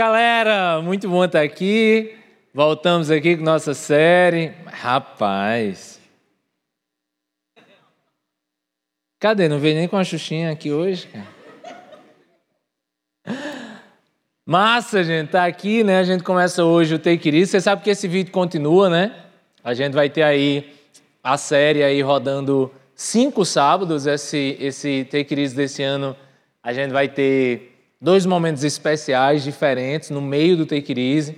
Galera, 0.00 0.80
muito 0.80 1.06
bom 1.06 1.22
estar 1.26 1.42
aqui. 1.42 2.16
Voltamos 2.54 3.10
aqui 3.10 3.36
com 3.36 3.44
nossa 3.44 3.74
série. 3.74 4.50
Rapaz. 4.64 6.00
Cadê? 9.18 9.46
Não 9.46 9.58
veio 9.58 9.74
nem 9.74 9.86
com 9.86 9.98
a 9.98 10.02
Xuxinha 10.02 10.50
aqui 10.50 10.72
hoje, 10.72 11.06
cara. 11.06 11.26
Massa, 14.46 15.04
gente, 15.04 15.32
tá 15.32 15.44
aqui, 15.44 15.84
né? 15.84 15.98
A 15.98 16.04
gente 16.04 16.24
começa 16.24 16.64
hoje 16.64 16.94
o 16.94 16.98
Take 16.98 17.28
It 17.28 17.44
Você 17.44 17.60
sabe 17.60 17.82
que 17.82 17.90
esse 17.90 18.08
vídeo 18.08 18.32
continua, 18.32 18.88
né? 18.88 19.14
A 19.62 19.74
gente 19.74 19.92
vai 19.92 20.08
ter 20.08 20.22
aí 20.22 20.72
a 21.22 21.36
série 21.36 21.82
aí 21.82 22.00
rodando 22.00 22.72
cinco 22.94 23.44
sábados. 23.44 24.06
Esse, 24.06 24.56
esse 24.58 25.04
Take 25.10 25.34
It 25.34 25.54
desse 25.54 25.82
ano, 25.82 26.16
a 26.62 26.72
gente 26.72 26.90
vai 26.90 27.06
ter 27.06 27.69
dois 28.00 28.24
momentos 28.24 28.64
especiais 28.64 29.42
diferentes 29.42 30.10
no 30.10 30.20
meio 30.20 30.56
do 30.56 30.64
Take 30.64 30.98
Easy 30.98 31.36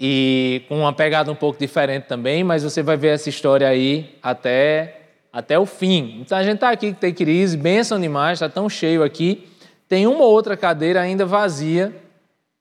e 0.00 0.62
com 0.68 0.80
uma 0.80 0.92
pegada 0.92 1.30
um 1.30 1.34
pouco 1.34 1.58
diferente 1.58 2.04
também, 2.04 2.42
mas 2.42 2.62
você 2.62 2.82
vai 2.82 2.96
ver 2.96 3.08
essa 3.08 3.28
história 3.28 3.68
aí 3.68 4.16
até, 4.22 5.02
até 5.32 5.58
o 5.58 5.66
fim. 5.66 6.20
Então 6.20 6.36
a 6.36 6.42
gente 6.42 6.56
está 6.56 6.70
aqui 6.70 6.92
com 6.92 6.98
Take 6.98 7.24
Easy, 7.24 7.56
benção 7.56 8.00
demais, 8.00 8.34
está 8.34 8.48
tão 8.48 8.68
cheio 8.68 9.02
aqui. 9.02 9.48
Tem 9.88 10.06
uma 10.06 10.24
outra 10.24 10.56
cadeira 10.56 11.00
ainda 11.00 11.24
vazia, 11.24 11.94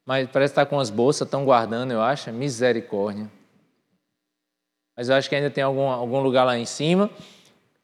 mas 0.06 0.28
parece 0.32 0.54
que 0.54 0.60
está 0.60 0.66
com 0.66 0.80
as 0.80 0.90
bolsas, 0.90 1.28
estão 1.28 1.44
guardando, 1.44 1.92
eu 1.92 2.02
acho. 2.02 2.32
Misericórdia. 2.32 3.30
Mas 4.96 5.10
eu 5.10 5.16
acho 5.16 5.30
que 5.30 5.36
ainda 5.36 5.50
tem 5.50 5.64
algum, 5.64 5.90
algum 5.90 6.22
lugar 6.22 6.44
lá 6.44 6.58
em 6.58 6.66
cima. 6.66 7.10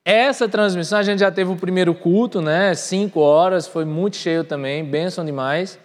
Essa 0.06 0.50
transmissão, 0.50 1.00
a 1.00 1.04
gente 1.04 1.20
já 1.20 1.32
teve 1.32 1.52
o 1.52 1.56
primeiro 1.56 1.94
culto, 1.96 2.42
né? 2.42 2.74
Cinco 2.76 3.22
horas, 3.22 3.68
foi 3.68 3.86
muito 3.86 4.18
cheio 4.18 4.44
também, 4.44 4.84
bênção 4.84 5.24
demais. 5.24 5.80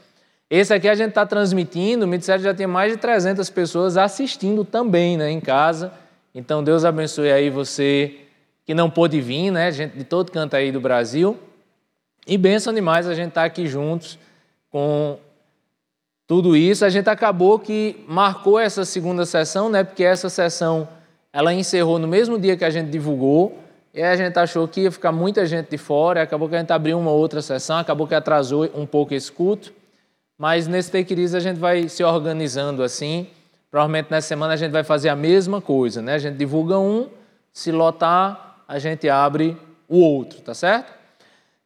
Esse 0.51 0.75
aqui 0.75 0.89
a 0.89 0.95
gente 0.95 1.11
está 1.11 1.25
transmitindo, 1.25 2.05
o 2.05 2.09
Ministério 2.09 2.43
já 2.43 2.53
tem 2.53 2.67
mais 2.67 2.93
de 2.93 2.99
300 2.99 3.49
pessoas 3.51 3.97
assistindo 3.97 4.65
também, 4.65 5.17
né? 5.17 5.31
Em 5.31 5.41
casa. 5.41 5.93
Então, 6.35 6.65
Deus 6.65 6.85
abençoe 6.85 7.31
aí 7.31 7.49
você 7.49 8.17
que 8.65 8.75
não 8.75 8.91
pôde 8.91 9.21
vir, 9.21 9.51
né? 9.51 9.71
Gente 9.71 9.97
de 9.97 10.05
todo 10.05 10.33
canto 10.33 10.57
aí 10.57 10.73
do 10.73 10.81
Brasil. 10.81 11.39
E 12.27 12.37
bênção 12.37 12.73
demais 12.75 13.07
a 13.07 13.15
gente 13.15 13.29
estar 13.29 13.43
tá 13.43 13.47
aqui 13.47 13.67
juntos 13.67 14.19
com 14.71 15.17
tudo 16.27 16.57
isso. 16.57 16.85
A 16.85 16.91
gente 16.91 17.09
acabou 17.09 17.59
que 17.59 18.05
marcou 18.09 18.59
essa 18.59 18.85
segunda 18.85 19.25
sessão, 19.25 19.71
né? 19.71 19.85
Porque 19.85 20.03
essa 20.03 20.29
sessão 20.29 20.89
ela 21.33 21.55
encerrou 21.55 21.99
no 21.99 22.09
mesmo 22.09 22.39
dia 22.39 22.57
que 22.57 22.65
a 22.65 22.71
gente 22.71 22.91
divulgou. 22.91 23.68
E 23.99 24.01
aí 24.01 24.13
a 24.13 24.17
gente 24.17 24.39
achou 24.39 24.69
que 24.69 24.83
ia 24.83 24.93
ficar 24.93 25.11
muita 25.11 25.45
gente 25.45 25.71
de 25.71 25.77
fora, 25.77 26.23
acabou 26.23 26.49
que 26.49 26.55
a 26.55 26.61
gente 26.61 26.73
abriu 26.73 26.97
uma 26.97 27.11
outra 27.11 27.43
sessão, 27.43 27.79
acabou 27.79 28.07
que 28.07 28.15
atrasou 28.15 28.71
um 28.73 28.87
pouco 28.87 29.13
esse 29.13 29.33
culto. 29.33 29.73
Mas 30.39 30.69
nesse 30.69 30.89
Take 30.89 31.21
It 31.21 31.35
a 31.35 31.41
gente 31.41 31.59
vai 31.59 31.89
se 31.89 32.05
organizando 32.05 32.85
assim. 32.85 33.27
Provavelmente 33.69 34.07
nessa 34.09 34.29
semana 34.29 34.55
a 34.55 34.57
gente 34.57 34.71
vai 34.71 34.85
fazer 34.85 35.09
a 35.09 35.17
mesma 35.17 35.61
coisa, 35.61 36.01
né? 36.01 36.15
A 36.15 36.19
gente 36.19 36.37
divulga 36.37 36.79
um, 36.79 37.09
se 37.53 37.73
lotar, 37.73 38.63
a 38.69 38.79
gente 38.79 39.09
abre 39.09 39.57
o 39.89 39.99
outro, 39.99 40.43
tá 40.43 40.55
certo? 40.55 40.93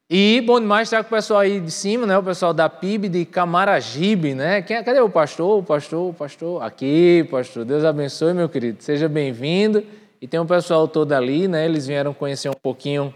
E 0.09 0.43
bom 0.47 0.59
demais 0.59 0.89
estar 0.89 1.05
com 1.05 1.09
o 1.09 1.17
pessoal 1.19 1.41
aí 1.41 1.61
de 1.61 1.71
cima, 1.71 2.07
né? 2.07 2.17
O 2.17 2.23
pessoal 2.23 2.55
da 2.55 2.67
PIB 2.67 3.11
de 3.11 3.27
Camaragibe, 3.27 4.35
né? 4.35 4.63
Quem, 4.63 4.79
é? 4.79 4.83
cadê 4.83 5.01
o 5.01 5.11
pastor? 5.11 5.59
O 5.59 5.63
pastor, 5.63 6.09
o 6.09 6.15
pastor? 6.15 6.63
Aqui, 6.63 7.29
pastor. 7.31 7.67
Deus 7.67 7.85
abençoe, 7.85 8.33
meu 8.33 8.49
querido. 8.49 8.83
Seja 8.83 9.07
bem-vindo. 9.07 9.85
E 10.23 10.29
tem 10.29 10.39
um 10.39 10.47
pessoal 10.47 10.87
todo 10.87 11.13
ali, 11.15 11.49
né? 11.49 11.65
Eles 11.65 11.85
vieram 11.85 12.15
conhecer 12.15 12.49
um 12.49 12.55
pouquinho 12.55 13.13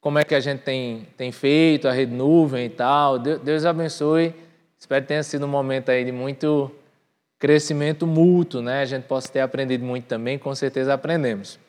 como 0.00 0.18
é 0.18 0.24
que 0.24 0.34
a 0.34 0.40
gente 0.40 0.58
tem, 0.58 1.06
tem 1.16 1.30
feito, 1.30 1.86
a 1.86 1.92
rede 1.92 2.12
nuvem 2.12 2.66
e 2.66 2.68
tal. 2.68 3.16
Deus 3.16 3.64
abençoe. 3.64 4.34
Espero 4.76 5.02
que 5.02 5.06
tenha 5.06 5.22
sido 5.22 5.46
um 5.46 5.48
momento 5.48 5.88
aí 5.88 6.04
de 6.04 6.10
muito 6.10 6.68
crescimento 7.38 8.08
mútuo, 8.08 8.60
né? 8.60 8.80
A 8.80 8.84
gente 8.84 9.04
possa 9.04 9.28
ter 9.28 9.38
aprendido 9.38 9.84
muito 9.84 10.06
também, 10.06 10.36
com 10.36 10.52
certeza 10.52 10.92
aprendemos. 10.92 11.60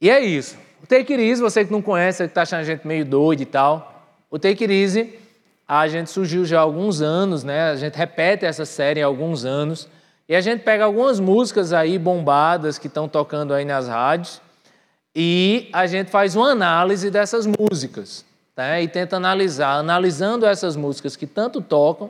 E 0.00 0.10
é 0.10 0.18
isso. 0.18 0.58
O 0.82 0.86
Take 0.88 1.12
It 1.12 1.22
Easy, 1.22 1.40
você 1.40 1.64
que 1.64 1.70
não 1.70 1.80
conhece, 1.80 2.24
que 2.24 2.30
está 2.30 2.42
achando 2.42 2.62
a 2.62 2.64
gente 2.64 2.84
meio 2.84 3.04
doido 3.04 3.42
e 3.42 3.46
tal, 3.46 4.08
o 4.28 4.40
Take 4.40 4.64
It 4.64 4.74
Easy, 4.74 5.20
a 5.68 5.86
gente 5.86 6.10
surgiu 6.10 6.44
já 6.44 6.58
há 6.58 6.62
alguns 6.62 7.00
anos, 7.00 7.44
né? 7.44 7.70
A 7.70 7.76
gente 7.76 7.94
repete 7.94 8.44
essa 8.44 8.64
série 8.64 9.00
há 9.00 9.06
alguns 9.06 9.44
anos. 9.44 9.88
E 10.32 10.34
a 10.34 10.40
gente 10.40 10.60
pega 10.60 10.82
algumas 10.82 11.20
músicas 11.20 11.74
aí 11.74 11.98
bombadas 11.98 12.78
que 12.78 12.86
estão 12.86 13.06
tocando 13.06 13.52
aí 13.52 13.66
nas 13.66 13.86
rádios 13.86 14.40
e 15.14 15.68
a 15.74 15.86
gente 15.86 16.10
faz 16.10 16.34
uma 16.34 16.52
análise 16.52 17.10
dessas 17.10 17.46
músicas 17.46 18.24
tá? 18.54 18.80
e 18.80 18.88
tenta 18.88 19.14
analisar, 19.16 19.74
analisando 19.74 20.46
essas 20.46 20.74
músicas 20.74 21.16
que 21.16 21.26
tanto 21.26 21.60
tocam, 21.60 22.08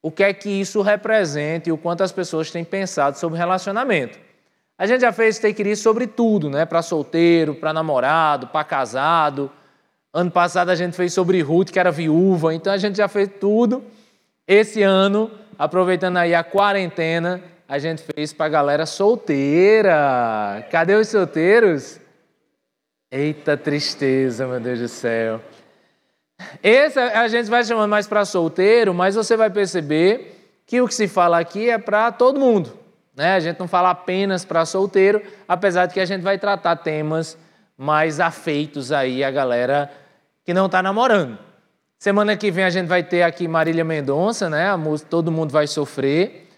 o 0.00 0.10
que 0.10 0.24
é 0.24 0.32
que 0.32 0.48
isso 0.48 0.80
representa 0.80 1.68
e 1.68 1.72
o 1.72 1.76
quanto 1.76 2.02
as 2.02 2.10
pessoas 2.10 2.50
têm 2.50 2.64
pensado 2.64 3.18
sobre 3.18 3.36
relacionamento. 3.36 4.18
A 4.78 4.86
gente 4.86 5.02
já 5.02 5.12
fez 5.12 5.38
Take 5.38 5.62
It 5.62 5.76
sobre 5.76 6.06
tudo, 6.06 6.48
né? 6.48 6.64
Para 6.64 6.80
solteiro, 6.80 7.54
para 7.54 7.74
namorado, 7.74 8.46
para 8.46 8.64
casado. 8.64 9.52
Ano 10.10 10.30
passado 10.30 10.70
a 10.70 10.74
gente 10.74 10.96
fez 10.96 11.12
sobre 11.12 11.42
Ruth, 11.42 11.68
que 11.68 11.78
era 11.78 11.90
viúva, 11.90 12.54
então 12.54 12.72
a 12.72 12.78
gente 12.78 12.96
já 12.96 13.08
fez 13.08 13.28
tudo. 13.38 13.84
Esse 14.48 14.82
ano 14.82 15.30
aproveitando 15.62 16.16
aí 16.16 16.34
a 16.34 16.42
quarentena, 16.42 17.40
a 17.68 17.78
gente 17.78 18.02
fez 18.02 18.32
para 18.32 18.46
a 18.46 18.48
galera 18.48 18.84
solteira. 18.84 20.66
Cadê 20.72 20.96
os 20.96 21.06
solteiros? 21.06 22.00
Eita 23.08 23.56
tristeza, 23.56 24.44
meu 24.44 24.58
Deus 24.58 24.80
do 24.80 24.88
céu. 24.88 25.40
Esse 26.60 26.98
a 26.98 27.28
gente 27.28 27.48
vai 27.48 27.62
chamando 27.62 27.88
mais 27.88 28.08
para 28.08 28.24
solteiro, 28.24 28.92
mas 28.92 29.14
você 29.14 29.36
vai 29.36 29.50
perceber 29.50 30.62
que 30.66 30.80
o 30.80 30.88
que 30.88 30.94
se 30.94 31.06
fala 31.06 31.38
aqui 31.38 31.70
é 31.70 31.78
para 31.78 32.10
todo 32.10 32.40
mundo. 32.40 32.76
Né? 33.14 33.36
A 33.36 33.40
gente 33.40 33.60
não 33.60 33.68
fala 33.68 33.90
apenas 33.90 34.44
para 34.44 34.66
solteiro, 34.66 35.22
apesar 35.46 35.86
de 35.86 35.94
que 35.94 36.00
a 36.00 36.04
gente 36.04 36.22
vai 36.22 36.38
tratar 36.38 36.74
temas 36.74 37.38
mais 37.78 38.18
afeitos 38.18 38.90
aí 38.90 39.22
a 39.22 39.30
galera 39.30 39.88
que 40.44 40.52
não 40.52 40.66
está 40.66 40.82
namorando. 40.82 41.38
Semana 42.02 42.36
que 42.36 42.50
vem 42.50 42.64
a 42.64 42.70
gente 42.70 42.88
vai 42.88 43.04
ter 43.04 43.22
aqui 43.22 43.46
Marília 43.46 43.84
Mendonça, 43.84 44.50
né? 44.50 44.68
A 44.68 44.76
música 44.76 45.08
Todo 45.08 45.30
Mundo 45.30 45.52
Vai 45.52 45.68
Sofrer. 45.68 46.48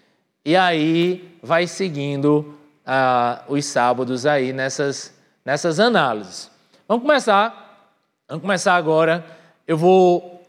E 0.42 0.56
aí 0.56 1.36
vai 1.42 1.66
seguindo 1.66 2.54
ah, 2.86 3.42
os 3.46 3.66
sábados 3.66 4.24
aí 4.24 4.54
nessas, 4.54 5.12
nessas 5.44 5.78
análises. 5.78 6.50
Vamos 6.88 7.02
começar. 7.02 7.92
Vamos 8.26 8.40
começar 8.40 8.74
agora. 8.74 9.22
Eu 9.68 9.76
vou. 9.76 10.42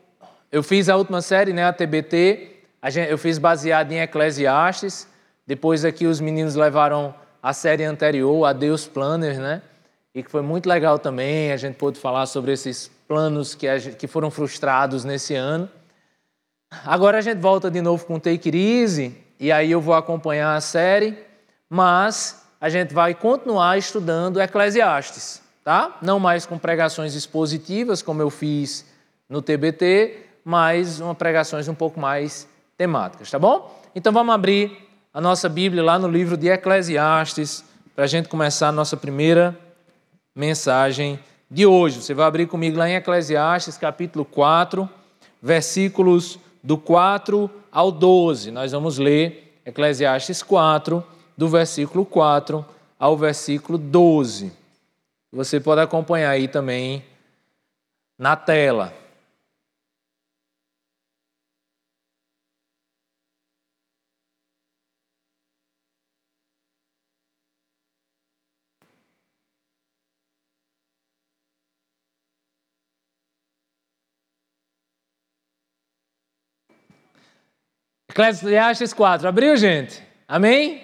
Eu 0.49 0.63
fiz 0.63 0.87
a 0.87 0.95
última 0.95 1.21
série, 1.21 1.51
né? 1.51 1.65
A 1.65 1.73
TBT. 1.73 2.61
A 2.81 2.89
gente, 2.89 3.11
eu 3.11 3.17
fiz 3.17 3.37
baseado 3.37 3.91
em 3.91 3.99
Eclesiastes. 3.99 5.09
Depois 5.45 5.83
aqui 5.83 6.05
os 6.05 6.21
meninos 6.21 6.55
levaram 6.55 7.13
a 7.43 7.51
série 7.51 7.83
anterior, 7.83 8.45
a 8.45 8.53
Deus 8.53 8.87
Planners, 8.87 9.39
né? 9.39 9.61
E 10.13 10.23
que 10.23 10.31
foi 10.31 10.41
muito 10.41 10.69
legal 10.69 10.97
também. 10.97 11.51
A 11.51 11.57
gente 11.57 11.75
pôde 11.75 11.99
falar 11.99 12.25
sobre 12.27 12.53
esses 12.53 12.94
planos 13.07 13.55
que, 13.55 13.67
que 13.91 14.07
foram 14.07 14.29
frustrados 14.29 15.03
nesse 15.03 15.35
ano. 15.35 15.69
Agora 16.85 17.19
a 17.19 17.21
gente 17.21 17.39
volta 17.39 17.69
de 17.69 17.81
novo 17.81 18.05
com 18.05 18.19
Take 18.19 18.49
It 18.49 18.57
Easy, 18.57 19.17
e 19.39 19.51
aí 19.51 19.71
eu 19.71 19.79
vou 19.79 19.93
acompanhar 19.93 20.55
a 20.55 20.61
série, 20.61 21.17
mas 21.69 22.43
a 22.59 22.69
gente 22.69 22.93
vai 22.93 23.13
continuar 23.13 23.77
estudando 23.77 24.41
Eclesiastes, 24.41 25.41
tá? 25.63 25.97
Não 26.01 26.19
mais 26.19 26.45
com 26.45 26.57
pregações 26.57 27.13
expositivas, 27.13 28.01
como 28.01 28.21
eu 28.21 28.29
fiz 28.29 28.85
no 29.29 29.41
TBT, 29.41 30.25
mas 30.43 30.99
uma 30.99 31.15
pregações 31.15 31.67
um 31.67 31.75
pouco 31.75 31.99
mais 31.99 32.47
temáticas, 32.77 33.31
tá 33.31 33.39
bom? 33.39 33.81
Então 33.95 34.11
vamos 34.11 34.33
abrir 34.33 34.77
a 35.13 35.21
nossa 35.21 35.47
Bíblia 35.47 35.83
lá 35.83 35.97
no 35.97 36.07
livro 36.07 36.35
de 36.35 36.47
Eclesiastes, 36.47 37.63
para 37.95 38.03
a 38.03 38.07
gente 38.07 38.27
começar 38.27 38.67
a 38.67 38.71
nossa 38.71 38.97
primeira 38.97 39.57
mensagem 40.35 41.17
de 41.49 41.65
hoje. 41.65 42.01
Você 42.01 42.13
vai 42.13 42.25
abrir 42.25 42.47
comigo 42.47 42.77
lá 42.77 42.89
em 42.89 42.95
Eclesiastes, 42.95 43.77
capítulo 43.77 44.25
4, 44.25 44.89
versículos 45.41 46.39
do 46.63 46.77
4 46.77 47.49
ao 47.71 47.91
12. 47.91 48.51
Nós 48.51 48.71
vamos 48.71 48.97
ler 48.97 49.59
Eclesiastes 49.65 50.41
4, 50.41 51.03
do 51.37 51.47
versículo 51.47 52.05
4 52.05 52.65
ao 52.99 53.17
versículo 53.17 53.77
12. 53.77 54.51
Você 55.31 55.59
pode 55.59 55.81
acompanhar 55.81 56.29
aí 56.29 56.47
também 56.47 57.03
na 58.17 58.35
tela. 58.35 58.93
Eclesiastes 78.17 78.93
4. 78.93 79.27
Abriu, 79.27 79.57
gente? 79.57 80.01
Amém? 80.25 80.81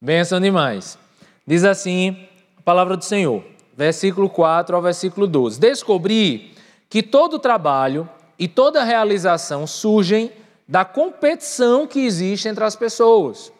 Benção 0.00 0.40
demais. 0.40 0.98
Diz 1.46 1.62
assim 1.62 2.26
a 2.58 2.62
palavra 2.62 2.96
do 2.96 3.04
Senhor, 3.04 3.44
versículo 3.76 4.28
4 4.28 4.74
ao 4.74 4.82
versículo 4.82 5.28
12. 5.28 5.60
Descobri 5.60 6.52
que 6.90 7.00
todo 7.00 7.38
trabalho 7.38 8.10
e 8.36 8.48
toda 8.48 8.82
realização 8.82 9.68
surgem 9.68 10.32
da 10.66 10.84
competição 10.84 11.86
que 11.86 12.00
existe 12.00 12.48
entre 12.48 12.64
as 12.64 12.74
pessoas. 12.74 13.52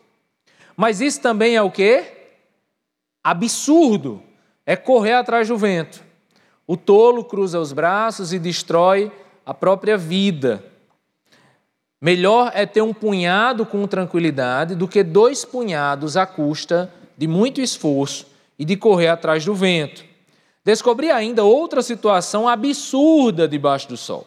Mas 0.76 1.00
isso 1.00 1.20
também 1.20 1.54
é 1.54 1.62
o 1.62 1.70
quê? 1.70 2.32
Absurdo. 3.22 4.20
É 4.66 4.74
correr 4.74 5.12
atrás 5.12 5.46
do 5.46 5.56
vento. 5.56 6.02
O 6.66 6.76
tolo 6.76 7.22
cruza 7.22 7.60
os 7.60 7.72
braços 7.72 8.32
e 8.32 8.40
destrói 8.40 9.12
a 9.44 9.54
própria 9.54 9.96
vida. 9.96 10.64
Melhor 12.00 12.52
é 12.54 12.66
ter 12.66 12.82
um 12.82 12.92
punhado 12.92 13.64
com 13.64 13.86
tranquilidade 13.86 14.74
do 14.74 14.86
que 14.86 15.02
dois 15.02 15.44
punhados 15.44 16.16
à 16.16 16.26
custa 16.26 16.92
de 17.16 17.26
muito 17.26 17.60
esforço 17.60 18.26
e 18.58 18.64
de 18.64 18.76
correr 18.76 19.08
atrás 19.08 19.44
do 19.44 19.54
vento. 19.54 20.04
Descobri 20.64 21.10
ainda 21.10 21.44
outra 21.44 21.80
situação 21.80 22.48
absurda 22.48 23.48
debaixo 23.48 23.88
do 23.88 23.96
sol. 23.96 24.26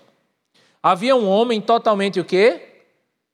Havia 0.81 1.15
um 1.15 1.27
homem 1.27 1.61
totalmente 1.61 2.19
o 2.19 2.25
quê? 2.25 2.61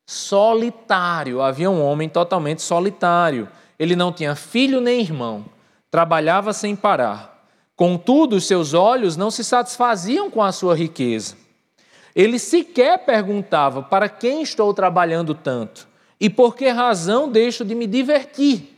Solitário. 0.06 1.42
Havia 1.42 1.70
um 1.70 1.82
homem 1.82 2.10
totalmente 2.10 2.62
solitário. 2.62 3.48
Ele 3.78 3.96
não 3.96 4.12
tinha 4.12 4.36
filho 4.36 4.82
nem 4.82 5.00
irmão. 5.00 5.46
Trabalhava 5.90 6.52
sem 6.52 6.76
parar. 6.76 7.48
Contudo, 7.76 8.42
seus 8.42 8.74
olhos 8.74 9.16
não 9.16 9.30
se 9.30 9.44
satisfaziam 9.44 10.30
com 10.30 10.42
a 10.42 10.52
sua 10.52 10.76
riqueza. 10.76 11.38
Ele 12.16 12.40
sequer 12.40 13.00
perguntava 13.06 13.84
para 13.84 14.08
quem 14.08 14.42
estou 14.42 14.74
trabalhando 14.74 15.36
tanto 15.36 15.88
e 16.20 16.30
por 16.30 16.56
que 16.56 16.70
razão 16.70 17.30
deixo 17.30 17.66
de 17.66 17.76
me 17.76 17.86
divertir. 17.86 18.74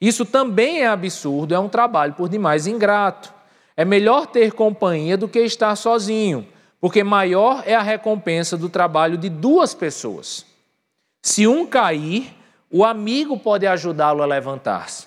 Isso 0.00 0.24
também 0.24 0.80
é 0.80 0.88
absurdo, 0.88 1.54
é 1.54 1.58
um 1.58 1.68
trabalho 1.68 2.14
por 2.14 2.28
demais 2.28 2.66
ingrato. 2.66 3.32
É 3.76 3.84
melhor 3.84 4.26
ter 4.26 4.52
companhia 4.52 5.16
do 5.16 5.28
que 5.28 5.38
estar 5.38 5.76
sozinho, 5.76 6.46
porque 6.80 7.04
maior 7.04 7.62
é 7.64 7.76
a 7.76 7.82
recompensa 7.82 8.56
do 8.56 8.68
trabalho 8.68 9.16
de 9.16 9.28
duas 9.28 9.72
pessoas. 9.72 10.44
Se 11.22 11.46
um 11.46 11.64
cair, 11.64 12.36
o 12.68 12.84
amigo 12.84 13.38
pode 13.38 13.64
ajudá-lo 13.64 14.22
a 14.22 14.26
levantar-se. 14.26 15.06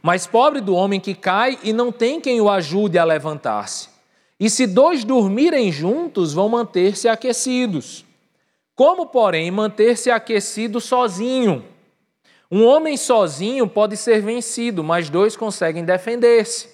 Mas 0.00 0.26
pobre 0.26 0.60
do 0.60 0.76
homem 0.76 1.00
que 1.00 1.14
cai 1.14 1.58
e 1.64 1.72
não 1.72 1.90
tem 1.90 2.20
quem 2.20 2.40
o 2.40 2.48
ajude 2.48 2.98
a 2.98 3.04
levantar-se. 3.04 3.91
E 4.38 4.50
se 4.50 4.66
dois 4.66 5.04
dormirem 5.04 5.70
juntos, 5.70 6.32
vão 6.32 6.48
manter-se 6.48 7.08
aquecidos. 7.08 8.04
Como, 8.74 9.06
porém, 9.06 9.50
manter-se 9.50 10.10
aquecido 10.10 10.80
sozinho? 10.80 11.64
Um 12.50 12.66
homem 12.66 12.96
sozinho 12.96 13.68
pode 13.68 13.96
ser 13.96 14.20
vencido, 14.20 14.82
mas 14.82 15.08
dois 15.08 15.36
conseguem 15.36 15.84
defender-se. 15.84 16.68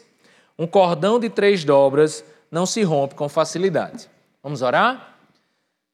Um 0.59 0.67
cordão 0.67 1.21
de 1.21 1.29
três 1.29 1.63
dobras 1.63 2.25
não 2.51 2.67
se 2.67 2.83
rompe 2.83 3.15
com 3.15 3.29
facilidade. 3.29 4.09
Vamos 4.43 4.63
orar? 4.63 5.17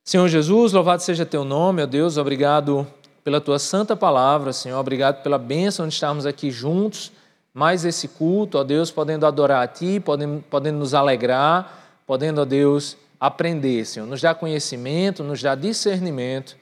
Senhor 0.04 0.28
Jesus, 0.28 0.72
louvado 0.72 1.02
seja 1.02 1.26
teu 1.26 1.44
nome, 1.44 1.82
ó 1.82 1.86
Deus, 1.86 2.16
obrigado 2.16 2.86
pela 3.22 3.40
tua 3.40 3.58
santa 3.58 3.96
palavra, 3.96 4.52
Senhor, 4.52 4.78
obrigado 4.78 5.22
pela 5.22 5.38
bênção 5.38 5.88
de 5.88 5.94
estarmos 5.94 6.26
aqui 6.26 6.50
juntos 6.50 7.10
mais 7.54 7.84
esse 7.84 8.08
culto, 8.08 8.58
ó 8.58 8.64
Deus, 8.64 8.90
podendo 8.90 9.24
adorar 9.24 9.62
a 9.62 9.66
Ti, 9.68 10.00
podendo, 10.00 10.42
podendo 10.50 10.78
nos 10.78 10.92
alegrar, 10.92 12.02
podendo, 12.04 12.40
ó 12.40 12.44
Deus, 12.44 12.96
aprender, 13.20 13.86
Senhor. 13.86 14.06
Nos 14.06 14.20
dá 14.20 14.34
conhecimento, 14.34 15.22
nos 15.22 15.40
dá 15.40 15.54
discernimento, 15.54 16.56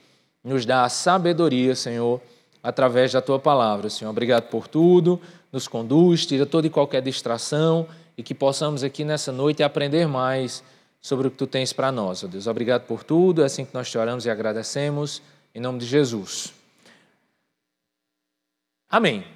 nos 0.44 0.66
dá 0.66 0.86
sabedoria, 0.90 1.74
Senhor, 1.74 2.20
através 2.62 3.10
da 3.10 3.22
Tua 3.22 3.38
palavra, 3.38 3.88
Senhor. 3.88 4.10
Obrigado 4.10 4.50
por 4.50 4.68
tudo, 4.68 5.18
nos 5.50 5.66
conduz, 5.66 6.26
tira 6.26 6.44
toda 6.44 6.66
e 6.66 6.70
qualquer 6.70 7.00
distração 7.00 7.88
e 8.16 8.22
que 8.22 8.34
possamos 8.34 8.84
aqui 8.84 9.02
nessa 9.02 9.32
noite 9.32 9.62
aprender 9.62 10.06
mais 10.06 10.62
sobre 11.00 11.26
o 11.26 11.30
que 11.30 11.38
Tu 11.38 11.46
tens 11.46 11.72
para 11.72 11.90
nós, 11.90 12.22
ó 12.22 12.26
Deus. 12.26 12.46
Obrigado 12.46 12.86
por 12.86 13.02
tudo, 13.02 13.42
é 13.42 13.46
assim 13.46 13.64
que 13.64 13.72
nós 13.72 13.90
te 13.90 13.96
oramos 13.96 14.26
e 14.26 14.30
agradecemos, 14.30 15.22
em 15.54 15.60
nome 15.60 15.78
de 15.78 15.86
Jesus. 15.86 16.52
Amém. 18.90 19.31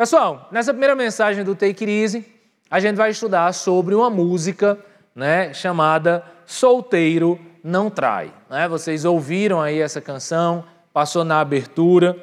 Pessoal, 0.00 0.48
nessa 0.50 0.72
primeira 0.72 0.96
mensagem 0.96 1.44
do 1.44 1.54
Take 1.54 1.84
It 1.84 1.90
Easy, 1.90 2.26
a 2.70 2.80
gente 2.80 2.96
vai 2.96 3.10
estudar 3.10 3.52
sobre 3.52 3.94
uma 3.94 4.08
música 4.08 4.78
né, 5.14 5.52
chamada 5.52 6.24
Solteiro 6.46 7.38
Não 7.62 7.90
Trai. 7.90 8.32
Né? 8.48 8.66
Vocês 8.66 9.04
ouviram 9.04 9.60
aí 9.60 9.78
essa 9.78 10.00
canção, 10.00 10.64
passou 10.90 11.22
na 11.22 11.38
abertura, 11.38 12.16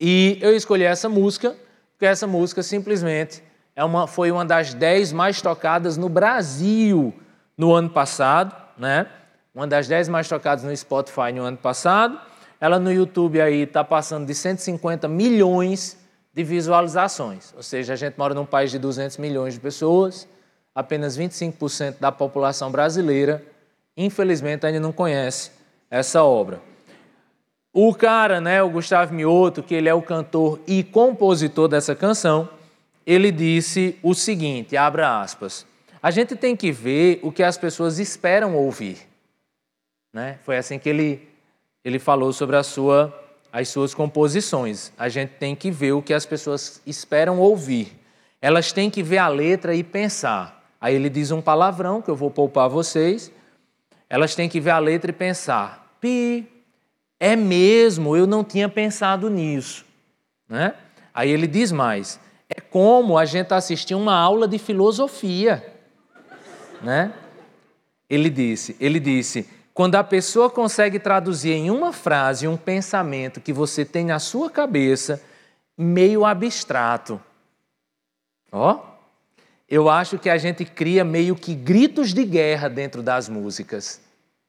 e 0.00 0.38
eu 0.40 0.54
escolhi 0.54 0.84
essa 0.84 1.08
música, 1.08 1.56
porque 1.94 2.06
essa 2.06 2.28
música 2.28 2.62
simplesmente 2.62 3.42
é 3.74 3.82
uma, 3.82 4.06
foi 4.06 4.30
uma 4.30 4.44
das 4.44 4.72
dez 4.72 5.12
mais 5.12 5.42
tocadas 5.42 5.96
no 5.96 6.08
Brasil 6.08 7.12
no 7.58 7.72
ano 7.72 7.90
passado, 7.90 8.54
né? 8.78 9.08
Uma 9.52 9.66
das 9.66 9.88
dez 9.88 10.08
mais 10.08 10.28
tocadas 10.28 10.62
no 10.62 10.76
Spotify 10.76 11.32
no 11.34 11.42
ano 11.42 11.56
passado. 11.56 12.20
Ela 12.60 12.78
no 12.78 12.92
YouTube 12.92 13.40
aí 13.40 13.62
está 13.62 13.82
passando 13.82 14.26
de 14.26 14.34
150 14.36 15.08
milhões 15.08 16.00
de 16.32 16.42
visualizações. 16.42 17.52
Ou 17.56 17.62
seja, 17.62 17.92
a 17.92 17.96
gente 17.96 18.14
mora 18.16 18.34
num 18.34 18.46
país 18.46 18.70
de 18.70 18.78
200 18.78 19.18
milhões 19.18 19.54
de 19.54 19.60
pessoas, 19.60 20.26
apenas 20.74 21.16
25% 21.16 21.96
da 22.00 22.10
população 22.10 22.70
brasileira, 22.70 23.44
infelizmente, 23.96 24.66
ainda 24.66 24.80
não 24.80 24.92
conhece 24.92 25.50
essa 25.90 26.22
obra. 26.24 26.60
O 27.72 27.94
cara, 27.94 28.40
né, 28.40 28.62
o 28.62 28.70
Gustavo 28.70 29.14
Mioto, 29.14 29.62
que 29.62 29.74
ele 29.74 29.88
é 29.88 29.94
o 29.94 30.02
cantor 30.02 30.60
e 30.66 30.82
compositor 30.82 31.68
dessa 31.68 31.94
canção, 31.94 32.48
ele 33.06 33.30
disse 33.30 33.98
o 34.02 34.14
seguinte, 34.14 34.76
abra 34.76 35.20
aspas, 35.20 35.66
a 36.02 36.10
gente 36.10 36.36
tem 36.36 36.56
que 36.56 36.72
ver 36.72 37.20
o 37.22 37.30
que 37.30 37.42
as 37.42 37.56
pessoas 37.56 37.98
esperam 37.98 38.56
ouvir. 38.56 38.98
Né? 40.12 40.38
Foi 40.42 40.56
assim 40.56 40.78
que 40.78 40.88
ele, 40.88 41.28
ele 41.84 41.98
falou 41.98 42.32
sobre 42.32 42.56
a 42.56 42.62
sua 42.62 43.21
as 43.52 43.68
suas 43.68 43.92
composições. 43.94 44.90
A 44.98 45.10
gente 45.10 45.34
tem 45.34 45.54
que 45.54 45.70
ver 45.70 45.92
o 45.92 46.00
que 46.00 46.14
as 46.14 46.24
pessoas 46.24 46.80
esperam 46.86 47.38
ouvir. 47.38 48.00
Elas 48.40 48.72
têm 48.72 48.88
que 48.88 49.02
ver 49.02 49.18
a 49.18 49.28
letra 49.28 49.74
e 49.74 49.84
pensar. 49.84 50.64
Aí 50.80 50.94
ele 50.94 51.10
diz 51.10 51.30
um 51.30 51.42
palavrão 51.42 52.00
que 52.00 52.10
eu 52.10 52.16
vou 52.16 52.30
poupar 52.30 52.68
vocês. 52.68 53.30
Elas 54.08 54.34
têm 54.34 54.48
que 54.48 54.58
ver 54.58 54.70
a 54.70 54.78
letra 54.78 55.10
e 55.10 55.14
pensar. 55.14 55.94
Pi, 56.00 56.48
é 57.20 57.36
mesmo, 57.36 58.16
eu 58.16 58.26
não 58.26 58.42
tinha 58.42 58.68
pensado 58.68 59.28
nisso. 59.28 59.84
Né? 60.48 60.74
Aí 61.14 61.30
ele 61.30 61.46
diz 61.46 61.70
mais. 61.70 62.18
É 62.48 62.60
como 62.60 63.16
a 63.16 63.24
gente 63.24 63.52
assistir 63.52 63.94
uma 63.94 64.14
aula 64.14 64.48
de 64.48 64.58
filosofia. 64.58 65.74
Né? 66.82 67.12
Ele 68.10 68.28
disse, 68.28 68.76
ele 68.80 68.98
disse, 68.98 69.48
quando 69.74 69.94
a 69.94 70.04
pessoa 70.04 70.50
consegue 70.50 70.98
traduzir 70.98 71.52
em 71.52 71.70
uma 71.70 71.92
frase 71.92 72.46
um 72.46 72.56
pensamento 72.56 73.40
que 73.40 73.52
você 73.52 73.84
tem 73.84 74.04
na 74.04 74.18
sua 74.18 74.50
cabeça, 74.50 75.22
meio 75.76 76.24
abstrato. 76.24 77.20
Ó, 78.50 78.80
eu 79.68 79.88
acho 79.88 80.18
que 80.18 80.28
a 80.28 80.36
gente 80.36 80.64
cria 80.66 81.02
meio 81.04 81.34
que 81.34 81.54
gritos 81.54 82.12
de 82.12 82.24
guerra 82.24 82.68
dentro 82.68 83.02
das 83.02 83.28
músicas. 83.28 84.00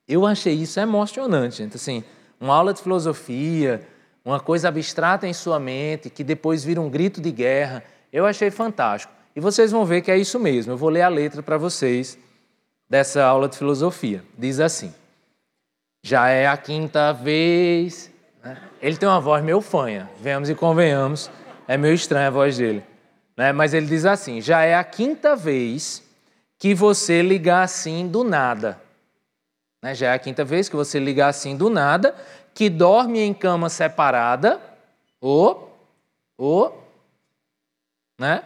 Eu 0.06 0.25
achei 0.25 0.53
isso 0.53 0.80
emocionante, 0.80 1.58
gente. 1.58 1.77
Assim, 1.77 2.03
uma 2.38 2.53
aula 2.53 2.74
de 2.74 2.82
filosofia, 2.82 3.88
uma 4.25 4.42
coisa 4.42 4.68
abstrata 4.68 5.25
em 5.25 5.32
sua 5.32 5.58
mente, 5.58 6.10
que 6.10 6.25
depois 6.25 6.65
vira 6.65 6.82
um 6.82 6.89
grito 6.89 7.22
de 7.22 7.32
guerra. 7.32 7.82
Eu 8.12 8.25
achei 8.25 8.51
fantástico. 8.51 9.13
E 9.34 9.39
vocês 9.39 9.72
vão 9.72 9.86
ver 9.86 10.01
que 10.01 10.12
é 10.12 10.18
isso 10.18 10.38
mesmo. 10.38 10.74
Eu 10.74 10.77
vou 10.77 10.89
ler 10.89 11.03
a 11.03 11.08
letra 11.08 11.42
para 11.42 11.58
vocês 11.58 12.18
dessa 12.89 13.24
aula 13.24 13.48
de 13.48 13.58
filosofia. 13.58 14.22
Diz 14.38 14.60
assim. 14.60 14.94
Já 16.03 16.27
é 16.27 16.45
a 16.45 16.57
quinta 16.57 17.13
vez. 17.13 18.12
Né? 18.43 18.62
Ele 18.81 18.98
tem 18.98 19.07
uma 19.07 19.22
voz 19.22 19.41
meio 19.41 19.62
fanha, 19.62 20.10
venhamos 20.19 20.50
e 20.50 20.55
convenhamos, 20.55 21.31
é 21.65 21.77
meio 21.77 21.93
estranha 21.93 22.27
a 22.27 22.31
voz 22.31 22.57
dele. 22.57 22.83
Né? 23.38 23.53
Mas 23.53 23.74
ele 23.74 23.86
diz 23.86 24.05
assim: 24.05 24.41
já 24.41 24.63
é 24.63 24.75
a 24.75 24.83
quinta 24.83 25.36
vez 25.36 26.03
que 26.60 26.75
você 26.75 27.22
ligar 27.22 27.63
assim 27.63 28.07
do 28.07 28.24
nada. 28.24 28.79
Né? 29.81 29.95
Já 29.95 30.12
é 30.12 30.13
a 30.13 30.19
quinta 30.19 30.43
vez 30.43 30.67
que 30.67 30.75
você 30.75 31.00
ligar 31.00 31.29
assim 31.29 31.55
do 31.55 31.69
nada, 31.69 32.13
que 32.53 32.69
dorme 32.69 33.19
em 33.19 33.33
cama 33.33 33.69
separada, 33.69 34.62
ou, 35.22 35.74
ou, 36.38 36.83
né? 38.19 38.43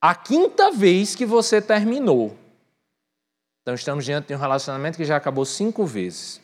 A 0.00 0.14
quinta 0.14 0.70
vez 0.70 1.14
que 1.14 1.26
você 1.26 1.60
terminou. 1.60 2.36
Então 3.66 3.74
estamos 3.74 4.04
diante 4.04 4.28
de 4.28 4.34
um 4.36 4.38
relacionamento 4.38 4.96
que 4.96 5.04
já 5.04 5.16
acabou 5.16 5.44
cinco 5.44 5.84
vezes. 5.84 6.40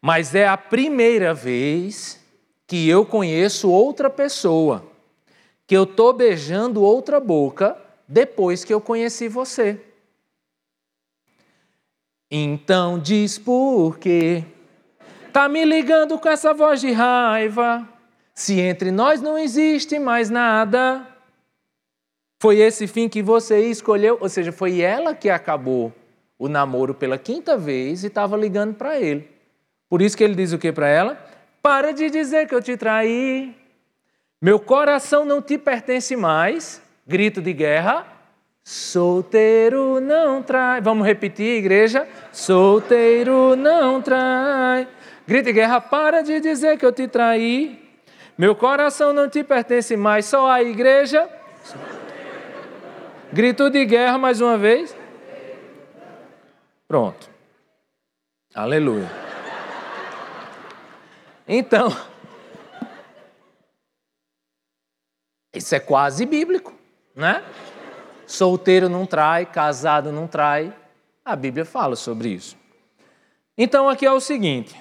Mas 0.00 0.34
é 0.34 0.48
a 0.48 0.56
primeira 0.56 1.34
vez 1.34 2.18
que 2.66 2.88
eu 2.88 3.04
conheço 3.04 3.70
outra 3.70 4.08
pessoa, 4.08 4.82
que 5.66 5.76
eu 5.76 5.82
estou 5.82 6.14
beijando 6.14 6.82
outra 6.82 7.20
boca 7.20 7.76
depois 8.08 8.64
que 8.64 8.72
eu 8.72 8.80
conheci 8.80 9.28
você. 9.28 9.78
Então 12.30 12.98
diz 12.98 13.36
por 13.38 13.98
quê? 13.98 14.42
Tá 15.34 15.50
me 15.50 15.66
ligando 15.66 16.18
com 16.18 16.30
essa 16.30 16.54
voz 16.54 16.80
de 16.80 16.92
raiva? 16.92 17.86
Se 18.34 18.58
entre 18.58 18.90
nós 18.90 19.20
não 19.20 19.36
existe 19.36 19.98
mais 19.98 20.30
nada, 20.30 21.06
foi 22.40 22.58
esse 22.58 22.86
fim 22.86 23.06
que 23.06 23.22
você 23.22 23.60
escolheu, 23.66 24.16
ou 24.18 24.26
seja, 24.26 24.50
foi 24.50 24.80
ela 24.80 25.14
que 25.14 25.28
acabou 25.28 25.92
o 26.38 26.48
namoro 26.48 26.94
pela 26.94 27.18
quinta 27.18 27.54
vez 27.54 28.02
e 28.02 28.06
estava 28.06 28.34
ligando 28.34 28.74
para 28.74 28.98
ele. 28.98 29.28
Por 29.90 30.00
isso 30.00 30.16
que 30.16 30.24
ele 30.24 30.34
diz 30.34 30.50
o 30.50 30.58
que 30.58 30.72
para 30.72 30.88
ela? 30.88 31.22
Para 31.62 31.92
de 31.92 32.08
dizer 32.08 32.48
que 32.48 32.54
eu 32.54 32.62
te 32.62 32.78
traí. 32.78 33.54
Meu 34.40 34.58
coração 34.58 35.26
não 35.26 35.42
te 35.42 35.58
pertence 35.58 36.16
mais. 36.16 36.80
Grito 37.06 37.42
de 37.42 37.52
guerra. 37.52 38.06
Solteiro 38.64 40.00
não 40.00 40.42
trai. 40.42 40.80
Vamos 40.80 41.06
repetir, 41.06 41.58
igreja? 41.58 42.08
Solteiro 42.32 43.54
não 43.54 44.00
trai. 44.00 44.88
Grito 45.28 45.44
de 45.44 45.52
guerra, 45.52 45.78
para 45.78 46.22
de 46.22 46.40
dizer 46.40 46.78
que 46.78 46.86
eu 46.86 46.92
te 46.92 47.06
traí. 47.06 47.86
Meu 48.38 48.54
coração 48.54 49.12
não 49.12 49.28
te 49.28 49.44
pertence 49.44 49.94
mais, 49.94 50.24
só 50.24 50.50
a 50.50 50.62
igreja. 50.62 51.28
Grito 53.32 53.70
de 53.70 53.84
guerra 53.84 54.18
mais 54.18 54.40
uma 54.40 54.58
vez. 54.58 54.96
Pronto. 56.88 57.30
Aleluia. 58.54 59.08
Então, 61.46 61.88
isso 65.54 65.74
é 65.74 65.80
quase 65.80 66.26
bíblico, 66.26 66.74
né? 67.14 67.44
Solteiro 68.26 68.88
não 68.88 69.06
trai, 69.06 69.46
casado 69.46 70.10
não 70.10 70.26
trai. 70.26 70.74
A 71.24 71.36
Bíblia 71.36 71.64
fala 71.64 71.96
sobre 71.96 72.30
isso. 72.30 72.56
Então 73.56 73.88
aqui 73.88 74.06
é 74.06 74.12
o 74.12 74.20
seguinte: 74.20 74.80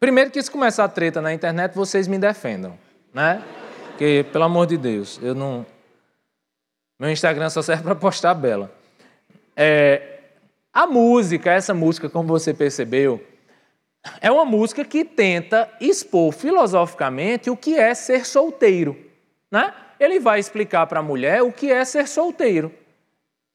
Primeiro 0.00 0.30
que 0.30 0.40
se 0.40 0.50
começar 0.50 0.84
a 0.84 0.88
treta 0.88 1.20
na 1.20 1.34
internet, 1.34 1.74
vocês 1.74 2.06
me 2.06 2.18
defendam, 2.18 2.78
né? 3.12 3.42
Porque, 3.88 4.24
pelo 4.32 4.44
amor 4.44 4.66
de 4.66 4.76
Deus, 4.76 5.18
eu 5.20 5.34
não... 5.34 5.66
Meu 6.98 7.10
Instagram 7.10 7.48
só 7.48 7.62
serve 7.62 7.82
para 7.84 7.94
postar 7.94 8.34
bela. 8.34 8.72
É... 9.56 10.18
A 10.72 10.86
música, 10.86 11.52
essa 11.52 11.72
música, 11.72 12.08
como 12.08 12.28
você 12.28 12.52
percebeu, 12.52 13.24
é 14.20 14.30
uma 14.30 14.44
música 14.44 14.84
que 14.84 15.04
tenta 15.04 15.68
expor 15.80 16.32
filosoficamente 16.32 17.50
o 17.50 17.56
que 17.56 17.76
é 17.76 17.94
ser 17.94 18.24
solteiro, 18.24 18.96
né? 19.50 19.72
Ele 19.98 20.20
vai 20.20 20.38
explicar 20.38 20.86
para 20.86 21.00
a 21.00 21.02
mulher 21.02 21.42
o 21.42 21.52
que 21.52 21.70
é 21.72 21.84
ser 21.84 22.06
solteiro, 22.06 22.72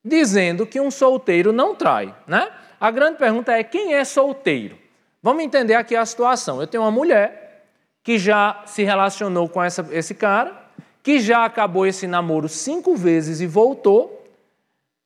dizendo 0.03 0.65
que 0.65 0.81
um 0.81 0.91
solteiro 0.91 1.53
não 1.53 1.75
trai, 1.75 2.13
né? 2.27 2.51
A 2.79 2.91
grande 2.91 3.17
pergunta 3.17 3.53
é 3.53 3.63
quem 3.63 3.93
é 3.93 4.03
solteiro? 4.03 4.77
Vamos 5.21 5.43
entender 5.43 5.75
aqui 5.75 5.95
a 5.95 6.05
situação. 6.05 6.59
Eu 6.59 6.67
tenho 6.67 6.83
uma 6.83 6.91
mulher 6.91 7.65
que 8.03 8.19
já 8.19 8.63
se 8.65 8.83
relacionou 8.83 9.47
com 9.47 9.63
essa, 9.63 9.87
esse 9.91 10.13
cara, 10.13 10.62
que 11.03 11.19
já 11.19 11.43
acabou 11.43 11.85
esse 11.85 12.07
namoro 12.07 12.47
cinco 12.47 12.95
vezes 12.95 13.41
e 13.41 13.45
voltou. 13.45 14.25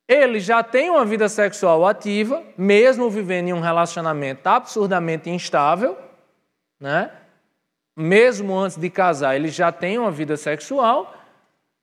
Ele 0.06 0.38
já 0.38 0.62
tem 0.62 0.88
uma 0.88 1.04
vida 1.04 1.28
sexual 1.28 1.84
ativa, 1.84 2.42
mesmo 2.56 3.10
vivendo 3.10 3.48
em 3.48 3.52
um 3.52 3.60
relacionamento 3.60 4.46
absurdamente 4.46 5.28
instável, 5.28 5.98
né? 6.80 7.10
Mesmo 7.94 8.56
antes 8.56 8.78
de 8.78 8.88
casar, 8.88 9.34
ele 9.34 9.48
já 9.48 9.72
tem 9.72 9.98
uma 9.98 10.10
vida 10.10 10.36
sexual, 10.36 11.12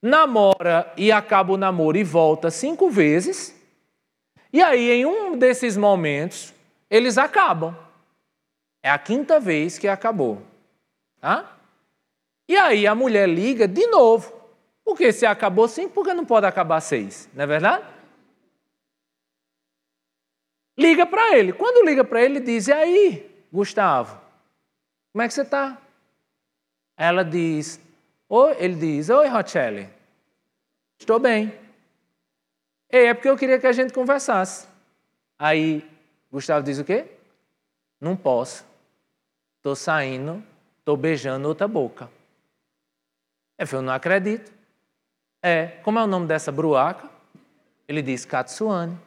namora 0.01 0.91
e 0.95 1.12
acaba 1.12 1.51
o 1.51 1.57
namoro 1.57 1.98
e 1.98 2.03
volta 2.03 2.50
cinco 2.50 2.89
vezes. 2.89 3.53
E 4.51 4.63
aí, 4.63 4.89
em 4.91 5.05
um 5.05 5.38
desses 5.38 5.75
momentos, 5.75 6.53
eles 6.89 7.17
acabam. 7.17 7.75
É 8.81 8.89
a 8.89 8.98
quinta 8.98 9.41
vez 9.41 9.77
que 9.77 9.89
acabou. 9.89 10.41
Tá? 11.19 11.54
E 12.47 12.55
aí 12.55 12.85
a 12.85 12.93
mulher 12.93 13.27
liga 13.27 13.67
de 13.67 13.87
novo. 13.87 14.33
Porque 14.83 15.11
se 15.11 15.25
acabou 15.25 15.67
cinco, 15.67 15.93
por 15.93 16.05
que 16.05 16.13
não 16.13 16.25
pode 16.25 16.45
acabar 16.45 16.79
seis? 16.79 17.27
Não 17.33 17.43
é 17.43 17.47
verdade? 17.47 17.85
Liga 20.77 21.05
para 21.05 21.35
ele. 21.37 21.53
Quando 21.53 21.85
liga 21.85 22.03
para 22.03 22.21
ele, 22.23 22.39
diz: 22.39 22.67
E 22.67 22.73
aí, 22.73 23.45
Gustavo, 23.51 24.19
como 25.11 25.23
é 25.23 25.27
que 25.27 25.33
você 25.33 25.41
está? 25.41 25.77
Ela 26.95 27.23
diz: 27.23 27.79
Oi, 28.29 28.55
ele 28.59 28.75
diz: 28.75 29.09
Oi, 29.09 29.27
Rochelle, 29.27 29.89
estou 30.99 31.19
bem. 31.19 31.57
Ei, 32.91 33.07
é 33.07 33.13
porque 33.13 33.29
eu 33.29 33.37
queria 33.37 33.59
que 33.59 33.67
a 33.67 33.71
gente 33.71 33.91
conversasse. 33.91 34.67
Aí 35.39 35.83
Gustavo 36.31 36.63
diz 36.63 36.77
o 36.77 36.83
quê? 36.83 37.05
Não 37.99 38.15
posso. 38.15 38.65
Estou 39.57 39.75
saindo, 39.75 40.43
estou 40.79 40.95
beijando 40.95 41.47
outra 41.47 41.67
boca. 41.67 42.09
Eu 43.57 43.67
falei, 43.67 43.83
eu 43.83 43.85
não 43.88 43.93
acredito. 43.93 44.51
É, 45.41 45.67
como 45.83 46.00
é 46.00 46.03
o 46.03 46.07
nome 46.07 46.27
dessa 46.27 46.51
bruaca? 46.51 47.09
Ele 47.88 48.01
disse, 48.01 48.27
Katsuane. 48.27 48.97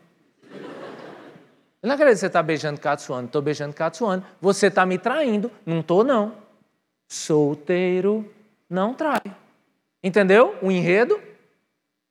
Eu 1.80 1.86
não 1.86 1.94
acredito 1.94 2.14
que 2.14 2.20
você 2.20 2.26
está 2.26 2.42
beijando 2.42 2.80
Katsuane. 2.80 3.26
Estou 3.26 3.42
beijando 3.42 3.74
Katsuane. 3.74 4.24
Você 4.40 4.66
está 4.66 4.84
me 4.86 4.98
traindo. 4.98 5.50
Não 5.64 5.80
estou, 5.80 6.02
não. 6.02 6.34
Solteiro 7.08 8.30
não 8.68 8.94
trai. 8.94 9.22
Entendeu? 10.02 10.56
O 10.62 10.70
enredo, 10.70 11.20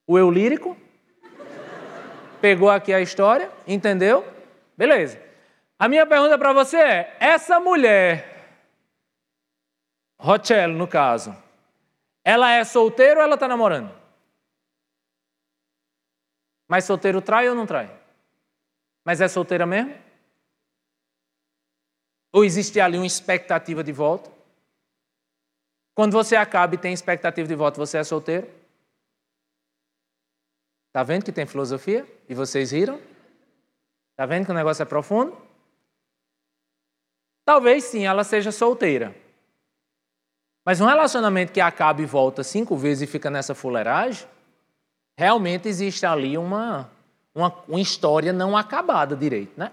o 0.07 0.17
eu 0.17 0.31
lírico. 0.31 0.75
Pegou 2.41 2.69
aqui 2.69 2.93
a 2.93 3.01
história, 3.01 3.51
entendeu? 3.65 4.25
Beleza. 4.75 5.19
A 5.79 5.87
minha 5.87 6.05
pergunta 6.05 6.37
para 6.37 6.53
você 6.53 6.77
é: 6.77 7.17
essa 7.19 7.59
mulher 7.59 8.37
Rochelle, 10.19 10.73
no 10.73 10.87
caso, 10.87 11.35
ela 12.27 12.51
é 12.51 12.65
solteira 12.65 13.21
ou 13.21 13.23
ela 13.23 13.35
está 13.35 13.47
namorando? 13.47 13.89
Mas 16.67 16.83
solteiro 16.83 17.21
trai 17.21 17.47
ou 17.47 17.55
não 17.55 17.65
trai? 17.65 17.89
Mas 19.05 19.21
é 19.21 19.29
solteira 19.29 19.65
mesmo? 19.65 19.97
Ou 22.33 22.43
existe 22.43 22.81
ali 22.81 22.97
uma 22.97 23.07
expectativa 23.07 23.81
de 23.81 23.93
volta? 23.93 24.29
Quando 25.95 26.11
você 26.11 26.35
acaba 26.35 26.75
e 26.75 26.77
tem 26.77 26.91
expectativa 26.91 27.47
de 27.47 27.55
volta, 27.55 27.79
você 27.79 27.97
é 27.97 28.03
solteiro? 28.03 28.45
Tá 30.91 31.03
vendo 31.03 31.23
que 31.23 31.31
tem 31.31 31.45
filosofia? 31.45 32.05
E 32.27 32.35
vocês 32.35 32.71
riram? 32.71 33.01
Tá 34.17 34.25
vendo 34.25 34.43
que 34.43 34.51
o 34.51 34.53
negócio 34.53 34.83
é 34.83 34.85
profundo? 34.85 35.31
Talvez 37.45 37.85
sim, 37.85 38.05
ela 38.05 38.25
seja 38.25 38.51
solteira. 38.51 39.15
Mas 40.67 40.81
um 40.81 40.85
relacionamento 40.85 41.53
que 41.53 41.61
acaba 41.61 42.01
e 42.01 42.05
volta 42.05 42.43
cinco 42.43 42.75
vezes 42.75 43.03
e 43.03 43.07
fica 43.09 43.29
nessa 43.29 43.55
fuleiragem, 43.55 44.27
realmente 45.17 45.69
existe 45.69 46.05
ali 46.05 46.37
uma, 46.37 46.91
uma, 47.33 47.55
uma 47.69 47.79
história 47.79 48.33
não 48.33 48.57
acabada 48.57 49.15
direito, 49.15 49.57
né? 49.57 49.71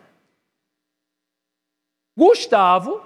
Gustavo, 2.17 3.03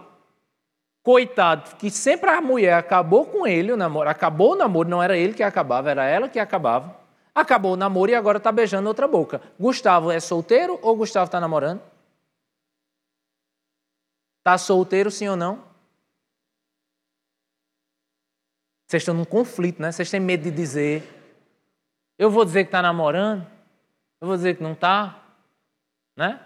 coitado, 1.02 1.76
que 1.76 1.90
sempre 1.90 2.28
a 2.28 2.42
mulher 2.42 2.75
acabou 2.75 3.25
com 3.25 3.47
ele, 3.47 3.73
o 3.73 3.76
namoro, 3.78 4.11
acabou 4.11 4.52
o 4.52 4.57
namoro, 4.57 4.87
não 4.87 5.02
era 5.02 5.16
ele 5.16 5.33
que 5.33 5.42
acabava, 5.42 5.90
era 5.90 6.04
ela 6.04 6.28
que 6.28 6.38
acabava. 6.38 6.95
Acabou 7.35 7.73
o 7.73 7.76
namoro 7.76 8.11
e 8.11 8.14
agora 8.14 8.37
está 8.37 8.52
beijando 8.52 8.87
outra 8.87 9.09
boca. 9.09 9.40
Gustavo 9.59 10.11
é 10.11 10.21
solteiro 10.21 10.78
ou 10.83 10.95
Gustavo 10.95 11.25
está 11.25 11.40
namorando? 11.40 11.80
Está 14.40 14.59
solteiro, 14.59 15.11
sim 15.11 15.26
ou 15.26 15.37
não? 15.37 15.68
Vocês 18.88 19.02
estão 19.02 19.14
num 19.14 19.25
conflito, 19.26 19.83
né? 19.83 19.92
Vocês 19.92 20.11
têm 20.11 20.18
medo 20.18 20.45
de 20.45 20.50
dizer. 20.50 21.07
Eu 22.18 22.30
vou 22.30 22.42
dizer 22.42 22.64
que 22.64 22.68
está 22.68 22.80
namorando? 22.80 23.47
Eu 24.18 24.26
vou 24.26 24.35
dizer 24.35 24.57
que 24.57 24.62
não 24.62 24.73
está? 24.73 25.23
Né? 26.16 26.40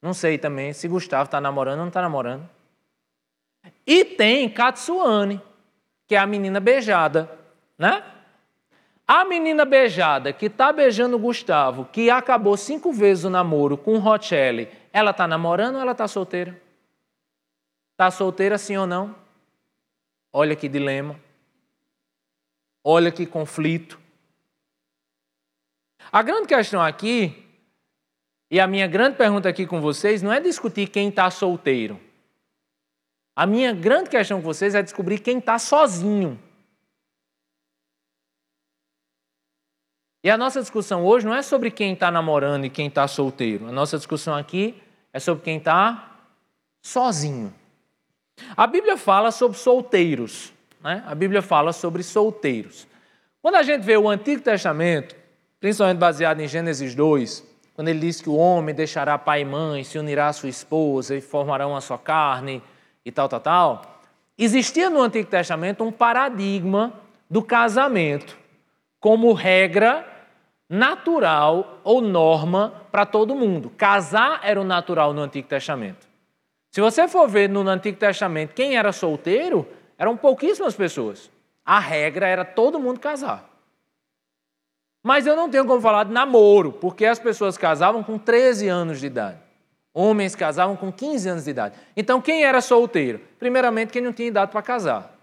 Não 0.00 0.14
sei 0.14 0.38
também 0.38 0.72
se 0.72 0.86
Gustavo 0.86 1.24
está 1.24 1.40
namorando 1.40 1.78
ou 1.78 1.80
não 1.80 1.88
está 1.88 2.00
namorando. 2.00 2.48
E 3.84 4.04
tem 4.04 4.48
Katsuane, 4.48 5.42
que 6.06 6.14
é 6.14 6.18
a 6.18 6.26
menina 6.26 6.60
beijada, 6.60 7.28
né? 7.76 8.04
A 9.04 9.24
menina 9.24 9.64
beijada 9.64 10.32
que 10.32 10.46
está 10.46 10.72
beijando 10.72 11.18
Gustavo, 11.18 11.84
que 11.86 12.08
acabou 12.10 12.56
cinco 12.56 12.92
vezes 12.92 13.24
o 13.24 13.30
namoro 13.30 13.76
com 13.76 13.98
Rochelle, 13.98 14.68
ela 14.92 15.10
está 15.10 15.26
namorando 15.26 15.74
ou 15.74 15.80
ela 15.80 15.92
está 15.92 16.06
solteira? 16.06 16.60
Está 17.92 18.08
solteira 18.12 18.56
sim 18.56 18.76
ou 18.76 18.86
não? 18.86 19.16
Olha 20.32 20.54
que 20.54 20.68
dilema. 20.68 21.25
Olha 22.88 23.10
que 23.10 23.26
conflito. 23.26 23.98
A 26.12 26.22
grande 26.22 26.46
questão 26.46 26.80
aqui, 26.80 27.44
e 28.48 28.60
a 28.60 28.66
minha 28.68 28.86
grande 28.86 29.16
pergunta 29.16 29.48
aqui 29.48 29.66
com 29.66 29.80
vocês, 29.80 30.22
não 30.22 30.32
é 30.32 30.38
discutir 30.38 30.88
quem 30.88 31.08
está 31.08 31.28
solteiro. 31.28 32.00
A 33.34 33.44
minha 33.44 33.72
grande 33.72 34.08
questão 34.08 34.38
com 34.38 34.44
vocês 34.44 34.72
é 34.72 34.84
descobrir 34.84 35.18
quem 35.18 35.38
está 35.38 35.58
sozinho. 35.58 36.40
E 40.22 40.30
a 40.30 40.38
nossa 40.38 40.60
discussão 40.60 41.04
hoje 41.04 41.26
não 41.26 41.34
é 41.34 41.42
sobre 41.42 41.72
quem 41.72 41.92
está 41.92 42.08
namorando 42.08 42.66
e 42.66 42.70
quem 42.70 42.86
está 42.86 43.08
solteiro. 43.08 43.66
A 43.66 43.72
nossa 43.72 43.96
discussão 43.96 44.32
aqui 44.32 44.80
é 45.12 45.18
sobre 45.18 45.42
quem 45.42 45.58
está 45.58 46.20
sozinho. 46.80 47.52
A 48.56 48.64
Bíblia 48.64 48.96
fala 48.96 49.32
sobre 49.32 49.58
solteiros. 49.58 50.54
Né? 50.86 51.02
A 51.04 51.16
Bíblia 51.16 51.42
fala 51.42 51.72
sobre 51.72 52.04
solteiros. 52.04 52.86
Quando 53.42 53.56
a 53.56 53.62
gente 53.64 53.82
vê 53.82 53.96
o 53.96 54.08
Antigo 54.08 54.40
Testamento, 54.40 55.16
principalmente 55.58 55.98
baseado 55.98 56.40
em 56.40 56.46
Gênesis 56.46 56.94
2, 56.94 57.44
quando 57.74 57.88
ele 57.88 57.98
diz 57.98 58.20
que 58.20 58.30
o 58.30 58.36
homem 58.36 58.72
deixará 58.72 59.18
pai 59.18 59.40
e 59.40 59.44
mãe, 59.44 59.82
se 59.82 59.98
unirá 59.98 60.28
à 60.28 60.32
sua 60.32 60.48
esposa 60.48 61.16
e 61.16 61.20
formarão 61.20 61.70
uma 61.70 61.80
só 61.80 61.98
carne 61.98 62.62
e 63.04 63.10
tal, 63.10 63.28
tal, 63.28 63.40
tal, 63.40 64.00
existia 64.38 64.88
no 64.88 65.02
Antigo 65.02 65.28
Testamento 65.28 65.82
um 65.82 65.90
paradigma 65.90 66.92
do 67.28 67.42
casamento 67.42 68.38
como 69.00 69.32
regra 69.32 70.06
natural 70.70 71.80
ou 71.82 72.00
norma 72.00 72.84
para 72.92 73.04
todo 73.04 73.34
mundo. 73.34 73.72
Casar 73.76 74.38
era 74.44 74.60
o 74.60 74.64
natural 74.64 75.12
no 75.12 75.22
Antigo 75.22 75.48
Testamento. 75.48 76.06
Se 76.70 76.80
você 76.80 77.08
for 77.08 77.28
ver 77.28 77.48
no 77.48 77.68
Antigo 77.68 77.98
Testamento 77.98 78.54
quem 78.54 78.76
era 78.76 78.92
solteiro, 78.92 79.66
eram 79.98 80.16
pouquíssimas 80.16 80.74
pessoas. 80.74 81.30
A 81.64 81.78
regra 81.78 82.26
era 82.26 82.44
todo 82.44 82.78
mundo 82.78 83.00
casar. 83.00 83.48
Mas 85.02 85.26
eu 85.26 85.36
não 85.36 85.48
tenho 85.48 85.64
como 85.64 85.80
falar 85.80 86.04
de 86.04 86.12
namoro, 86.12 86.72
porque 86.72 87.06
as 87.06 87.18
pessoas 87.18 87.56
casavam 87.56 88.02
com 88.02 88.18
13 88.18 88.68
anos 88.68 89.00
de 89.00 89.06
idade. 89.06 89.38
Homens 89.94 90.34
casavam 90.34 90.76
com 90.76 90.92
15 90.92 91.28
anos 91.28 91.44
de 91.44 91.50
idade. 91.50 91.78
Então, 91.96 92.20
quem 92.20 92.44
era 92.44 92.60
solteiro? 92.60 93.20
Primeiramente, 93.38 93.92
quem 93.92 94.02
não 94.02 94.12
tinha 94.12 94.28
idade 94.28 94.50
para 94.50 94.60
casar. 94.62 95.16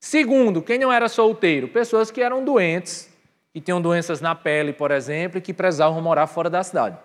Segundo, 0.00 0.62
quem 0.62 0.78
não 0.78 0.92
era 0.92 1.08
solteiro? 1.08 1.68
Pessoas 1.68 2.10
que 2.10 2.20
eram 2.20 2.44
doentes, 2.44 3.10
que 3.52 3.60
tinham 3.60 3.80
doenças 3.80 4.20
na 4.20 4.34
pele, 4.34 4.72
por 4.72 4.90
exemplo, 4.90 5.38
e 5.38 5.40
que 5.40 5.54
precisavam 5.54 6.00
morar 6.02 6.26
fora 6.26 6.50
da 6.50 6.62
cidade. 6.62 6.98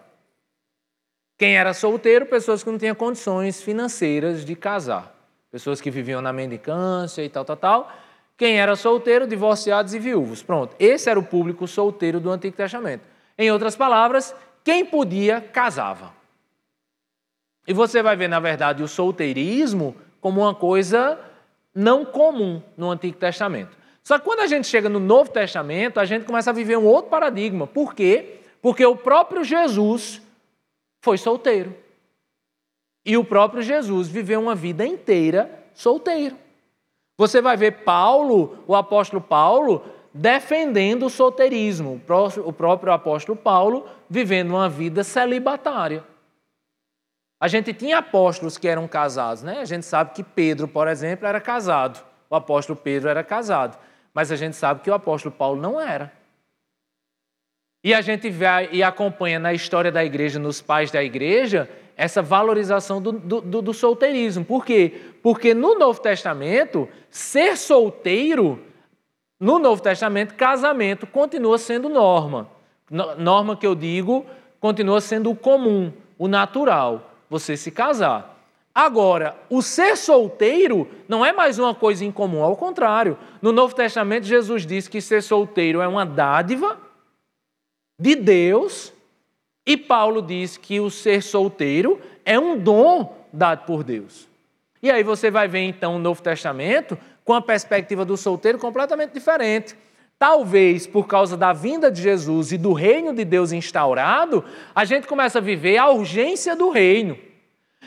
Quem 1.38 1.58
era 1.58 1.74
solteiro? 1.74 2.25
Pessoas 2.25 2.62
que 2.62 2.69
não 2.69 2.77
tinham 2.77 2.93
condições 2.93 3.62
financeiras 3.62 4.43
de 4.43 4.55
casar. 4.58 5.15
Pessoas 5.51 5.82
que 5.82 5.89
viviam 5.89 6.22
na 6.22 6.32
mendicância 6.32 7.24
e 7.24 7.29
tal, 7.29 7.44
tal, 7.44 7.58
tal. 7.58 7.91
Quem 8.38 8.60
era 8.60 8.75
solteiro? 8.75 9.27
Divorciados 9.27 9.94
e 9.94 10.00
viúvos. 10.00 10.44
Pronto. 10.44 10.75
Esse 10.79 11.10
era 11.10 11.20
o 11.20 11.24
público 11.24 11.68
solteiro 11.68 12.20
do 12.20 12.29
Antigo 12.29 12.56
Testamento. 12.56 13.03
Em 13.38 13.51
outras 13.51 13.75
palavras, 13.75 14.36
quem 14.63 14.86
podia, 14.86 15.41
casava. 15.41 16.13
E 17.68 17.74
você 17.74 18.01
vai 18.01 18.15
ver, 18.15 18.27
na 18.27 18.39
verdade, 18.39 18.84
o 18.84 18.88
solteirismo 18.88 19.96
como 20.22 20.41
uma 20.41 20.53
coisa 20.53 21.20
não 21.74 22.06
comum 22.06 22.62
no 22.77 22.91
Antigo 22.91 23.18
Testamento. 23.18 23.77
Só 24.03 24.18
que 24.18 24.25
quando 24.25 24.39
a 24.39 24.48
gente 24.48 24.68
chega 24.68 24.89
no 24.89 25.00
Novo 25.00 25.32
Testamento, 25.32 26.00
a 26.00 26.06
gente 26.06 26.25
começa 26.25 26.50
a 26.50 26.53
viver 26.53 26.77
um 26.77 26.86
outro 26.86 27.12
paradigma. 27.12 27.68
Por 27.68 27.94
quê? 27.94 28.39
Porque 28.62 28.86
o 28.86 28.96
próprio 28.96 29.44
Jesus 29.44 30.22
foi 31.01 31.18
solteiro. 31.18 31.75
E 33.09 33.17
o 33.17 33.23
próprio 33.23 33.63
Jesus 33.63 34.07
viveu 34.07 34.39
uma 34.39 34.53
vida 34.53 34.85
inteira 34.85 35.49
solteiro. 35.73 36.37
Você 37.17 37.41
vai 37.41 37.57
ver 37.57 37.83
Paulo, 37.83 38.63
o 38.67 38.75
apóstolo 38.75 39.19
Paulo, 39.19 39.83
defendendo 40.13 41.07
o 41.07 41.09
solteirismo. 41.09 41.99
O 42.45 42.53
próprio 42.53 42.93
apóstolo 42.93 43.35
Paulo 43.35 43.89
vivendo 44.07 44.51
uma 44.51 44.69
vida 44.69 45.03
celibatária. 45.03 46.03
A 47.41 47.47
gente 47.47 47.73
tinha 47.73 47.97
apóstolos 47.97 48.59
que 48.59 48.67
eram 48.67 48.87
casados, 48.87 49.41
né? 49.41 49.59
A 49.59 49.65
gente 49.65 49.87
sabe 49.87 50.13
que 50.13 50.23
Pedro, 50.23 50.67
por 50.67 50.87
exemplo, 50.87 51.25
era 51.25 51.41
casado. 51.41 52.05
O 52.29 52.35
apóstolo 52.35 52.77
Pedro 52.77 53.09
era 53.09 53.23
casado. 53.23 53.75
Mas 54.13 54.31
a 54.31 54.35
gente 54.35 54.55
sabe 54.55 54.81
que 54.81 54.91
o 54.91 54.93
apóstolo 54.93 55.33
Paulo 55.33 55.59
não 55.59 55.81
era. 55.81 56.13
E 57.83 57.91
a 57.91 58.01
gente 58.01 58.29
vê 58.29 58.45
e 58.71 58.83
acompanha 58.83 59.39
na 59.39 59.51
história 59.51 59.91
da 59.91 60.05
igreja, 60.05 60.37
nos 60.37 60.61
pais 60.61 60.91
da 60.91 61.03
igreja, 61.03 61.67
essa 62.00 62.22
valorização 62.22 63.01
do, 63.01 63.12
do, 63.12 63.62
do, 63.62 63.74
solteirismo. 63.74 64.46
Por 64.46 64.64
quê? 64.64 65.01
Porque 65.22 65.53
no 65.53 65.77
Novo 65.77 66.00
Testamento, 66.00 66.88
ser 67.09 67.57
solteiro, 67.57 68.57
no 69.38 69.59
Novo 69.59 69.81
Testamento, 69.81 70.33
casamento 70.35 71.05
continua 71.05 71.57
sendo 71.57 71.90
norma. 71.90 72.50
Norma 72.90 73.57
que 73.57 73.68
eu 73.68 73.75
digo, 73.75 74.25
continua 74.62 75.01
sendo 75.01 75.29
o 75.29 75.35
comum, 75.35 75.92
o 76.18 76.29
natural, 76.29 77.12
você 77.29 77.57
se 77.57 77.70
casar. 77.70 78.40
Agora, 78.74 79.35
o 79.50 79.62
ser 79.62 79.98
solteiro 79.98 80.88
não 81.05 81.25
é 81.25 81.33
mais 81.33 81.59
uma 81.59 81.75
coisa 81.75 82.05
incomum, 82.05 82.42
ao 82.42 82.55
contrário. 82.55 83.18
No 83.42 83.51
Novo 83.51 83.75
Testamento, 83.75 84.24
Jesus 84.24 84.66
diz 84.66 84.88
que 84.88 85.01
ser 85.01 85.22
solteiro 85.22 85.81
é 85.81 85.88
uma 85.88 86.05
dádiva 86.05 86.79
de 88.00 88.16
Deus, 88.16 88.94
e 89.70 89.77
Paulo 89.77 90.20
diz 90.20 90.58
que 90.58 90.79
o 90.79 90.90
ser 90.90 91.22
solteiro 91.22 92.01
é 92.25 92.40
um 92.40 92.58
dom 92.58 93.16
dado 93.32 93.68
por 93.68 93.84
Deus. 93.84 94.27
E 94.82 94.90
aí 94.90 95.03
você 95.03 95.29
vai 95.29 95.48
ver 95.48 95.60
então 95.60 95.96
o 95.96 96.00
Novo 96.00 96.24
Testamento 96.24 96.98
com 97.24 97.36
a 97.36 97.42
perspectiva 97.42 98.03
do 98.03 98.18
solteiro 98.18 98.58
completamente 98.58 99.12
diferente. 99.12 99.75
Talvez 100.18 100.88
por 100.88 101.05
causa 101.05 101.38
da 101.38 101.53
vinda 101.53 101.92
de 101.92 102.01
Jesus 102.01 102.51
e 102.51 102.58
do 102.58 102.74
reino 102.74 103.14
de 103.14 103.24
Deus 103.24 103.51
instaurado, 103.51 104.44
a 104.74 104.84
gente 104.86 105.05
começa 105.05 105.38
a 105.38 105.42
viver 105.42 105.77
a 105.77 105.88
urgência 105.92 106.55
do 106.55 106.72
reino. 106.72 107.16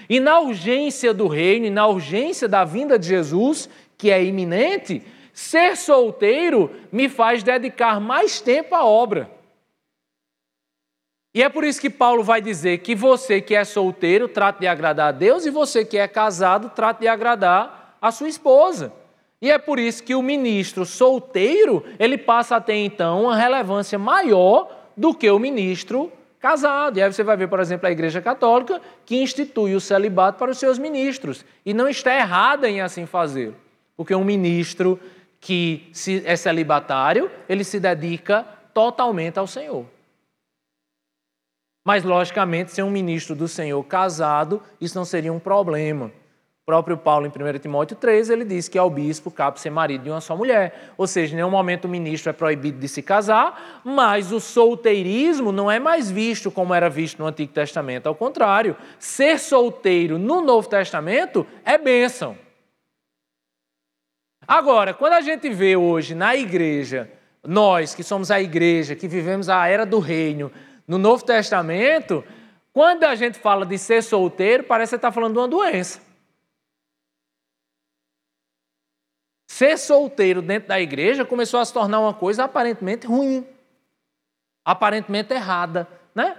E 0.08 0.20
na 0.20 0.38
urgência 0.38 1.12
do 1.12 1.26
reino, 1.26 1.66
e 1.66 1.70
na 1.70 1.88
urgência 1.88 2.46
da 2.46 2.62
vinda 2.62 2.96
de 2.96 3.08
Jesus, 3.08 3.68
que 3.98 4.08
é 4.08 4.22
iminente, 4.22 5.02
ser 5.32 5.76
solteiro 5.76 6.70
me 6.92 7.08
faz 7.08 7.42
dedicar 7.42 8.00
mais 8.00 8.40
tempo 8.40 8.72
à 8.72 8.84
obra. 8.84 9.41
E 11.34 11.42
é 11.42 11.48
por 11.48 11.64
isso 11.64 11.80
que 11.80 11.88
Paulo 11.88 12.22
vai 12.22 12.42
dizer 12.42 12.78
que 12.78 12.94
você 12.94 13.40
que 13.40 13.54
é 13.54 13.64
solteiro 13.64 14.28
trate 14.28 14.60
de 14.60 14.66
agradar 14.66 15.08
a 15.08 15.12
Deus 15.12 15.46
e 15.46 15.50
você 15.50 15.84
que 15.84 15.96
é 15.96 16.06
casado 16.06 16.70
trate 16.70 17.00
de 17.00 17.08
agradar 17.08 17.96
a 18.00 18.10
sua 18.10 18.28
esposa. 18.28 18.92
E 19.40 19.50
é 19.50 19.58
por 19.58 19.78
isso 19.78 20.04
que 20.04 20.14
o 20.14 20.22
ministro 20.22 20.84
solteiro, 20.84 21.84
ele 21.98 22.18
passa 22.18 22.56
a 22.56 22.60
ter 22.60 22.74
então 22.74 23.24
uma 23.24 23.36
relevância 23.36 23.98
maior 23.98 24.70
do 24.96 25.14
que 25.14 25.28
o 25.30 25.38
ministro 25.38 26.12
casado. 26.38 26.98
E 26.98 27.02
aí 27.02 27.10
você 27.10 27.24
vai 27.24 27.36
ver, 27.36 27.48
por 27.48 27.60
exemplo, 27.60 27.88
a 27.88 27.90
Igreja 27.90 28.20
Católica 28.20 28.80
que 29.06 29.16
institui 29.16 29.74
o 29.74 29.80
celibato 29.80 30.38
para 30.38 30.50
os 30.50 30.58
seus 30.58 30.78
ministros. 30.78 31.44
E 31.64 31.72
não 31.72 31.88
está 31.88 32.14
errada 32.14 32.68
em 32.68 32.80
assim 32.80 33.06
fazer. 33.06 33.54
Porque 33.96 34.14
um 34.14 34.24
ministro 34.24 35.00
que 35.40 35.90
é 36.24 36.36
celibatário, 36.36 37.30
ele 37.48 37.64
se 37.64 37.80
dedica 37.80 38.46
totalmente 38.74 39.38
ao 39.38 39.46
Senhor. 39.46 39.86
Mas, 41.84 42.04
logicamente, 42.04 42.70
ser 42.70 42.82
um 42.82 42.90
ministro 42.90 43.34
do 43.34 43.48
Senhor 43.48 43.82
casado, 43.84 44.62
isso 44.80 44.96
não 44.96 45.04
seria 45.04 45.32
um 45.32 45.40
problema. 45.40 46.12
O 46.62 46.64
próprio 46.64 46.96
Paulo, 46.96 47.26
em 47.26 47.28
1 47.28 47.58
Timóteo 47.58 47.96
3, 47.96 48.30
ele 48.30 48.44
diz 48.44 48.68
que 48.68 48.78
ao 48.78 48.88
bispo 48.88 49.32
cabe 49.32 49.58
ser 49.58 49.70
marido 49.70 50.04
de 50.04 50.10
uma 50.10 50.20
só 50.20 50.36
mulher. 50.36 50.92
Ou 50.96 51.08
seja, 51.08 51.32
em 51.32 51.36
nenhum 51.36 51.50
momento 51.50 51.86
o 51.86 51.88
ministro 51.88 52.30
é 52.30 52.32
proibido 52.32 52.78
de 52.78 52.86
se 52.86 53.02
casar, 53.02 53.82
mas 53.84 54.30
o 54.30 54.38
solteirismo 54.38 55.50
não 55.50 55.68
é 55.68 55.80
mais 55.80 56.08
visto 56.08 56.52
como 56.52 56.72
era 56.72 56.88
visto 56.88 57.18
no 57.18 57.26
Antigo 57.26 57.52
Testamento. 57.52 58.06
Ao 58.06 58.14
contrário, 58.14 58.76
ser 58.96 59.40
solteiro 59.40 60.20
no 60.20 60.40
Novo 60.40 60.68
Testamento 60.68 61.44
é 61.64 61.76
bênção. 61.76 62.38
Agora, 64.46 64.94
quando 64.94 65.14
a 65.14 65.20
gente 65.20 65.50
vê 65.50 65.76
hoje 65.76 66.14
na 66.14 66.36
igreja, 66.36 67.10
nós 67.44 67.92
que 67.92 68.04
somos 68.04 68.30
a 68.30 68.40
igreja, 68.40 68.94
que 68.94 69.08
vivemos 69.08 69.48
a 69.48 69.66
era 69.66 69.84
do 69.84 69.98
reino, 69.98 70.52
no 70.92 70.98
Novo 70.98 71.24
Testamento, 71.24 72.22
quando 72.70 73.04
a 73.04 73.14
gente 73.14 73.38
fala 73.38 73.64
de 73.64 73.78
ser 73.78 74.02
solteiro, 74.02 74.64
parece 74.64 74.90
que 74.90 74.96
está 74.96 75.10
falando 75.10 75.32
de 75.32 75.38
uma 75.38 75.48
doença. 75.48 76.02
Ser 79.46 79.78
solteiro 79.78 80.42
dentro 80.42 80.68
da 80.68 80.78
igreja 80.78 81.24
começou 81.24 81.60
a 81.60 81.64
se 81.64 81.72
tornar 81.72 81.98
uma 81.98 82.12
coisa 82.12 82.44
aparentemente 82.44 83.06
ruim, 83.06 83.46
aparentemente 84.62 85.32
errada, 85.32 85.88
né? 86.14 86.38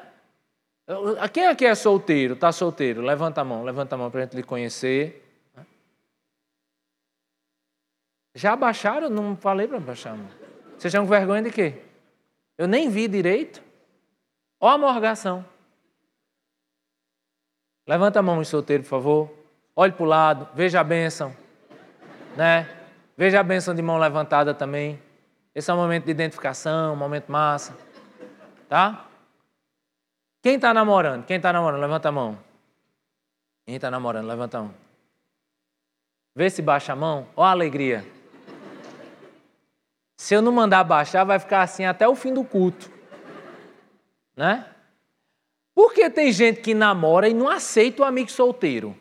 Quem 1.34 1.48
aqui 1.48 1.66
é 1.66 1.74
solteiro, 1.74 2.36
está 2.36 2.52
solteiro? 2.52 3.02
Levanta 3.02 3.42
a 3.42 3.44
mão, 3.44 3.64
levanta 3.64 3.96
a 3.96 3.98
mão 3.98 4.12
para 4.12 4.20
a 4.20 4.24
gente 4.24 4.36
lhe 4.36 4.44
conhecer. 4.44 5.36
Já 8.36 8.56
baixaram? 8.56 9.10
Não 9.10 9.36
falei 9.36 9.68
para 9.68 9.80
baixar 9.80 10.16
mão. 10.16 10.30
Vocês 10.78 10.94
estão 10.94 11.06
com 11.06 11.10
vergonha 11.10 11.42
de 11.42 11.50
quê? 11.50 11.82
Eu 12.56 12.68
nem 12.68 12.88
vi 12.88 13.08
direito. 13.08 13.73
Morgação. 14.64 15.44
Levanta 17.86 18.20
a 18.20 18.24
mão 18.24 18.42
em 18.42 18.46
solteiro, 18.46 18.82
por 18.84 18.90
favor. 18.90 19.30
Olhe 19.76 19.92
para 19.92 20.04
o 20.04 20.08
lado, 20.08 20.48
veja 20.56 20.80
a 20.80 20.84
bênção. 20.84 21.36
Né? 22.38 22.70
Veja 23.18 23.42
a 23.42 23.44
bênção 23.44 23.76
de 23.76 23.82
mão 23.82 23.98
levantada 23.98 24.54
também. 24.54 24.98
Esse 25.54 25.70
é 25.70 25.74
um 25.74 25.78
momento 25.78 26.06
de 26.06 26.12
identificação, 26.12 26.94
um 26.94 26.96
momento 26.96 27.30
massa. 27.30 27.78
Tá? 28.70 29.06
Quem 30.42 30.56
está 30.56 30.74
namorando? 30.74 31.26
Quem 31.26 31.36
está 31.38 31.52
namorando? 31.52 31.82
Levanta 31.82 32.08
a 32.08 32.12
mão. 32.12 32.40
Quem 33.66 33.76
está 33.76 33.92
namorando? 33.92 34.28
Levanta 34.28 34.60
a 34.60 34.62
mão. 34.62 34.74
Vê 36.34 36.50
se 36.50 36.62
baixa 36.62 36.94
a 36.94 36.96
mão. 36.96 37.28
Ó 37.36 37.44
a 37.44 37.52
alegria. 37.52 38.06
Se 40.18 40.34
eu 40.34 40.42
não 40.42 40.54
mandar 40.54 40.86
baixar, 40.86 41.26
vai 41.26 41.38
ficar 41.38 41.64
assim 41.64 41.84
até 41.84 42.08
o 42.08 42.16
fim 42.16 42.34
do 42.34 42.46
culto 42.46 43.03
né? 44.36 44.66
Porque 45.76 46.10
tem 46.10 46.32
gente 46.32 46.62
que 46.62 46.74
namora 46.74 47.28
e 47.28 47.34
não 47.34 47.50
aceita 47.50 48.04
o 48.04 48.06
amigo 48.06 48.32
solteiro, 48.32 48.96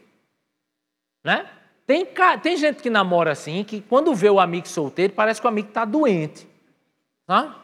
né? 1.25 1.49
Tem, 1.87 2.07
tem 2.43 2.57
gente 2.57 2.83
que 2.83 2.89
namora 2.89 3.33
assim, 3.33 3.65
que 3.65 3.81
quando 3.81 4.15
vê 4.15 4.31
o 4.31 4.41
amigo 4.41 4.69
solteiro, 4.69 5.13
parece 5.13 5.41
que 5.41 5.47
o 5.47 5.51
amigo 5.51 5.69
está 5.69 5.85
doente, 5.85 6.47
tá? 7.27 7.63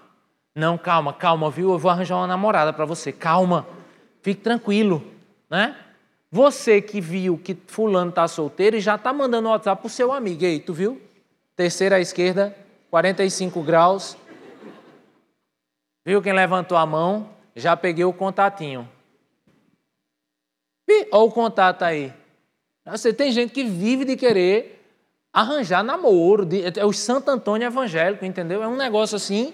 Não, 0.54 0.76
calma, 0.76 1.12
calma, 1.12 1.50
viu? 1.50 1.70
Eu 1.70 1.78
vou 1.78 1.90
arranjar 1.90 2.16
uma 2.16 2.26
namorada 2.26 2.72
para 2.72 2.84
você. 2.84 3.12
Calma. 3.12 3.64
Fique 4.22 4.40
tranquilo, 4.40 5.04
né? 5.48 5.76
Você 6.32 6.82
que 6.82 7.00
viu 7.00 7.38
que 7.38 7.56
fulano 7.68 8.10
tá 8.10 8.26
solteiro 8.26 8.76
e 8.76 8.80
já 8.80 8.98
tá 8.98 9.12
mandando 9.12 9.48
WhatsApp 9.48 9.80
pro 9.80 9.88
seu 9.88 10.12
amigo. 10.12 10.44
Ei, 10.44 10.58
tu 10.58 10.74
viu? 10.74 11.00
Terceira 11.54 11.96
à 11.96 12.00
esquerda, 12.00 12.56
45 12.90 13.62
graus. 13.62 14.16
Viu 16.04 16.20
quem 16.20 16.32
levantou 16.32 16.76
a 16.76 16.84
mão? 16.84 17.28
Já 17.58 17.76
peguei 17.76 18.04
o 18.04 18.12
contatinho. 18.12 18.88
Olha 21.10 21.24
o 21.24 21.30
contato 21.30 21.82
aí. 21.82 22.12
Você 22.86 23.12
tem 23.12 23.32
gente 23.32 23.52
que 23.52 23.64
vive 23.64 24.04
de 24.04 24.16
querer 24.16 24.82
arranjar 25.32 25.82
namoro. 25.82 26.46
De, 26.46 26.78
é 26.78 26.84
o 26.84 26.92
Santo 26.92 27.28
Antônio 27.30 27.66
evangélico, 27.66 28.24
entendeu? 28.24 28.62
É 28.62 28.68
um 28.68 28.76
negócio 28.76 29.16
assim 29.16 29.52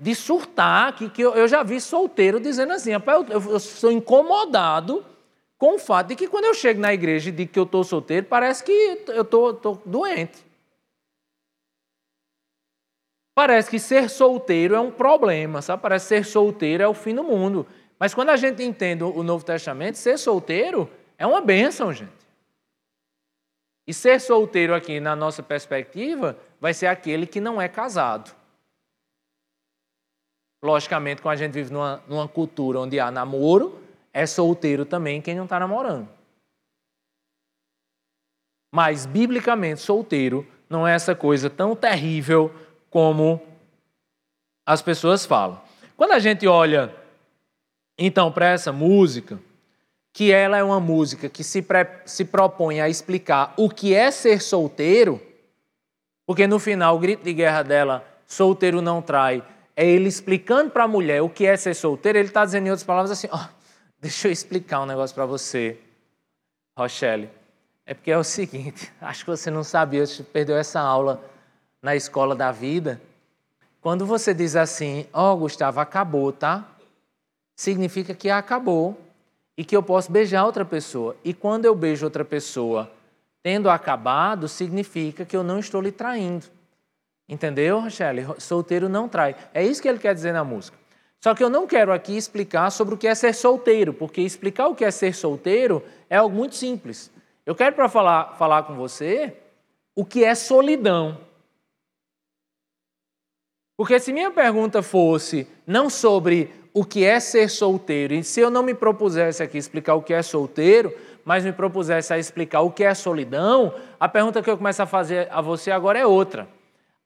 de 0.00 0.14
surtar, 0.14 0.96
que, 0.96 1.10
que 1.10 1.22
eu, 1.22 1.34
eu 1.34 1.46
já 1.46 1.62
vi 1.62 1.80
solteiro 1.80 2.40
dizendo 2.40 2.72
assim, 2.72 2.90
rapaz, 2.90 3.28
eu, 3.28 3.52
eu 3.52 3.60
sou 3.60 3.92
incomodado 3.92 5.04
com 5.58 5.76
o 5.76 5.78
fato 5.78 6.08
de 6.08 6.16
que 6.16 6.26
quando 6.26 6.46
eu 6.46 6.54
chego 6.54 6.80
na 6.80 6.92
igreja 6.92 7.28
e 7.28 7.32
digo 7.32 7.52
que 7.52 7.58
eu 7.58 7.64
estou 7.64 7.84
solteiro, 7.84 8.26
parece 8.26 8.64
que 8.64 8.72
eu 9.08 9.22
estou 9.22 9.82
doente. 9.84 10.49
Parece 13.40 13.70
que 13.70 13.78
ser 13.78 14.10
solteiro 14.10 14.74
é 14.74 14.80
um 14.80 14.90
problema, 14.90 15.62
sabe? 15.62 15.82
Parece 15.82 16.04
que 16.04 16.08
ser 16.08 16.24
solteiro 16.26 16.82
é 16.82 16.86
o 16.86 16.92
fim 16.92 17.14
do 17.14 17.24
mundo. 17.24 17.66
Mas 17.98 18.12
quando 18.12 18.28
a 18.28 18.36
gente 18.36 18.62
entende 18.62 19.02
o 19.02 19.22
Novo 19.22 19.42
Testamento, 19.42 19.94
ser 19.94 20.18
solteiro 20.18 20.90
é 21.16 21.26
uma 21.26 21.40
bênção, 21.40 21.90
gente. 21.90 22.12
E 23.86 23.94
ser 23.94 24.20
solteiro 24.20 24.74
aqui, 24.74 25.00
na 25.00 25.16
nossa 25.16 25.42
perspectiva, 25.42 26.36
vai 26.60 26.74
ser 26.74 26.88
aquele 26.88 27.26
que 27.26 27.40
não 27.40 27.58
é 27.58 27.66
casado. 27.66 28.30
Logicamente, 30.62 31.22
quando 31.22 31.32
a 31.32 31.36
gente 31.38 31.54
vive 31.54 31.72
numa, 31.72 32.04
numa 32.06 32.28
cultura 32.28 32.80
onde 32.80 33.00
há 33.00 33.10
namoro, 33.10 33.80
é 34.12 34.26
solteiro 34.26 34.84
também 34.84 35.22
quem 35.22 35.34
não 35.34 35.44
está 35.44 35.58
namorando. 35.58 36.06
Mas, 38.70 39.06
biblicamente, 39.06 39.80
solteiro 39.80 40.46
não 40.68 40.86
é 40.86 40.94
essa 40.94 41.14
coisa 41.14 41.48
tão 41.48 41.74
terrível 41.74 42.54
como 42.90 43.40
as 44.66 44.82
pessoas 44.82 45.24
falam. 45.24 45.60
Quando 45.96 46.12
a 46.12 46.18
gente 46.18 46.46
olha, 46.46 46.94
então, 47.96 48.32
para 48.32 48.48
essa 48.48 48.72
música, 48.72 49.38
que 50.12 50.32
ela 50.32 50.58
é 50.58 50.62
uma 50.62 50.80
música 50.80 51.28
que 51.28 51.44
se, 51.44 51.64
se 52.04 52.24
propõe 52.24 52.80
a 52.80 52.88
explicar 52.88 53.54
o 53.56 53.68
que 53.70 53.94
é 53.94 54.10
ser 54.10 54.40
solteiro, 54.40 55.20
porque 56.26 56.46
no 56.46 56.58
final 56.58 56.96
o 56.96 56.98
grito 56.98 57.22
de 57.22 57.32
guerra 57.32 57.62
dela, 57.62 58.04
solteiro 58.26 58.80
não 58.80 59.00
trai, 59.00 59.44
é 59.76 59.86
ele 59.86 60.08
explicando 60.08 60.70
para 60.70 60.84
a 60.84 60.88
mulher 60.88 61.22
o 61.22 61.28
que 61.28 61.46
é 61.46 61.56
ser 61.56 61.74
solteiro, 61.74 62.18
ele 62.18 62.28
está 62.28 62.44
dizendo 62.44 62.66
em 62.66 62.70
outras 62.70 62.84
palavras 62.84 63.10
assim: 63.10 63.28
oh, 63.32 63.48
deixa 64.00 64.28
eu 64.28 64.32
explicar 64.32 64.80
um 64.80 64.86
negócio 64.86 65.14
para 65.14 65.26
você, 65.26 65.78
Rochelle. 66.76 67.30
É 67.86 67.94
porque 67.94 68.10
é 68.10 68.18
o 68.18 68.24
seguinte, 68.24 68.92
acho 69.00 69.24
que 69.24 69.30
você 69.30 69.50
não 69.50 69.64
sabia, 69.64 70.06
você 70.06 70.22
perdeu 70.22 70.56
essa 70.56 70.80
aula 70.80 71.22
na 71.82 71.96
escola 71.96 72.34
da 72.34 72.52
vida. 72.52 73.00
Quando 73.80 74.04
você 74.04 74.34
diz 74.34 74.56
assim, 74.56 75.06
ó 75.12 75.32
oh, 75.32 75.36
Gustavo, 75.38 75.80
acabou, 75.80 76.32
tá? 76.32 76.66
Significa 77.56 78.14
que 78.14 78.28
acabou 78.28 78.98
e 79.56 79.64
que 79.64 79.76
eu 79.76 79.82
posso 79.82 80.10
beijar 80.10 80.44
outra 80.44 80.64
pessoa. 80.64 81.16
E 81.24 81.32
quando 81.32 81.64
eu 81.64 81.74
beijo 81.74 82.04
outra 82.04 82.24
pessoa 82.24 82.90
tendo 83.42 83.70
acabado, 83.70 84.48
significa 84.48 85.24
que 85.24 85.36
eu 85.36 85.42
não 85.42 85.58
estou 85.58 85.80
lhe 85.80 85.92
traindo. 85.92 86.46
Entendeu, 87.28 87.80
Rochelle? 87.80 88.26
Solteiro 88.38 88.88
não 88.88 89.08
trai. 89.08 89.36
É 89.54 89.64
isso 89.64 89.80
que 89.80 89.88
ele 89.88 89.98
quer 89.98 90.14
dizer 90.14 90.32
na 90.32 90.44
música. 90.44 90.76
Só 91.20 91.34
que 91.34 91.44
eu 91.44 91.50
não 91.50 91.66
quero 91.66 91.92
aqui 91.92 92.16
explicar 92.16 92.70
sobre 92.70 92.94
o 92.94 92.98
que 92.98 93.06
é 93.06 93.14
ser 93.14 93.34
solteiro, 93.34 93.92
porque 93.92 94.22
explicar 94.22 94.68
o 94.68 94.74
que 94.74 94.84
é 94.84 94.90
ser 94.90 95.14
solteiro 95.14 95.82
é 96.08 96.16
algo 96.16 96.34
muito 96.34 96.54
simples. 96.54 97.10
Eu 97.44 97.54
quero 97.54 97.76
para 97.76 97.88
falar, 97.88 98.36
falar 98.36 98.62
com 98.62 98.74
você 98.74 99.36
o 99.94 100.04
que 100.04 100.24
é 100.24 100.34
solidão. 100.34 101.18
Porque 103.80 103.98
se 103.98 104.12
minha 104.12 104.30
pergunta 104.30 104.82
fosse 104.82 105.46
não 105.66 105.88
sobre 105.88 106.52
o 106.70 106.84
que 106.84 107.02
é 107.02 107.18
ser 107.18 107.48
solteiro, 107.48 108.12
e 108.12 108.22
se 108.22 108.38
eu 108.38 108.50
não 108.50 108.62
me 108.62 108.74
propusesse 108.74 109.42
aqui 109.42 109.56
explicar 109.56 109.94
o 109.94 110.02
que 110.02 110.12
é 110.12 110.20
solteiro, 110.20 110.94
mas 111.24 111.46
me 111.46 111.52
propusesse 111.52 112.12
a 112.12 112.18
explicar 112.18 112.60
o 112.60 112.70
que 112.70 112.84
é 112.84 112.92
solidão, 112.92 113.72
a 113.98 114.06
pergunta 114.06 114.42
que 114.42 114.50
eu 114.50 114.58
começo 114.58 114.82
a 114.82 114.86
fazer 114.86 115.28
a 115.30 115.40
você 115.40 115.70
agora 115.70 115.98
é 115.98 116.04
outra. 116.04 116.46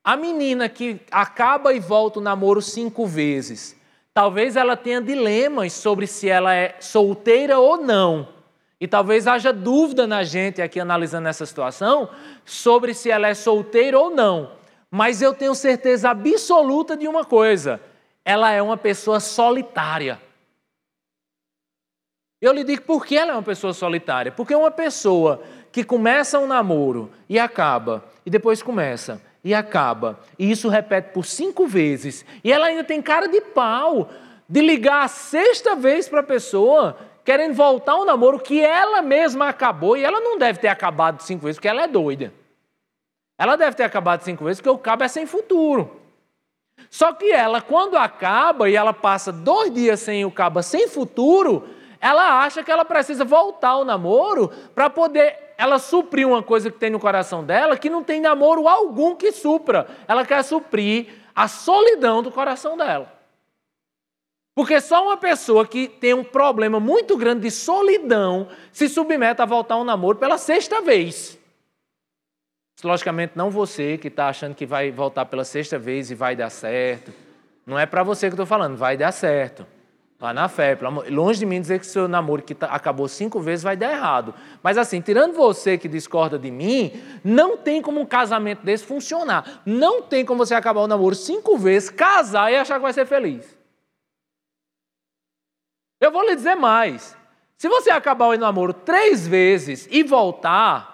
A 0.03 0.17
menina 0.17 0.69
que 0.69 1.01
acaba 1.13 1.73
e 1.73 1.79
volta 1.79 2.19
o 2.19 2.23
namoro 2.23 2.61
cinco 2.61 3.07
vezes, 3.07 3.77
talvez 4.13 4.57
ela 4.57 4.77
tenha 4.77 5.01
dilemas 5.01 5.75
sobre 5.75 6.09
se 6.09 6.29
ela 6.29 6.57
é 6.57 6.75
solteira 6.81 7.57
ou 7.57 7.77
não. 7.77 8.27
E 8.81 8.89
talvez 8.89 9.29
haja 9.29 9.53
dúvida 9.53 10.09
na 10.09 10.25
gente 10.25 10.61
aqui 10.61 10.81
analisando 10.81 11.29
essa 11.29 11.47
situação 11.47 12.09
sobre 12.45 12.95
se 12.95 13.13
ela 13.13 13.29
é 13.29 13.35
solteira 13.35 13.97
ou 13.97 14.11
não. 14.11 14.64
Mas 14.97 15.21
eu 15.21 15.35
tenho 15.35 15.57
certeza 15.57 16.11
absoluta 16.11 16.97
de 16.97 17.09
uma 17.09 17.25
coisa: 17.25 17.81
ela 18.25 18.53
é 18.53 18.63
uma 18.63 18.77
pessoa 18.77 19.19
solitária. 19.19 20.23
Eu 22.41 22.53
lhe 22.53 22.63
digo 22.63 22.83
por 22.83 23.05
que 23.05 23.17
ela 23.17 23.33
é 23.33 23.35
uma 23.35 23.43
pessoa 23.43 23.73
solitária. 23.73 24.31
Porque 24.31 24.55
uma 24.55 24.71
pessoa 24.71 25.43
que 25.73 25.83
começa 25.83 26.39
um 26.39 26.47
namoro 26.47 27.11
e 27.29 27.41
acaba, 27.41 28.05
e 28.25 28.31
depois 28.31 28.63
começa, 28.63 29.21
e 29.43 29.53
acaba. 29.53 30.21
E 30.39 30.49
isso 30.49 30.69
repete 30.69 31.13
por 31.13 31.25
cinco 31.25 31.67
vezes. 31.67 32.25
E 32.45 32.53
ela 32.53 32.67
ainda 32.67 32.85
tem 32.85 33.03
cara 33.03 33.27
de 33.27 33.41
pau 33.41 34.09
de 34.49 34.61
ligar 34.61 35.03
a 35.03 35.09
sexta 35.09 35.75
vez 35.75 36.09
para 36.09 36.21
a 36.21 36.23
pessoa, 36.23 36.97
querendo 37.25 37.55
voltar 37.55 37.95
ao 37.95 38.05
namoro 38.05 38.39
que 38.39 38.61
ela 38.61 39.03
mesma 39.03 39.49
acabou. 39.49 39.97
E 39.97 40.05
ela 40.05 40.21
não 40.21 40.39
deve 40.39 40.61
ter 40.61 40.69
acabado 40.69 41.21
cinco 41.21 41.47
vezes, 41.47 41.57
porque 41.57 41.67
ela 41.67 41.83
é 41.83 41.89
doida. 41.89 42.33
Ela 43.39 43.57
deve 43.57 43.77
ter 43.77 43.85
acabado 43.85 44.23
cinco 44.23 44.45
vezes, 44.45 44.61
porque 44.61 44.71
o 44.71 44.79
cabo 44.79 45.05
é 45.05 45.09
sem 45.09 45.27
futuro. 45.27 46.01
Só 46.91 47.13
que 47.13 47.31
ela, 47.31 47.61
quando 47.61 47.97
acaba 47.97 48.69
e 48.69 48.77
ela 48.77 48.93
passa 48.93 49.33
dois 49.33 49.73
dias 49.73 50.01
sem 50.01 50.25
o 50.25 50.31
cabo 50.31 50.63
sem 50.63 50.89
futuro, 50.89 51.69
ela 52.01 52.41
acha 52.41 52.63
que 52.63 52.71
ela 52.71 52.85
precisa 52.85 53.25
voltar 53.25 53.71
ao 53.71 53.85
namoro 53.85 54.49
para 54.75 54.91
poder 54.91 55.55
ela 55.57 55.79
suprir 55.79 56.27
uma 56.27 56.43
coisa 56.43 56.71
que 56.71 56.79
tem 56.79 56.91
no 56.91 57.01
coração 57.01 57.45
dela 57.45 57.77
que 57.77 57.89
não 57.89 58.03
tem 58.03 58.21
namoro 58.21 58.69
algum 58.69 59.15
que 59.15 59.33
supra. 59.33 59.87
Ela 60.07 60.25
quer 60.25 60.43
suprir 60.43 61.07
a 61.35 61.49
solidão 61.49 62.23
do 62.23 62.31
coração 62.31 62.77
dela. 62.77 63.13
Porque 64.55 64.81
só 64.81 65.05
uma 65.05 65.17
pessoa 65.17 65.67
que 65.67 65.89
tem 65.89 66.15
um 66.15 66.23
problema 66.23 66.79
muito 66.79 67.17
grande 67.17 67.43
de 67.43 67.51
solidão 67.51 68.49
se 68.71 68.89
submete 68.89 69.43
a 69.43 69.47
voltar 69.47 69.75
ao 69.75 69.85
namoro 69.85 70.19
pela 70.19 70.39
sexta 70.39 70.81
vez. 70.81 71.39
Logicamente, 72.87 73.33
não 73.35 73.51
você 73.51 73.97
que 73.99 74.09
está 74.09 74.29
achando 74.29 74.55
que 74.55 74.67
vai 74.67 74.91
voltar 74.91 75.25
pela 75.27 75.45
sexta 75.45 75.79
vez 75.79 76.11
e 76.11 76.15
vai 76.15 76.37
dar 76.37 76.51
certo. 76.51 77.13
Não 77.67 77.79
é 77.79 77.87
para 77.87 78.03
você 78.03 78.27
que 78.27 78.33
eu 78.33 78.37
estou 78.37 78.47
falando, 78.47 78.77
vai 78.77 78.97
dar 78.97 79.13
certo. 79.13 79.67
Vá 80.19 80.33
na 80.33 80.49
fé. 80.49 80.79
Longe 81.11 81.41
de 81.41 81.47
mim 81.47 81.61
dizer 81.61 81.81
que 81.81 81.87
seu 81.87 82.07
namoro 82.07 82.43
que 82.43 82.55
tá, 82.55 82.67
acabou 82.69 83.09
cinco 83.09 83.41
vezes 83.41 83.63
vai 83.63 83.77
dar 83.77 83.93
errado. 83.93 84.35
Mas 84.63 84.79
assim, 84.79 85.01
tirando 85.01 85.35
você 85.35 85.77
que 85.77 85.89
discorda 85.89 86.39
de 86.39 86.51
mim, 86.51 86.93
não 87.23 87.57
tem 87.57 87.83
como 87.83 88.01
um 88.01 88.07
casamento 88.07 88.65
desse 88.65 88.85
funcionar. 88.85 89.63
Não 89.67 90.03
tem 90.03 90.25
como 90.25 90.45
você 90.45 90.55
acabar 90.55 90.81
o 90.81 90.87
namoro 90.87 91.15
cinco 91.15 91.59
vezes, 91.59 91.91
casar 91.91 92.53
e 92.53 92.57
achar 92.57 92.77
que 92.77 92.83
vai 92.83 92.93
ser 92.93 93.07
feliz. 93.07 93.57
Eu 96.01 96.13
vou 96.13 96.23
lhe 96.23 96.37
dizer 96.37 96.55
mais. 96.55 97.17
Se 97.57 97.69
você 97.69 97.91
acabar 97.91 98.27
o 98.27 98.39
namoro 98.39 98.73
três 98.73 99.27
vezes 99.27 99.89
e 99.91 100.03
voltar, 100.03 100.94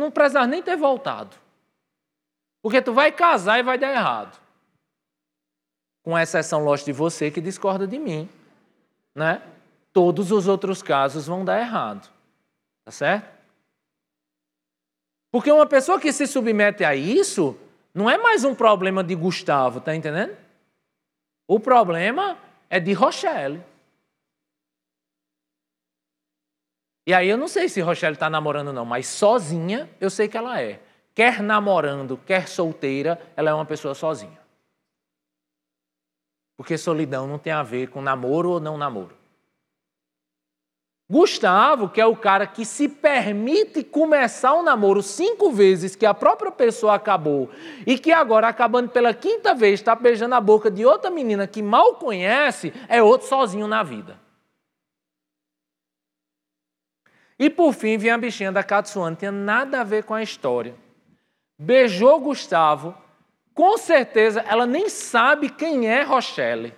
não 0.00 0.10
precisa 0.10 0.46
nem 0.46 0.62
ter 0.62 0.76
voltado. 0.76 1.36
Porque 2.62 2.82
tu 2.82 2.92
vai 2.92 3.12
casar 3.12 3.58
e 3.58 3.62
vai 3.62 3.78
dar 3.78 3.90
errado 3.90 4.38
com 6.08 6.18
exceção, 6.18 6.64
lógico, 6.64 6.86
de 6.86 6.92
você 6.92 7.30
que 7.30 7.38
discorda 7.38 7.86
de 7.86 7.98
mim, 7.98 8.28
né? 9.14 9.42
Todos 9.92 10.32
os 10.32 10.48
outros 10.48 10.82
casos 10.82 11.26
vão 11.26 11.44
dar 11.44 11.60
errado. 11.60 12.08
Tá 12.82 12.90
certo? 12.90 13.28
Porque 15.30 15.52
uma 15.52 15.66
pessoa 15.66 16.00
que 16.00 16.10
se 16.10 16.26
submete 16.26 16.82
a 16.82 16.96
isso 16.96 17.58
não 17.92 18.08
é 18.08 18.16
mais 18.16 18.42
um 18.42 18.54
problema 18.54 19.04
de 19.04 19.14
Gustavo, 19.14 19.80
tá 19.82 19.94
entendendo? 19.94 20.34
O 21.46 21.60
problema 21.60 22.38
é 22.70 22.80
de 22.80 22.94
Rochelle. 22.94 23.62
E 27.08 27.14
aí 27.14 27.26
eu 27.26 27.38
não 27.38 27.48
sei 27.48 27.70
se 27.70 27.80
Rochelle 27.80 28.12
está 28.12 28.28
namorando 28.28 28.70
não, 28.70 28.84
mas 28.84 29.06
sozinha 29.06 29.88
eu 29.98 30.10
sei 30.10 30.28
que 30.28 30.36
ela 30.36 30.60
é. 30.60 30.78
Quer 31.14 31.42
namorando, 31.42 32.18
quer 32.18 32.46
solteira, 32.46 33.18
ela 33.34 33.48
é 33.48 33.54
uma 33.54 33.64
pessoa 33.64 33.94
sozinha. 33.94 34.38
Porque 36.54 36.76
solidão 36.76 37.26
não 37.26 37.38
tem 37.38 37.50
a 37.50 37.62
ver 37.62 37.88
com 37.88 38.02
namoro 38.02 38.50
ou 38.50 38.60
não 38.60 38.76
namoro. 38.76 39.16
Gustavo, 41.08 41.88
que 41.88 41.98
é 41.98 42.04
o 42.04 42.14
cara 42.14 42.46
que 42.46 42.66
se 42.66 42.90
permite 42.90 43.82
começar 43.82 44.52
um 44.52 44.62
namoro 44.62 45.02
cinco 45.02 45.50
vezes 45.50 45.96
que 45.96 46.04
a 46.04 46.12
própria 46.12 46.52
pessoa 46.52 46.94
acabou 46.94 47.48
e 47.86 47.98
que 47.98 48.12
agora, 48.12 48.48
acabando 48.48 48.90
pela 48.90 49.14
quinta 49.14 49.54
vez, 49.54 49.80
está 49.80 49.94
beijando 49.94 50.34
a 50.34 50.40
boca 50.42 50.70
de 50.70 50.84
outra 50.84 51.10
menina 51.10 51.46
que 51.46 51.62
mal 51.62 51.94
conhece, 51.94 52.70
é 52.86 53.02
outro 53.02 53.26
sozinho 53.26 53.66
na 53.66 53.82
vida. 53.82 54.27
E 57.38 57.48
por 57.48 57.72
fim 57.72 57.96
vem 57.96 58.10
a 58.10 58.18
bichinha 58.18 58.50
da 58.50 58.64
Katsuane, 58.64 59.16
tinha 59.16 59.30
nada 59.30 59.80
a 59.80 59.84
ver 59.84 60.02
com 60.04 60.14
a 60.14 60.22
história. 60.22 60.74
Beijou 61.58 62.20
Gustavo, 62.20 62.94
com 63.54 63.78
certeza 63.78 64.44
ela 64.48 64.66
nem 64.66 64.88
sabe 64.88 65.48
quem 65.48 65.88
é 65.88 66.02
Rochelle. 66.02 66.74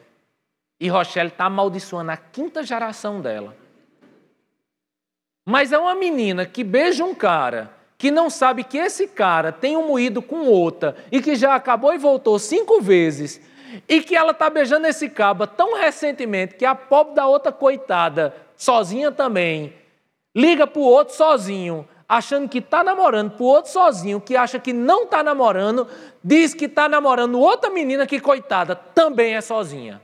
E 0.78 0.88
Rochelle 0.88 1.28
está 1.28 1.46
amaldiçoando 1.46 2.10
a 2.10 2.16
quinta 2.16 2.62
geração 2.62 3.20
dela. 3.20 3.56
Mas 5.46 5.72
é 5.72 5.78
uma 5.78 5.94
menina 5.94 6.46
que 6.46 6.62
beija 6.62 7.04
um 7.04 7.14
cara 7.14 7.70
que 7.98 8.10
não 8.10 8.30
sabe 8.30 8.64
que 8.64 8.78
esse 8.78 9.08
cara 9.08 9.52
tem 9.52 9.76
um 9.76 9.86
moído 9.86 10.22
com 10.22 10.46
outra 10.46 10.96
e 11.12 11.20
que 11.20 11.34
já 11.34 11.54
acabou 11.54 11.92
e 11.92 11.98
voltou 11.98 12.38
cinco 12.38 12.80
vezes 12.80 13.40
e 13.86 14.00
que 14.00 14.16
ela 14.16 14.32
está 14.32 14.48
beijando 14.48 14.86
esse 14.86 15.08
caba 15.08 15.46
tão 15.46 15.76
recentemente 15.76 16.54
que 16.54 16.64
a 16.64 16.74
pobre 16.74 17.14
da 17.14 17.26
outra 17.26 17.52
coitada, 17.52 18.34
sozinha 18.56 19.12
também, 19.12 19.74
liga 20.34 20.66
para 20.66 20.80
o 20.80 20.84
outro 20.84 21.14
sozinho, 21.14 21.88
achando 22.08 22.48
que 22.48 22.58
está 22.58 22.82
namorando 22.82 23.32
para 23.32 23.42
o 23.42 23.46
outro 23.46 23.70
sozinho, 23.70 24.20
que 24.20 24.36
acha 24.36 24.58
que 24.58 24.72
não 24.72 25.04
está 25.04 25.22
namorando, 25.22 25.86
diz 26.22 26.54
que 26.54 26.64
está 26.64 26.88
namorando 26.88 27.38
outra 27.38 27.70
menina 27.70 28.06
que, 28.06 28.20
coitada, 28.20 28.74
também 28.74 29.34
é 29.34 29.40
sozinha. 29.40 30.00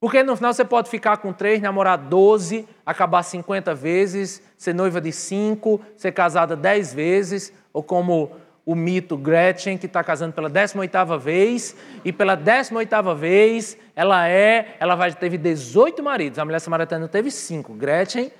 Porque 0.00 0.22
no 0.22 0.36
final 0.36 0.52
você 0.52 0.64
pode 0.64 0.90
ficar 0.90 1.16
com 1.16 1.32
três, 1.32 1.60
namorar 1.60 1.98
12, 1.98 2.68
acabar 2.84 3.22
50 3.22 3.74
vezes, 3.74 4.42
ser 4.56 4.74
noiva 4.74 5.00
de 5.00 5.10
cinco, 5.10 5.80
ser 5.96 6.12
casada 6.12 6.54
10 6.54 6.94
vezes, 6.94 7.52
ou 7.72 7.82
como 7.82 8.30
o 8.66 8.74
mito 8.74 9.16
Gretchen, 9.16 9.78
que 9.78 9.86
está 9.86 10.02
casando 10.02 10.32
pela 10.32 10.50
18ª 10.50 11.16
vez, 11.16 11.76
e 12.04 12.12
pela 12.12 12.36
18ª 12.36 13.14
vez 13.14 13.78
ela 13.94 14.28
é, 14.28 14.76
ela 14.80 14.96
vai, 14.96 15.14
teve 15.14 15.38
18 15.38 16.02
maridos, 16.02 16.40
a 16.40 16.44
mulher 16.44 16.58
samaritana 16.58 17.06
teve 17.06 17.30
cinco. 17.30 17.72
Gretchen 17.72 18.32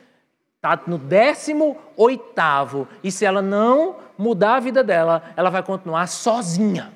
está 0.56 0.82
no 0.84 0.98
18º, 0.98 2.88
e 3.04 3.12
se 3.12 3.24
ela 3.24 3.40
não 3.40 3.98
mudar 4.18 4.56
a 4.56 4.60
vida 4.60 4.82
dela, 4.82 5.22
ela 5.36 5.48
vai 5.48 5.62
continuar 5.62 6.08
sozinha. 6.08 6.92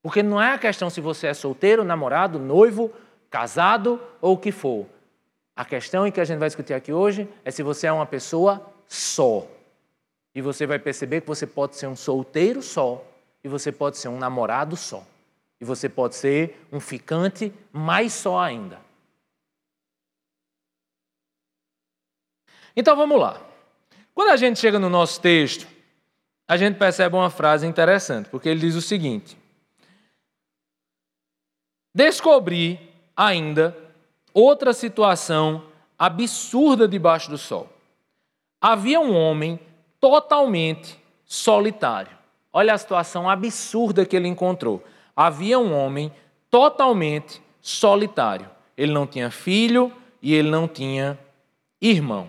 Porque 0.00 0.22
não 0.22 0.40
é 0.40 0.52
a 0.52 0.58
questão 0.58 0.88
se 0.88 1.00
você 1.00 1.26
é 1.26 1.34
solteiro, 1.34 1.82
namorado, 1.82 2.38
noivo, 2.38 2.92
casado 3.28 4.00
ou 4.20 4.34
o 4.34 4.38
que 4.38 4.52
for. 4.52 4.86
A 5.56 5.64
questão 5.64 6.08
que 6.08 6.20
a 6.20 6.24
gente 6.24 6.38
vai 6.38 6.48
discutir 6.48 6.74
aqui 6.74 6.92
hoje 6.92 7.28
é 7.44 7.50
se 7.50 7.64
você 7.64 7.88
é 7.88 7.92
uma 7.92 8.06
pessoa 8.06 8.64
só. 8.86 9.44
E 10.34 10.42
você 10.42 10.66
vai 10.66 10.78
perceber 10.78 11.20
que 11.20 11.26
você 11.26 11.46
pode 11.46 11.76
ser 11.76 11.86
um 11.86 11.94
solteiro 11.94 12.62
só, 12.62 13.04
e 13.42 13.48
você 13.48 13.70
pode 13.70 13.98
ser 13.98 14.08
um 14.08 14.18
namorado 14.18 14.76
só, 14.76 15.06
e 15.60 15.64
você 15.64 15.88
pode 15.88 16.16
ser 16.16 16.66
um 16.72 16.80
ficante 16.80 17.52
mais 17.72 18.12
só 18.12 18.40
ainda. 18.40 18.80
Então 22.76 22.96
vamos 22.96 23.20
lá. 23.20 23.40
Quando 24.14 24.30
a 24.30 24.36
gente 24.36 24.58
chega 24.58 24.78
no 24.78 24.88
nosso 24.88 25.20
texto, 25.20 25.66
a 26.48 26.56
gente 26.56 26.78
percebe 26.78 27.14
uma 27.14 27.30
frase 27.30 27.66
interessante, 27.66 28.28
porque 28.28 28.48
ele 28.48 28.60
diz 28.60 28.74
o 28.74 28.82
seguinte: 28.82 29.36
Descobri 31.94 32.92
ainda 33.16 33.76
outra 34.32 34.72
situação 34.72 35.64
absurda 35.96 36.88
debaixo 36.88 37.30
do 37.30 37.38
sol. 37.38 37.70
Havia 38.60 39.00
um 39.00 39.14
homem 39.14 39.60
totalmente 40.04 41.02
solitário. 41.24 42.10
Olha 42.52 42.74
a 42.74 42.78
situação 42.78 43.26
absurda 43.26 44.04
que 44.04 44.14
ele 44.14 44.28
encontrou. 44.28 44.84
Havia 45.16 45.58
um 45.58 45.74
homem 45.74 46.12
totalmente 46.50 47.40
solitário. 47.58 48.50
Ele 48.76 48.92
não 48.92 49.06
tinha 49.06 49.30
filho 49.30 49.90
e 50.20 50.34
ele 50.34 50.50
não 50.50 50.68
tinha 50.68 51.18
irmão. 51.80 52.28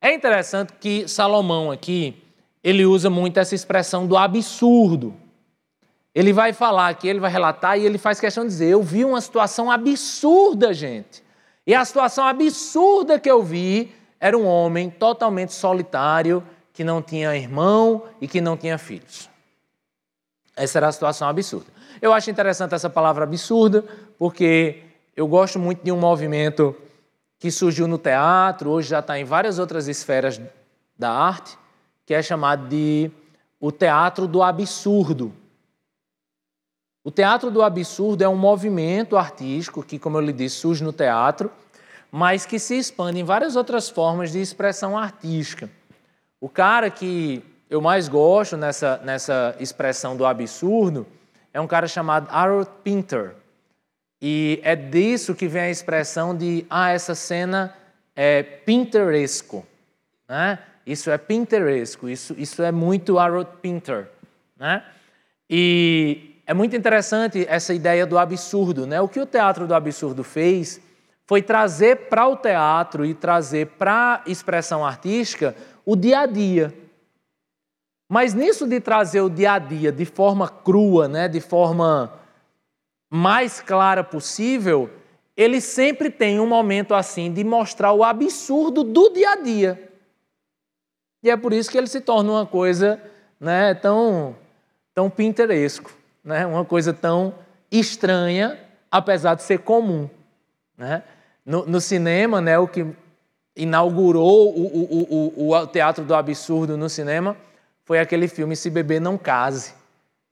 É 0.00 0.14
interessante 0.14 0.74
que 0.74 1.08
Salomão 1.08 1.72
aqui, 1.72 2.22
ele 2.62 2.86
usa 2.86 3.10
muito 3.10 3.40
essa 3.40 3.56
expressão 3.56 4.06
do 4.06 4.16
absurdo. 4.16 5.12
Ele 6.14 6.32
vai 6.32 6.52
falar 6.52 6.86
aqui, 6.86 7.08
ele 7.08 7.18
vai 7.18 7.32
relatar 7.32 7.76
e 7.76 7.84
ele 7.84 7.98
faz 7.98 8.20
questão 8.20 8.44
de 8.44 8.50
dizer: 8.50 8.68
Eu 8.68 8.82
vi 8.82 9.04
uma 9.04 9.20
situação 9.20 9.72
absurda, 9.72 10.72
gente. 10.72 11.20
E 11.66 11.74
a 11.74 11.84
situação 11.84 12.24
absurda 12.24 13.18
que 13.18 13.28
eu 13.28 13.42
vi 13.42 13.92
era 14.20 14.38
um 14.38 14.46
homem 14.46 14.88
totalmente 14.88 15.52
solitário, 15.52 16.44
que 16.72 16.82
não 16.84 17.02
tinha 17.02 17.36
irmão 17.36 18.04
e 18.20 18.26
que 18.26 18.40
não 18.40 18.56
tinha 18.56 18.78
filhos. 18.78 19.28
Essa 20.56 20.78
era 20.78 20.88
a 20.88 20.92
situação 20.92 21.28
absurda. 21.28 21.66
Eu 22.00 22.12
acho 22.12 22.30
interessante 22.30 22.74
essa 22.74 22.90
palavra 22.90 23.24
absurda, 23.24 23.84
porque 24.18 24.82
eu 25.16 25.26
gosto 25.26 25.58
muito 25.58 25.82
de 25.82 25.92
um 25.92 25.98
movimento 25.98 26.76
que 27.38 27.50
surgiu 27.50 27.88
no 27.88 27.98
teatro, 27.98 28.70
hoje 28.70 28.90
já 28.90 29.00
está 29.00 29.18
em 29.18 29.24
várias 29.24 29.58
outras 29.58 29.88
esferas 29.88 30.40
da 30.96 31.10
arte, 31.10 31.58
que 32.06 32.14
é 32.14 32.22
chamado 32.22 32.68
de 32.68 33.10
o 33.60 33.72
teatro 33.72 34.26
do 34.26 34.42
absurdo. 34.42 35.32
O 37.04 37.10
teatro 37.10 37.50
do 37.50 37.62
absurdo 37.62 38.22
é 38.22 38.28
um 38.28 38.36
movimento 38.36 39.16
artístico 39.16 39.82
que, 39.82 39.98
como 39.98 40.18
eu 40.18 40.20
lhe 40.20 40.32
disse, 40.32 40.56
surge 40.56 40.84
no 40.84 40.92
teatro, 40.92 41.50
mas 42.10 42.46
que 42.46 42.58
se 42.58 42.78
expande 42.78 43.18
em 43.18 43.24
várias 43.24 43.56
outras 43.56 43.88
formas 43.88 44.30
de 44.30 44.40
expressão 44.40 44.96
artística. 44.96 45.68
O 46.42 46.48
cara 46.48 46.90
que 46.90 47.40
eu 47.70 47.80
mais 47.80 48.08
gosto 48.08 48.56
nessa, 48.56 49.00
nessa 49.04 49.54
expressão 49.60 50.16
do 50.16 50.26
absurdo 50.26 51.06
é 51.54 51.60
um 51.60 51.68
cara 51.68 51.86
chamado 51.86 52.26
Harold 52.32 52.68
Pinter. 52.82 53.36
E 54.20 54.58
é 54.64 54.74
disso 54.74 55.36
que 55.36 55.46
vem 55.46 55.62
a 55.62 55.70
expressão 55.70 56.36
de, 56.36 56.66
ah, 56.68 56.90
essa 56.90 57.14
cena 57.14 57.72
é 58.16 58.42
pinteresco. 58.42 59.64
Né? 60.28 60.58
Isso 60.84 61.12
é 61.12 61.16
pinteresco, 61.16 62.08
isso, 62.08 62.34
isso 62.36 62.60
é 62.60 62.72
muito 62.72 63.20
Harold 63.20 63.48
Pinter. 63.62 64.08
Né? 64.58 64.82
E 65.48 66.40
é 66.44 66.52
muito 66.52 66.74
interessante 66.74 67.46
essa 67.48 67.72
ideia 67.72 68.04
do 68.04 68.18
absurdo. 68.18 68.84
Né? 68.84 69.00
O 69.00 69.06
que 69.06 69.20
o 69.20 69.26
teatro 69.26 69.68
do 69.68 69.76
absurdo 69.76 70.24
fez 70.24 70.80
foi 71.24 71.40
trazer 71.40 72.08
para 72.08 72.26
o 72.26 72.36
teatro 72.36 73.06
e 73.06 73.14
trazer 73.14 73.68
para 73.78 74.22
a 74.26 74.30
expressão 74.30 74.84
artística 74.84 75.54
o 75.84 75.96
dia 75.96 76.20
a 76.20 76.26
dia. 76.26 76.74
Mas 78.08 78.34
nisso 78.34 78.66
de 78.66 78.80
trazer 78.80 79.20
o 79.20 79.30
dia 79.30 79.54
a 79.54 79.58
dia 79.58 79.90
de 79.90 80.04
forma 80.04 80.48
crua, 80.48 81.08
né, 81.08 81.28
de 81.28 81.40
forma 81.40 82.12
mais 83.10 83.60
clara 83.60 84.02
possível, 84.04 84.90
ele 85.36 85.60
sempre 85.60 86.10
tem 86.10 86.38
um 86.38 86.46
momento 86.46 86.94
assim 86.94 87.32
de 87.32 87.42
mostrar 87.42 87.92
o 87.92 88.04
absurdo 88.04 88.84
do 88.84 89.10
dia 89.10 89.32
a 89.32 89.36
dia. 89.36 89.92
E 91.22 91.30
é 91.30 91.36
por 91.36 91.52
isso 91.52 91.70
que 91.70 91.78
ele 91.78 91.86
se 91.86 92.00
torna 92.00 92.32
uma 92.32 92.46
coisa 92.46 93.00
né, 93.40 93.74
tão, 93.74 94.36
tão 94.94 95.08
pinteresco 95.08 96.02
né? 96.24 96.46
uma 96.46 96.64
coisa 96.64 96.92
tão 96.92 97.34
estranha, 97.70 98.58
apesar 98.90 99.34
de 99.34 99.42
ser 99.42 99.58
comum. 99.58 100.08
Né? 100.76 101.02
No, 101.44 101.66
no 101.66 101.80
cinema, 101.80 102.40
né, 102.40 102.58
o 102.58 102.68
que 102.68 102.86
inaugurou 103.56 104.48
o, 104.56 104.66
o, 104.66 105.32
o, 105.36 105.54
o, 105.54 105.66
teatro 105.66 106.04
do 106.04 106.14
absurdo 106.14 106.76
no 106.76 106.88
cinema 106.88 107.36
foi 107.84 107.98
aquele 107.98 108.28
filme 108.28 108.56
Se 108.56 108.70
Beber 108.70 109.00
Não 109.00 109.18
Case, 109.18 109.74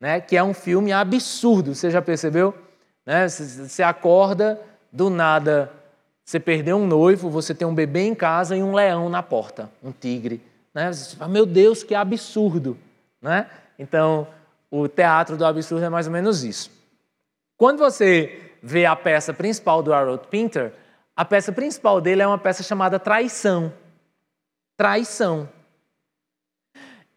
né, 0.00 0.20
que 0.20 0.36
é 0.36 0.42
um 0.42 0.54
filme 0.54 0.92
absurdo, 0.92 1.74
você 1.74 1.90
já 1.90 2.00
percebeu? 2.00 2.54
Né? 3.04 3.28
Você 3.28 3.82
acorda, 3.82 4.60
do 4.92 5.10
nada, 5.10 5.70
você 6.24 6.40
perdeu 6.40 6.76
um 6.76 6.86
noivo, 6.86 7.28
você 7.28 7.54
tem 7.54 7.66
um 7.66 7.74
bebê 7.74 8.02
em 8.02 8.14
casa 8.14 8.56
e 8.56 8.62
um 8.62 8.72
leão 8.72 9.08
na 9.08 9.22
porta, 9.22 9.70
um 9.82 9.92
tigre. 9.92 10.40
Né? 10.74 10.92
Você 10.92 11.16
fala, 11.16 11.30
meu 11.30 11.44
Deus, 11.46 11.82
que 11.82 11.94
absurdo! 11.94 12.76
Né? 13.20 13.46
Então, 13.78 14.26
o 14.70 14.88
teatro 14.88 15.36
do 15.36 15.44
absurdo 15.44 15.84
é 15.84 15.88
mais 15.88 16.06
ou 16.06 16.12
menos 16.12 16.44
isso. 16.44 16.70
Quando 17.56 17.78
você 17.78 18.52
vê 18.62 18.86
a 18.86 18.94
peça 18.94 19.32
principal 19.34 19.82
do 19.82 19.92
Harold 19.92 20.26
Pinter, 20.28 20.72
a 21.16 21.24
peça 21.24 21.52
principal 21.52 22.00
dele 22.00 22.22
é 22.22 22.26
uma 22.26 22.38
peça 22.38 22.62
chamada 22.62 22.98
Traição. 22.98 23.72
Traição. 24.76 25.48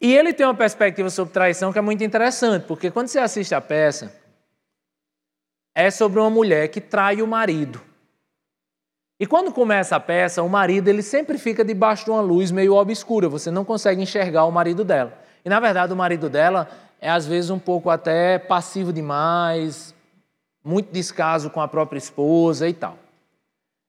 E 0.00 0.14
ele 0.14 0.34
tem 0.34 0.44
uma 0.44 0.54
perspectiva 0.54 1.08
sobre 1.08 1.32
traição 1.32 1.72
que 1.72 1.78
é 1.78 1.82
muito 1.82 2.04
interessante, 2.04 2.66
porque 2.66 2.90
quando 2.90 3.08
você 3.08 3.18
assiste 3.18 3.54
a 3.54 3.60
peça, 3.60 4.14
é 5.74 5.90
sobre 5.90 6.20
uma 6.20 6.28
mulher 6.28 6.68
que 6.68 6.80
trai 6.80 7.22
o 7.22 7.26
marido. 7.26 7.80
E 9.18 9.26
quando 9.26 9.52
começa 9.52 9.96
a 9.96 10.00
peça, 10.00 10.42
o 10.42 10.48
marido 10.48 10.88
ele 10.88 11.00
sempre 11.00 11.38
fica 11.38 11.64
debaixo 11.64 12.04
de 12.04 12.10
uma 12.10 12.20
luz 12.20 12.50
meio 12.50 12.74
obscura, 12.74 13.28
você 13.28 13.50
não 13.50 13.64
consegue 13.64 14.02
enxergar 14.02 14.44
o 14.44 14.52
marido 14.52 14.84
dela. 14.84 15.18
E 15.44 15.48
na 15.48 15.58
verdade, 15.60 15.92
o 15.92 15.96
marido 15.96 16.28
dela 16.28 16.68
é 17.00 17.08
às 17.08 17.26
vezes 17.26 17.48
um 17.48 17.58
pouco 17.58 17.88
até 17.88 18.38
passivo 18.38 18.92
demais, 18.92 19.94
muito 20.62 20.92
descaso 20.92 21.48
com 21.48 21.60
a 21.60 21.68
própria 21.68 21.98
esposa 21.98 22.68
e 22.68 22.74
tal. 22.74 22.98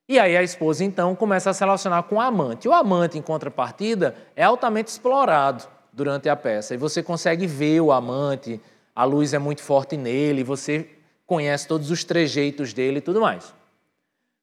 E 0.07 0.19
aí 0.19 0.37
a 0.37 0.43
esposa 0.43 0.83
então 0.83 1.15
começa 1.15 1.49
a 1.49 1.53
se 1.53 1.59
relacionar 1.61 2.03
com 2.03 2.15
o 2.15 2.21
amante. 2.21 2.67
O 2.67 2.73
amante, 2.73 3.17
em 3.17 3.21
contrapartida, 3.21 4.15
é 4.35 4.43
altamente 4.43 4.89
explorado 4.89 5.63
durante 5.91 6.29
a 6.29 6.35
peça. 6.35 6.75
E 6.75 6.77
você 6.77 7.01
consegue 7.01 7.47
ver 7.47 7.81
o 7.81 7.91
amante, 7.91 8.61
a 8.95 9.03
luz 9.03 9.33
é 9.33 9.39
muito 9.39 9.63
forte 9.63 9.97
nele, 9.97 10.43
você 10.43 10.89
conhece 11.25 11.67
todos 11.67 11.89
os 11.89 12.03
trejeitos 12.03 12.71
dele 12.71 12.99
e 12.99 13.01
tudo 13.01 13.19
mais. 13.19 13.53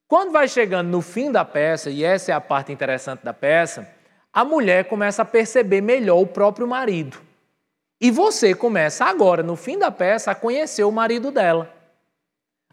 Quando 0.09 0.33
vai 0.33 0.49
chegando 0.49 0.89
no 0.89 1.01
fim 1.01 1.31
da 1.31 1.45
peça, 1.45 1.91
e 1.91 2.05
essa 2.05 2.33
é 2.33 2.35
a 2.35 2.41
parte 2.41 2.73
interessante 2.73 3.25
da 3.25 3.33
peça, 3.33 3.89
a 4.33 4.45
mulher 4.45 4.87
começa 4.87 5.23
a 5.23 5.25
perceber 5.25 5.81
melhor 5.81 6.21
o 6.21 6.27
próprio 6.27 6.67
marido. 6.67 7.19
E 8.01 8.11
você 8.11 8.53
começa 8.53 9.05
agora, 9.05 9.43
no 9.43 9.55
fim 9.55 9.79
da 9.79 9.91
peça, 9.91 10.33
a 10.33 10.35
conhecer 10.35 10.83
o 10.83 10.91
marido 10.91 11.31
dela. 11.31 11.73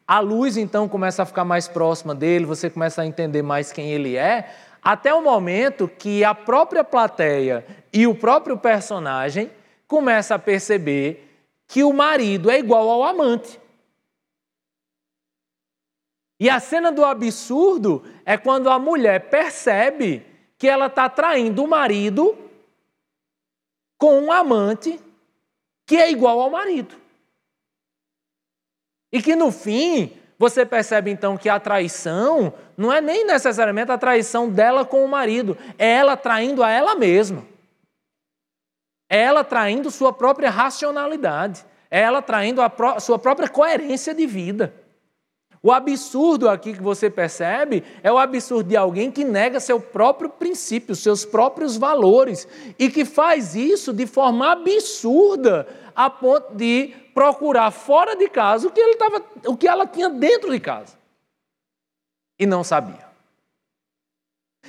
A 0.09 0.19
luz 0.21 0.57
então 0.57 0.89
começa 0.89 1.21
a 1.21 1.25
ficar 1.25 1.45
mais 1.45 1.67
próxima 1.67 2.15
dele, 2.15 2.43
você 2.43 2.67
começa 2.67 3.03
a 3.03 3.05
entender 3.05 3.43
mais 3.43 3.71
quem 3.71 3.91
ele 3.91 4.15
é, 4.15 4.51
até 4.81 5.13
o 5.13 5.21
momento 5.21 5.87
que 5.87 6.23
a 6.23 6.33
própria 6.33 6.83
plateia 6.83 7.63
e 7.93 8.07
o 8.07 8.15
próprio 8.15 8.57
personagem 8.57 9.51
começa 9.87 10.33
a 10.33 10.39
perceber 10.39 11.45
que 11.67 11.83
o 11.83 11.93
marido 11.93 12.49
é 12.49 12.57
igual 12.57 12.89
ao 12.89 13.03
amante. 13.03 13.61
E 16.39 16.49
a 16.49 16.59
cena 16.59 16.91
do 16.91 17.05
absurdo 17.05 18.03
é 18.25 18.35
quando 18.35 18.67
a 18.67 18.79
mulher 18.79 19.29
percebe 19.29 20.25
que 20.57 20.67
ela 20.67 20.87
está 20.87 21.07
traindo 21.07 21.63
o 21.63 21.67
marido 21.67 22.35
com 23.95 24.19
um 24.21 24.31
amante 24.31 24.99
que 25.85 25.97
é 25.97 26.09
igual 26.09 26.39
ao 26.39 26.49
marido. 26.49 26.95
E 29.11 29.21
que 29.21 29.35
no 29.35 29.51
fim, 29.51 30.13
você 30.37 30.65
percebe 30.65 31.11
então 31.11 31.35
que 31.35 31.49
a 31.49 31.59
traição 31.59 32.53
não 32.77 32.93
é 32.93 33.01
nem 33.01 33.25
necessariamente 33.25 33.91
a 33.91 33.97
traição 33.97 34.49
dela 34.49 34.85
com 34.85 35.03
o 35.03 35.07
marido, 35.07 35.57
é 35.77 35.95
ela 35.95 36.15
traindo 36.15 36.63
a 36.63 36.69
ela 36.69 36.95
mesma. 36.95 37.43
É 39.09 39.19
ela 39.19 39.43
traindo 39.43 39.91
sua 39.91 40.13
própria 40.13 40.49
racionalidade, 40.49 41.65
é 41.89 41.99
ela 41.99 42.21
traindo 42.21 42.61
a 42.61 42.69
pró 42.69 42.99
sua 42.99 43.17
própria 43.17 43.49
coerência 43.49 44.13
de 44.13 44.25
vida. 44.27 44.73
O 45.61 45.73
absurdo 45.73 46.47
aqui 46.47 46.71
que 46.71 46.81
você 46.81 47.09
percebe 47.09 47.83
é 48.01 48.09
o 48.09 48.17
absurdo 48.17 48.69
de 48.69 48.77
alguém 48.77 49.11
que 49.11 49.25
nega 49.25 49.59
seu 49.59 49.77
próprio 49.77 50.29
princípio, 50.29 50.95
seus 50.95 51.25
próprios 51.25 51.75
valores 51.75 52.47
e 52.77 52.89
que 52.89 53.03
faz 53.03 53.55
isso 53.55 53.91
de 53.91 54.07
forma 54.07 54.53
absurda 54.53 55.67
a 55.99 56.09
ponto 56.09 56.55
de 56.55 56.95
procurar 57.13 57.71
fora 57.71 58.15
de 58.15 58.29
casa 58.29 58.65
o 58.65 58.71
que, 58.71 58.79
ele 58.79 58.95
tava, 58.95 59.21
o 59.45 59.57
que 59.57 59.67
ela 59.67 59.85
tinha 59.85 60.07
dentro 60.07 60.49
de 60.49 60.57
casa. 60.57 60.97
E 62.39 62.45
não 62.45 62.63
sabia. 62.63 63.05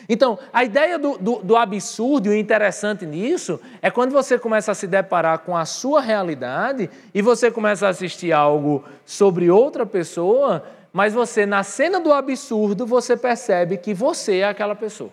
Então, 0.09 0.41
a 0.53 0.65
ideia 0.65 0.99
do, 0.99 1.17
do, 1.19 1.37
do 1.37 1.57
absurdo 1.57 2.27
e 2.27 2.31
o 2.31 2.37
interessante 2.37 3.07
nisso 3.07 3.61
é 3.81 3.93
quando 3.93 4.11
você 4.11 4.41
começa 4.41 4.73
a 4.73 4.75
se 4.75 4.89
deparar 4.89 5.39
com 5.39 5.57
a 5.57 5.65
sua 5.65 6.01
realidade 6.01 6.91
e 7.15 7.23
você 7.23 7.49
começa 7.49 7.87
a 7.87 7.91
assistir 7.91 8.33
algo 8.33 8.83
sobre 9.07 9.49
outra 9.49 9.87
pessoa, 9.87 10.67
mas 10.93 11.15
você, 11.15 11.47
na 11.47 11.63
cena 11.63 12.01
do 12.01 12.13
absurdo, 12.13 12.85
você 12.85 13.17
percebe 13.17 13.79
que 13.79 13.95
você 13.95 14.39
é 14.39 14.49
aquela 14.49 14.75
pessoa. 14.75 15.13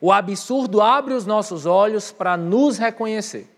O 0.00 0.10
absurdo 0.10 0.80
abre 0.80 1.14
os 1.14 1.26
nossos 1.26 1.64
olhos 1.64 2.10
para 2.10 2.36
nos 2.36 2.76
reconhecer. 2.76 3.52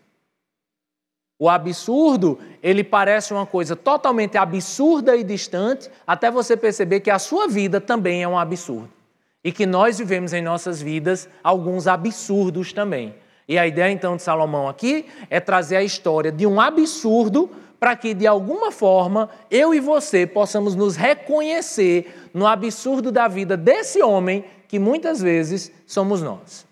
O 1.38 1.48
absurdo, 1.48 2.38
ele 2.62 2.84
parece 2.84 3.32
uma 3.32 3.44
coisa 3.44 3.74
totalmente 3.74 4.38
absurda 4.38 5.16
e 5.16 5.24
distante, 5.24 5.90
até 6.06 6.30
você 6.30 6.56
perceber 6.56 7.00
que 7.00 7.10
a 7.10 7.18
sua 7.18 7.48
vida 7.48 7.80
também 7.80 8.22
é 8.22 8.28
um 8.28 8.38
absurdo. 8.38 8.90
E 9.42 9.52
que 9.52 9.66
nós 9.66 9.98
vivemos 9.98 10.32
em 10.32 10.40
nossas 10.40 10.80
vidas 10.80 11.28
alguns 11.42 11.86
absurdos 11.86 12.72
também. 12.72 13.14
E 13.48 13.58
a 13.58 13.66
ideia 13.66 13.90
então 13.90 14.16
de 14.16 14.22
Salomão 14.22 14.68
aqui 14.68 15.06
é 15.28 15.38
trazer 15.38 15.76
a 15.76 15.82
história 15.82 16.32
de 16.32 16.46
um 16.46 16.60
absurdo 16.60 17.50
para 17.78 17.94
que 17.94 18.14
de 18.14 18.26
alguma 18.26 18.70
forma 18.70 19.28
eu 19.50 19.74
e 19.74 19.80
você 19.80 20.26
possamos 20.26 20.74
nos 20.74 20.96
reconhecer 20.96 22.30
no 22.32 22.46
absurdo 22.46 23.12
da 23.12 23.28
vida 23.28 23.56
desse 23.56 24.02
homem 24.02 24.44
que 24.66 24.78
muitas 24.78 25.20
vezes 25.20 25.70
somos 25.86 26.22
nós. 26.22 26.66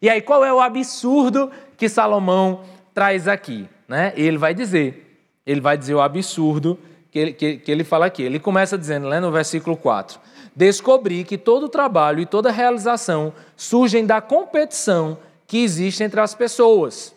E 0.00 0.08
aí, 0.08 0.20
qual 0.20 0.44
é 0.44 0.52
o 0.52 0.60
absurdo 0.60 1.50
que 1.76 1.88
Salomão 1.88 2.60
traz 2.94 3.28
aqui. 3.28 3.68
Né? 3.88 4.12
Ele 4.16 4.38
vai 4.38 4.54
dizer, 4.54 5.20
ele 5.44 5.60
vai 5.60 5.76
dizer 5.76 5.94
o 5.94 6.00
absurdo 6.00 6.78
que 7.10 7.18
ele, 7.18 7.32
que, 7.32 7.56
que 7.58 7.70
ele 7.70 7.84
fala 7.84 8.06
aqui. 8.06 8.22
Ele 8.22 8.38
começa 8.38 8.78
dizendo, 8.78 9.08
né, 9.08 9.20
no 9.20 9.30
versículo 9.30 9.76
4: 9.76 10.18
Descobri 10.54 11.24
que 11.24 11.36
todo 11.36 11.68
trabalho 11.68 12.20
e 12.20 12.26
toda 12.26 12.50
realização 12.50 13.32
surgem 13.56 14.06
da 14.06 14.20
competição 14.20 15.18
que 15.46 15.58
existe 15.58 16.02
entre 16.02 16.20
as 16.20 16.34
pessoas. 16.34 17.14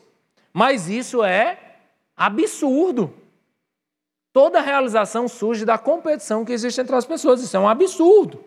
Mas 0.51 0.89
isso 0.89 1.23
é 1.23 1.59
absurdo. 2.15 3.13
Toda 4.33 4.61
realização 4.61 5.27
surge 5.27 5.65
da 5.65 5.77
competição 5.77 6.43
que 6.43 6.51
existe 6.51 6.81
entre 6.81 6.95
as 6.95 7.05
pessoas. 7.05 7.41
Isso 7.41 7.55
é 7.55 7.59
um 7.59 7.69
absurdo. 7.69 8.43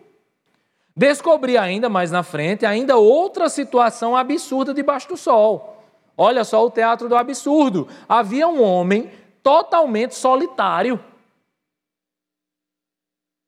Descobri 0.95 1.57
ainda 1.57 1.89
mais 1.89 2.11
na 2.11 2.21
frente, 2.21 2.65
ainda 2.65 2.97
outra 2.97 3.49
situação 3.49 4.15
absurda 4.15 4.73
debaixo 4.73 5.07
do 5.07 5.17
sol. 5.17 5.80
Olha 6.21 6.43
só 6.43 6.63
o 6.63 6.69
teatro 6.69 7.09
do 7.09 7.15
absurdo. 7.15 7.87
Havia 8.07 8.47
um 8.47 8.61
homem 8.61 9.09
totalmente 9.41 10.13
solitário. 10.13 11.03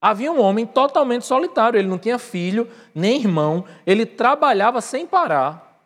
Havia 0.01 0.31
um 0.31 0.41
homem 0.41 0.65
totalmente 0.65 1.23
solitário. 1.23 1.77
Ele 1.77 1.87
não 1.87 1.99
tinha 1.99 2.17
filho, 2.17 2.67
nem 2.95 3.19
irmão. 3.19 3.63
Ele 3.85 4.07
trabalhava 4.07 4.81
sem 4.81 5.05
parar. 5.05 5.85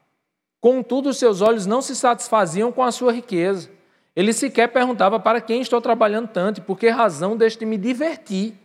Contudo, 0.62 1.14
seus 1.14 1.42
olhos 1.42 1.66
não 1.66 1.82
se 1.82 1.94
satisfaziam 1.94 2.72
com 2.72 2.82
a 2.82 2.90
sua 2.90 3.12
riqueza. 3.12 3.70
Ele 4.16 4.32
sequer 4.32 4.72
perguntava 4.72 5.20
para 5.20 5.42
quem 5.42 5.60
estou 5.60 5.82
trabalhando 5.82 6.30
tanto 6.30 6.60
e 6.60 6.64
por 6.64 6.80
que 6.80 6.88
razão 6.88 7.36
deixe 7.36 7.60
de 7.60 7.66
me 7.66 7.78
divertir. 7.78 8.58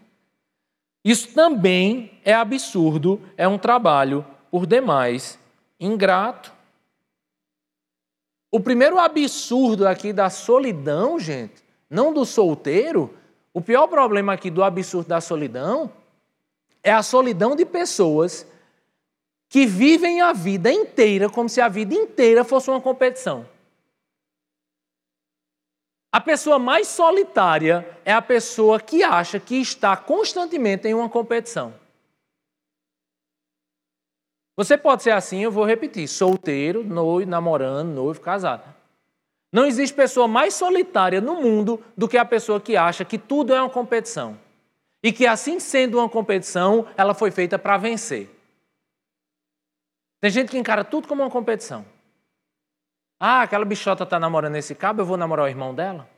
Isso 1.04 1.34
também 1.34 2.20
é 2.24 2.32
absurdo, 2.32 3.20
é 3.36 3.48
um 3.48 3.58
trabalho 3.58 4.24
por 4.48 4.64
demais 4.64 5.40
ingrato. 5.80 6.51
O 8.54 8.60
primeiro 8.60 8.98
absurdo 8.98 9.88
aqui 9.88 10.12
da 10.12 10.28
solidão, 10.28 11.18
gente, 11.18 11.64
não 11.88 12.12
do 12.12 12.26
solteiro, 12.26 13.12
o 13.54 13.62
pior 13.62 13.86
problema 13.86 14.34
aqui 14.34 14.50
do 14.50 14.62
absurdo 14.62 15.08
da 15.08 15.22
solidão 15.22 15.90
é 16.82 16.92
a 16.92 17.02
solidão 17.02 17.56
de 17.56 17.64
pessoas 17.64 18.46
que 19.48 19.64
vivem 19.64 20.20
a 20.20 20.34
vida 20.34 20.70
inteira 20.70 21.30
como 21.30 21.48
se 21.48 21.62
a 21.62 21.68
vida 21.68 21.94
inteira 21.94 22.44
fosse 22.44 22.68
uma 22.68 22.80
competição. 22.80 23.46
A 26.12 26.20
pessoa 26.20 26.58
mais 26.58 26.88
solitária 26.88 27.88
é 28.04 28.12
a 28.12 28.20
pessoa 28.20 28.78
que 28.78 29.02
acha 29.02 29.40
que 29.40 29.56
está 29.56 29.96
constantemente 29.96 30.86
em 30.86 30.92
uma 30.92 31.08
competição. 31.08 31.72
Você 34.62 34.78
pode 34.78 35.02
ser 35.02 35.10
assim, 35.10 35.42
eu 35.42 35.50
vou 35.50 35.64
repetir: 35.64 36.06
solteiro, 36.06 36.84
noivo, 36.84 37.28
namorando, 37.28 37.88
noivo, 37.88 38.20
casado. 38.20 38.62
Não 39.52 39.66
existe 39.66 39.92
pessoa 39.92 40.28
mais 40.28 40.54
solitária 40.54 41.20
no 41.20 41.42
mundo 41.42 41.82
do 41.96 42.08
que 42.08 42.16
a 42.16 42.24
pessoa 42.24 42.60
que 42.60 42.76
acha 42.76 43.04
que 43.04 43.18
tudo 43.18 43.52
é 43.52 43.60
uma 43.60 43.68
competição. 43.68 44.38
E 45.02 45.12
que, 45.12 45.26
assim 45.26 45.58
sendo 45.58 45.98
uma 45.98 46.08
competição, 46.08 46.86
ela 46.96 47.12
foi 47.12 47.32
feita 47.32 47.58
para 47.58 47.76
vencer. 47.76 48.30
Tem 50.20 50.30
gente 50.30 50.52
que 50.52 50.58
encara 50.58 50.84
tudo 50.84 51.08
como 51.08 51.22
uma 51.22 51.30
competição. 51.30 51.84
Ah, 53.18 53.42
aquela 53.42 53.64
bichota 53.64 54.04
está 54.04 54.20
namorando 54.20 54.54
esse 54.54 54.76
cabo, 54.76 55.00
eu 55.00 55.06
vou 55.06 55.16
namorar 55.16 55.46
o 55.46 55.48
irmão 55.48 55.74
dela? 55.74 56.08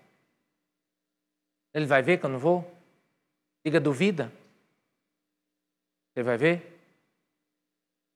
Ele 1.73 1.87
vai 1.87 2.03
ver 2.03 2.19
que 2.19 2.27
eu 2.27 2.31
não 2.31 2.39
vou? 2.39 2.71
Diga, 3.65 3.81
duvida? 3.81 4.31
Você 6.13 6.23
vai 6.23 6.37
ver? 6.37 6.74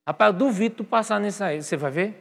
Rapaz, 0.08 0.32
eu 0.32 0.38
duvido 0.38 0.76
tu 0.76 0.84
passar 0.84 1.20
nisso 1.20 1.44
aí. 1.44 1.62
Você 1.62 1.76
vai 1.76 1.90
ver? 1.90 2.14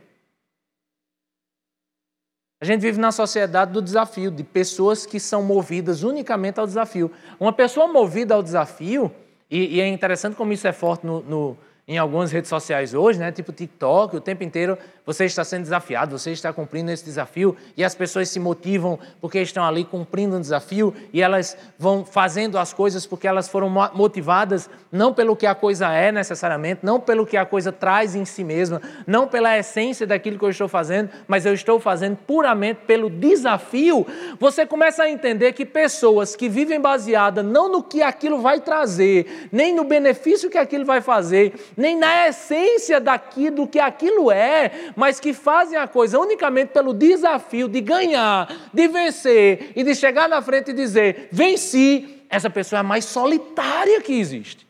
A 2.60 2.66
gente 2.66 2.82
vive 2.82 3.00
na 3.00 3.14
sociedade 3.14 3.72
do 3.72 3.82
desafio, 3.82 4.30
de 4.30 4.44
pessoas 4.44 5.06
que 5.06 5.22
são 5.22 5.42
movidas 5.42 6.04
unicamente 6.04 6.60
ao 6.60 6.68
desafio. 6.68 7.10
Uma 7.40 7.54
pessoa 7.54 7.88
movida 7.88 8.36
ao 8.36 8.44
desafio, 8.44 9.10
e, 9.50 9.78
e 9.78 9.80
é 9.80 9.88
interessante 9.88 10.36
como 10.36 10.52
isso 10.52 10.68
é 10.68 10.74
forte 10.74 11.06
no, 11.06 11.22
no, 11.22 11.58
em 11.88 11.98
algumas 11.98 12.30
redes 12.30 12.50
sociais 12.50 12.94
hoje, 12.94 13.20
né? 13.20 13.32
tipo 13.32 13.54
TikTok, 13.54 14.18
o 14.18 14.20
tempo 14.20 14.44
inteiro 14.44 14.78
você 15.08 15.24
está 15.24 15.46
sendo 15.46 15.64
desafiado, 15.64 16.20
você 16.20 16.32
está 16.32 16.52
cumprindo 16.52 16.92
esse 16.92 17.06
desafio 17.06 17.56
e 17.78 17.84
as 17.84 17.96
pessoas 17.96 18.28
se 18.28 18.42
motivam 18.42 19.00
porque 19.22 19.42
estão 19.42 19.64
ali 19.64 19.86
cumprindo 19.86 20.36
um 20.36 20.42
desafio 20.42 20.94
e 21.14 21.22
elas 21.22 21.58
vão 21.80 22.04
fazendo 22.04 22.60
as 22.60 22.74
coisas 22.74 23.06
porque 23.06 23.26
elas 23.26 23.48
foram 23.48 23.70
motivadas 23.94 24.70
não 24.92 25.14
pelo 25.14 25.36
que 25.36 25.46
a 25.46 25.56
coisa 25.56 25.92
é 25.94 26.12
necessariamente, 26.12 26.82
não 26.84 27.00
pelo 27.00 27.26
que 27.26 27.38
a 27.38 27.46
coisa 27.46 27.72
traz 27.72 28.16
em 28.16 28.26
si 28.26 28.44
mesma, 28.44 28.82
não 29.06 29.28
pela 29.28 29.58
essência 29.58 30.06
daquilo 30.06 30.38
que 30.38 30.44
eu 30.44 30.50
estou 30.50 30.68
fazendo, 30.68 31.10
mas 31.26 31.46
eu 31.46 31.54
estou 31.54 31.80
fazendo 31.80 32.18
puramente 32.18 32.82
pelo 32.86 33.10
desafio. 33.10 34.06
Você 34.40 34.66
começa 34.66 35.04
a 35.04 35.10
entender 35.10 35.54
que 35.54 35.66
pessoas 35.66 36.36
que 36.36 36.50
vivem 36.50 36.82
baseada 36.82 37.42
não 37.42 37.72
no 37.72 37.82
que 37.82 38.02
aquilo 38.02 38.42
vai 38.42 38.60
trazer, 38.60 39.48
nem 39.54 39.74
no 39.74 39.86
benefício 39.86 40.50
que 40.50 40.58
aquilo 40.58 40.84
vai 40.84 41.00
fazer, 41.00 41.54
nem 41.78 41.96
na 41.96 42.28
essência 42.28 43.00
daqui 43.00 43.50
do 43.50 43.66
que 43.66 43.80
aquilo 43.80 44.30
é, 44.30 44.72
mas 44.98 45.20
que 45.20 45.32
fazem 45.32 45.78
a 45.78 45.88
coisa 45.88 46.18
unicamente 46.18 46.70
pelo 46.70 46.92
desafio 46.92 47.70
de 47.70 47.80
ganhar, 47.82 48.52
de 48.74 48.88
vencer 48.88 49.72
e 49.76 49.84
de 49.84 49.94
chegar 49.94 50.28
na 50.28 50.42
frente 50.42 50.72
e 50.72 50.74
dizer: 50.74 51.30
venci, 51.32 52.26
essa 52.28 52.50
pessoa 52.50 52.80
é 52.80 52.82
a 52.82 52.84
mais 52.84 53.06
solitária 53.06 54.02
que 54.02 54.14
existe. 54.14 54.66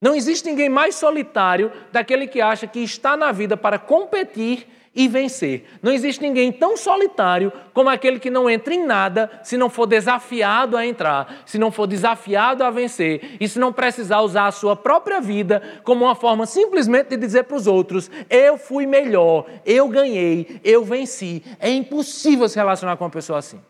Não 0.00 0.14
existe 0.14 0.48
ninguém 0.48 0.70
mais 0.70 0.94
solitário 0.94 1.70
daquele 1.92 2.26
que 2.26 2.40
acha 2.40 2.66
que 2.66 2.80
está 2.80 3.18
na 3.18 3.32
vida 3.32 3.54
para 3.54 3.78
competir 3.78 4.66
e 4.94 5.06
vencer. 5.06 5.64
Não 5.82 5.92
existe 5.92 6.20
ninguém 6.20 6.50
tão 6.50 6.76
solitário 6.76 7.52
como 7.72 7.88
aquele 7.88 8.18
que 8.18 8.30
não 8.30 8.50
entra 8.50 8.74
em 8.74 8.84
nada 8.84 9.30
se 9.44 9.56
não 9.56 9.70
for 9.70 9.86
desafiado 9.86 10.76
a 10.76 10.84
entrar, 10.84 11.42
se 11.46 11.58
não 11.58 11.70
for 11.70 11.86
desafiado 11.86 12.64
a 12.64 12.70
vencer 12.70 13.36
e 13.40 13.48
se 13.48 13.58
não 13.58 13.72
precisar 13.72 14.20
usar 14.20 14.46
a 14.46 14.52
sua 14.52 14.74
própria 14.74 15.20
vida 15.20 15.80
como 15.84 16.04
uma 16.04 16.14
forma 16.14 16.44
simplesmente 16.44 17.10
de 17.10 17.16
dizer 17.16 17.44
para 17.44 17.56
os 17.56 17.66
outros: 17.66 18.10
eu 18.28 18.58
fui 18.58 18.84
melhor, 18.84 19.46
eu 19.64 19.88
ganhei, 19.88 20.60
eu 20.64 20.84
venci. 20.84 21.42
É 21.60 21.70
impossível 21.70 22.48
se 22.48 22.56
relacionar 22.56 22.96
com 22.96 23.04
uma 23.04 23.10
pessoa 23.10 23.38
assim. 23.38 23.60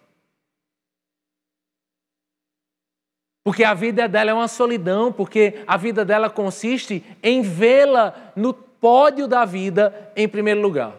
Porque 3.42 3.64
a 3.64 3.74
vida 3.74 4.06
dela 4.06 4.30
é 4.30 4.34
uma 4.34 4.48
solidão, 4.48 5.12
porque 5.12 5.62
a 5.66 5.76
vida 5.76 6.04
dela 6.04 6.28
consiste 6.28 7.04
em 7.22 7.42
vê-la 7.42 8.32
no 8.36 8.52
pódio 8.52 9.26
da 9.26 9.44
vida 9.44 10.12
em 10.14 10.28
primeiro 10.28 10.60
lugar. 10.60 10.94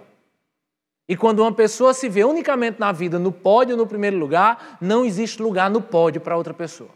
E 1.12 1.18
quando 1.18 1.40
uma 1.40 1.52
pessoa 1.52 1.94
se 1.94 2.08
vê 2.08 2.24
unicamente 2.24 2.80
na 2.80 2.94
vida 2.94 3.20
no 3.20 3.34
pódio 3.34 3.76
no 3.76 3.86
primeiro 3.86 4.18
lugar, 4.18 4.78
não 4.80 5.04
existe 5.04 5.42
lugar 5.42 5.70
no 5.70 5.82
pódio 5.82 6.22
para 6.22 6.38
outra 6.38 6.54
pessoa. 6.54 6.90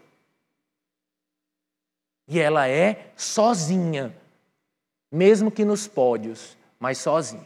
E 2.25 2.39
ela 2.39 2.65
é 2.65 3.11
sozinha, 3.17 4.15
mesmo 5.11 5.51
que 5.51 5.65
nos 5.65 5.85
pódios, 5.85 6.55
mas 6.79 6.97
sozinha. 6.97 7.43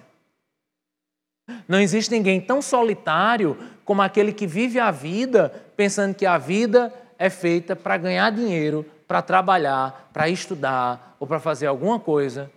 Não 1.68 1.80
existe 1.80 2.12
ninguém 2.12 2.40
tão 2.40 2.62
solitário 2.62 3.58
como 3.84 4.04
aquele 4.04 4.32
que 4.32 4.46
vive 4.46 4.80
a 4.80 4.92
vida 4.92 5.50
pensando 5.76 6.14
que 6.14 6.28
a 6.28 6.38
vida 6.38 6.94
é 7.18 7.32
feita 7.32 7.76
para 7.76 7.98
ganhar 7.98 8.30
dinheiro, 8.32 8.86
para 9.08 9.24
trabalhar, 9.24 10.12
para 10.14 10.30
estudar 10.30 11.18
ou 11.20 11.26
para 11.26 11.40
fazer 11.40 11.66
alguma 11.66 12.00
coisa 12.00 12.52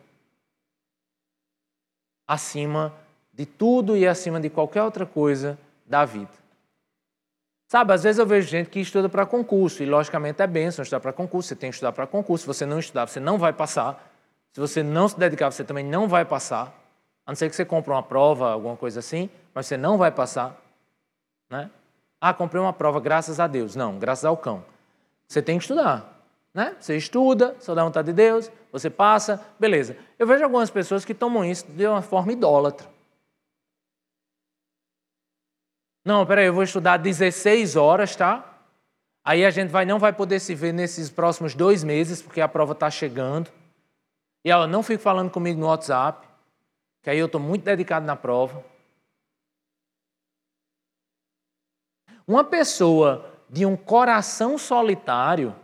acima 2.29 3.01
de 3.33 3.47
tudo 3.47 3.97
e 3.97 4.07
acima 4.07 4.41
de 4.41 4.51
qualquer 4.51 4.83
outra 4.83 5.07
coisa 5.07 5.59
da 5.87 6.05
vida. 6.05 6.31
Sabe, 7.69 7.95
às 7.95 8.03
vezes 8.03 8.19
eu 8.19 8.27
vejo 8.27 8.49
gente 8.49 8.69
que 8.69 8.81
estuda 8.81 9.09
para 9.09 9.25
concurso, 9.25 9.83
e 9.83 9.87
logicamente 9.87 10.43
é 10.43 10.47
bênção 10.47 10.83
estudar 10.83 11.01
para 11.01 11.13
concurso, 11.13 11.49
você 11.49 11.57
tem 11.57 11.71
que 11.71 11.75
estudar 11.77 11.93
para 11.93 12.07
concurso, 12.07 12.43
se 12.43 12.47
você 12.47 12.67
não 12.67 12.79
estudar, 12.79 13.09
você 13.09 13.19
não 13.19 13.39
vai 13.39 13.53
passar. 13.53 14.13
Se 14.53 14.61
você 14.61 14.83
não 14.83 15.09
se 15.09 15.19
dedicar, 15.19 15.51
você 15.51 15.65
também 15.65 15.85
não 15.85 16.07
vai 16.07 16.25
passar. 16.25 16.67
A 17.25 17.31
não 17.31 17.37
ser 17.37 17.49
que 17.49 17.57
você 17.57 17.65
compre 17.65 17.91
uma 17.91 18.03
prova, 18.03 18.53
alguma 18.53 18.77
coisa 18.77 19.01
assim, 19.01 19.31
mas 19.55 19.67
você 19.67 19.77
não 19.77 19.97
vai 19.97 20.11
passar. 20.11 20.61
Né? 21.49 21.71
Ah, 22.21 22.35
comprei 22.35 22.61
uma 22.61 22.73
prova, 22.73 23.01
graças 23.01 23.41
a 23.41 23.47
Deus. 23.47 23.75
Não, 23.75 23.99
graças 23.99 24.25
ao 24.25 24.37
cão. 24.37 24.63
Você 25.27 25.41
tem 25.41 25.57
que 25.57 25.65
estudar. 25.65 26.21
Né? 26.53 26.77
Você 26.79 26.97
estuda, 26.97 27.57
só 27.59 27.75
dá 27.75 27.83
vontade 27.83 28.07
de 28.07 28.13
Deus, 28.13 28.53
você 28.71 28.91
passa, 28.91 29.41
beleza. 29.59 29.97
Eu 30.19 30.27
vejo 30.27 30.45
algumas 30.45 30.69
pessoas 30.69 31.03
que 31.03 31.15
tomam 31.15 31.43
isso 31.43 31.65
de 31.71 31.87
uma 31.87 32.03
forma 32.03 32.33
idólatra. 32.33 32.92
Não, 36.05 36.27
peraí, 36.27 36.47
eu 36.47 36.55
vou 36.55 36.65
estudar 36.65 36.97
16 36.97 37.77
horas, 37.77 38.17
tá? 38.17 38.53
Aí 39.25 39.45
a 39.45 39.51
gente 39.51 39.71
vai, 39.71 39.85
não 39.85 39.99
vai 40.01 40.13
poder 40.13 40.41
se 40.41 40.55
ver 40.55 40.73
nesses 40.73 41.09
próximos 41.09 41.55
dois 41.55 41.85
meses, 41.85 42.21
porque 42.21 42.41
a 42.41 42.49
prova 42.49 42.73
está 42.73 42.91
chegando. 42.91 43.51
E 44.45 44.51
ela 44.51 44.67
não 44.67 44.83
fica 44.83 45.03
falando 45.03 45.31
comigo 45.31 45.61
no 45.61 45.69
WhatsApp, 45.69 46.27
que 47.03 47.11
aí 47.11 47.19
eu 47.19 47.27
estou 47.27 47.41
muito 47.41 47.63
dedicado 47.63 48.05
na 48.05 48.17
prova. 48.17 48.65
Uma 52.27 52.43
pessoa 52.43 53.33
de 53.49 53.65
um 53.65 53.77
coração 53.77 54.59
solitário, 54.59 55.55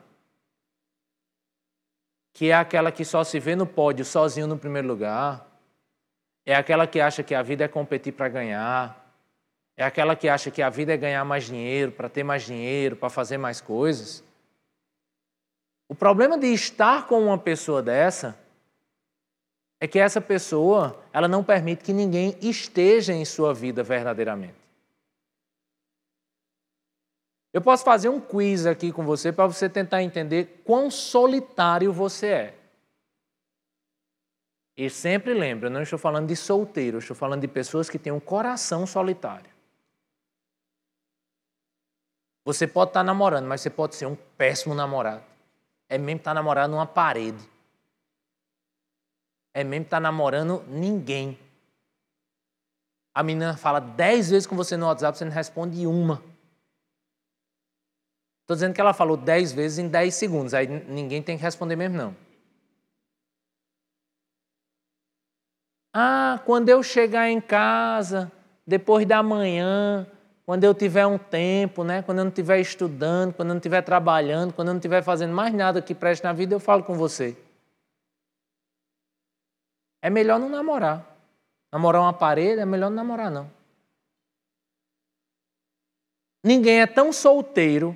que 2.32 2.50
é 2.50 2.54
aquela 2.54 2.92
que 2.92 3.04
só 3.04 3.24
se 3.24 3.40
vê 3.40 3.56
no 3.56 3.66
pódio 3.66 4.04
sozinho 4.04 4.46
no 4.46 4.58
primeiro 4.58 4.86
lugar, 4.86 5.46
é 6.46 6.54
aquela 6.54 6.86
que 6.86 7.00
acha 7.00 7.22
que 7.22 7.34
a 7.34 7.42
vida 7.42 7.64
é 7.64 7.68
competir 7.68 8.12
para 8.12 8.28
ganhar, 8.28 8.97
é 9.78 9.84
aquela 9.84 10.16
que 10.16 10.28
acha 10.28 10.50
que 10.50 10.60
a 10.60 10.68
vida 10.68 10.92
é 10.92 10.96
ganhar 10.96 11.24
mais 11.24 11.44
dinheiro, 11.44 11.92
para 11.92 12.08
ter 12.08 12.24
mais 12.24 12.42
dinheiro, 12.42 12.96
para 12.96 13.08
fazer 13.08 13.38
mais 13.38 13.60
coisas. 13.60 14.24
O 15.88 15.94
problema 15.94 16.36
de 16.36 16.48
estar 16.48 17.06
com 17.06 17.22
uma 17.22 17.38
pessoa 17.38 17.80
dessa 17.80 18.36
é 19.80 19.86
que 19.86 20.00
essa 20.00 20.20
pessoa, 20.20 21.00
ela 21.12 21.28
não 21.28 21.44
permite 21.44 21.84
que 21.84 21.92
ninguém 21.92 22.36
esteja 22.42 23.12
em 23.12 23.24
sua 23.24 23.54
vida 23.54 23.84
verdadeiramente. 23.84 24.58
Eu 27.52 27.62
posso 27.62 27.84
fazer 27.84 28.08
um 28.08 28.20
quiz 28.20 28.66
aqui 28.66 28.90
com 28.90 29.04
você 29.04 29.32
para 29.32 29.46
você 29.46 29.68
tentar 29.68 30.02
entender 30.02 30.60
quão 30.64 30.90
solitário 30.90 31.92
você 31.92 32.26
é. 32.26 32.54
E 34.76 34.90
sempre 34.90 35.34
lembra, 35.34 35.70
não 35.70 35.82
estou 35.82 36.00
falando 36.00 36.26
de 36.26 36.34
solteiro, 36.34 36.98
estou 36.98 37.14
falando 37.14 37.42
de 37.42 37.48
pessoas 37.48 37.88
que 37.88 37.98
têm 37.98 38.12
um 38.12 38.20
coração 38.20 38.84
solitário. 38.84 39.57
Você 42.48 42.66
pode 42.66 42.92
estar 42.92 43.04
namorando, 43.04 43.44
mas 43.44 43.60
você 43.60 43.68
pode 43.68 43.94
ser 43.94 44.06
um 44.06 44.16
péssimo 44.38 44.74
namorado. 44.74 45.22
É 45.86 45.98
mesmo 45.98 46.16
estar 46.16 46.32
namorando 46.32 46.70
numa 46.70 46.86
parede. 46.86 47.46
É 49.52 49.62
mesmo 49.62 49.84
estar 49.84 50.00
namorando 50.00 50.64
ninguém. 50.66 51.38
A 53.14 53.22
menina 53.22 53.54
fala 53.54 53.80
dez 53.80 54.30
vezes 54.30 54.46
com 54.46 54.56
você 54.56 54.78
no 54.78 54.86
WhatsApp, 54.86 55.18
você 55.18 55.26
não 55.26 55.32
responde 55.32 55.86
uma. 55.86 56.22
Estou 58.40 58.56
dizendo 58.56 58.72
que 58.72 58.80
ela 58.80 58.94
falou 58.94 59.18
dez 59.18 59.52
vezes 59.52 59.78
em 59.78 59.86
dez 59.86 60.14
segundos, 60.14 60.54
aí 60.54 60.66
ninguém 60.66 61.22
tem 61.22 61.36
que 61.36 61.42
responder 61.42 61.76
mesmo, 61.76 61.98
não. 61.98 62.16
Ah, 65.92 66.40
quando 66.46 66.70
eu 66.70 66.82
chegar 66.82 67.28
em 67.28 67.42
casa, 67.42 68.32
depois 68.66 69.06
da 69.06 69.22
manhã, 69.22 70.10
quando 70.48 70.64
eu 70.64 70.74
tiver 70.74 71.06
um 71.06 71.18
tempo, 71.18 71.84
né? 71.84 72.00
quando 72.00 72.20
eu 72.20 72.24
não 72.24 72.30
estiver 72.30 72.58
estudando, 72.58 73.34
quando 73.34 73.50
eu 73.50 73.52
não 73.52 73.58
estiver 73.58 73.82
trabalhando, 73.82 74.50
quando 74.54 74.68
eu 74.68 74.72
não 74.72 74.78
estiver 74.78 75.02
fazendo 75.02 75.34
mais 75.34 75.52
nada 75.52 75.82
que 75.82 75.94
preste 75.94 76.24
na 76.24 76.32
vida, 76.32 76.54
eu 76.54 76.58
falo 76.58 76.82
com 76.82 76.94
você. 76.94 77.36
É 80.00 80.08
melhor 80.08 80.40
não 80.40 80.48
namorar. 80.48 81.04
Namorar 81.70 82.00
uma 82.00 82.14
parede 82.14 82.62
é 82.62 82.64
melhor 82.64 82.88
não 82.88 82.96
namorar, 82.96 83.30
não. 83.30 83.50
Ninguém 86.42 86.80
é 86.80 86.86
tão 86.86 87.12
solteiro 87.12 87.94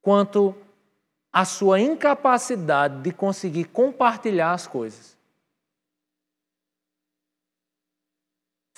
quanto 0.00 0.56
a 1.30 1.44
sua 1.44 1.78
incapacidade 1.78 3.02
de 3.02 3.12
conseguir 3.12 3.66
compartilhar 3.66 4.54
as 4.54 4.66
coisas. 4.66 5.19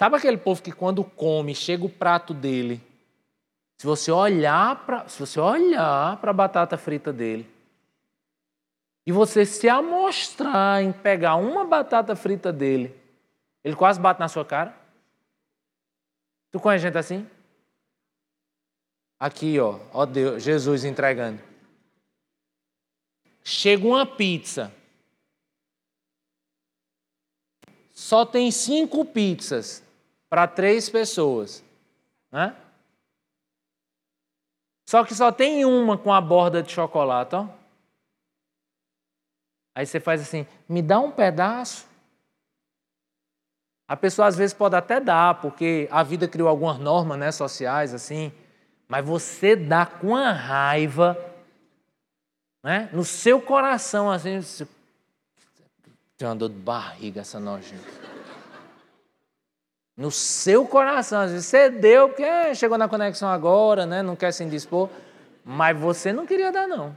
Sabe 0.02 0.16
aquele 0.16 0.36
povo 0.36 0.60
que 0.60 0.72
quando 0.72 1.04
come, 1.04 1.54
chega 1.54 1.84
o 1.84 1.88
prato 1.88 2.34
dele, 2.34 2.82
se 3.78 3.86
você 3.86 4.10
olhar 4.10 4.84
para, 4.84 5.08
se 5.08 5.16
você 5.16 5.38
olhar 5.38 6.16
para 6.16 6.32
a 6.32 6.34
batata 6.34 6.76
frita 6.76 7.12
dele, 7.12 7.48
e 9.06 9.12
você 9.12 9.46
se 9.46 9.68
amostrar 9.68 10.82
em 10.82 10.90
pegar 10.90 11.36
uma 11.36 11.64
batata 11.64 12.16
frita 12.16 12.52
dele, 12.52 12.92
ele 13.62 13.76
quase 13.76 14.00
bate 14.00 14.18
na 14.18 14.26
sua 14.26 14.44
cara? 14.44 14.76
Tu 16.50 16.58
conhece 16.58 16.82
gente 16.82 16.98
assim? 16.98 17.24
Aqui, 19.20 19.60
ó, 19.60 19.78
ó 19.92 20.04
Deus, 20.04 20.42
Jesus 20.42 20.84
entregando. 20.84 21.40
Chega 23.44 23.86
uma 23.86 24.04
pizza. 24.04 24.74
Só 27.92 28.26
tem 28.26 28.50
cinco 28.50 29.04
pizzas 29.04 29.91
para 30.32 30.46
três 30.48 30.88
pessoas. 30.88 31.62
Né? 32.30 32.56
Só 34.88 35.04
que 35.04 35.14
só 35.14 35.30
tem 35.30 35.66
uma 35.66 35.98
com 35.98 36.10
a 36.10 36.22
borda 36.22 36.62
de 36.62 36.72
chocolate, 36.72 37.34
ó. 37.34 37.46
Aí 39.74 39.84
você 39.84 40.00
faz 40.00 40.22
assim: 40.22 40.46
me 40.66 40.80
dá 40.80 40.98
um 41.00 41.10
pedaço. 41.10 41.86
A 43.86 43.94
pessoa 43.94 44.26
às 44.26 44.34
vezes 44.34 44.54
pode 44.54 44.74
até 44.74 44.98
dar, 44.98 45.38
porque 45.42 45.86
a 45.90 46.02
vida 46.02 46.26
criou 46.26 46.48
algumas 46.48 46.78
normas 46.78 47.18
né, 47.18 47.30
sociais, 47.30 47.92
assim, 47.92 48.32
mas 48.88 49.04
você 49.04 49.54
dá 49.54 49.84
com 49.84 50.16
a 50.16 50.32
raiva, 50.32 51.14
né, 52.64 52.88
no 52.90 53.04
seu 53.04 53.38
coração, 53.38 54.10
assim, 54.10 54.40
tem 56.16 56.26
uma 56.26 56.34
dor 56.34 56.48
de 56.48 56.56
barriga 56.56 57.20
essa 57.20 57.38
nojenta. 57.38 58.11
No 59.96 60.10
seu 60.10 60.66
coração, 60.66 61.20
às 61.20 61.30
vezes 61.30 61.46
você 61.46 61.68
deu 61.68 62.08
porque 62.08 62.54
chegou 62.54 62.78
na 62.78 62.88
conexão 62.88 63.28
agora, 63.28 63.84
né, 63.84 64.02
não 64.02 64.16
quer 64.16 64.32
se 64.32 64.42
indispor, 64.42 64.88
mas 65.44 65.78
você 65.78 66.12
não 66.12 66.26
queria 66.26 66.50
dar, 66.50 66.66
não. 66.66 66.96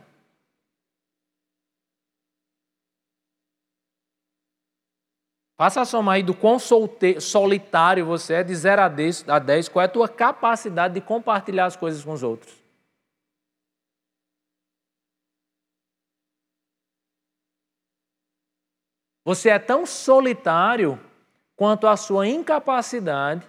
Faça 5.57 5.81
a 5.81 5.85
soma 5.85 6.13
aí 6.13 6.23
do 6.23 6.33
quão 6.35 6.57
solitário 6.59 8.05
você 8.05 8.35
é, 8.35 8.43
de 8.43 8.53
0 8.53 8.81
a 8.81 8.87
10, 8.89 9.29
a 9.29 9.39
10, 9.39 9.69
qual 9.69 9.83
é 9.83 9.85
a 9.85 9.89
tua 9.89 10.09
capacidade 10.09 10.95
de 10.95 11.01
compartilhar 11.01 11.65
as 11.65 11.77
coisas 11.77 12.03
com 12.03 12.11
os 12.11 12.23
outros. 12.23 12.53
Você 19.23 19.49
é 19.49 19.57
tão 19.57 19.85
solitário 19.85 20.99
quanto 21.55 21.87
a 21.87 21.95
sua 21.95 22.27
incapacidade 22.27 23.47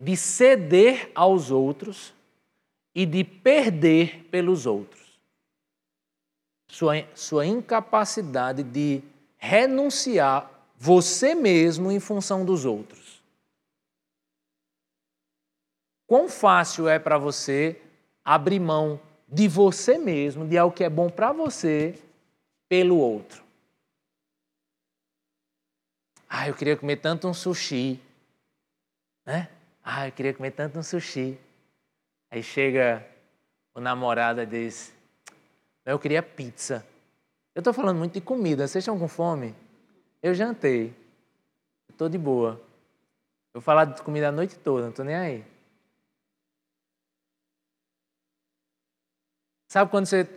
de 0.00 0.16
ceder 0.16 1.10
aos 1.14 1.50
outros 1.50 2.14
e 2.94 3.04
de 3.04 3.22
perder 3.22 4.24
pelos 4.30 4.66
outros. 4.66 5.20
Sua, 6.68 6.94
sua 7.14 7.46
incapacidade 7.46 8.62
de 8.62 9.02
renunciar 9.36 10.50
você 10.76 11.34
mesmo 11.34 11.90
em 11.90 12.00
função 12.00 12.44
dos 12.44 12.64
outros. 12.64 13.20
Quão 16.06 16.28
fácil 16.28 16.88
é 16.88 16.98
para 16.98 17.18
você 17.18 17.80
abrir 18.24 18.58
mão 18.58 19.00
de 19.28 19.46
você 19.46 19.98
mesmo, 19.98 20.46
de 20.46 20.58
algo 20.58 20.74
que 20.74 20.82
é 20.82 20.90
bom 20.90 21.08
para 21.08 21.32
você, 21.32 21.96
pelo 22.68 22.96
outro? 22.98 23.49
Ah, 26.32 26.46
eu 26.46 26.54
queria 26.54 26.76
comer 26.76 26.96
tanto 26.96 27.26
um 27.26 27.34
sushi. 27.34 28.00
Né? 29.26 29.48
Ah, 29.82 30.06
eu 30.06 30.12
queria 30.12 30.32
comer 30.32 30.52
tanto 30.52 30.78
um 30.78 30.82
sushi. 30.82 31.36
Aí 32.30 32.40
chega 32.40 33.04
o 33.74 33.80
namorado 33.80 34.40
e 34.40 34.46
diz: 34.46 34.94
Eu 35.84 35.98
queria 35.98 36.22
pizza. 36.22 36.86
Eu 37.52 37.60
estou 37.60 37.72
falando 37.72 37.98
muito 37.98 38.12
de 38.12 38.20
comida. 38.20 38.68
Vocês 38.68 38.82
estão 38.82 38.96
com 38.96 39.08
fome? 39.08 39.56
Eu 40.22 40.32
jantei. 40.32 40.94
Estou 41.90 42.08
de 42.08 42.16
boa. 42.16 42.52
Eu 43.52 43.60
vou 43.60 43.62
falar 43.62 43.86
de 43.86 44.00
comida 44.02 44.28
a 44.28 44.32
noite 44.32 44.56
toda, 44.56 44.82
não 44.82 44.90
estou 44.90 45.04
nem 45.04 45.16
aí. 45.16 45.44
Sabe 49.68 49.90
quando 49.90 50.06
você 50.06 50.28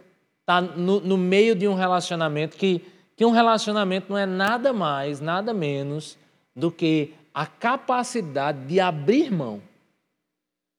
está 0.41 0.59
no, 0.61 0.99
no, 0.99 1.17
meio 1.17 1.55
de 1.55 1.67
um 1.67 1.73
relacionamento 1.73 2.57
que, 2.57 2.85
que 3.15 3.25
um 3.25 3.31
relacionamento 3.31 4.09
não 4.09 4.17
é 4.17 4.25
nada 4.25 4.73
mais, 4.73 5.19
nada 5.19 5.53
menos 5.53 6.17
do 6.55 6.71
que 6.71 7.13
a 7.33 7.45
capacidade 7.45 8.65
de 8.65 8.79
abrir 8.79 9.31
mão. 9.31 9.61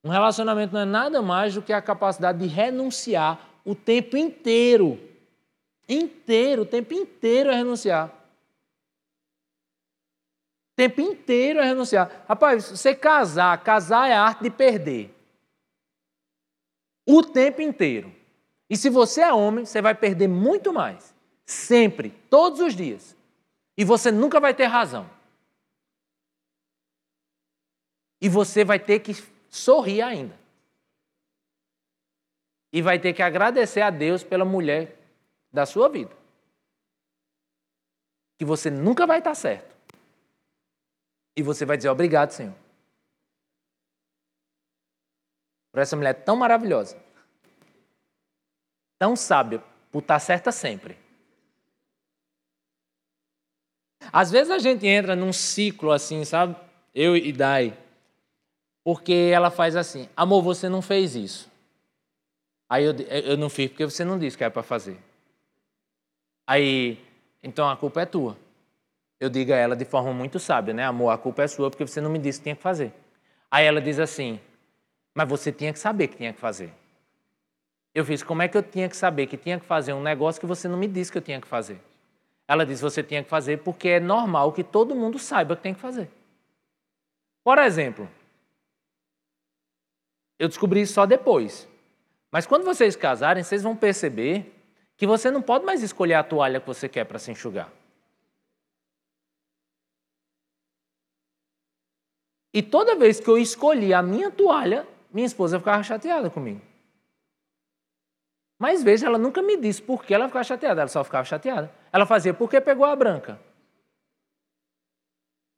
Um 0.04 0.10
relacionamento 0.10 0.74
não 0.74 0.80
é 0.80 0.84
nada 0.84 1.22
mais 1.22 1.54
do 1.54 1.62
que 1.62 1.72
a 1.72 1.80
capacidade 1.80 2.38
de 2.38 2.46
renunciar 2.46 3.40
o 3.64 3.74
tempo 3.74 4.16
inteiro 4.16 5.00
Inteiro, 5.88 6.62
o 6.62 6.66
tempo 6.66 6.94
inteiro 6.94 7.50
é 7.50 7.56
renunciar. 7.56 8.08
O 10.72 10.76
tempo 10.76 11.00
inteiro 11.00 11.60
é 11.60 11.64
renunciar. 11.64 12.24
Rapaz, 12.26 12.70
você 12.70 12.94
casar, 12.94 13.62
casar 13.62 14.08
é 14.08 14.14
a 14.14 14.22
arte 14.22 14.42
de 14.42 14.50
perder. 14.50 15.14
O 17.06 17.22
tempo 17.22 17.60
inteiro. 17.60 18.12
E 18.68 18.76
se 18.76 18.88
você 18.88 19.20
é 19.20 19.32
homem, 19.32 19.66
você 19.66 19.82
vai 19.82 19.94
perder 19.94 20.26
muito 20.26 20.72
mais. 20.72 21.13
Sempre, 21.46 22.10
todos 22.30 22.60
os 22.60 22.74
dias. 22.74 23.16
E 23.76 23.84
você 23.84 24.10
nunca 24.10 24.40
vai 24.40 24.54
ter 24.54 24.64
razão. 24.64 25.08
E 28.20 28.28
você 28.28 28.64
vai 28.64 28.78
ter 28.78 29.00
que 29.00 29.12
sorrir 29.50 30.00
ainda. 30.00 30.38
E 32.72 32.80
vai 32.80 32.98
ter 32.98 33.12
que 33.12 33.22
agradecer 33.22 33.82
a 33.82 33.90
Deus 33.90 34.24
pela 34.24 34.44
mulher 34.44 34.98
da 35.52 35.66
sua 35.66 35.88
vida. 35.88 36.16
Que 38.38 38.44
você 38.44 38.70
nunca 38.70 39.06
vai 39.06 39.18
estar 39.18 39.34
certo. 39.34 39.74
E 41.36 41.42
você 41.42 41.64
vai 41.64 41.76
dizer 41.76 41.88
obrigado, 41.88 42.30
Senhor. 42.30 42.54
Por 45.70 45.80
essa 45.80 45.96
mulher 45.96 46.14
tão 46.24 46.36
maravilhosa. 46.36 46.96
Tão 48.98 49.14
sábia, 49.16 49.62
por 49.90 50.00
estar 50.00 50.18
certa 50.20 50.50
sempre. 50.50 51.03
Às 54.12 54.30
vezes 54.30 54.50
a 54.50 54.58
gente 54.58 54.86
entra 54.86 55.16
num 55.16 55.32
ciclo 55.32 55.90
assim, 55.90 56.24
sabe? 56.24 56.56
Eu 56.94 57.16
e 57.16 57.32
Dai. 57.32 57.76
Porque 58.84 59.30
ela 59.32 59.50
faz 59.50 59.76
assim: 59.76 60.08
amor, 60.16 60.42
você 60.42 60.68
não 60.68 60.82
fez 60.82 61.16
isso. 61.16 61.50
Aí 62.68 62.84
eu, 62.84 62.92
eu 62.94 63.36
não 63.36 63.48
fiz 63.48 63.68
porque 63.70 63.84
você 63.84 64.04
não 64.04 64.18
disse 64.18 64.36
que 64.36 64.44
era 64.44 64.50
para 64.50 64.62
fazer. 64.62 64.98
Aí, 66.46 66.98
então 67.42 67.68
a 67.68 67.76
culpa 67.76 68.02
é 68.02 68.06
tua. 68.06 68.36
Eu 69.18 69.30
digo 69.30 69.52
a 69.52 69.56
ela 69.56 69.74
de 69.74 69.84
forma 69.84 70.12
muito 70.12 70.38
sábia, 70.38 70.74
né? 70.74 70.84
Amor, 70.84 71.10
a 71.10 71.18
culpa 71.18 71.42
é 71.42 71.46
sua 71.46 71.70
porque 71.70 71.86
você 71.86 72.00
não 72.00 72.10
me 72.10 72.18
disse 72.18 72.40
que 72.40 72.44
tinha 72.44 72.56
que 72.56 72.62
fazer. 72.62 72.92
Aí 73.50 73.64
ela 73.64 73.80
diz 73.80 73.98
assim: 73.98 74.38
Mas 75.14 75.28
você 75.28 75.50
tinha 75.50 75.72
que 75.72 75.78
saber 75.78 76.08
que 76.08 76.16
tinha 76.16 76.32
que 76.32 76.40
fazer. 76.40 76.72
Eu 77.94 78.04
fiz: 78.04 78.22
Como 78.22 78.42
é 78.42 78.48
que 78.48 78.56
eu 78.56 78.62
tinha 78.62 78.88
que 78.88 78.96
saber 78.96 79.26
que 79.26 79.36
tinha 79.36 79.58
que 79.58 79.64
fazer 79.64 79.92
um 79.92 80.02
negócio 80.02 80.40
que 80.40 80.46
você 80.46 80.68
não 80.68 80.76
me 80.76 80.86
disse 80.86 81.10
que 81.10 81.18
eu 81.18 81.22
tinha 81.22 81.40
que 81.40 81.46
fazer? 81.46 81.80
Ela 82.46 82.64
diz: 82.64 82.80
Você 82.80 83.02
tinha 83.02 83.22
que 83.22 83.30
fazer 83.30 83.58
porque 83.58 83.88
é 83.88 84.00
normal 84.00 84.52
que 84.52 84.62
todo 84.62 84.94
mundo 84.94 85.18
saiba 85.18 85.56
que 85.56 85.62
tem 85.62 85.74
que 85.74 85.80
fazer. 85.80 86.10
Por 87.42 87.58
exemplo, 87.58 88.08
eu 90.38 90.48
descobri 90.48 90.80
isso 90.82 90.94
só 90.94 91.06
depois. 91.06 91.68
Mas 92.30 92.46
quando 92.46 92.64
vocês 92.64 92.96
casarem, 92.96 93.42
vocês 93.42 93.62
vão 93.62 93.76
perceber 93.76 94.52
que 94.96 95.06
você 95.06 95.30
não 95.30 95.42
pode 95.42 95.64
mais 95.64 95.82
escolher 95.82 96.14
a 96.14 96.24
toalha 96.24 96.60
que 96.60 96.66
você 96.66 96.88
quer 96.88 97.04
para 97.04 97.18
se 97.18 97.30
enxugar. 97.30 97.70
E 102.52 102.62
toda 102.62 102.94
vez 102.94 103.18
que 103.18 103.28
eu 103.28 103.36
escolhi 103.36 103.92
a 103.92 104.02
minha 104.02 104.30
toalha, 104.30 104.86
minha 105.12 105.26
esposa 105.26 105.58
ficava 105.58 105.82
chateada 105.82 106.30
comigo. 106.30 106.60
Mas 108.64 108.82
veja, 108.82 109.04
ela 109.08 109.18
nunca 109.18 109.42
me 109.42 109.58
disse 109.58 109.82
por 109.82 110.02
que 110.02 110.14
ela 110.14 110.26
ficava 110.26 110.42
chateada, 110.42 110.80
ela 110.80 110.88
só 110.88 111.04
ficava 111.04 111.22
chateada. 111.22 111.70
Ela 111.92 112.06
fazia, 112.06 112.32
por 112.32 112.48
que 112.48 112.58
pegou 112.62 112.86
a 112.86 112.96
branca? 112.96 113.38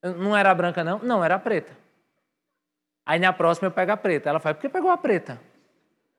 Não 0.02 0.36
era 0.36 0.50
a 0.50 0.54
branca, 0.56 0.82
não? 0.82 0.98
Não, 0.98 1.24
era 1.24 1.36
a 1.36 1.38
preta. 1.38 1.72
Aí 3.06 3.20
na 3.20 3.32
próxima 3.32 3.68
eu 3.68 3.70
pego 3.70 3.92
a 3.92 3.96
preta. 3.96 4.28
Ela 4.28 4.40
faz, 4.40 4.56
por 4.56 4.62
que 4.62 4.68
pegou 4.68 4.90
a 4.90 4.98
preta? 4.98 5.40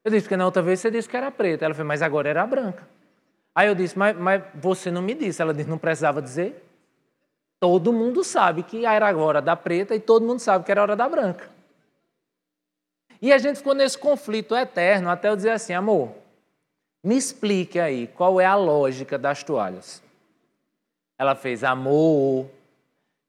Eu 0.01 0.09
disse, 0.09 0.23
porque 0.23 0.37
na 0.37 0.45
outra 0.45 0.61
vez 0.61 0.79
você 0.79 0.89
disse 0.89 1.09
que 1.09 1.17
era 1.17 1.27
a 1.27 1.31
preta. 1.31 1.65
Ela 1.65 1.73
falou, 1.73 1.89
mas 1.89 2.01
agora 2.01 2.29
era 2.29 2.41
a 2.41 2.47
branca. 2.47 2.87
Aí 3.53 3.67
eu 3.67 3.75
disse, 3.75 3.99
mas, 3.99 4.15
mas 4.15 4.41
você 4.55 4.89
não 4.89 5.01
me 5.01 5.13
disse. 5.13 5.41
Ela 5.41 5.53
disse, 5.53 5.69
não 5.69 5.77
precisava 5.77 6.21
dizer. 6.21 6.65
Todo 7.59 7.91
mundo 7.91 8.23
sabe 8.23 8.63
que 8.63 8.85
era 8.85 9.09
agora 9.09 9.41
da 9.41 9.57
preta 9.57 9.93
e 9.93 9.99
todo 9.99 10.25
mundo 10.25 10.39
sabe 10.39 10.63
que 10.63 10.71
era 10.71 10.83
hora 10.83 10.95
da 10.95 11.09
branca. 11.09 11.49
E 13.21 13.33
a 13.33 13.37
gente 13.37 13.57
ficou 13.57 13.73
nesse 13.73 13.97
conflito 13.97 14.55
eterno 14.55 15.09
até 15.09 15.27
eu 15.27 15.35
dizer 15.35 15.49
assim, 15.49 15.73
amor, 15.73 16.25
me 17.03 17.15
explique 17.15 17.79
aí 17.79 18.07
qual 18.07 18.39
é 18.39 18.45
a 18.45 18.55
lógica 18.55 19.17
das 19.17 19.43
toalhas. 19.43 20.03
Ela 21.17 21.35
fez, 21.35 21.63
amor, 21.63 22.49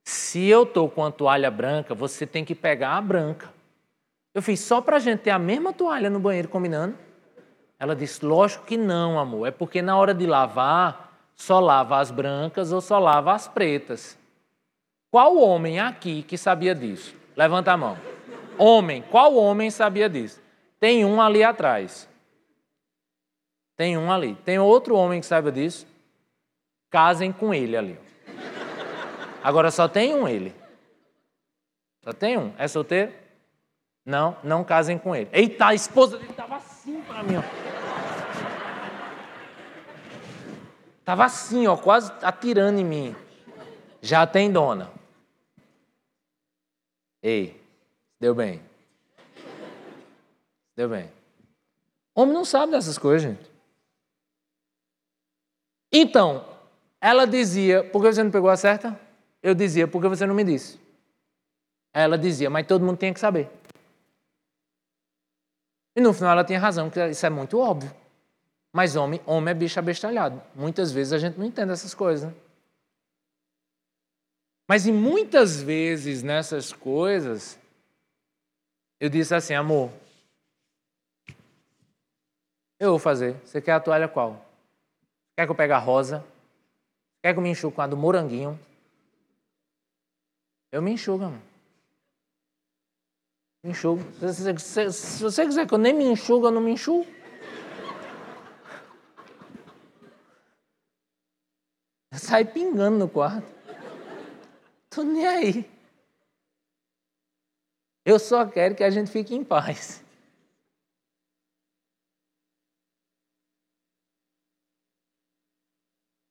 se 0.03 0.47
eu 0.47 0.63
estou 0.63 0.89
com 0.89 1.05
a 1.05 1.11
toalha 1.11 1.51
branca, 1.51 1.93
você 1.93 2.25
tem 2.25 2.43
que 2.43 2.55
pegar 2.55 2.97
a 2.97 3.01
branca. 3.01 3.49
Eu 4.33 4.41
fiz 4.41 4.59
só 4.59 4.81
para 4.81 4.97
a 4.97 4.99
gente 4.99 5.19
ter 5.19 5.31
a 5.31 5.39
mesma 5.39 5.73
toalha 5.73 6.09
no 6.09 6.19
banheiro 6.19 6.47
combinando. 6.47 6.97
Ela 7.79 7.95
disse: 7.95 8.25
Lógico 8.25 8.65
que 8.65 8.77
não, 8.77 9.19
amor. 9.19 9.47
É 9.47 9.51
porque 9.51 9.81
na 9.81 9.97
hora 9.97 10.13
de 10.13 10.25
lavar, 10.25 11.11
só 11.35 11.59
lava 11.59 11.99
as 11.99 12.11
brancas 12.11 12.71
ou 12.71 12.81
só 12.81 12.99
lava 12.99 13.33
as 13.33 13.47
pretas. 13.47 14.17
Qual 15.11 15.37
homem 15.37 15.79
aqui 15.79 16.21
que 16.23 16.37
sabia 16.37 16.75
disso? 16.75 17.15
Levanta 17.35 17.71
a 17.71 17.77
mão. 17.77 17.97
Homem, 18.57 19.03
qual 19.09 19.35
homem 19.35 19.71
sabia 19.71 20.09
disso? 20.09 20.41
Tem 20.79 21.05
um 21.05 21.21
ali 21.21 21.43
atrás. 21.43 22.07
Tem 23.79 23.97
um 23.97 24.11
ali. 24.11 24.35
Tem 24.43 24.59
outro 24.59 24.93
homem 24.93 25.21
que 25.21 25.25
saiba 25.25 25.53
disso? 25.53 25.87
Casem 26.89 27.31
com 27.31 27.53
ele 27.53 27.77
ali. 27.77 27.97
Agora 29.41 29.71
só 29.71 29.87
tem 29.87 30.13
um 30.13 30.27
ele. 30.27 30.53
Só 32.03 32.11
tem 32.11 32.37
um. 32.37 32.53
É 32.57 32.67
solteiro? 32.67 33.13
Não, 34.05 34.35
não 34.43 34.65
casem 34.65 34.97
com 34.97 35.15
ele. 35.15 35.29
Eita, 35.31 35.67
a 35.67 35.73
esposa 35.73 36.17
dele 36.17 36.31
estava 36.31 36.57
assim 36.57 37.01
para 37.03 37.23
mim. 37.23 37.37
Ó. 37.37 37.41
Tava 41.05 41.23
assim, 41.23 41.65
ó, 41.65 41.77
quase 41.77 42.11
atirando 42.21 42.81
em 42.81 42.85
mim. 42.85 43.15
Já 44.01 44.27
tem 44.27 44.51
dona. 44.51 44.91
Ei, 47.23 47.57
deu 48.19 48.35
bem. 48.35 48.61
Deu 50.75 50.89
bem. 50.89 51.09
Homem 52.13 52.33
não 52.33 52.43
sabe 52.43 52.73
dessas 52.73 52.97
coisas, 52.97 53.21
gente. 53.21 53.48
Então, 55.91 56.45
ela 57.01 57.25
dizia, 57.25 57.83
por 57.83 58.01
que 58.01 58.13
você 58.13 58.23
não 58.23 58.31
pegou 58.31 58.49
a 58.49 58.57
certa? 58.57 58.99
Eu 59.41 59.55
dizia, 59.55 59.87
por 59.87 60.01
que 60.01 60.07
você 60.07 60.25
não 60.25 60.35
me 60.35 60.43
disse? 60.43 60.79
Ela 61.93 62.17
dizia, 62.17 62.49
mas 62.49 62.67
todo 62.67 62.85
mundo 62.85 62.97
tinha 62.97 63.13
que 63.13 63.19
saber. 63.19 63.49
E 65.95 66.01
no 66.01 66.13
final 66.13 66.31
ela 66.31 66.43
tinha 66.43 66.59
razão, 66.59 66.89
porque 66.89 67.07
isso 67.07 67.25
é 67.25 67.29
muito 67.29 67.57
óbvio. 67.57 67.93
Mas 68.71 68.95
homem, 68.95 69.19
homem 69.25 69.51
é 69.51 69.55
bicho 69.55 69.79
abestalhado. 69.79 70.41
Muitas 70.53 70.91
vezes 70.91 71.13
a 71.13 71.17
gente 71.17 71.37
não 71.37 71.45
entende 71.45 71.71
essas 71.71 71.93
coisas. 71.93 72.29
Né? 72.29 72.35
Mas 74.67 74.85
e 74.85 74.91
muitas 74.91 75.61
vezes 75.61 76.21
nessas 76.21 76.71
coisas, 76.71 77.57
eu 78.99 79.09
disse 79.09 79.33
assim, 79.33 79.55
amor, 79.55 79.91
eu 82.79 82.91
vou 82.91 82.99
fazer. 82.99 83.35
Você 83.43 83.59
quer 83.59 83.71
a 83.71 83.79
toalha 83.79 84.07
qual? 84.07 84.48
Quer 85.39 85.45
que 85.45 85.51
eu 85.53 85.55
pegue 85.55 85.71
a 85.71 85.77
rosa? 85.77 86.21
Quer 87.23 87.31
que 87.31 87.39
eu 87.39 87.41
me 87.41 87.49
enxugue 87.49 87.73
com 87.73 87.81
a 87.81 87.87
do 87.87 87.95
moranguinho? 87.95 88.59
Eu 90.69 90.81
me 90.81 90.91
enxugo, 90.91 91.23
amor. 91.23 91.39
Me 93.63 93.71
enxugo. 93.71 94.03
Se, 94.19 94.59
se, 94.59 94.91
se, 94.91 95.23
você 95.23 95.45
quiser 95.45 95.65
que 95.65 95.73
eu 95.73 95.77
nem 95.77 95.93
me 95.93 96.03
enxugue, 96.03 96.47
eu 96.47 96.51
não 96.51 96.59
me 96.59 96.71
enxugo. 96.71 97.07
Sai 102.11 102.43
pingando 102.43 102.97
no 102.97 103.07
quarto. 103.07 103.47
Tô 104.89 105.03
nem 105.03 105.25
aí. 105.25 105.71
Eu 108.03 108.19
só 108.19 108.45
quero 108.45 108.75
que 108.75 108.83
a 108.83 108.89
gente 108.89 109.09
fique 109.09 109.33
em 109.33 109.45
paz. 109.45 110.03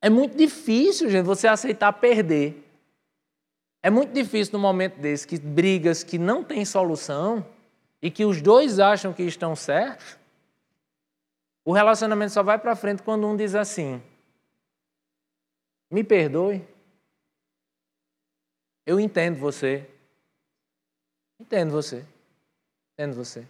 É 0.01 0.09
muito 0.09 0.37
difícil, 0.37 1.09
gente, 1.09 1.25
você 1.25 1.47
aceitar 1.47 1.91
perder. 1.93 2.65
É 3.81 3.89
muito 3.89 4.13
difícil 4.13 4.53
no 4.53 4.59
momento 4.59 4.99
desse, 4.99 5.27
que 5.27 5.37
brigas 5.39 6.03
que 6.03 6.17
não 6.17 6.43
têm 6.43 6.65
solução 6.65 7.45
e 8.01 8.09
que 8.09 8.25
os 8.25 8.41
dois 8.41 8.79
acham 8.79 9.13
que 9.13 9.23
estão 9.23 9.55
certos, 9.55 10.17
o 11.65 11.73
relacionamento 11.73 12.33
só 12.33 12.41
vai 12.41 12.57
para 12.57 12.75
frente 12.75 13.03
quando 13.03 13.27
um 13.27 13.35
diz 13.35 13.55
assim: 13.55 14.01
me 15.91 16.03
perdoe, 16.03 16.65
eu 18.85 18.99
entendo 18.99 19.37
você, 19.37 19.87
entendo 21.39 21.71
você, 21.71 22.05
entendo 22.93 23.15
você. 23.15 23.45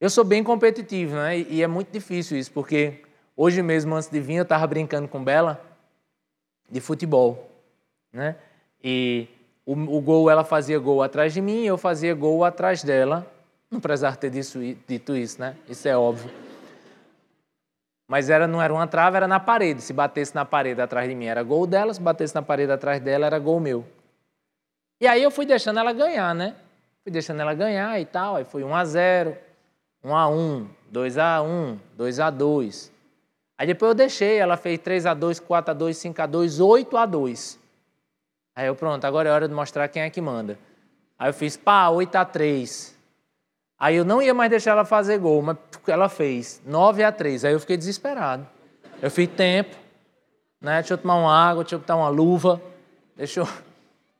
Eu 0.00 0.10
sou 0.10 0.24
bem 0.24 0.42
competitivo, 0.42 1.14
né? 1.14 1.38
E 1.38 1.62
é 1.62 1.66
muito 1.68 1.92
difícil 1.92 2.36
isso, 2.36 2.50
porque 2.50 3.04
hoje 3.36 3.62
mesmo, 3.62 3.94
antes 3.94 4.08
de 4.08 4.20
vir, 4.20 4.36
eu 4.36 4.42
estava 4.42 4.66
brincando 4.66 5.08
com 5.08 5.22
Bela 5.22 5.60
de 6.70 6.80
futebol 6.80 7.52
né? 8.12 8.36
E 8.82 9.28
o, 9.64 9.72
o, 9.72 10.00
gol, 10.00 10.28
ela 10.28 10.44
fazia 10.44 10.78
gol 10.78 11.02
atrás 11.02 11.32
de 11.32 11.40
mim, 11.40 11.64
eu 11.64 11.78
fazia 11.78 12.14
gol 12.14 12.44
atrás 12.44 12.82
dela. 12.84 13.26
Não 13.70 13.80
precisava 13.80 14.16
ter 14.16 14.30
disso, 14.30 14.58
dito 14.86 15.16
isso, 15.16 15.40
né? 15.40 15.56
Isso 15.68 15.88
é 15.88 15.96
óbvio. 15.96 16.30
Mas 18.06 18.28
era, 18.28 18.46
não 18.46 18.60
era 18.60 18.72
uma 18.72 18.86
trava, 18.86 19.16
era 19.16 19.26
na 19.26 19.40
parede. 19.40 19.80
Se 19.80 19.92
batesse 19.92 20.34
na 20.34 20.44
parede 20.44 20.82
atrás 20.82 21.08
de 21.08 21.14
mim, 21.14 21.24
era 21.24 21.42
gol 21.42 21.66
dela. 21.66 21.94
Se 21.94 22.00
batesse 22.00 22.34
na 22.34 22.42
parede 22.42 22.70
atrás 22.70 23.00
dela, 23.00 23.24
era 23.24 23.38
gol 23.38 23.58
meu. 23.58 23.86
E 25.00 25.06
aí 25.06 25.22
eu 25.22 25.30
fui 25.30 25.46
deixando 25.46 25.80
ela 25.80 25.92
ganhar, 25.92 26.34
né? 26.34 26.54
Fui 27.02 27.10
deixando 27.10 27.40
ela 27.40 27.54
ganhar 27.54 27.98
e 27.98 28.04
tal. 28.04 28.36
Aí 28.36 28.44
foi 28.44 28.62
1 28.62 28.74
a 28.74 28.84
0 28.84 29.36
1 30.04 30.14
a 30.14 30.28
1 30.28 30.68
2 30.90 31.18
a 31.18 31.42
1 31.42 31.78
2 31.96 32.20
a 32.20 32.30
2 32.30 32.91
Aí 33.58 33.66
depois 33.66 33.90
eu 33.90 33.94
deixei, 33.94 34.38
ela 34.38 34.56
fez 34.56 34.78
3 34.78 35.06
a 35.06 35.14
2 35.14 35.40
4 35.40 35.70
a 35.70 35.74
2 35.74 35.96
5 35.96 36.22
a 36.22 36.26
2 36.26 36.60
8 36.60 36.96
a 36.96 37.06
2 37.06 37.60
Aí 38.54 38.66
eu, 38.66 38.74
pronto, 38.74 39.04
agora 39.04 39.28
é 39.28 39.32
hora 39.32 39.48
de 39.48 39.54
mostrar 39.54 39.88
quem 39.88 40.02
é 40.02 40.10
que 40.10 40.20
manda. 40.20 40.58
Aí 41.18 41.30
eu 41.30 41.34
fiz, 41.34 41.56
pá, 41.56 41.88
8 41.88 42.16
a 42.16 42.24
3 42.24 42.98
Aí 43.78 43.96
eu 43.96 44.04
não 44.04 44.22
ia 44.22 44.32
mais 44.32 44.50
deixar 44.50 44.72
ela 44.72 44.84
fazer 44.84 45.18
gol, 45.18 45.42
mas 45.42 45.56
ela 45.86 46.08
fez 46.08 46.62
9 46.64 47.02
a 47.02 47.10
3 47.10 47.44
Aí 47.44 47.52
eu 47.52 47.60
fiquei 47.60 47.76
desesperado. 47.76 48.46
Eu 49.00 49.10
fiz 49.10 49.28
tempo, 49.28 49.76
né? 50.60 50.76
Deixa 50.76 50.94
eu 50.94 50.98
tomar 50.98 51.16
uma 51.16 51.34
água, 51.34 51.64
deixa 51.64 51.74
eu 51.74 51.80
botar 51.80 51.96
uma 51.96 52.08
luva, 52.08 52.62
deixa 53.16 53.40
eu. 53.40 53.48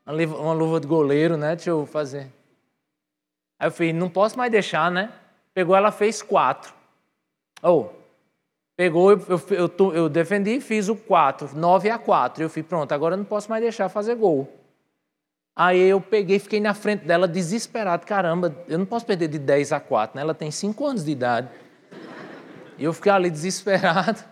Uma 0.05 0.51
luva 0.51 0.81
de 0.81 0.87
goleiro, 0.87 1.37
né? 1.37 1.55
Deixa 1.55 1.69
eu 1.69 1.85
fazer. 1.85 2.29
Aí 3.57 3.67
eu 3.67 3.71
fiz, 3.71 3.95
não 3.95 4.09
posso 4.09 4.37
mais 4.37 4.51
deixar, 4.51 4.91
né? 4.91 5.09
Pegou, 5.53 5.73
ela 5.73 5.93
fez 5.93 6.21
4. 6.21 6.73
Ou, 7.61 7.85
oh, 7.85 8.02
Pegou, 8.75 9.11
eu, 9.11 9.21
eu, 9.29 9.41
eu, 9.77 9.93
eu 9.93 10.09
defendi, 10.09 10.59
fiz 10.59 10.89
o 10.89 10.95
4, 10.95 11.55
9 11.55 11.89
a 11.89 11.99
4. 11.99 12.43
Eu 12.43 12.49
fui, 12.49 12.63
pronto, 12.63 12.91
agora 12.91 13.13
eu 13.13 13.17
não 13.17 13.25
posso 13.25 13.49
mais 13.49 13.61
deixar 13.61 13.87
fazer 13.87 14.15
gol. 14.15 14.51
Aí 15.55 15.79
eu 15.79 16.01
peguei, 16.01 16.39
fiquei 16.39 16.59
na 16.59 16.73
frente 16.73 17.05
dela 17.05 17.27
desesperado. 17.27 18.05
Caramba, 18.07 18.55
eu 18.67 18.79
não 18.79 18.85
posso 18.85 19.05
perder 19.05 19.27
de 19.27 19.37
10 19.37 19.71
a 19.71 19.79
4, 19.79 20.15
né? 20.15 20.23
Ela 20.23 20.33
tem 20.33 20.49
5 20.49 20.85
anos 20.85 21.05
de 21.05 21.11
idade. 21.11 21.49
E 22.79 22.83
eu 22.83 22.93
fiquei 22.93 23.11
ali 23.11 23.29
desesperado. 23.29 24.23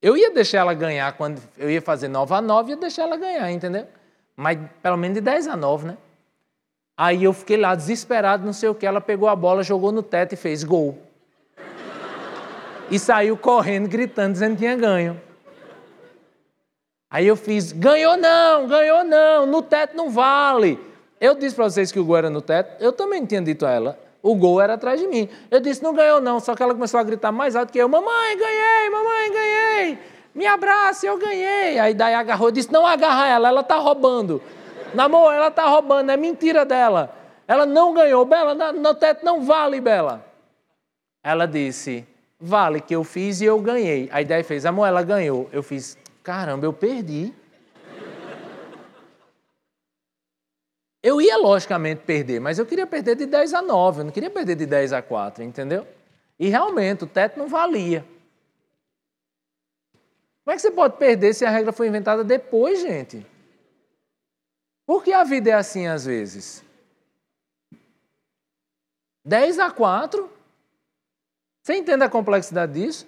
Eu 0.00 0.16
ia 0.16 0.30
deixar 0.30 0.58
ela 0.58 0.72
ganhar 0.72 1.12
quando 1.16 1.42
eu 1.58 1.68
ia 1.68 1.82
fazer 1.82 2.06
9 2.06 2.32
a 2.32 2.40
9, 2.40 2.70
ia 2.70 2.76
deixar 2.76 3.02
ela 3.02 3.16
ganhar, 3.16 3.50
entendeu? 3.50 3.88
Mas 4.36 4.56
pelo 4.80 4.96
menos 4.96 5.16
de 5.16 5.20
10 5.20 5.48
a 5.48 5.56
9, 5.56 5.88
né? 5.88 5.98
Aí 6.96 7.24
eu 7.24 7.32
fiquei 7.32 7.56
lá 7.56 7.74
desesperado, 7.74 8.46
não 8.46 8.52
sei 8.52 8.68
o 8.68 8.74
que. 8.74 8.86
Ela 8.86 9.00
pegou 9.00 9.28
a 9.28 9.34
bola, 9.34 9.64
jogou 9.64 9.90
no 9.90 10.02
teto 10.02 10.34
e 10.34 10.36
fez 10.36 10.62
gol 10.62 11.09
e 12.90 12.98
saiu 12.98 13.36
correndo, 13.36 13.88
gritando, 13.88 14.32
dizendo 14.32 14.52
que 14.52 14.58
tinha 14.58 14.76
ganho. 14.76 15.20
Aí 17.10 17.26
eu 17.26 17.36
fiz, 17.36 17.72
ganhou 17.72 18.16
não, 18.16 18.66
ganhou 18.66 19.04
não, 19.04 19.46
no 19.46 19.62
teto 19.62 19.96
não 19.96 20.10
vale. 20.10 20.78
Eu 21.20 21.34
disse 21.34 21.54
para 21.54 21.64
vocês 21.64 21.90
que 21.90 21.98
o 21.98 22.04
gol 22.04 22.16
era 22.16 22.30
no 22.30 22.40
teto, 22.40 22.82
eu 22.82 22.92
também 22.92 23.24
tinha 23.26 23.42
dito 23.42 23.66
a 23.66 23.70
ela, 23.70 23.98
o 24.22 24.34
gol 24.34 24.60
era 24.60 24.74
atrás 24.74 25.00
de 25.00 25.06
mim. 25.06 25.28
Eu 25.50 25.60
disse, 25.60 25.82
não 25.82 25.92
ganhou 25.92 26.20
não, 26.20 26.40
só 26.40 26.54
que 26.54 26.62
ela 26.62 26.74
começou 26.74 27.00
a 27.00 27.02
gritar 27.02 27.32
mais 27.32 27.56
alto 27.56 27.72
que 27.72 27.78
eu, 27.78 27.88
mamãe, 27.88 28.38
ganhei, 28.38 28.90
mamãe, 28.90 29.32
ganhei, 29.32 29.98
me 30.34 30.46
abraça, 30.46 31.06
eu 31.06 31.18
ganhei. 31.18 31.78
Aí 31.78 31.94
daí 31.94 32.14
agarrou 32.14 32.48
e 32.48 32.52
disse, 32.52 32.72
não 32.72 32.86
agarra 32.86 33.28
ela, 33.28 33.48
ela 33.48 33.60
está 33.60 33.76
roubando. 33.76 34.40
Namor, 34.94 35.32
ela 35.32 35.48
está 35.48 35.66
roubando, 35.66 36.10
é 36.10 36.16
mentira 36.16 36.64
dela. 36.64 37.14
Ela 37.46 37.66
não 37.66 37.92
ganhou, 37.92 38.24
Bela, 38.24 38.54
no 38.72 38.94
teto 38.94 39.24
não 39.24 39.42
vale, 39.42 39.80
Bela. 39.80 40.24
Ela 41.22 41.46
disse, 41.46 42.06
Vale, 42.40 42.80
que 42.80 42.94
eu 42.94 43.04
fiz 43.04 43.40
e 43.40 43.44
eu 43.44 43.60
ganhei. 43.60 44.08
A 44.10 44.22
ideia 44.22 44.42
fez, 44.42 44.64
amor, 44.64 44.86
ela 44.86 45.02
ganhou. 45.02 45.50
Eu 45.52 45.62
fiz, 45.62 45.98
caramba, 46.22 46.64
eu 46.64 46.72
perdi. 46.72 47.34
Eu 51.02 51.20
ia, 51.20 51.36
logicamente, 51.36 52.02
perder, 52.02 52.40
mas 52.40 52.58
eu 52.58 52.66
queria 52.66 52.86
perder 52.86 53.16
de 53.16 53.26
10 53.26 53.54
a 53.54 53.62
9, 53.62 54.00
eu 54.00 54.04
não 54.04 54.12
queria 54.12 54.30
perder 54.30 54.54
de 54.54 54.66
10 54.66 54.92
a 54.92 55.00
4, 55.00 55.42
entendeu? 55.42 55.86
E 56.38 56.48
realmente, 56.48 57.04
o 57.04 57.06
teto 57.06 57.38
não 57.38 57.48
valia. 57.48 58.04
Como 60.44 60.52
é 60.52 60.56
que 60.56 60.62
você 60.62 60.70
pode 60.70 60.96
perder 60.98 61.34
se 61.34 61.44
a 61.44 61.50
regra 61.50 61.72
foi 61.72 61.88
inventada 61.88 62.22
depois, 62.22 62.82
gente? 62.82 63.26
Por 64.86 65.02
que 65.02 65.12
a 65.12 65.24
vida 65.24 65.50
é 65.50 65.52
assim 65.54 65.86
às 65.86 66.04
vezes? 66.04 66.64
10 69.24 69.58
a 69.58 69.70
4, 69.70 70.30
você 71.62 71.76
entende 71.76 72.04
a 72.04 72.08
complexidade 72.08 72.72
disso? 72.72 73.06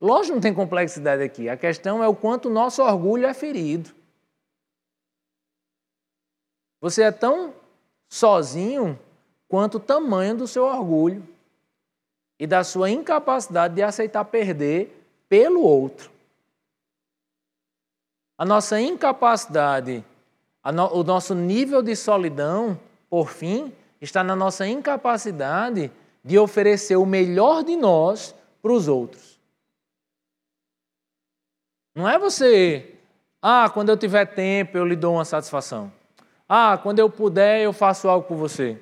Lógico 0.00 0.34
não 0.34 0.40
tem 0.40 0.54
complexidade 0.54 1.22
aqui. 1.22 1.48
A 1.48 1.56
questão 1.56 2.02
é 2.02 2.08
o 2.08 2.14
quanto 2.14 2.48
o 2.48 2.52
nosso 2.52 2.82
orgulho 2.82 3.26
é 3.26 3.34
ferido. 3.34 3.90
Você 6.80 7.02
é 7.02 7.10
tão 7.10 7.52
sozinho 8.08 8.98
quanto 9.48 9.76
o 9.76 9.80
tamanho 9.80 10.36
do 10.36 10.46
seu 10.46 10.64
orgulho 10.64 11.26
e 12.38 12.46
da 12.46 12.62
sua 12.62 12.88
incapacidade 12.90 13.74
de 13.74 13.82
aceitar 13.82 14.24
perder 14.24 14.94
pelo 15.28 15.62
outro. 15.62 16.10
A 18.36 18.44
nossa 18.44 18.80
incapacidade, 18.80 20.04
no, 20.72 21.00
o 21.00 21.02
nosso 21.02 21.34
nível 21.34 21.82
de 21.82 21.96
solidão, 21.96 22.78
por 23.10 23.30
fim, 23.30 23.72
está 24.00 24.22
na 24.22 24.36
nossa 24.36 24.64
incapacidade 24.68 25.90
de 26.28 26.38
oferecer 26.38 26.96
o 26.96 27.06
melhor 27.06 27.64
de 27.64 27.74
nós 27.74 28.34
para 28.60 28.70
os 28.70 28.86
outros. 28.86 29.40
Não 31.96 32.06
é 32.06 32.18
você, 32.18 32.96
ah, 33.40 33.70
quando 33.72 33.88
eu 33.88 33.96
tiver 33.96 34.26
tempo 34.26 34.76
eu 34.76 34.84
lhe 34.84 34.94
dou 34.94 35.14
uma 35.14 35.24
satisfação. 35.24 35.90
Ah, 36.46 36.78
quando 36.82 36.98
eu 36.98 37.08
puder 37.08 37.62
eu 37.62 37.72
faço 37.72 38.10
algo 38.10 38.28
por 38.28 38.36
você. 38.36 38.78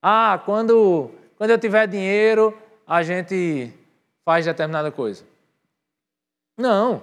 Ah, 0.00 0.40
quando, 0.44 1.10
quando 1.36 1.50
eu 1.50 1.58
tiver 1.58 1.88
dinheiro 1.88 2.56
a 2.86 3.02
gente 3.02 3.72
faz 4.24 4.44
determinada 4.44 4.92
coisa. 4.92 5.24
Não. 6.56 7.02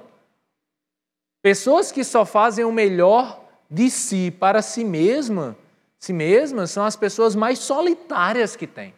Pessoas 1.41 1.91
que 1.91 2.05
só 2.05 2.25
fazem 2.25 2.63
o 2.63 2.71
melhor 2.71 3.43
de 3.69 3.89
si 3.89 4.31
para 4.31 4.61
si 4.61 4.85
mesma, 4.85 5.57
si 5.99 6.13
mesmas, 6.13 6.71
são 6.71 6.85
as 6.85 6.95
pessoas 6.95 7.35
mais 7.35 7.59
solitárias 7.59 8.55
que 8.55 8.65
tem. 8.65 8.93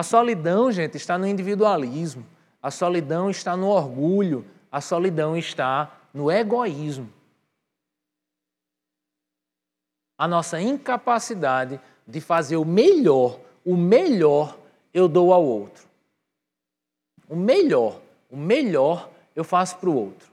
A 0.00 0.02
solidão, 0.02 0.72
gente, 0.72 0.96
está 0.96 1.18
no 1.18 1.26
individualismo. 1.26 2.26
A 2.62 2.70
solidão 2.70 3.28
está 3.28 3.54
no 3.54 3.68
orgulho. 3.68 4.46
A 4.72 4.80
solidão 4.80 5.36
está 5.36 5.94
no 6.14 6.32
egoísmo. 6.32 7.12
A 10.16 10.26
nossa 10.26 10.58
incapacidade 10.58 11.78
de 12.06 12.18
fazer 12.18 12.56
o 12.56 12.64
melhor, 12.64 13.38
o 13.62 13.76
melhor 13.76 14.56
eu 14.94 15.06
dou 15.06 15.34
ao 15.34 15.44
outro. 15.44 15.86
O 17.28 17.36
melhor, 17.36 18.00
o 18.30 18.38
melhor 18.38 19.10
eu 19.36 19.44
faço 19.44 19.76
para 19.76 19.90
o 19.90 19.94
outro. 19.94 20.32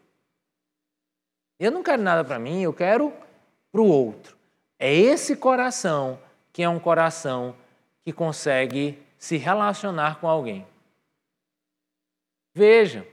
Eu 1.59 1.74
não 1.74 1.84
quero 1.84 2.01
nada 2.01 2.24
para 2.24 2.39
mim, 2.39 2.61
eu 2.61 2.72
quero 2.72 3.11
para 3.70 3.82
o 3.82 3.86
outro. 3.86 4.38
É 4.80 4.95
esse 4.95 5.36
coração 5.36 6.18
que 6.53 6.63
é 6.63 6.70
um 6.70 6.80
coração 6.80 7.53
que 8.05 8.13
consegue 8.13 9.05
se 9.18 9.38
relacionar 9.38 10.20
com 10.20 10.28
alguém. 10.28 10.68
Veja, 12.53 13.07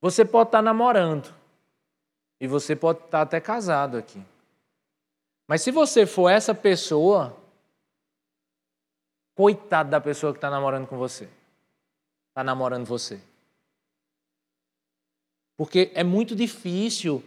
você 0.00 0.24
pode 0.24 0.48
estar 0.48 0.62
namorando 0.62 1.34
e 2.40 2.46
você 2.46 2.74
pode 2.74 3.00
estar 3.00 3.22
até 3.22 3.40
casado 3.40 3.96
aqui. 3.96 4.22
Mas 5.46 5.62
se 5.62 5.70
você 5.70 6.06
for 6.06 6.28
essa 6.28 6.54
pessoa, 6.54 7.36
coitado 9.34 9.90
da 9.90 10.00
pessoa 10.00 10.32
que 10.32 10.38
está 10.38 10.48
namorando 10.48 10.86
com 10.86 10.96
você, 10.96 11.28
está 12.28 12.44
namorando 12.44 12.86
você. 12.86 13.20
Porque 15.56 15.90
é 15.94 16.04
muito 16.04 16.34
difícil 16.34 17.22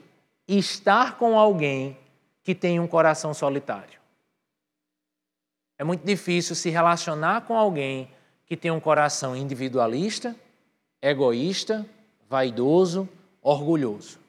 estar 0.48 1.18
com 1.18 1.38
alguém 1.38 1.98
que 2.42 2.56
tem 2.56 2.80
um 2.80 2.88
coração 2.88 3.34
solitário. 3.34 4.03
É 5.78 5.84
muito 5.84 6.06
difícil 6.06 6.56
se 6.56 6.70
relacionar 6.70 7.42
com 7.42 7.58
alguém 7.58 8.10
que 8.46 8.56
tem 8.56 8.72
um 8.72 8.80
coração 8.80 9.36
individualista, 9.36 10.36
egoísta, 11.02 11.86
vaidoso, 12.30 13.10
orgulhoso. 13.42 14.20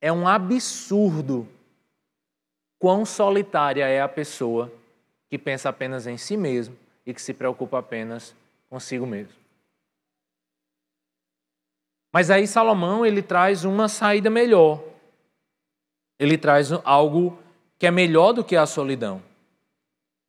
É 0.00 0.12
um 0.12 0.28
absurdo 0.28 1.48
quão 2.78 3.04
solitária 3.04 3.86
é 3.86 4.00
a 4.00 4.08
pessoa 4.08 4.72
que 5.28 5.38
pensa 5.38 5.68
apenas 5.68 6.06
em 6.06 6.16
si 6.16 6.36
mesmo 6.36 6.76
e 7.04 7.12
que 7.12 7.20
se 7.20 7.34
preocupa 7.34 7.78
apenas 7.78 8.34
consigo 8.68 9.06
mesmo. 9.06 9.34
Mas 12.12 12.30
aí 12.30 12.46
Salomão 12.46 13.04
ele 13.04 13.22
traz 13.22 13.64
uma 13.64 13.88
saída 13.88 14.30
melhor. 14.30 14.82
Ele 16.18 16.38
traz 16.38 16.72
algo 16.84 17.38
que 17.78 17.86
é 17.86 17.90
melhor 17.90 18.32
do 18.32 18.42
que 18.42 18.56
a 18.56 18.66
solidão. 18.66 19.22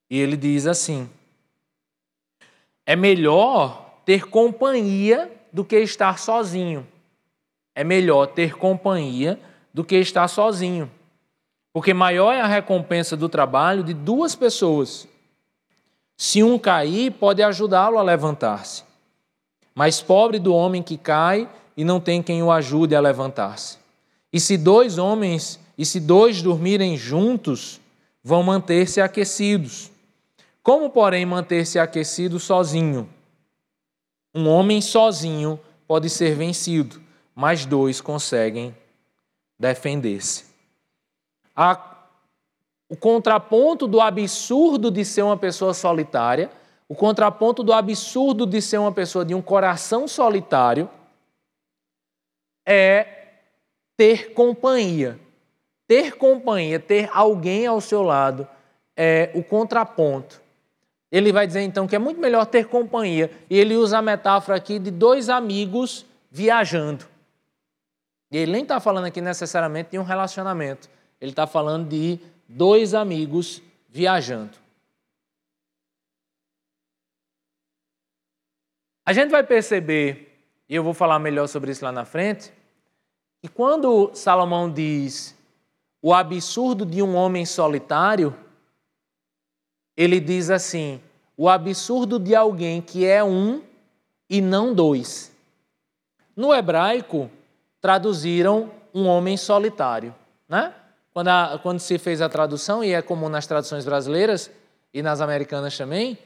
E 0.10 0.20
ele 0.20 0.38
diz 0.38 0.68
assim: 0.68 1.10
É 2.86 2.96
melhor 2.96 4.02
ter 4.06 4.28
companhia 4.28 5.32
do 5.52 5.66
que 5.66 5.78
estar 5.80 6.20
sozinho. 6.20 6.88
É 7.74 7.84
melhor 7.84 8.28
ter 8.28 8.56
companhia 8.56 9.40
do 9.74 9.84
que 9.84 9.96
estar 9.98 10.28
sozinho. 10.28 10.90
Porque 11.72 11.94
maior 11.94 12.34
é 12.34 12.42
a 12.42 12.48
recompensa 12.48 13.16
do 13.16 13.30
trabalho 13.30 13.84
de 13.84 13.94
duas 13.94 14.36
pessoas. 14.36 15.08
Se 16.18 16.44
um 16.44 16.60
cair, 16.60 17.12
pode 17.12 17.42
ajudá-lo 17.42 17.98
a 17.98 18.04
levantar-se. 18.04 18.84
Mas 19.74 20.02
pobre 20.02 20.40
do 20.40 20.54
homem 20.54 20.84
que 20.84 20.98
cai 20.98 21.48
e 21.78 21.86
não 21.86 22.00
tem 22.02 22.22
quem 22.22 22.44
o 22.44 22.52
ajude 22.52 22.96
a 22.96 23.00
levantar-se. 23.00 23.78
E 24.34 24.40
se 24.40 24.58
dois 24.58 24.98
homens, 24.98 25.60
e 25.80 25.86
se 25.86 25.98
dois 25.98 26.42
dormirem 26.42 26.98
juntos, 26.98 27.80
vão 28.22 28.44
manter-se 28.44 29.00
aquecidos. 29.00 29.90
Como, 30.62 30.90
porém, 30.90 31.26
manter-se 31.26 31.80
aquecido 31.80 32.38
sozinho? 32.38 33.10
Um 34.36 34.50
homem 34.50 34.82
sozinho 34.82 35.58
pode 35.88 36.10
ser 36.10 36.36
vencido, 36.36 37.02
mas 37.34 37.66
dois 37.66 38.02
conseguem 38.02 38.76
defender-se. 39.58 40.48
O 42.90 42.98
contraponto 42.98 43.88
do 43.88 44.02
absurdo 44.02 44.92
de 44.92 45.06
ser 45.06 45.22
uma 45.22 45.38
pessoa 45.38 45.74
solitária, 45.74 46.52
o 46.90 46.96
contraponto 46.96 47.64
do 47.64 47.72
absurdo 47.72 48.46
de 48.46 48.62
ser 48.62 48.80
uma 48.80 48.92
pessoa 48.92 49.24
de 49.24 49.34
um 49.34 49.42
coração 49.42 50.10
solitário, 50.10 50.90
é 52.66 53.08
ter 53.96 54.34
companhia. 54.34 55.18
Ter 55.90 56.16
companhia, 56.16 56.80
ter 56.80 57.10
alguém 57.12 57.68
ao 57.68 57.82
seu 57.82 58.02
lado, 58.02 58.48
é 58.96 59.30
o 59.34 59.44
contraponto 59.44 60.40
ele 61.12 61.32
vai 61.32 61.48
dizer 61.48 61.62
então 61.62 61.88
que 61.88 61.96
é 61.96 62.00
muito 62.00 62.20
melhor 62.20 62.46
ter 62.46 62.68
companhia. 62.68 63.32
E 63.50 63.58
ele 63.58 63.76
usa 63.76 63.98
a 63.98 64.02
metáfora 64.02 64.58
aqui 64.58 64.78
de 64.78 64.92
dois 64.92 65.30
amigos 65.30 66.06
viajando. 66.30 67.06
E 68.32 68.38
ele 68.38 68.52
nem 68.52 68.62
está 68.62 68.80
falando 68.80 69.06
aqui 69.06 69.22
necessariamente 69.22 69.92
de 69.92 70.00
um 70.00 70.04
relacionamento. 70.04 70.88
Ele 71.20 71.32
está 71.32 71.48
falando 71.48 71.90
de 71.90 72.20
dois 72.48 72.94
amigos 72.94 73.62
viajando. 73.90 74.58
A 79.04 79.12
gente 79.12 79.32
vai 79.32 79.44
perceber, 79.44 80.40
e 80.70 80.76
eu 80.76 80.84
vou 80.84 80.94
falar 80.94 81.18
melhor 81.18 81.48
sobre 81.48 81.72
isso 81.72 81.84
lá 81.84 81.92
na 81.92 82.06
frente, 82.06 82.54
que 83.42 83.48
quando 83.48 84.12
Salomão 84.14 84.72
diz 84.72 85.36
o 86.02 86.14
absurdo 86.14 86.86
de 86.86 87.02
um 87.02 87.16
homem 87.16 87.46
solitário, 87.46 88.36
ele 89.96 90.20
diz 90.20 90.50
assim: 90.50 91.02
o 91.36 91.50
absurdo 91.50 92.20
de 92.20 92.36
alguém 92.36 92.82
que 92.82 93.06
é 93.06 93.24
um 93.24 93.62
e 94.30 94.42
não 94.42 94.74
dois. 94.74 95.32
No 96.36 96.54
hebraico, 96.54 97.30
traduziram 97.82 98.72
um 98.94 99.06
homem 99.08 99.36
solitário. 99.36 100.16
Né? 100.48 100.74
Quando, 101.14 101.28
a, 101.28 101.60
quando 101.62 101.80
se 101.80 101.98
fez 101.98 102.22
a 102.22 102.30
tradução, 102.30 102.84
e 102.84 102.94
é 102.94 103.02
comum 103.02 103.30
nas 103.30 103.48
traduções 103.48 103.86
brasileiras 103.86 104.50
e 104.94 105.02
nas 105.02 105.22
americanas 105.22 105.78
também, 105.78 106.18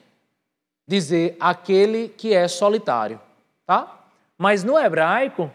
dizer 0.88 1.36
aquele 1.40 2.10
que 2.10 2.34
é 2.34 2.48
solitário. 2.48 3.20
Tá? 3.66 4.06
Mas 4.38 4.64
no 4.64 4.78
hebraico, 4.78 5.52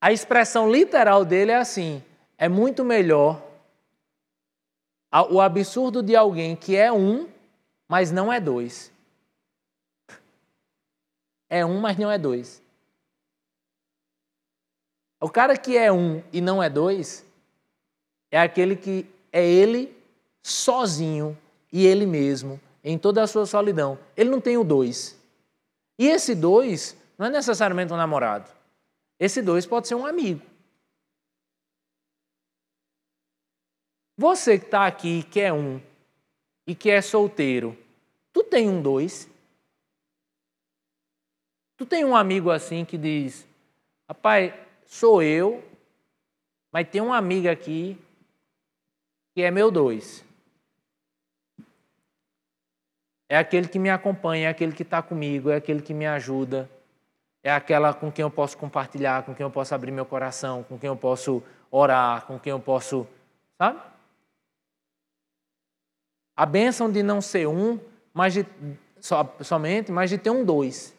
a 0.00 0.12
expressão 0.12 0.70
literal 0.70 1.24
dele 1.24 1.52
é 1.52 1.56
assim: 1.56 2.02
é 2.38 2.48
muito 2.48 2.84
melhor 2.84 3.42
o 5.30 5.40
absurdo 5.40 6.02
de 6.02 6.14
alguém 6.14 6.54
que 6.54 6.76
é 6.76 6.92
um, 6.92 7.28
mas 7.88 8.10
não 8.10 8.32
é 8.32 8.40
dois. 8.40 8.92
É 11.48 11.64
um, 11.64 11.80
mas 11.80 11.96
não 11.96 12.10
é 12.10 12.18
dois. 12.18 12.62
O 15.20 15.30
cara 15.30 15.56
que 15.56 15.76
é 15.76 15.90
um 15.90 16.22
e 16.32 16.40
não 16.40 16.62
é 16.62 16.68
dois 16.68 17.24
é 18.30 18.38
aquele 18.38 18.76
que 18.76 19.06
é 19.32 19.44
ele 19.44 19.96
sozinho 20.42 21.36
e 21.72 21.86
ele 21.86 22.06
mesmo, 22.06 22.60
em 22.84 22.98
toda 22.98 23.22
a 23.22 23.26
sua 23.26 23.46
solidão. 23.46 23.98
Ele 24.16 24.30
não 24.30 24.40
tem 24.40 24.56
o 24.56 24.64
dois. 24.64 25.18
E 25.98 26.08
esse 26.08 26.34
dois 26.34 26.96
não 27.16 27.26
é 27.26 27.30
necessariamente 27.30 27.92
um 27.92 27.96
namorado. 27.96 28.50
Esse 29.18 29.40
dois 29.40 29.64
pode 29.64 29.88
ser 29.88 29.94
um 29.94 30.06
amigo. 30.06 30.42
Você 34.28 34.58
que 34.58 34.64
está 34.64 34.88
aqui, 34.88 35.22
que 35.22 35.40
é 35.40 35.52
um 35.52 35.80
e 36.66 36.74
que 36.74 36.90
é 36.90 37.00
solteiro, 37.00 37.78
tu 38.32 38.42
tem 38.42 38.68
um 38.68 38.82
dois? 38.82 39.30
Tu 41.76 41.86
tem 41.86 42.04
um 42.04 42.16
amigo 42.16 42.50
assim 42.50 42.84
que 42.84 42.98
diz: 42.98 43.46
Rapaz, 44.08 44.52
sou 44.84 45.22
eu, 45.22 45.62
mas 46.72 46.88
tem 46.88 47.00
uma 47.00 47.16
amiga 47.16 47.52
aqui 47.52 47.96
que 49.32 49.42
é 49.42 49.50
meu 49.52 49.70
dois. 49.70 50.24
É 53.28 53.38
aquele 53.38 53.68
que 53.68 53.78
me 53.78 53.90
acompanha, 53.90 54.48
é 54.48 54.50
aquele 54.50 54.72
que 54.72 54.82
está 54.82 55.00
comigo, 55.00 55.50
é 55.50 55.54
aquele 55.54 55.80
que 55.80 55.94
me 55.94 56.04
ajuda, 56.04 56.68
é 57.44 57.52
aquela 57.52 57.94
com 57.94 58.10
quem 58.10 58.24
eu 58.24 58.30
posso 58.30 58.58
compartilhar, 58.58 59.22
com 59.22 59.32
quem 59.32 59.44
eu 59.44 59.52
posso 59.52 59.72
abrir 59.72 59.92
meu 59.92 60.04
coração, 60.04 60.64
com 60.64 60.76
quem 60.76 60.88
eu 60.88 60.96
posso 60.96 61.40
orar, 61.70 62.26
com 62.26 62.40
quem 62.40 62.50
eu 62.50 62.58
posso. 62.58 63.06
Sabe? 63.56 63.94
A 66.36 66.44
bênção 66.44 66.90
de 66.90 67.02
não 67.02 67.20
ser 67.22 67.46
um, 67.46 67.80
mas 68.12 68.34
de, 68.34 68.46
so, 69.00 69.14
somente, 69.42 69.90
mas 69.90 70.10
de 70.10 70.18
ter 70.18 70.30
um 70.30 70.44
dois. 70.44 70.94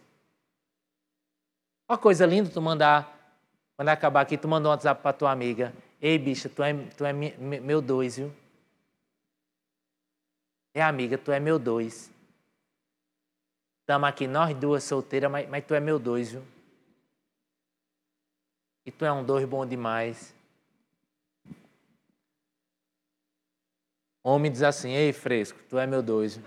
Uma 1.88 1.98
coisa 1.98 2.26
linda 2.26 2.50
tu 2.50 2.62
mandar, 2.62 3.38
quando 3.76 3.90
acabar 3.90 4.22
aqui, 4.22 4.38
tu 4.38 4.48
manda 4.48 4.68
um 4.68 4.72
WhatsApp 4.72 5.02
para 5.02 5.14
tua 5.14 5.32
amiga. 5.32 5.74
Ei, 6.02 6.18
bicha, 6.18 6.50
tu 6.50 6.64
é, 6.64 6.74
tu 6.74 7.06
é 7.06 7.14
meu 7.14 7.82
dois, 7.82 8.18
viu? 8.18 8.34
É, 10.74 10.82
amiga, 10.82 11.18
tu 11.18 11.32
é 11.32 11.40
meu 11.40 11.58
dois. 11.58 12.12
Estamos 13.82 14.10
aqui 14.10 14.28
nós 14.28 14.56
duas 14.56 14.84
solteiras, 14.84 15.32
mas, 15.32 15.48
mas 15.48 15.66
tu 15.66 15.74
é 15.74 15.80
meu 15.80 15.98
dois, 15.98 16.32
viu? 16.32 16.44
E 18.86 18.92
tu 18.92 19.06
é 19.06 19.12
um 19.12 19.24
dois 19.24 19.46
bom 19.46 19.66
demais. 19.66 20.37
Homem 24.30 24.52
diz 24.52 24.62
assim, 24.62 24.92
ei, 24.92 25.14
fresco, 25.14 25.58
tu 25.70 25.78
é 25.78 25.88
meu 25.88 26.04
dois. 26.04 26.38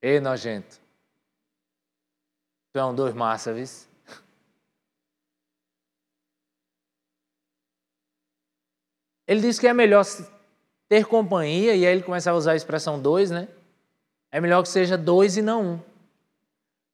Ei, 0.00 0.20
nojento. 0.20 0.80
Tu 2.72 2.78
é 2.78 2.84
um 2.84 2.94
dois 2.94 3.12
massa, 3.12 3.52
viu? 3.52 3.64
Ele 9.26 9.40
diz 9.40 9.58
que 9.58 9.66
é 9.66 9.74
melhor 9.74 10.04
ter 10.88 11.04
companhia, 11.04 11.74
e 11.74 11.84
aí 11.84 11.92
ele 11.92 12.04
começa 12.04 12.30
a 12.30 12.34
usar 12.34 12.52
a 12.52 12.56
expressão 12.56 13.02
dois, 13.02 13.32
né? 13.32 13.48
É 14.30 14.40
melhor 14.40 14.62
que 14.62 14.68
seja 14.68 14.96
dois 14.96 15.36
e 15.36 15.42
não 15.42 15.72
um. 15.72 15.80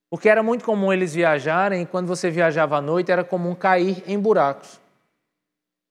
Porque 0.08 0.26
era 0.26 0.42
muito 0.42 0.64
comum 0.64 0.90
eles 0.90 1.12
viajarem, 1.12 1.82
e 1.82 1.86
quando 1.86 2.06
você 2.06 2.30
viajava 2.30 2.78
à 2.78 2.80
noite, 2.80 3.12
era 3.12 3.22
comum 3.22 3.54
cair 3.54 4.02
em 4.06 4.18
buracos. 4.18 4.80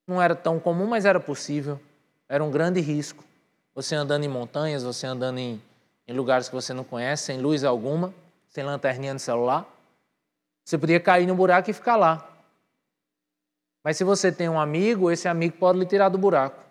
Não 0.06 0.20
era 0.20 0.34
tão 0.34 0.58
comum, 0.58 0.86
mas 0.86 1.04
era 1.04 1.20
possível. 1.20 1.80
Era 2.28 2.42
um 2.42 2.50
grande 2.50 2.80
risco. 2.80 3.24
Você 3.74 3.94
andando 3.94 4.24
em 4.24 4.28
montanhas, 4.28 4.82
você 4.82 5.06
andando 5.06 5.38
em, 5.38 5.62
em 6.06 6.12
lugares 6.12 6.48
que 6.48 6.54
você 6.54 6.72
não 6.72 6.84
conhece, 6.84 7.24
sem 7.24 7.40
luz 7.40 7.64
alguma, 7.64 8.12
sem 8.48 8.64
lanterninha 8.64 9.14
no 9.14 9.20
celular. 9.20 9.66
Você 10.64 10.76
podia 10.76 11.00
cair 11.00 11.26
no 11.26 11.34
buraco 11.34 11.70
e 11.70 11.72
ficar 11.72 11.96
lá. 11.96 12.26
Mas 13.82 13.96
se 13.96 14.04
você 14.04 14.30
tem 14.30 14.48
um 14.48 14.60
amigo, 14.60 15.10
esse 15.10 15.26
amigo 15.26 15.56
pode 15.56 15.78
lhe 15.78 15.86
tirar 15.86 16.08
do 16.08 16.18
buraco. 16.18 16.62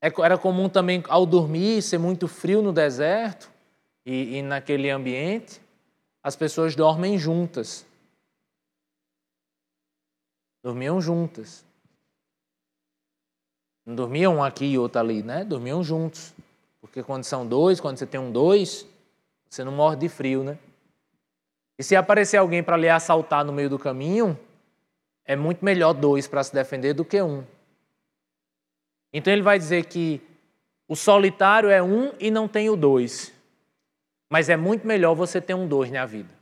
É 0.00 0.12
era 0.22 0.36
comum 0.36 0.68
também, 0.68 1.02
ao 1.08 1.24
dormir, 1.24 1.80
ser 1.80 1.98
muito 1.98 2.28
frio 2.28 2.60
no 2.60 2.72
deserto 2.72 3.50
e, 4.04 4.36
e 4.36 4.42
naquele 4.42 4.90
ambiente, 4.90 5.60
as 6.22 6.36
pessoas 6.36 6.74
dormem 6.74 7.18
juntas. 7.18 7.86
Dormiam 10.64 10.98
juntas. 10.98 11.62
Não 13.84 13.94
dormiam 13.94 14.36
um 14.36 14.42
aqui 14.42 14.64
e 14.64 14.78
outro 14.78 14.98
ali, 14.98 15.22
né? 15.22 15.44
Dormiam 15.44 15.84
juntos. 15.84 16.32
Porque 16.80 17.02
quando 17.02 17.22
são 17.22 17.46
dois, 17.46 17.80
quando 17.80 17.98
você 17.98 18.06
tem 18.06 18.18
um 18.18 18.32
dois, 18.32 18.86
você 19.46 19.62
não 19.62 19.72
morre 19.72 19.96
de 19.96 20.08
frio, 20.08 20.42
né? 20.42 20.58
E 21.78 21.82
se 21.82 21.94
aparecer 21.94 22.38
alguém 22.38 22.62
para 22.62 22.78
lhe 22.78 22.88
assaltar 22.88 23.44
no 23.44 23.52
meio 23.52 23.68
do 23.68 23.78
caminho, 23.78 24.40
é 25.26 25.36
muito 25.36 25.62
melhor 25.62 25.92
dois 25.92 26.26
para 26.26 26.42
se 26.42 26.54
defender 26.54 26.94
do 26.94 27.04
que 27.04 27.20
um. 27.20 27.44
Então 29.12 29.30
ele 29.30 29.42
vai 29.42 29.58
dizer 29.58 29.84
que 29.84 30.22
o 30.88 30.96
solitário 30.96 31.68
é 31.68 31.82
um 31.82 32.14
e 32.18 32.30
não 32.30 32.48
tem 32.48 32.70
o 32.70 32.76
dois. 32.76 33.34
Mas 34.30 34.48
é 34.48 34.56
muito 34.56 34.86
melhor 34.86 35.14
você 35.14 35.42
ter 35.42 35.52
um 35.52 35.68
dois 35.68 35.90
na 35.90 36.06
vida. 36.06 36.32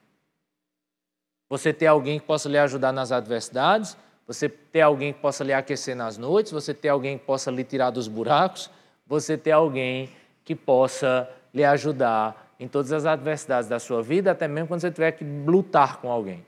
Você 1.49 1.73
ter 1.73 1.87
alguém 1.87 2.21
que 2.21 2.27
possa 2.27 2.49
lhe 2.49 2.57
ajudar 2.57 2.93
nas 2.93 3.11
adversidades, 3.11 3.97
você 4.27 4.49
ter 4.49 4.81
alguém 4.81 5.13
que 5.13 5.21
possa 5.21 5.43
lhe 5.45 5.53
aquecer 5.53 5.97
nas 5.97 6.17
noites, 6.17 6.53
você 6.53 6.73
ter 6.73 6.89
alguém 6.89 7.19
que 7.19 7.25
possa 7.25 7.51
lhe 7.51 7.65
tirar 7.65 7.91
dos 7.91 8.09
buracos, 8.09 8.71
você 9.07 9.37
ter 9.37 9.53
alguém 9.53 10.11
que 10.45 10.55
possa 10.55 11.29
lhe 11.53 11.65
ajudar 11.65 12.55
em 12.59 12.69
todas 12.69 12.93
as 12.93 13.05
adversidades 13.05 13.69
da 13.69 13.79
sua 13.79 14.03
vida, 14.03 14.31
até 14.31 14.47
mesmo 14.47 14.69
quando 14.69 14.81
você 14.81 14.91
tiver 14.91 15.13
que 15.13 15.25
lutar 15.25 16.01
com 16.01 16.11
alguém. 16.11 16.45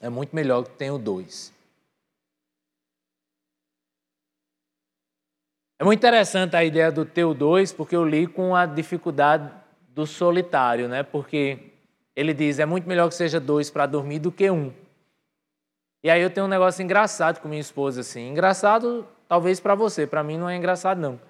É 0.00 0.08
muito 0.08 0.34
melhor 0.34 0.64
que 0.64 0.70
tenha 0.70 0.94
o 0.94 0.98
dois. 0.98 1.52
É 5.78 5.84
muito 5.84 5.98
interessante 5.98 6.56
a 6.56 6.64
ideia 6.64 6.90
do 6.90 7.04
teu 7.04 7.34
dois, 7.34 7.72
porque 7.72 7.94
eu 7.94 8.04
li 8.04 8.26
com 8.26 8.56
a 8.56 8.64
dificuldade 8.64 9.52
do 9.90 10.06
solitário, 10.06 10.88
né? 10.88 11.02
Porque 11.02 11.72
ele 12.14 12.32
diz: 12.32 12.58
é 12.58 12.64
muito 12.64 12.88
melhor 12.88 13.08
que 13.08 13.14
seja 13.14 13.38
dois 13.38 13.70
para 13.70 13.84
dormir 13.84 14.18
do 14.18 14.32
que 14.32 14.50
um. 14.50 14.72
E 16.06 16.10
aí 16.10 16.22
eu 16.22 16.30
tenho 16.30 16.46
um 16.46 16.48
negócio 16.48 16.84
engraçado 16.84 17.40
com 17.40 17.48
minha 17.48 17.60
esposa, 17.60 18.02
assim. 18.02 18.28
Engraçado, 18.28 19.04
talvez 19.26 19.58
para 19.58 19.74
você, 19.74 20.06
para 20.06 20.22
mim 20.22 20.38
não 20.38 20.48
é 20.48 20.54
engraçado, 20.54 21.00
não. 21.00 21.20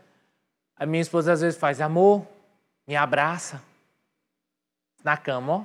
A 0.76 0.84
minha 0.84 1.00
esposa 1.00 1.32
às 1.32 1.40
vezes 1.40 1.58
faz: 1.58 1.80
amor, 1.80 2.26
me 2.86 2.94
abraça 2.94 3.62
na 5.02 5.16
cama, 5.16 5.50
ó. 5.50 5.64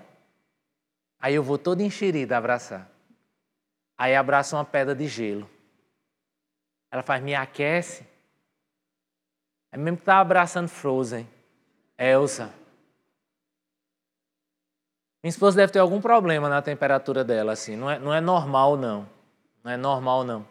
Aí 1.20 1.36
eu 1.36 1.44
vou 1.44 1.58
todo 1.58 1.82
enxerido 1.82 2.32
abraçar. 2.32 2.90
Aí 3.98 4.16
abraça 4.16 4.56
uma 4.56 4.64
pedra 4.64 4.96
de 4.96 5.10
gelo. 5.10 5.50
Ela 6.90 7.04
faz: 7.04 7.22
me 7.22 7.36
aquece. 7.36 8.08
É 9.74 9.78
mesmo 9.78 9.98
que 9.98 10.06
tá 10.06 10.22
abraçando 10.22 10.70
Frozen. 10.70 11.28
Elsa. 11.98 12.50
Minha 15.24 15.30
esposa 15.30 15.58
deve 15.58 15.72
ter 15.72 15.80
algum 15.80 16.02
problema 16.02 16.50
na 16.50 16.62
temperatura 16.62 17.24
dela, 17.24 17.52
assim. 17.52 17.76
Não 17.76 17.90
é, 17.90 18.00
não 18.00 18.14
é 18.14 18.20
normal, 18.20 18.76
não. 18.76 19.08
Não 19.64 19.72
é 19.72 19.78
normal, 19.78 20.24
não. 20.24 20.46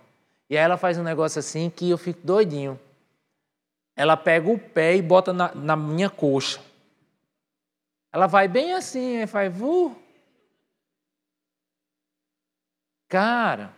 E 0.49 0.57
aí 0.57 0.62
ela 0.62 0.77
faz 0.77 0.97
um 0.97 1.03
negócio 1.03 1.39
assim 1.39 1.68
que 1.68 1.91
eu 1.91 1.99
fico 1.99 2.21
doidinho. 2.25 2.79
Ela 3.97 4.16
pega 4.16 4.49
o 4.49 4.59
pé 4.59 4.97
e 4.97 5.03
bota 5.03 5.33
na, 5.33 5.55
na 5.55 5.77
minha 5.77 6.09
coxa. 6.09 6.61
Ela 8.12 8.27
vai 8.27 8.49
bem 8.49 8.75
assim, 8.75 9.18
aí 9.18 9.27
faz... 9.27 9.53
Uh. 9.61 9.95
Cara, 13.09 13.73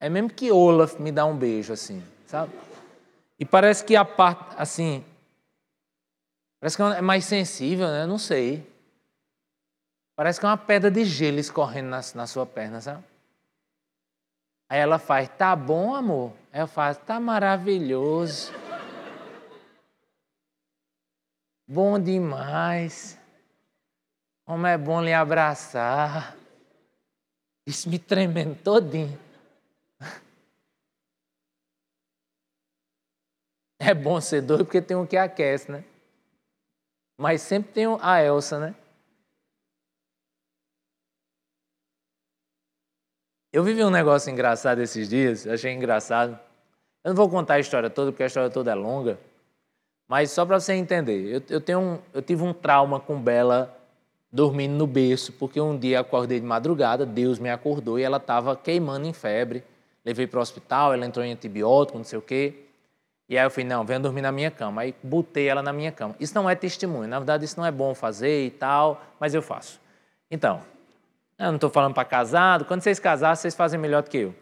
é 0.00 0.08
mesmo 0.08 0.30
que 0.30 0.50
Olaf 0.50 0.98
me 0.98 1.12
dá 1.12 1.24
um 1.24 1.36
beijo 1.36 1.72
assim, 1.72 2.02
sabe? 2.26 2.52
E 3.38 3.44
parece 3.44 3.84
que 3.84 3.94
a 3.94 4.04
parte, 4.04 4.54
assim, 4.58 5.04
parece 6.60 6.76
que 6.76 6.82
é 6.82 7.00
mais 7.00 7.24
sensível, 7.24 7.86
né? 7.86 8.04
Não 8.04 8.18
sei. 8.18 8.67
Parece 10.18 10.40
que 10.40 10.46
é 10.46 10.48
uma 10.48 10.56
pedra 10.58 10.90
de 10.90 11.04
gelo 11.04 11.38
escorrendo 11.38 11.90
na, 11.90 12.00
na 12.16 12.26
sua 12.26 12.44
perna, 12.44 12.80
sabe? 12.80 13.04
Aí 14.68 14.80
ela 14.80 14.98
faz, 14.98 15.28
tá 15.28 15.54
bom, 15.54 15.94
amor? 15.94 16.32
Aí 16.52 16.60
eu 16.60 16.66
faço, 16.66 16.98
tá 17.02 17.20
maravilhoso. 17.20 18.52
bom 21.68 22.00
demais. 22.00 23.16
Como 24.44 24.66
é 24.66 24.76
bom 24.76 25.00
lhe 25.00 25.14
abraçar. 25.14 26.36
Isso 27.64 27.88
me 27.88 27.96
tremendo 27.96 28.56
todinho. 28.56 29.16
É 33.78 33.94
bom 33.94 34.20
ser 34.20 34.42
doido 34.42 34.64
porque 34.64 34.82
tem 34.82 34.96
um 34.96 35.06
que 35.06 35.16
aquece, 35.16 35.70
né? 35.70 35.84
Mas 37.16 37.40
sempre 37.40 37.72
tem 37.72 37.84
a 38.02 38.20
Elsa, 38.20 38.58
né? 38.58 38.74
Eu 43.50 43.64
vivi 43.64 43.82
um 43.82 43.90
negócio 43.90 44.30
engraçado 44.30 44.80
esses 44.80 45.08
dias, 45.08 45.46
achei 45.46 45.72
engraçado. 45.72 46.38
Eu 47.02 47.10
não 47.10 47.16
vou 47.16 47.30
contar 47.30 47.54
a 47.54 47.60
história 47.60 47.88
toda, 47.88 48.12
porque 48.12 48.22
a 48.22 48.26
história 48.26 48.50
toda 48.50 48.70
é 48.70 48.74
longa. 48.74 49.18
Mas 50.06 50.30
só 50.30 50.44
para 50.44 50.60
você 50.60 50.74
entender, 50.74 51.34
eu, 51.34 51.42
eu, 51.48 51.60
tenho 51.60 51.80
um, 51.80 51.98
eu 52.12 52.20
tive 52.20 52.42
um 52.42 52.52
trauma 52.52 53.00
com 53.00 53.18
Bela 53.18 53.74
dormindo 54.30 54.74
no 54.74 54.86
berço, 54.86 55.32
porque 55.32 55.58
um 55.58 55.78
dia 55.78 56.00
acordei 56.00 56.38
de 56.38 56.44
madrugada, 56.44 57.06
Deus 57.06 57.38
me 57.38 57.48
acordou 57.48 57.98
e 57.98 58.02
ela 58.02 58.18
estava 58.18 58.54
queimando 58.54 59.06
em 59.06 59.14
febre. 59.14 59.64
Levei 60.04 60.26
para 60.26 60.38
o 60.38 60.42
hospital, 60.42 60.92
ela 60.92 61.06
entrou 61.06 61.24
em 61.24 61.32
antibiótico, 61.32 61.96
não 61.96 62.04
sei 62.04 62.18
o 62.18 62.22
quê. 62.22 62.54
E 63.30 63.38
aí 63.38 63.46
eu 63.46 63.50
falei, 63.50 63.66
não, 63.66 63.84
venha 63.84 64.00
dormir 64.00 64.20
na 64.20 64.32
minha 64.32 64.50
cama. 64.50 64.82
Aí 64.82 64.94
botei 65.02 65.48
ela 65.48 65.62
na 65.62 65.72
minha 65.72 65.92
cama. 65.92 66.14
Isso 66.20 66.34
não 66.34 66.48
é 66.48 66.54
testemunho, 66.54 67.08
na 67.08 67.18
verdade 67.18 67.46
isso 67.46 67.58
não 67.58 67.64
é 67.64 67.70
bom 67.70 67.94
fazer 67.94 68.44
e 68.44 68.50
tal, 68.50 69.02
mas 69.18 69.34
eu 69.34 69.40
faço. 69.40 69.80
Então, 70.30 70.60
eu 71.38 71.46
não 71.46 71.54
estou 71.54 71.70
falando 71.70 71.94
para 71.94 72.04
casado, 72.04 72.64
quando 72.64 72.82
vocês 72.82 72.98
casarem, 72.98 73.36
vocês 73.36 73.54
fazem 73.54 73.78
melhor 73.78 74.02
do 74.02 74.10
que 74.10 74.18
eu. 74.18 74.34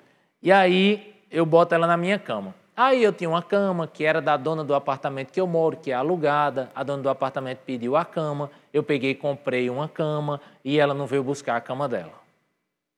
E 0.43 0.51
aí 0.51 1.15
eu 1.31 1.45
boto 1.45 1.75
ela 1.75 1.87
na 1.87 1.97
minha 1.97 2.19
cama. 2.19 2.55
Aí 2.77 3.03
eu 3.03 3.13
tinha 3.13 3.29
uma 3.29 3.43
cama 3.43 3.87
que 3.87 4.05
era 4.05 4.21
da 4.21 4.37
dona 4.37 4.63
do 4.63 4.75
apartamento 4.75 5.33
que 5.33 5.41
eu 5.41 5.47
moro, 5.47 5.77
que 5.77 5.91
é 5.91 5.95
alugada. 5.95 6.71
A 6.75 6.83
dona 6.83 7.03
do 7.03 7.09
apartamento 7.09 7.61
pediu 7.65 7.97
a 7.97 8.05
cama, 8.05 8.51
eu 8.73 8.83
peguei 8.83 9.13
e 9.13 9.15
comprei 9.15 9.71
uma 9.71 9.89
cama 9.89 10.41
e 10.65 10.79
ela 10.79 10.93
não 10.93 11.07
veio 11.07 11.23
buscar 11.23 11.57
a 11.57 11.61
cama 11.61 11.89
dela. 11.89 12.13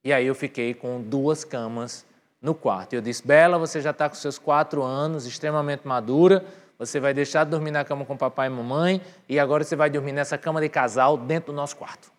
E 0.05 0.13
aí 0.13 0.27
eu 0.27 0.35
fiquei 0.35 0.75
com 0.75 1.01
duas 1.01 1.45
camas 1.45 2.05
no 2.43 2.55
quarto. 2.55 2.95
Eu 2.95 3.01
disse: 3.01 3.25
Bela, 3.27 3.57
você 3.57 3.81
já 3.81 3.91
está 3.91 4.09
com 4.09 4.17
seus 4.17 4.39
quatro 4.39 4.83
anos, 4.83 5.27
extremamente 5.27 5.87
madura. 5.87 6.45
Você 6.77 6.99
vai 6.99 7.15
deixar 7.15 7.45
de 7.45 7.51
dormir 7.51 7.71
na 7.71 7.85
cama 7.85 8.05
com 8.05 8.17
papai 8.17 8.47
e 8.47 8.51
mamãe 8.51 9.01
e 9.29 9.39
agora 9.39 9.65
você 9.65 9.75
vai 9.75 9.91
dormir 9.91 10.13
nessa 10.13 10.37
cama 10.39 10.61
de 10.61 10.69
casal 10.69 11.17
dentro 11.17 11.53
do 11.53 11.57
nosso 11.57 11.77
quarto. 11.77 12.18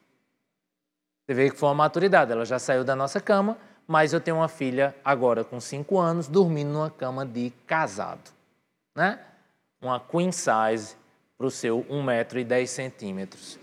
Você 1.29 1.33
vê 1.35 1.51
que 1.51 1.55
foi 1.55 1.69
uma 1.69 1.75
maturidade. 1.75 2.31
Ela 2.31 2.43
já 2.43 2.57
saiu 2.57 2.83
da 2.83 2.95
nossa 2.95 3.21
cama, 3.21 3.55
mas 3.87 4.13
eu 4.13 4.19
tenho 4.19 4.37
uma 4.37 4.47
filha 4.47 4.95
agora 5.05 5.43
com 5.43 5.59
cinco 5.59 5.99
anos 5.99 6.27
dormindo 6.27 6.71
numa 6.71 6.89
cama 6.89 7.23
de 7.23 7.53
casado, 7.67 8.31
né? 8.95 9.19
Uma 9.79 9.99
queen 9.99 10.31
size 10.31 10.95
para 11.37 11.45
o 11.45 11.51
seu 11.51 11.85
1,10 11.87 12.03
metro 12.03 12.39
e 12.39 12.65
centímetros. 12.65 13.59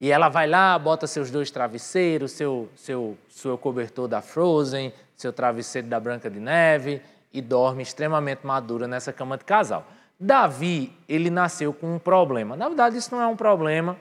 E 0.00 0.10
ela 0.10 0.28
vai 0.28 0.48
lá, 0.48 0.76
bota 0.76 1.06
seus 1.06 1.30
dois 1.30 1.52
travesseiros, 1.52 2.32
seu, 2.32 2.68
seu, 2.74 3.16
seu 3.28 3.56
cobertor 3.56 4.08
da 4.08 4.20
Frozen, 4.20 4.92
seu 5.14 5.32
travesseiro 5.32 5.86
da 5.86 6.00
Branca 6.00 6.28
de 6.28 6.40
Neve 6.40 7.00
e 7.32 7.40
dorme 7.40 7.84
extremamente 7.84 8.44
madura 8.44 8.88
nessa 8.88 9.12
cama 9.12 9.38
de 9.38 9.44
casal. 9.44 9.86
Davi, 10.18 10.92
ele 11.08 11.30
nasceu 11.30 11.72
com 11.72 11.94
um 11.94 11.98
problema. 12.00 12.56
Na 12.56 12.66
verdade, 12.66 12.96
isso 12.96 13.14
não 13.14 13.22
é 13.22 13.26
um 13.28 13.36
problema. 13.36 13.96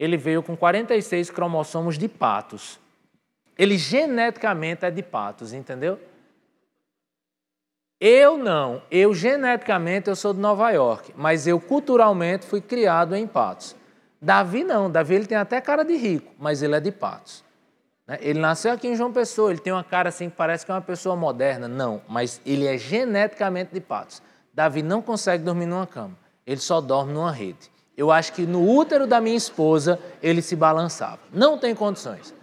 Ele 0.00 0.16
veio 0.16 0.42
com 0.42 0.56
46 0.56 1.30
cromossomos 1.30 1.96
de 1.96 2.08
patos. 2.08 2.80
Ele 3.56 3.78
geneticamente 3.78 4.84
é 4.84 4.90
de 4.90 5.02
patos, 5.02 5.52
entendeu? 5.52 6.00
Eu 8.00 8.38
não. 8.38 8.82
Eu 8.90 9.14
geneticamente 9.14 10.08
eu 10.08 10.16
sou 10.16 10.32
de 10.32 10.40
Nova 10.40 10.70
York, 10.70 11.12
mas 11.14 11.46
eu 11.46 11.60
culturalmente 11.60 12.46
fui 12.46 12.62
criado 12.62 13.14
em 13.14 13.26
patos. 13.26 13.76
Davi 14.20 14.64
não, 14.64 14.90
Davi 14.90 15.14
ele 15.14 15.26
tem 15.26 15.38
até 15.38 15.60
cara 15.60 15.82
de 15.82 15.96
rico, 15.96 16.32
mas 16.38 16.62
ele 16.62 16.74
é 16.74 16.80
de 16.80 16.92
Patos. 16.92 17.42
Né? 18.06 18.18
Ele 18.20 18.38
nasceu 18.38 18.72
aqui 18.72 18.86
em 18.86 18.94
João 18.94 19.10
Pessoa, 19.10 19.50
ele 19.50 19.60
tem 19.60 19.72
uma 19.72 19.82
cara 19.84 20.10
assim 20.10 20.28
que 20.28 20.36
parece 20.36 20.66
que 20.66 20.70
é 20.70 20.74
uma 20.74 20.82
pessoa 20.82 21.16
moderna. 21.16 21.66
Não, 21.66 22.02
mas 22.06 22.38
ele 22.44 22.66
é 22.66 22.76
geneticamente 22.76 23.72
de 23.72 23.80
Patos. 23.80 24.20
Davi 24.52 24.82
não 24.82 25.00
consegue 25.00 25.42
dormir 25.42 25.64
numa 25.64 25.86
cama, 25.86 26.14
ele 26.46 26.60
só 26.60 26.82
dorme 26.82 27.14
numa 27.14 27.32
rede. 27.32 27.70
Eu 28.00 28.10
acho 28.10 28.32
que 28.32 28.46
no 28.46 28.66
útero 28.66 29.06
da 29.06 29.20
minha 29.20 29.36
esposa 29.36 29.98
ele 30.22 30.40
se 30.40 30.56
balançava. 30.56 31.18
Não 31.30 31.58
tem 31.58 31.74
condições. 31.74 32.34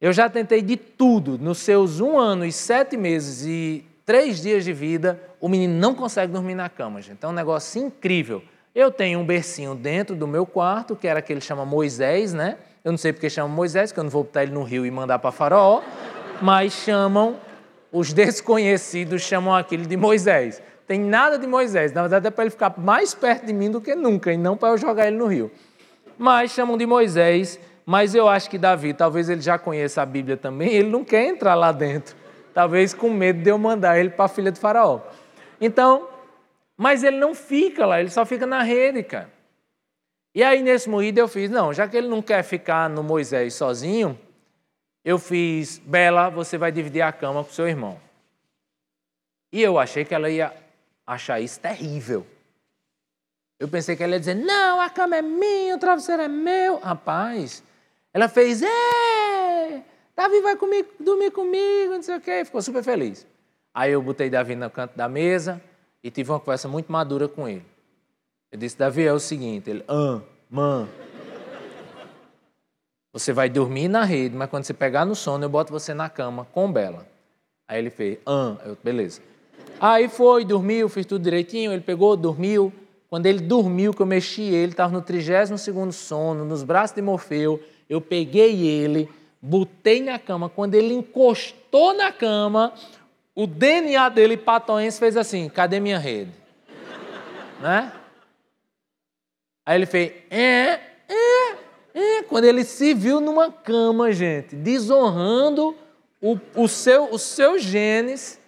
Eu 0.00 0.12
já 0.12 0.28
tentei 0.30 0.62
de 0.62 0.76
tudo. 0.76 1.36
Nos 1.36 1.58
seus 1.58 1.98
um 1.98 2.16
ano 2.16 2.44
e 2.44 2.52
sete 2.52 2.96
meses 2.96 3.44
e 3.44 3.84
três 4.04 4.40
dias 4.40 4.64
de 4.64 4.72
vida, 4.72 5.20
o 5.40 5.48
menino 5.48 5.74
não 5.74 5.92
consegue 5.92 6.32
dormir 6.32 6.54
na 6.54 6.68
cama, 6.68 7.02
gente. 7.02 7.18
É 7.20 7.26
um 7.26 7.32
negócio 7.32 7.82
incrível. 7.82 8.40
Eu 8.72 8.92
tenho 8.92 9.18
um 9.18 9.26
bercinho 9.26 9.74
dentro 9.74 10.14
do 10.14 10.24
meu 10.24 10.46
quarto, 10.46 10.94
que 10.94 11.08
era 11.08 11.18
aquele 11.18 11.40
que 11.40 11.46
chama 11.46 11.66
Moisés, 11.66 12.32
né? 12.32 12.56
Eu 12.84 12.92
não 12.92 12.98
sei 12.98 13.12
porque 13.12 13.28
chama 13.28 13.48
Moisés, 13.48 13.90
que 13.90 13.98
eu 13.98 14.04
não 14.04 14.10
vou 14.10 14.22
botar 14.22 14.44
ele 14.44 14.52
no 14.52 14.62
rio 14.62 14.86
e 14.86 14.90
mandar 14.92 15.18
para 15.18 15.32
Faraó, 15.32 15.82
mas 16.40 16.72
chamam, 16.72 17.34
os 17.90 18.12
desconhecidos 18.12 19.22
chamam 19.22 19.52
aquele 19.52 19.84
de 19.84 19.96
Moisés. 19.96 20.62
Tem 20.86 21.00
nada 21.00 21.38
de 21.38 21.46
Moisés, 21.46 21.92
na 21.92 22.02
verdade 22.02 22.28
é 22.28 22.30
para 22.30 22.44
ele 22.44 22.50
ficar 22.50 22.78
mais 22.78 23.12
perto 23.12 23.44
de 23.44 23.52
mim 23.52 23.70
do 23.70 23.80
que 23.80 23.94
nunca, 23.94 24.32
e 24.32 24.36
não 24.36 24.56
para 24.56 24.68
eu 24.68 24.78
jogar 24.78 25.08
ele 25.08 25.16
no 25.16 25.26
rio. 25.26 25.50
Mas 26.16 26.52
chamam 26.52 26.78
de 26.78 26.86
Moisés, 26.86 27.58
mas 27.84 28.14
eu 28.14 28.28
acho 28.28 28.48
que 28.48 28.56
Davi, 28.56 28.94
talvez 28.94 29.28
ele 29.28 29.40
já 29.40 29.58
conheça 29.58 30.00
a 30.02 30.06
Bíblia 30.06 30.36
também, 30.36 30.72
ele 30.72 30.88
não 30.88 31.04
quer 31.04 31.26
entrar 31.26 31.54
lá 31.54 31.72
dentro. 31.72 32.16
Talvez 32.54 32.94
com 32.94 33.10
medo 33.10 33.42
de 33.42 33.50
eu 33.50 33.58
mandar 33.58 33.98
ele 33.98 34.10
para 34.10 34.24
a 34.24 34.28
filha 34.28 34.50
de 34.50 34.58
Faraó. 34.58 35.00
Então, 35.60 36.08
mas 36.76 37.02
ele 37.02 37.16
não 37.16 37.34
fica 37.34 37.84
lá, 37.84 38.00
ele 38.00 38.10
só 38.10 38.24
fica 38.24 38.46
na 38.46 38.62
rede, 38.62 39.02
cara. 39.02 39.30
E 40.34 40.42
aí, 40.42 40.62
nesse 40.62 40.88
moído, 40.88 41.18
eu 41.18 41.28
fiz: 41.28 41.50
não, 41.50 41.72
já 41.72 41.88
que 41.88 41.96
ele 41.96 42.08
não 42.08 42.22
quer 42.22 42.42
ficar 42.42 42.88
no 42.90 43.02
Moisés 43.02 43.54
sozinho, 43.54 44.18
eu 45.04 45.18
fiz: 45.18 45.78
Bela, 45.78 46.28
você 46.28 46.58
vai 46.58 46.70
dividir 46.70 47.02
a 47.02 47.12
cama 47.12 47.42
com 47.42 47.50
seu 47.50 47.68
irmão. 47.68 47.98
E 49.52 49.62
eu 49.62 49.78
achei 49.78 50.04
que 50.04 50.14
ela 50.14 50.28
ia 50.28 50.52
achar 51.06 51.40
isso 51.40 51.60
terrível. 51.60 52.26
Eu 53.58 53.68
pensei 53.68 53.96
que 53.96 54.02
ela 54.02 54.14
ia 54.14 54.20
dizer: 54.20 54.34
não, 54.34 54.80
a 54.80 54.90
cama 54.90 55.16
é 55.16 55.22
minha, 55.22 55.76
o 55.76 55.78
travesseiro 55.78 56.22
é 56.22 56.28
meu. 56.28 56.78
Rapaz, 56.78 57.62
ela 58.12 58.28
fez: 58.28 58.62
é, 58.62 59.82
Davi 60.14 60.40
vai 60.40 60.56
comigo, 60.56 60.88
dormir 60.98 61.30
comigo, 61.30 61.92
não 61.92 62.02
sei 62.02 62.16
o 62.16 62.20
quê. 62.20 62.44
Ficou 62.44 62.60
super 62.60 62.82
feliz. 62.82 63.26
Aí 63.72 63.92
eu 63.92 64.02
botei 64.02 64.30
Davi 64.30 64.54
no 64.54 64.70
canto 64.70 64.96
da 64.96 65.08
mesa 65.08 65.60
e 66.02 66.10
tive 66.10 66.30
uma 66.30 66.40
conversa 66.40 66.66
muito 66.66 66.90
madura 66.90 67.28
com 67.28 67.46
ele. 67.46 67.64
Eu 68.50 68.58
disse, 68.58 68.78
Davi, 68.78 69.04
é 69.04 69.12
o 69.12 69.18
seguinte, 69.18 69.68
ele, 69.68 69.84
ah, 69.86 70.20
mãe, 70.48 70.88
você 73.12 73.32
vai 73.32 73.50
dormir 73.50 73.88
na 73.88 74.04
rede, 74.04 74.34
mas 74.34 74.48
quando 74.48 74.64
você 74.64 74.72
pegar 74.72 75.04
no 75.04 75.14
sono, 75.14 75.44
eu 75.44 75.48
boto 75.48 75.72
você 75.72 75.92
na 75.92 76.08
cama 76.08 76.46
com 76.52 76.72
Bela. 76.72 77.06
Aí 77.68 77.78
ele 77.78 77.90
fez, 77.90 78.18
ah, 78.24 78.56
beleza. 78.82 79.20
Aí 79.80 80.08
foi, 80.08 80.44
dormiu, 80.44 80.88
fiz 80.88 81.04
tudo 81.04 81.22
direitinho, 81.22 81.72
ele 81.72 81.82
pegou, 81.82 82.16
dormiu. 82.16 82.72
Quando 83.08 83.26
ele 83.26 83.40
dormiu, 83.40 83.92
que 83.92 84.02
eu 84.02 84.06
mexi 84.06 84.42
ele, 84.42 84.72
estava 84.72 84.92
no 84.92 85.02
32º 85.02 85.92
sono, 85.92 86.44
nos 86.44 86.62
braços 86.62 86.94
de 86.94 87.02
Morfeu, 87.02 87.62
eu 87.88 88.00
peguei 88.00 88.66
ele, 88.66 89.08
botei 89.40 90.02
na 90.02 90.18
cama. 90.18 90.48
Quando 90.48 90.74
ele 90.74 90.94
encostou 90.94 91.94
na 91.94 92.10
cama, 92.10 92.72
o 93.34 93.46
DNA 93.46 94.08
dele, 94.08 94.36
patoense, 94.36 94.98
fez 94.98 95.16
assim: 95.16 95.48
cadê 95.48 95.78
minha 95.78 95.98
rede? 95.98 96.32
né? 97.60 97.92
Aí 99.64 99.76
ele 99.76 99.86
fez: 99.86 100.12
é, 100.30 100.80
é, 101.08 101.52
é. 101.94 102.22
Quando 102.22 102.44
ele 102.44 102.64
se 102.64 102.94
viu 102.94 103.20
numa 103.20 103.50
cama, 103.50 104.12
gente, 104.12 104.56
desonrando 104.56 105.76
o, 106.20 106.38
o 106.54 106.66
seu, 106.66 107.12
os 107.12 107.22
seus 107.22 107.62
genes, 107.62 108.40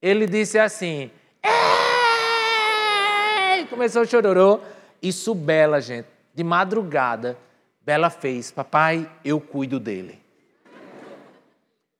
ele 0.00 0.26
disse 0.26 0.58
assim: 0.58 1.10
é! 1.42 1.64
Começou 3.68 4.02
o 4.02 4.06
chororô. 4.06 4.60
Isso, 5.02 5.34
Bela, 5.34 5.80
gente, 5.80 6.06
de 6.34 6.44
madrugada, 6.44 7.36
Bela 7.80 8.10
fez: 8.10 8.50
Papai, 8.50 9.08
eu 9.24 9.40
cuido 9.40 9.80
dele. 9.80 10.20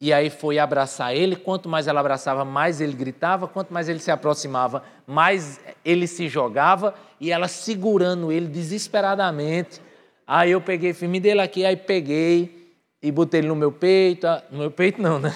E 0.00 0.14
aí 0.14 0.30
foi 0.30 0.58
abraçar 0.58 1.14
ele. 1.14 1.36
Quanto 1.36 1.68
mais 1.68 1.86
ela 1.86 2.00
abraçava, 2.00 2.42
mais 2.42 2.80
ele 2.80 2.94
gritava. 2.94 3.46
Quanto 3.46 3.72
mais 3.72 3.86
ele 3.86 3.98
se 3.98 4.10
aproximava, 4.10 4.82
mais 5.06 5.60
ele 5.84 6.06
se 6.06 6.26
jogava. 6.26 6.94
E 7.20 7.30
ela 7.30 7.46
segurando 7.48 8.32
ele 8.32 8.46
desesperadamente. 8.46 9.78
Aí 10.26 10.52
eu 10.52 10.60
peguei, 10.60 10.94
filme 10.94 11.20
dele 11.20 11.42
aqui, 11.42 11.66
aí 11.66 11.76
peguei 11.76 12.72
e 13.02 13.12
botei 13.12 13.40
ele 13.40 13.48
no 13.48 13.56
meu 13.56 13.70
peito. 13.70 14.26
Ah, 14.26 14.42
no 14.50 14.60
meu 14.60 14.70
peito 14.70 15.02
não, 15.02 15.18
né? 15.18 15.34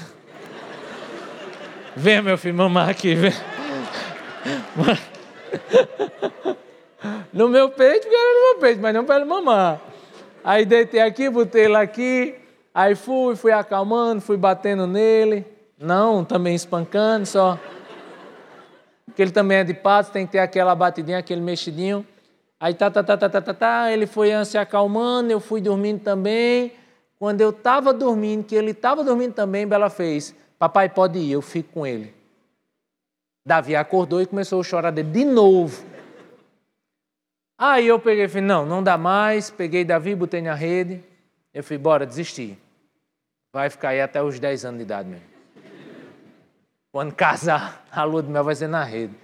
Vem, 1.97 2.21
meu 2.23 2.37
filho, 2.37 2.55
mamar 2.55 2.89
aqui, 2.89 3.15
vem. 3.15 3.33
No 7.33 7.49
meu 7.49 7.69
peito, 7.71 8.03
porque 8.03 8.15
era 8.15 8.35
no 8.35 8.41
meu 8.53 8.61
peito, 8.61 8.81
mas 8.81 8.95
não 8.95 9.05
para 9.05 9.17
ele 9.17 9.25
mamar. 9.25 9.81
Aí 10.43 10.65
deitei 10.65 11.01
aqui, 11.01 11.29
botei 11.29 11.65
ele 11.65 11.77
aqui. 11.77 12.35
Aí 12.73 12.95
fui, 12.95 13.37
fui 13.37 13.53
acalmando, 13.53 14.21
fui 14.21 14.37
batendo 14.37 14.87
nele. 14.87 15.45
Não, 15.79 16.25
também 16.25 16.55
espancando, 16.55 17.27
só. 17.27 17.59
Porque 19.07 19.23
ele 19.23 19.31
também 19.31 19.59
é 19.59 19.65
de 19.65 19.75
pato, 19.75 20.11
tem 20.11 20.27
que 20.27 20.33
ter 20.33 20.39
aquela 20.41 20.75
batidinha, 20.75 21.19
aquele 21.19 21.41
mexidinho. 21.41 22.07
Aí 22.59 22.75
tá, 22.75 22.91
tá, 22.91 23.03
tá, 23.03 23.17
tá, 23.17 23.29
tá, 23.29 23.41
tá, 23.41 23.55
tá, 23.55 23.93
ele 23.93 24.07
foi 24.07 24.31
se 24.45 24.57
acalmando, 24.59 25.31
eu 25.31 25.41
fui 25.41 25.61
dormindo 25.61 26.01
também. 26.01 26.73
Quando 27.19 27.41
eu 27.41 27.51
estava 27.51 27.93
dormindo, 27.93 28.45
que 28.45 28.55
ele 28.55 28.73
estava 28.73 29.05
dormindo 29.05 29.35
também, 29.35 29.67
Bela 29.67 29.89
fez: 29.89 30.35
Papai, 30.65 30.89
pode 30.89 31.19
ir, 31.19 31.33
eu 31.33 31.43
fico 31.43 31.73
com 31.73 31.87
ele. 31.87 32.15
Davi 33.47 33.77
acordou 33.77 34.23
e 34.23 34.27
começou 34.27 34.61
a 34.61 34.65
chorar 34.65 34.91
dele 34.91 35.11
de 35.11 35.25
novo. 35.25 35.85
Aí 37.59 37.87
eu 37.87 38.01
peguei 38.01 38.25
e 38.25 38.29
falei: 38.29 38.45
Não, 38.45 38.65
não 38.65 38.83
dá 38.83 38.97
mais. 38.97 39.51
Peguei 39.51 39.85
Davi, 39.85 40.15
botei 40.15 40.41
na 40.41 40.55
rede. 40.55 41.05
Eu 41.53 41.63
falei: 41.63 41.79
Bora, 41.79 42.07
desisti 42.07 42.59
vai 43.55 43.71
ficar 43.71 43.91
aí 43.91 44.01
até 44.01 44.21
os 44.21 44.41
10 44.41 44.65
anos 44.65 44.79
de 44.79 44.83
idade 44.83 45.09
mesmo. 45.09 45.27
Quando 46.91 47.15
casar, 47.15 47.87
a 47.91 48.03
lua 48.03 48.21
de 48.21 48.29
mel 48.29 48.43
vai 48.43 48.57
ser 48.57 48.67
na 48.67 48.83
rede. 48.83 49.15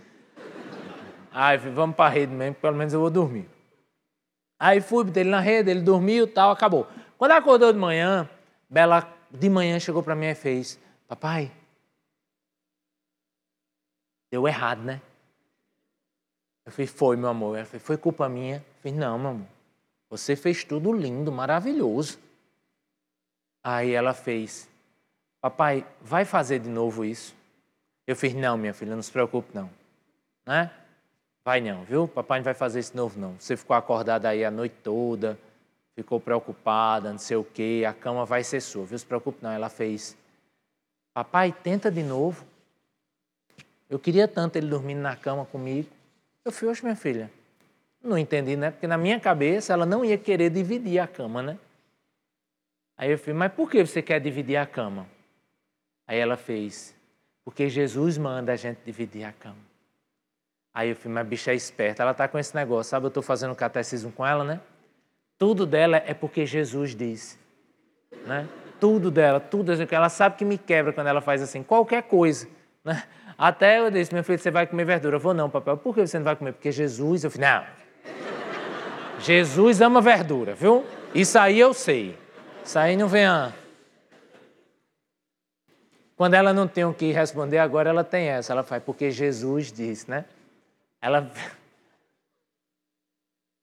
Aí 1.33 1.59
vamos 1.59 1.97
para 1.97 2.07
a 2.07 2.09
rede 2.09 2.33
mesmo, 2.33 2.55
pelo 2.55 2.77
menos 2.77 2.93
eu 2.93 3.01
vou 3.01 3.11
dormir. 3.11 3.49
Aí 4.57 4.81
fui, 4.81 5.05
botei 5.05 5.25
ele 5.25 5.31
na 5.31 5.41
rede, 5.41 5.71
ele 5.71 5.81
dormiu 5.81 6.29
tal, 6.29 6.53
acabou. 6.53 6.87
Quando 7.19 7.33
acordou 7.33 7.73
de 7.73 7.79
manhã, 7.79 8.29
Bela 8.69 9.13
de 9.33 9.51
manhã 9.51 9.81
chegou 9.81 10.01
para 10.01 10.15
mim 10.15 10.27
e 10.27 10.35
fez: 10.35 10.79
Papai, 11.11 11.51
deu 14.31 14.47
errado, 14.47 14.81
né? 14.81 15.03
Eu 16.65 16.71
falei: 16.71 16.87
Foi, 16.87 17.17
meu 17.17 17.29
amor. 17.29 17.57
Ela 17.57 17.67
falou: 17.67 17.81
Foi 17.81 17.97
culpa 17.97 18.29
minha? 18.29 18.59
Eu 18.59 18.81
falei: 18.81 18.97
Não, 18.97 19.19
meu 19.19 19.31
amor. 19.31 19.47
Você 20.09 20.37
fez 20.37 20.63
tudo 20.63 20.93
lindo, 20.93 21.33
maravilhoso. 21.33 22.17
Aí 23.61 23.91
ela 23.91 24.15
fez: 24.15 24.69
Papai, 25.41 25.85
vai 26.01 26.25
fazer 26.25 26.61
de 26.61 26.69
novo 26.69 27.05
isso? 27.05 27.35
Eu 28.07 28.15
fiz: 28.15 28.33
Não, 28.33 28.57
minha 28.57 28.73
filha, 28.73 28.95
não 28.95 29.03
se 29.03 29.11
preocupe, 29.11 29.51
não. 29.53 29.69
Né? 30.47 30.71
Vai 31.45 31.61
não, 31.61 31.83
viu? 31.83 32.07
Papai 32.07 32.39
não 32.39 32.45
vai 32.45 32.55
fazer 32.55 32.79
isso 32.79 32.93
de 32.93 32.97
novo, 32.97 33.19
não. 33.19 33.35
Você 33.37 33.57
ficou 33.57 33.75
acordada 33.75 34.29
aí 34.29 34.45
a 34.45 34.51
noite 34.51 34.77
toda, 34.81 35.37
ficou 35.97 36.21
preocupada, 36.21 37.11
não 37.11 37.19
sei 37.19 37.37
o 37.37 37.43
quê, 37.43 37.83
a 37.85 37.93
cama 37.93 38.25
vai 38.25 38.45
ser 38.45 38.61
sua, 38.61 38.85
viu? 38.85 38.93
Não 38.93 38.99
se 38.99 39.07
preocupe, 39.07 39.43
não. 39.43 39.51
Ela 39.51 39.69
fez: 39.69 40.17
Papai, 41.13 41.53
tenta 41.53 41.91
de 41.91 42.03
novo. 42.03 42.45
Eu 43.89 43.99
queria 43.99 44.29
tanto 44.29 44.57
ele 44.57 44.69
dormindo 44.69 45.01
na 45.01 45.17
cama 45.17 45.45
comigo. 45.45 45.89
Eu 46.45 46.53
fui, 46.53 46.69
hoje 46.69 46.83
minha 46.83 46.97
filha. 46.97 47.31
Não 48.03 48.17
entendi, 48.17 48.57
né? 48.57 48.71
Porque 48.71 48.87
na 48.87 48.97
minha 48.97 49.21
cabeça 49.21 49.73
ela 49.73 49.85
não 49.85 50.05
ia 50.05 50.17
querer 50.17 50.51
dividir 50.51 50.99
a 50.99 51.07
cama, 51.07 51.43
né? 51.43 51.59
Aí 52.97 53.11
eu 53.11 53.19
falei, 53.19 53.35
mas 53.35 53.53
por 53.53 53.71
que 53.71 53.85
você 53.85 54.01
quer 54.01 54.21
dividir 54.21 54.57
a 54.57 54.67
cama? 54.67 55.07
Aí 56.07 56.19
ela 56.19 56.37
fez, 56.37 56.95
porque 57.45 57.69
Jesus 57.69 58.19
manda 58.19 58.53
a 58.53 58.57
gente 58.57 58.79
dividir 58.85 59.25
a 59.25 59.33
cama. 59.33 59.71
Aí 60.73 60.91
eu 60.91 60.97
falei, 60.97 61.15
mas 61.15 61.27
bicha 61.27 61.53
é 61.53 61.55
esperta, 61.55 62.03
ela 62.03 62.15
tá 62.15 62.29
com 62.29 62.39
esse 62.39 62.55
negócio, 62.55 62.91
sabe? 62.91 63.07
Eu 63.07 63.09
estou 63.09 63.23
fazendo 63.23 63.55
catecismo 63.55 64.13
com 64.13 64.27
ela, 64.27 64.45
né? 64.45 64.61
Tudo 65.39 65.67
dela 65.67 65.97
é 65.97 66.15
porque 66.15 66.45
Jesus 66.47 66.95
disse. 66.95 67.39
Né? 68.27 68.49
Tudo 68.81 69.11
dela, 69.11 69.39
tudo 69.39 69.73
assim, 69.73 69.87
ela 69.91 70.09
sabe 70.09 70.37
que 70.37 70.45
me 70.45 70.57
quebra 70.57 70.93
quando 70.93 71.07
ela 71.07 71.21
faz 71.21 71.43
assim, 71.43 71.63
qualquer 71.63 72.03
coisa. 72.03 72.49
Né? 72.83 73.03
Até 73.37 73.79
eu 73.79 73.91
disse, 73.91 74.13
meu 74.13 74.25
filho, 74.25 74.39
você 74.39 74.51
vai 74.51 74.67
comer 74.67 74.85
verdura. 74.85 75.17
Eu 75.17 75.21
vou, 75.21 75.35
não, 75.35 75.51
papai. 75.51 75.77
Por 75.77 75.95
que 75.95 76.07
você 76.07 76.19
não 76.19 76.25
vai 76.25 76.35
comer? 76.35 76.53
Porque 76.53 76.73
Jesus, 76.73 77.25
eu 77.25 77.31
falei, 77.31 77.49
não. 77.49 77.65
Jesus 79.21 79.81
ama 79.81 80.01
verdura, 80.01 80.55
viu? 80.55 80.85
Isso 81.15 81.39
aí 81.39 81.61
eu 81.61 81.75
sei. 81.75 82.17
Isso 82.65 82.79
aí 82.79 82.97
não 82.97 83.07
vem 83.07 83.27
a... 83.27 83.53
Quando 86.17 86.35
ela 86.35 86.53
não 86.53 86.69
tem 86.69 86.85
o 86.85 86.93
que 86.93 87.13
responder, 87.13 87.59
agora 87.59 87.89
ela 87.91 88.05
tem 88.05 88.29
essa. 88.29 88.53
Ela 88.53 88.63
faz, 88.63 88.83
porque 88.83 89.11
Jesus 89.11 89.73
disse, 89.73 90.11
né? 90.11 90.25
Ela 91.01 91.31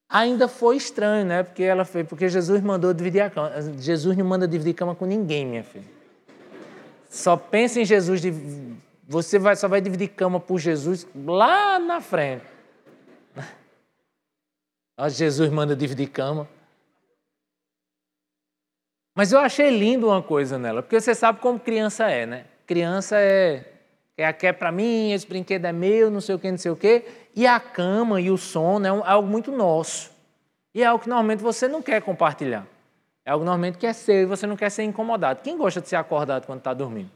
ainda 0.09 0.47
foi 0.47 0.77
estranho, 0.77 1.25
né? 1.25 1.43
Porque 1.43 1.63
ela 1.63 1.85
fez, 1.85 2.07
porque 2.07 2.29
Jesus 2.29 2.61
mandou 2.61 2.93
dividir 2.93 3.21
a 3.21 3.29
cama. 3.29 3.51
Jesus 3.77 4.15
não 4.15 4.25
manda 4.25 4.47
dividir 4.47 4.73
cama 4.73 4.95
com 4.95 5.05
ninguém, 5.05 5.45
minha 5.45 5.63
filha. 5.63 5.85
Só 7.09 7.37
pensa 7.37 7.79
em 7.79 7.85
Jesus, 7.85 8.21
você 9.07 9.39
vai, 9.39 9.55
só 9.55 9.67
vai 9.67 9.81
dividir 9.81 10.09
cama 10.09 10.39
por 10.39 10.59
Jesus 10.59 11.07
lá 11.15 11.79
na 11.79 12.01
frente. 12.01 12.45
Jesus 15.09 15.49
manda 15.49 15.75
dividir 15.75 16.07
cama. 16.07 16.47
Mas 19.15 19.31
eu 19.31 19.39
achei 19.39 19.69
lindo 19.71 20.07
uma 20.07 20.21
coisa 20.21 20.59
nela, 20.59 20.83
porque 20.83 20.99
você 20.99 21.15
sabe 21.15 21.39
como 21.39 21.59
criança 21.59 22.07
é, 22.09 22.25
né? 22.25 22.45
Criança 22.67 23.17
é 23.17 23.76
é 24.17 24.25
aqui 24.25 24.47
é 24.47 24.51
para 24.51 24.71
mim, 24.71 25.11
esse 25.11 25.27
brinquedo 25.27 25.65
é 25.65 25.71
meu, 25.71 26.09
não 26.09 26.19
sei 26.19 26.33
o 26.33 26.39
que, 26.39 26.49
não 26.49 26.57
sei 26.57 26.71
o 26.71 26.75
que. 26.75 27.05
E 27.35 27.45
a 27.45 27.59
cama 27.59 28.19
e 28.19 28.31
o 28.31 28.37
sono 28.37 28.85
é, 28.85 28.89
é 28.89 29.11
algo 29.11 29.27
muito 29.27 29.51
nosso. 29.51 30.11
E 30.73 30.81
é 30.81 30.87
algo 30.87 31.03
que 31.03 31.07
normalmente 31.07 31.43
você 31.43 31.67
não 31.67 31.83
quer 31.83 32.01
compartilhar. 32.01 32.65
É 33.23 33.29
algo 33.29 33.45
normalmente 33.45 33.77
que 33.77 33.85
é 33.85 33.93
seu 33.93 34.23
e 34.23 34.25
você 34.25 34.47
não 34.47 34.55
quer 34.55 34.71
ser 34.71 34.83
incomodado. 34.83 35.41
Quem 35.43 35.55
gosta 35.55 35.79
de 35.79 35.87
ser 35.87 35.97
acordado 35.97 36.47
quando 36.47 36.59
está 36.59 36.73
dormindo? 36.73 37.11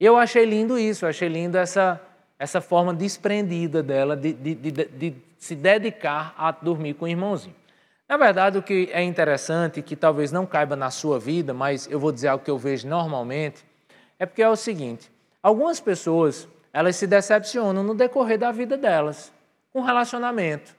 Eu 0.00 0.16
achei 0.16 0.44
lindo 0.44 0.76
isso, 0.76 1.04
eu 1.04 1.10
achei 1.10 1.28
lindo 1.28 1.56
essa, 1.56 2.00
essa 2.38 2.60
forma 2.60 2.92
desprendida 2.92 3.84
dela 3.84 4.16
de, 4.16 4.32
de, 4.32 4.54
de, 4.56 4.70
de 4.70 5.14
se 5.38 5.54
dedicar 5.54 6.34
a 6.36 6.50
dormir 6.50 6.94
com 6.94 7.04
o 7.04 7.08
irmãozinho. 7.08 7.54
Na 8.08 8.16
verdade, 8.16 8.58
o 8.58 8.62
que 8.62 8.90
é 8.92 9.02
interessante, 9.02 9.80
que 9.80 9.94
talvez 9.94 10.32
não 10.32 10.44
caiba 10.44 10.74
na 10.74 10.90
sua 10.90 11.20
vida, 11.20 11.54
mas 11.54 11.88
eu 11.88 12.00
vou 12.00 12.10
dizer 12.10 12.28
algo 12.28 12.44
que 12.44 12.50
eu 12.50 12.58
vejo 12.58 12.88
normalmente, 12.88 13.64
é 14.18 14.26
porque 14.26 14.42
é 14.42 14.48
o 14.48 14.56
seguinte: 14.56 15.11
Algumas 15.42 15.80
pessoas, 15.80 16.46
elas 16.72 16.94
se 16.94 17.06
decepcionam 17.06 17.82
no 17.82 17.94
decorrer 17.94 18.38
da 18.38 18.52
vida 18.52 18.76
delas, 18.76 19.32
com 19.72 19.80
relacionamento, 19.80 20.76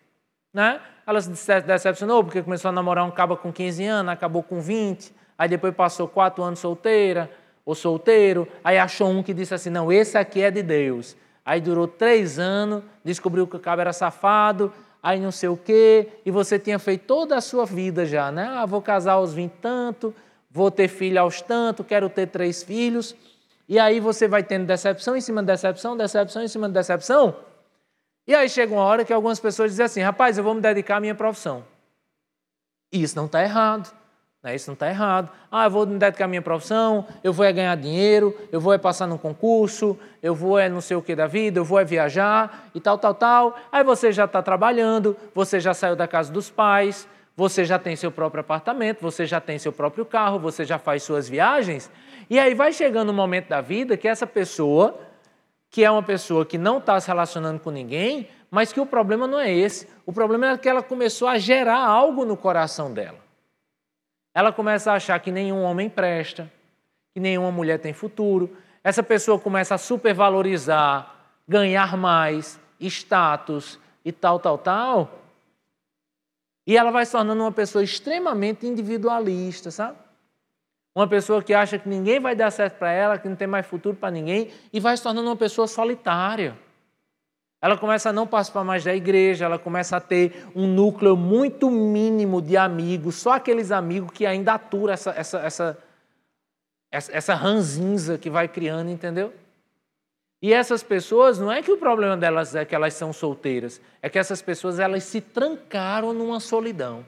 né? 0.53 0.79
Elas 1.05 1.25
se 1.25 1.61
decepcionou 1.61 2.23
porque 2.23 2.41
começou 2.41 2.69
a 2.69 2.71
namorar 2.71 3.05
um 3.05 3.11
cabo 3.11 3.35
com 3.35 3.51
15 3.51 3.83
anos, 3.83 4.13
acabou 4.13 4.41
com 4.41 4.61
20, 4.61 5.13
aí 5.37 5.49
depois 5.49 5.75
passou 5.75 6.07
quatro 6.07 6.41
anos 6.41 6.59
solteira 6.59 7.29
ou 7.65 7.75
solteiro, 7.75 8.47
aí 8.63 8.77
achou 8.77 9.09
um 9.09 9.21
que 9.21 9.33
disse 9.33 9.53
assim, 9.53 9.69
não, 9.69 9.91
esse 9.91 10.17
aqui 10.17 10.41
é 10.41 10.49
de 10.49 10.63
Deus. 10.63 11.17
Aí 11.45 11.59
durou 11.59 11.85
três 11.85 12.39
anos, 12.39 12.83
descobriu 13.03 13.45
que 13.45 13.57
o 13.57 13.59
cabo 13.59 13.81
era 13.81 13.91
safado, 13.91 14.71
aí 15.01 15.19
não 15.19 15.31
sei 15.31 15.49
o 15.49 15.57
quê, 15.57 16.07
e 16.25 16.31
você 16.31 16.57
tinha 16.57 16.79
feito 16.79 17.05
toda 17.05 17.35
a 17.35 17.41
sua 17.41 17.65
vida 17.65 18.05
já, 18.05 18.31
né? 18.31 18.47
Ah, 18.55 18.65
vou 18.65 18.81
casar 18.81 19.13
aos 19.13 19.33
20 19.33 19.51
tanto, 19.61 20.15
vou 20.49 20.71
ter 20.71 20.87
filho 20.87 21.19
aos 21.19 21.41
tanto, 21.41 21.83
quero 21.83 22.09
ter 22.09 22.27
três 22.27 22.63
filhos. 22.63 23.13
E 23.67 23.79
aí 23.79 23.99
você 23.99 24.27
vai 24.27 24.43
tendo 24.43 24.65
decepção 24.65 25.15
em 25.15 25.21
cima 25.21 25.41
de 25.41 25.47
decepção, 25.47 25.95
decepção 25.95 26.43
em 26.43 26.47
cima 26.47 26.67
de 26.67 26.73
decepção. 26.73 27.35
E 28.27 28.33
aí 28.33 28.49
chega 28.49 28.73
uma 28.73 28.83
hora 28.83 29.03
que 29.03 29.13
algumas 29.13 29.39
pessoas 29.39 29.71
dizem 29.71 29.85
assim: 29.85 30.01
rapaz, 30.01 30.37
eu 30.37 30.43
vou 30.43 30.53
me 30.53 30.61
dedicar 30.61 30.97
à 30.97 30.99
minha 30.99 31.15
profissão. 31.15 31.63
E 32.91 33.01
isso 33.01 33.15
não 33.15 33.25
está 33.25 33.41
errado. 33.41 33.91
Né? 34.43 34.55
Isso 34.55 34.69
não 34.69 34.73
está 34.73 34.89
errado. 34.89 35.29
Ah, 35.49 35.65
eu 35.65 35.71
vou 35.71 35.87
me 35.87 35.97
dedicar 35.97 36.25
à 36.25 36.27
minha 36.27 36.41
profissão, 36.41 37.07
eu 37.23 37.31
vou 37.31 37.45
é 37.45 37.53
ganhar 37.53 37.75
dinheiro, 37.77 38.37
eu 38.51 38.59
vou 38.59 38.73
é 38.73 38.77
passar 38.77 39.07
num 39.07 39.17
concurso, 39.17 39.97
eu 40.21 40.35
vou 40.35 40.59
é 40.59 40.67
não 40.67 40.81
sei 40.81 40.97
o 40.97 41.01
que 41.01 41.15
da 41.15 41.25
vida, 41.25 41.59
eu 41.59 41.65
vou 41.65 41.79
é 41.79 41.85
viajar 41.85 42.69
e 42.75 42.81
tal, 42.81 42.97
tal, 42.97 43.13
tal. 43.15 43.55
Aí 43.71 43.83
você 43.83 44.11
já 44.11 44.25
está 44.25 44.41
trabalhando, 44.41 45.15
você 45.33 45.59
já 45.59 45.73
saiu 45.73 45.95
da 45.95 46.07
casa 46.07 46.31
dos 46.31 46.49
pais, 46.49 47.07
você 47.35 47.63
já 47.63 47.79
tem 47.79 47.95
seu 47.95 48.11
próprio 48.11 48.41
apartamento, 48.41 49.01
você 49.01 49.25
já 49.25 49.39
tem 49.39 49.57
seu 49.57 49.71
próprio 49.71 50.05
carro, 50.05 50.37
você 50.37 50.65
já 50.65 50.77
faz 50.77 51.03
suas 51.03 51.27
viagens. 51.27 51.89
E 52.33 52.39
aí 52.39 52.55
vai 52.55 52.73
chegando 52.73 53.11
um 53.11 53.13
momento 53.13 53.49
da 53.49 53.61
vida 53.61 53.95
que 53.95 54.07
essa 54.07 54.25
pessoa, 54.25 54.99
que 55.69 55.85
é 55.85 55.91
uma 55.91 56.01
pessoa 56.01 56.43
que 56.43 56.57
não 56.57 56.79
está 56.79 56.99
se 56.99 57.07
relacionando 57.07 57.59
com 57.59 57.69
ninguém, 57.69 58.27
mas 58.49 58.73
que 58.73 58.79
o 58.79 58.87
problema 58.87 59.27
não 59.27 59.39
é 59.39 59.53
esse. 59.53 59.87
O 60.03 60.11
problema 60.11 60.49
é 60.49 60.57
que 60.57 60.67
ela 60.67 60.81
começou 60.81 61.27
a 61.27 61.37
gerar 61.37 61.85
algo 61.85 62.25
no 62.25 62.35
coração 62.35 62.91
dela. 62.91 63.19
Ela 64.33 64.51
começa 64.51 64.91
a 64.91 64.95
achar 64.95 65.19
que 65.19 65.29
nenhum 65.29 65.61
homem 65.61 65.91
presta, 65.91 66.51
que 67.13 67.19
nenhuma 67.19 67.51
mulher 67.51 67.77
tem 67.77 67.93
futuro. 67.93 68.57
Essa 68.83 69.03
pessoa 69.03 69.37
começa 69.37 69.75
a 69.75 69.77
supervalorizar, 69.77 71.13
ganhar 71.47 71.95
mais, 71.95 72.59
status 72.79 73.79
e 74.03 74.11
tal, 74.11 74.39
tal, 74.39 74.57
tal. 74.57 75.19
E 76.65 76.75
ela 76.75 76.89
vai 76.89 77.05
se 77.05 77.11
tornando 77.11 77.43
uma 77.43 77.51
pessoa 77.51 77.83
extremamente 77.83 78.65
individualista, 78.65 79.69
sabe? 79.69 79.99
Uma 80.95 81.07
pessoa 81.07 81.41
que 81.41 81.53
acha 81.53 81.79
que 81.79 81.89
ninguém 81.89 82.19
vai 82.19 82.35
dar 82.35 82.51
certo 82.51 82.77
para 82.77 82.91
ela, 82.91 83.17
que 83.17 83.27
não 83.27 83.35
tem 83.35 83.47
mais 83.47 83.65
futuro 83.65 83.95
para 83.95 84.11
ninguém, 84.11 84.49
e 84.71 84.79
vai 84.79 84.95
se 84.95 85.01
tornando 85.01 85.27
uma 85.27 85.35
pessoa 85.35 85.67
solitária. 85.67 86.55
Ela 87.59 87.77
começa 87.77 88.09
a 88.09 88.13
não 88.13 88.27
participar 88.27 88.63
mais 88.63 88.83
da 88.83 88.93
igreja, 88.93 89.45
ela 89.45 89.57
começa 89.57 89.97
a 89.97 89.99
ter 90.01 90.45
um 90.53 90.67
núcleo 90.67 91.15
muito 91.15 91.71
mínimo 91.71 92.41
de 92.41 92.57
amigos, 92.57 93.15
só 93.15 93.33
aqueles 93.33 93.71
amigos 93.71 94.11
que 94.11 94.25
ainda 94.25 94.53
aturam 94.53 94.93
essa, 94.93 95.11
essa, 95.11 95.39
essa, 95.39 95.77
essa, 96.91 97.11
essa 97.11 97.33
ranzinza 97.33 98.17
que 98.17 98.29
vai 98.29 98.47
criando, 98.47 98.91
entendeu? 98.91 99.33
E 100.41 100.53
essas 100.53 100.83
pessoas, 100.83 101.39
não 101.39 101.49
é 101.49 101.63
que 101.63 101.71
o 101.71 101.77
problema 101.77 102.17
delas 102.17 102.53
é 102.53 102.65
que 102.65 102.75
elas 102.75 102.93
são 102.95 103.13
solteiras, 103.13 103.79
é 104.01 104.09
que 104.09 104.19
essas 104.19 104.41
pessoas 104.41 104.77
elas 104.77 105.05
se 105.05 105.21
trancaram 105.21 106.13
numa 106.13 106.41
solidão. 106.41 107.05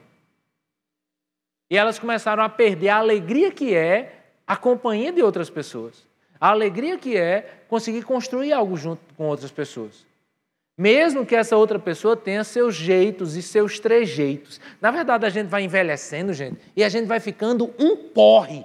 E 1.70 1.76
elas 1.76 1.98
começaram 1.98 2.42
a 2.42 2.48
perder 2.48 2.90
a 2.90 2.96
alegria 2.96 3.50
que 3.50 3.74
é 3.74 4.22
a 4.46 4.56
companhia 4.56 5.12
de 5.12 5.22
outras 5.22 5.50
pessoas. 5.50 6.06
A 6.40 6.50
alegria 6.50 6.96
que 6.96 7.16
é 7.16 7.62
conseguir 7.68 8.02
construir 8.02 8.52
algo 8.52 8.76
junto 8.76 9.00
com 9.16 9.26
outras 9.26 9.50
pessoas. 9.50 10.06
Mesmo 10.78 11.24
que 11.24 11.34
essa 11.34 11.56
outra 11.56 11.78
pessoa 11.78 12.16
tenha 12.16 12.44
seus 12.44 12.74
jeitos 12.74 13.34
e 13.34 13.42
seus 13.42 13.80
trejeitos. 13.80 14.60
Na 14.80 14.90
verdade, 14.90 15.24
a 15.24 15.30
gente 15.30 15.48
vai 15.48 15.62
envelhecendo, 15.62 16.34
gente, 16.34 16.60
e 16.76 16.84
a 16.84 16.88
gente 16.88 17.06
vai 17.06 17.18
ficando 17.18 17.74
um 17.78 17.96
porre. 17.96 18.64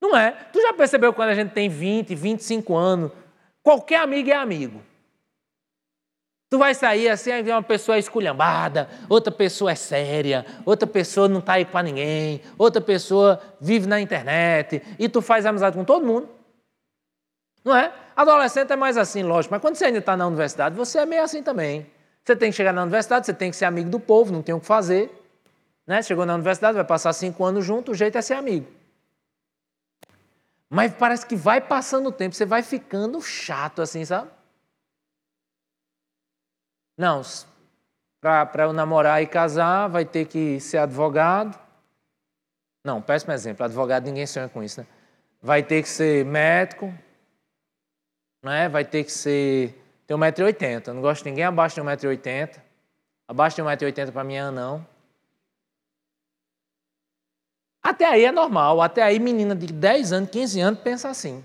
Não 0.00 0.16
é? 0.16 0.30
Tu 0.52 0.60
já 0.62 0.72
percebeu 0.72 1.12
quando 1.12 1.30
a 1.30 1.34
gente 1.34 1.50
tem 1.52 1.68
20, 1.68 2.14
25 2.14 2.76
anos? 2.76 3.10
Qualquer 3.62 4.00
amigo 4.00 4.30
é 4.30 4.34
amigo. 4.34 4.80
Tu 6.54 6.58
vai 6.58 6.72
sair 6.72 7.08
assim, 7.08 7.32
aí 7.32 7.42
uma 7.50 7.64
pessoa 7.64 7.98
esculhambada, 7.98 8.88
outra 9.08 9.32
pessoa 9.32 9.72
é 9.72 9.74
séria, 9.74 10.46
outra 10.64 10.86
pessoa 10.86 11.26
não 11.26 11.40
está 11.40 11.54
aí 11.54 11.64
para 11.64 11.82
ninguém, 11.82 12.40
outra 12.56 12.80
pessoa 12.80 13.42
vive 13.60 13.88
na 13.88 14.00
internet, 14.00 14.80
e 14.96 15.08
tu 15.08 15.20
faz 15.20 15.44
amizade 15.44 15.76
com 15.76 15.82
todo 15.82 16.06
mundo. 16.06 16.28
Não 17.64 17.74
é? 17.74 17.92
Adolescente 18.14 18.72
é 18.72 18.76
mais 18.76 18.96
assim, 18.96 19.24
lógico, 19.24 19.52
mas 19.52 19.60
quando 19.60 19.74
você 19.74 19.86
ainda 19.86 19.98
está 19.98 20.16
na 20.16 20.28
universidade, 20.28 20.76
você 20.76 21.00
é 21.00 21.04
meio 21.04 21.24
assim 21.24 21.42
também. 21.42 21.90
Você 22.24 22.36
tem 22.36 22.52
que 22.52 22.56
chegar 22.56 22.72
na 22.72 22.82
universidade, 22.82 23.26
você 23.26 23.34
tem 23.34 23.50
que 23.50 23.56
ser 23.56 23.64
amigo 23.64 23.90
do 23.90 23.98
povo, 23.98 24.32
não 24.32 24.40
tem 24.40 24.54
o 24.54 24.60
que 24.60 24.66
fazer. 24.66 25.10
Né? 25.84 26.02
Chegou 26.02 26.24
na 26.24 26.34
universidade, 26.34 26.76
vai 26.76 26.84
passar 26.84 27.12
cinco 27.14 27.44
anos 27.44 27.64
junto, 27.64 27.90
o 27.90 27.94
jeito 27.96 28.16
é 28.16 28.22
ser 28.22 28.34
amigo. 28.34 28.68
Mas 30.70 30.94
parece 30.94 31.26
que 31.26 31.34
vai 31.34 31.60
passando 31.60 32.10
o 32.10 32.12
tempo, 32.12 32.32
você 32.32 32.46
vai 32.46 32.62
ficando 32.62 33.20
chato 33.20 33.82
assim, 33.82 34.04
sabe? 34.04 34.30
Não, 36.96 37.22
para 38.20 38.64
eu 38.64 38.72
namorar 38.72 39.22
e 39.22 39.26
casar, 39.26 39.88
vai 39.88 40.04
ter 40.04 40.26
que 40.26 40.60
ser 40.60 40.78
advogado. 40.78 41.58
Não, 42.84 43.02
péssimo 43.02 43.32
exemplo. 43.32 43.64
Advogado, 43.64 44.04
ninguém 44.04 44.26
sonha 44.26 44.48
com 44.48 44.62
isso, 44.62 44.80
né? 44.80 44.86
Vai 45.42 45.62
ter 45.62 45.82
que 45.82 45.88
ser 45.88 46.24
médico, 46.24 46.92
né? 48.42 48.68
vai 48.68 48.84
ter 48.84 49.04
que 49.04 49.12
ser. 49.12 49.80
Tem 50.06 50.16
1,80m. 50.16 50.88
Eu 50.88 50.94
não 50.94 51.02
gosto 51.02 51.24
de 51.24 51.30
ninguém 51.30 51.44
abaixo 51.44 51.74
de 51.74 51.80
1,80m. 51.80 52.60
Abaixo 53.26 53.56
de 53.56 53.62
1,80m 53.62 54.12
para 54.12 54.24
mim 54.24 54.34
é 54.34 54.50
não. 54.50 54.86
Até 57.82 58.06
aí 58.06 58.24
é 58.24 58.32
normal. 58.32 58.80
Até 58.80 59.02
aí, 59.02 59.18
menina 59.18 59.54
de 59.54 59.66
10 59.66 60.12
anos, 60.12 60.30
15 60.30 60.60
anos, 60.60 60.80
pensa 60.80 61.08
assim. 61.08 61.44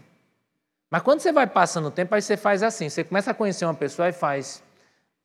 Mas 0.89 1.01
quando 1.01 1.19
você 1.19 1.31
vai 1.31 1.45
passando 1.45 1.87
o 1.87 1.91
tempo, 1.91 2.15
aí 2.15 2.21
você 2.21 2.37
faz 2.37 2.63
assim. 2.63 2.89
Você 2.89 3.03
começa 3.03 3.31
a 3.31 3.33
conhecer 3.33 3.65
uma 3.65 3.73
pessoa 3.73 4.07
e 4.07 4.13
faz. 4.13 4.63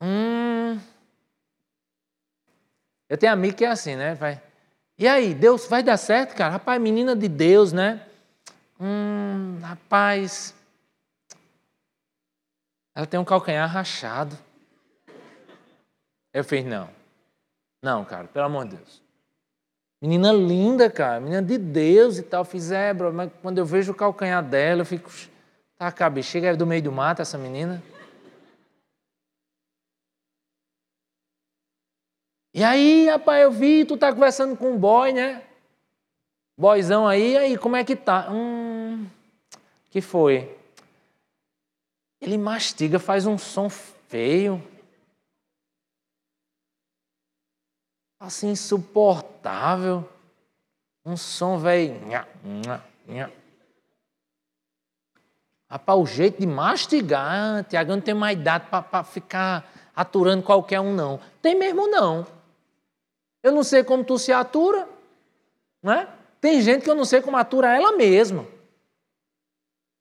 Hum. 0.04 0.78
Eu 3.08 3.16
tenho 3.16 3.32
amigo 3.32 3.56
que 3.56 3.64
é 3.64 3.68
assim, 3.68 3.96
né? 3.96 4.14
Vai. 4.14 4.40
E 4.98 5.08
aí, 5.08 5.34
Deus 5.34 5.66
vai 5.66 5.82
dar 5.82 5.96
certo, 5.96 6.36
cara? 6.36 6.52
Rapaz, 6.52 6.80
menina 6.80 7.16
de 7.16 7.26
Deus, 7.26 7.72
né? 7.72 8.06
Hum, 8.78 9.58
rapaz. 9.62 10.54
Ela 12.94 13.06
tem 13.06 13.18
um 13.18 13.24
calcanhar 13.24 13.68
rachado. 13.68 14.36
Eu 16.34 16.44
fiz, 16.44 16.64
não. 16.66 16.90
Não, 17.82 18.04
cara, 18.04 18.28
pelo 18.28 18.44
amor 18.44 18.66
de 18.66 18.76
Deus. 18.76 19.02
Menina 20.02 20.32
linda, 20.32 20.90
cara, 20.90 21.18
menina 21.18 21.40
de 21.40 21.56
Deus 21.56 22.18
e 22.18 22.22
tal. 22.22 22.44
Fiz, 22.44 22.70
é, 22.70 22.92
bro, 22.92 23.10
mas 23.12 23.30
quando 23.40 23.56
eu 23.56 23.64
vejo 23.64 23.92
o 23.92 23.94
calcanhar 23.94 24.42
dela, 24.42 24.82
eu 24.82 24.86
fico, 24.86 25.10
tá, 25.78 25.90
cabe, 25.90 26.22
chega 26.22 26.54
do 26.54 26.66
meio 26.66 26.82
do 26.82 26.92
mato 26.92 27.22
essa 27.22 27.38
menina. 27.38 27.82
E 32.56 32.62
aí, 32.62 33.08
rapaz, 33.08 33.42
eu 33.42 33.50
vi, 33.50 33.84
tu 33.84 33.96
tá 33.96 34.12
conversando 34.12 34.56
com 34.56 34.70
um 34.70 34.78
boy, 34.78 35.12
né? 35.12 35.42
Boyzão 36.56 37.04
aí, 37.04 37.36
aí, 37.36 37.58
como 37.58 37.74
é 37.74 37.82
que 37.82 37.96
tá? 37.96 38.30
Hum, 38.30 39.08
que 39.90 40.00
foi? 40.00 40.56
Ele 42.20 42.38
mastiga, 42.38 43.00
faz 43.00 43.26
um 43.26 43.36
som 43.36 43.68
feio. 43.68 44.62
Assim, 48.20 48.50
insuportável. 48.50 50.08
Um 51.04 51.16
som, 51.16 51.58
velho. 51.58 51.96
Rapaz, 55.68 55.98
o 55.98 56.06
jeito 56.06 56.40
de 56.40 56.46
mastigar, 56.46 57.64
Tiago, 57.64 57.90
não 57.90 58.00
tem 58.00 58.14
mais 58.14 58.38
idade 58.38 58.66
para 58.70 59.02
ficar 59.02 59.68
aturando 59.94 60.44
qualquer 60.44 60.78
um, 60.78 60.94
não. 60.94 61.18
Tem 61.42 61.58
mesmo, 61.58 61.88
não. 61.88 62.33
Eu 63.44 63.52
não 63.52 63.62
sei 63.62 63.84
como 63.84 64.02
tu 64.02 64.18
se 64.18 64.32
atura, 64.32 64.88
né? 65.82 66.08
Tem 66.40 66.62
gente 66.62 66.82
que 66.82 66.88
eu 66.88 66.94
não 66.94 67.04
sei 67.04 67.20
como 67.20 67.36
atura 67.36 67.76
ela 67.76 67.92
mesma. 67.92 68.46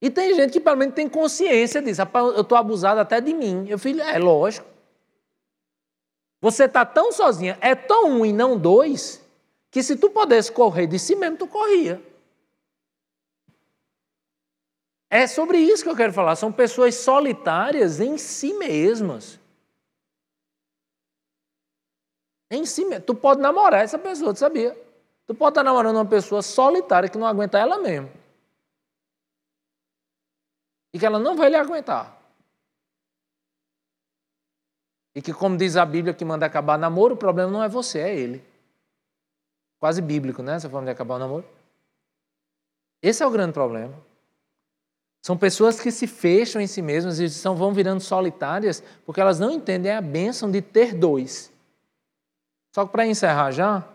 E 0.01 0.09
tem 0.09 0.33
gente 0.33 0.53
que 0.53 0.61
pelo 0.61 0.77
menos 0.77 0.95
tem 0.95 1.09
consciência 1.09 1.81
disso. 1.81 2.01
Eu 2.01 2.39
estou 2.39 2.57
abusado 2.57 3.01
até 3.01 3.19
de 3.19 3.33
mim. 3.33 3.67
Eu 3.67 3.77
filho, 3.77 4.01
é 4.01 4.17
lógico. 4.17 4.65
Você 6.39 6.63
está 6.63 6.85
tão 6.85 7.11
sozinha, 7.11 7.57
é 7.59 7.75
tão 7.75 8.11
um 8.11 8.25
e 8.25 8.31
não 8.31 8.57
dois, 8.57 9.21
que 9.69 9.83
se 9.83 9.97
tu 9.97 10.09
pudesse 10.09 10.49
correr 10.49 10.87
de 10.87 10.97
si 10.97 11.13
mesmo, 11.13 11.35
tu 11.35 11.47
corria. 11.47 12.01
É 15.09 15.27
sobre 15.27 15.57
isso 15.57 15.83
que 15.83 15.89
eu 15.89 15.95
quero 15.97 16.13
falar. 16.13 16.37
São 16.37 16.49
pessoas 16.49 16.95
solitárias 16.95 17.99
em 17.99 18.17
si 18.17 18.53
mesmas. 18.53 19.37
Em 22.53 22.67
si 22.67 22.85
mesmo. 22.85 23.03
Tu 23.03 23.15
pode 23.15 23.41
namorar 23.41 23.83
essa 23.83 23.97
pessoa, 23.97 24.31
tu 24.31 24.37
sabia? 24.37 24.77
Tu 25.25 25.33
pode 25.33 25.53
estar 25.53 25.63
namorando 25.63 25.95
uma 25.95 26.05
pessoa 26.05 26.43
solitária 26.43 27.09
que 27.09 27.17
não 27.17 27.25
aguenta 27.25 27.57
ela 27.57 27.79
mesma. 27.79 28.11
E 30.93 30.99
que 30.99 31.05
ela 31.05 31.17
não 31.17 31.35
vai 31.35 31.49
lhe 31.49 31.55
aguentar. 31.55 32.15
E 35.15 35.21
que, 35.21 35.33
como 35.33 35.57
diz 35.57 35.75
a 35.75 35.83
Bíblia 35.83 36.13
que 36.13 36.23
manda 36.23 36.45
acabar 36.45 36.77
namoro, 36.77 37.15
o 37.15 37.17
problema 37.17 37.51
não 37.51 37.63
é 37.63 37.67
você, 37.67 37.99
é 37.99 38.15
ele. 38.15 38.45
Quase 39.79 39.99
bíblico, 39.99 40.43
né? 40.43 40.53
Essa 40.53 40.69
forma 40.69 40.85
de 40.85 40.91
acabar 40.91 41.15
o 41.15 41.19
namoro. 41.19 41.45
Esse 43.01 43.23
é 43.23 43.25
o 43.25 43.31
grande 43.31 43.53
problema. 43.53 43.95
São 45.23 45.35
pessoas 45.35 45.79
que 45.79 45.91
se 45.91 46.05
fecham 46.05 46.61
em 46.61 46.67
si 46.67 46.83
mesmas 46.83 47.17
e 47.17 47.27
são, 47.31 47.55
vão 47.55 47.73
virando 47.73 48.01
solitárias 48.01 48.83
porque 49.07 49.19
elas 49.19 49.39
não 49.39 49.49
entendem 49.49 49.91
a 49.91 50.01
bênção 50.01 50.51
de 50.51 50.61
ter 50.61 50.93
dois. 50.93 51.52
Só 52.73 52.85
que 52.85 52.91
para 52.91 53.05
encerrar 53.05 53.51
já, 53.51 53.87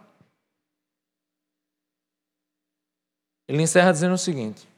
ele 3.48 3.60
encerra 3.60 3.90
dizendo 3.90 4.14
o 4.14 4.18
seguinte. 4.18 4.68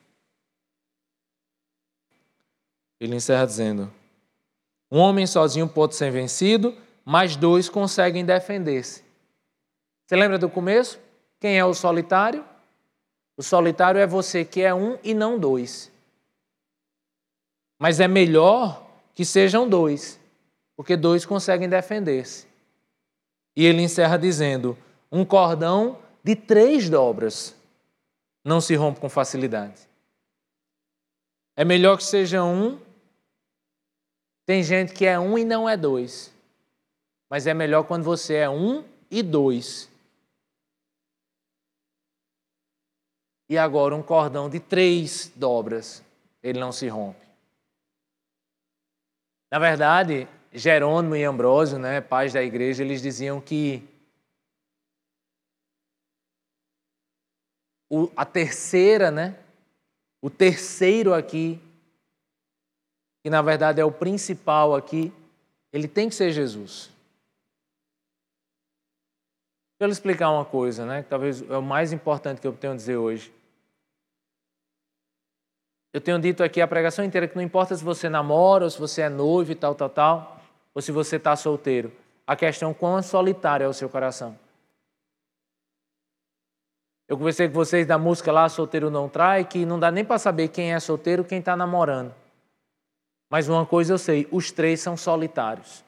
Ele 2.99 3.15
encerra 3.15 3.45
dizendo: 3.45 3.93
Um 4.91 4.99
homem 4.99 5.27
sozinho 5.27 5.69
pode 5.69 5.97
ser 5.97 6.11
vencido, 6.11 6.75
mas 7.05 7.37
dois 7.37 7.69
conseguem 7.69 8.25
defender-se. 8.25 9.05
Você 10.07 10.17
lembra 10.17 10.39
do 10.39 10.49
começo? 10.49 10.99
Quem 11.39 11.59
é 11.59 11.65
o 11.65 11.75
solitário? 11.75 12.45
O 13.37 13.43
solitário 13.43 14.01
é 14.01 14.07
você 14.07 14.47
que 14.47 14.63
é 14.63 14.75
um 14.75 14.99
e 15.05 15.13
não 15.13 15.39
dois. 15.39 15.93
Mas 17.79 18.01
é 18.01 18.09
melhor 18.09 18.87
que 19.15 19.27
sejam 19.27 19.69
dois, 19.69 20.19
porque 20.75 20.97
dois 20.97 21.27
conseguem 21.27 21.69
defender-se. 21.69 22.50
E 23.57 23.65
ele 23.65 23.83
encerra 23.83 24.17
dizendo: 24.17 24.77
um 25.11 25.25
cordão 25.25 25.99
de 26.23 26.37
três 26.37 26.89
dobras 26.89 27.55
não 28.45 28.61
se 28.61 28.75
rompe 28.75 29.01
com 29.01 29.09
facilidade. 29.09 29.89
É 31.57 31.65
melhor 31.65 31.97
que 31.97 32.05
seja 32.05 32.43
um. 32.43 32.81
Tem 34.47 34.63
gente 34.63 34.93
que 34.93 35.05
é 35.05 35.19
um 35.19 35.37
e 35.39 35.45
não 35.45 35.69
é 35.69 35.77
dois. 35.77 36.33
Mas 37.29 37.47
é 37.47 37.55
melhor 37.55 37.85
quando 37.85 38.03
você 38.03 38.35
é 38.35 38.51
um 38.51 38.85
e 39.11 39.23
dois. 39.23 39.89
E 43.49 43.59
agora 43.59 43.95
um 43.95 44.03
cordão 44.03 44.49
de 44.49 44.61
três 44.61 45.33
dobras, 45.35 46.05
ele 46.43 46.59
não 46.61 46.71
se 46.71 46.89
rompe. 46.89 47.27
Na 49.51 49.59
verdade, 49.59 50.29
Jerônimo 50.53 51.15
e 51.15 51.25
Ambrósio, 51.25 51.79
né, 51.79 52.01
pais 52.01 52.33
da 52.33 52.43
igreja, 52.43 52.83
eles 52.83 53.01
diziam 53.01 53.41
que 53.41 53.89
o, 57.89 58.11
a 58.17 58.25
terceira, 58.25 59.11
né, 59.13 59.39
o 60.21 60.29
terceiro 60.29 61.15
aqui, 61.15 61.61
que 63.23 63.31
na 63.31 63.41
verdade 63.43 63.81
é 63.81 63.85
o 63.85 63.93
principal 63.93 64.75
aqui, 64.75 65.13
ele 65.73 65.87
tem 65.87 66.09
que 66.09 66.17
ser 66.17 66.33
Jesus. 66.33 66.91
Deixa 69.79 69.89
eu 69.89 69.93
explicar 69.93 70.31
uma 70.33 70.45
coisa, 70.45 70.85
né, 70.85 71.05
que 71.05 71.09
talvez 71.09 71.49
é 71.49 71.57
o 71.57 71.63
mais 71.63 71.93
importante 71.93 72.41
que 72.41 72.47
eu 72.47 72.57
tenho 72.57 72.73
a 72.73 72.77
dizer 72.77 72.97
hoje. 72.97 73.33
Eu 75.93 76.01
tenho 76.01 76.21
dito 76.21 76.43
aqui 76.43 76.61
a 76.61 76.69
pregação 76.69 77.05
inteira 77.05 77.27
que 77.27 77.37
não 77.37 77.43
importa 77.43 77.77
se 77.77 77.85
você 77.85 78.09
namora 78.09 78.65
ou 78.65 78.71
se 78.71 78.79
você 78.79 79.03
é 79.03 79.09
noivo 79.09 79.53
e 79.53 79.55
tal, 79.55 79.75
tal, 79.75 79.89
tal 79.89 80.40
ou 80.75 80.83
se 80.83 80.93
você 80.93 81.17
está 81.17 81.35
solteiro. 81.37 81.93
A 82.27 82.37
questão 82.37 82.71
é 82.71 82.75
quão 82.75 83.03
solitário 83.03 83.65
é 83.65 83.69
o 83.69 83.73
seu 83.73 83.89
coração. 83.89 84.39
Eu 87.09 87.19
conversei 87.19 87.49
com 87.49 87.55
vocês 87.55 87.87
da 87.87 87.99
música 87.99 88.31
lá, 88.31 88.49
Solteiro 88.49 88.89
Não 88.89 89.09
Trai, 89.09 89.45
que 89.45 89.67
não 89.67 89.81
dá 89.81 89.91
nem 89.91 90.05
para 90.05 90.17
saber 90.17 90.47
quem 90.47 90.73
é 90.73 90.79
solteiro 90.79 91.25
quem 91.25 91.41
está 91.41 91.57
namorando. 91.57 92.15
Mas 93.29 93.49
uma 93.49 93.67
coisa 93.67 93.95
eu 93.95 93.99
sei, 93.99 94.29
os 94.31 94.53
três 94.53 94.81
são 94.81 94.97
solitários. 94.97 95.85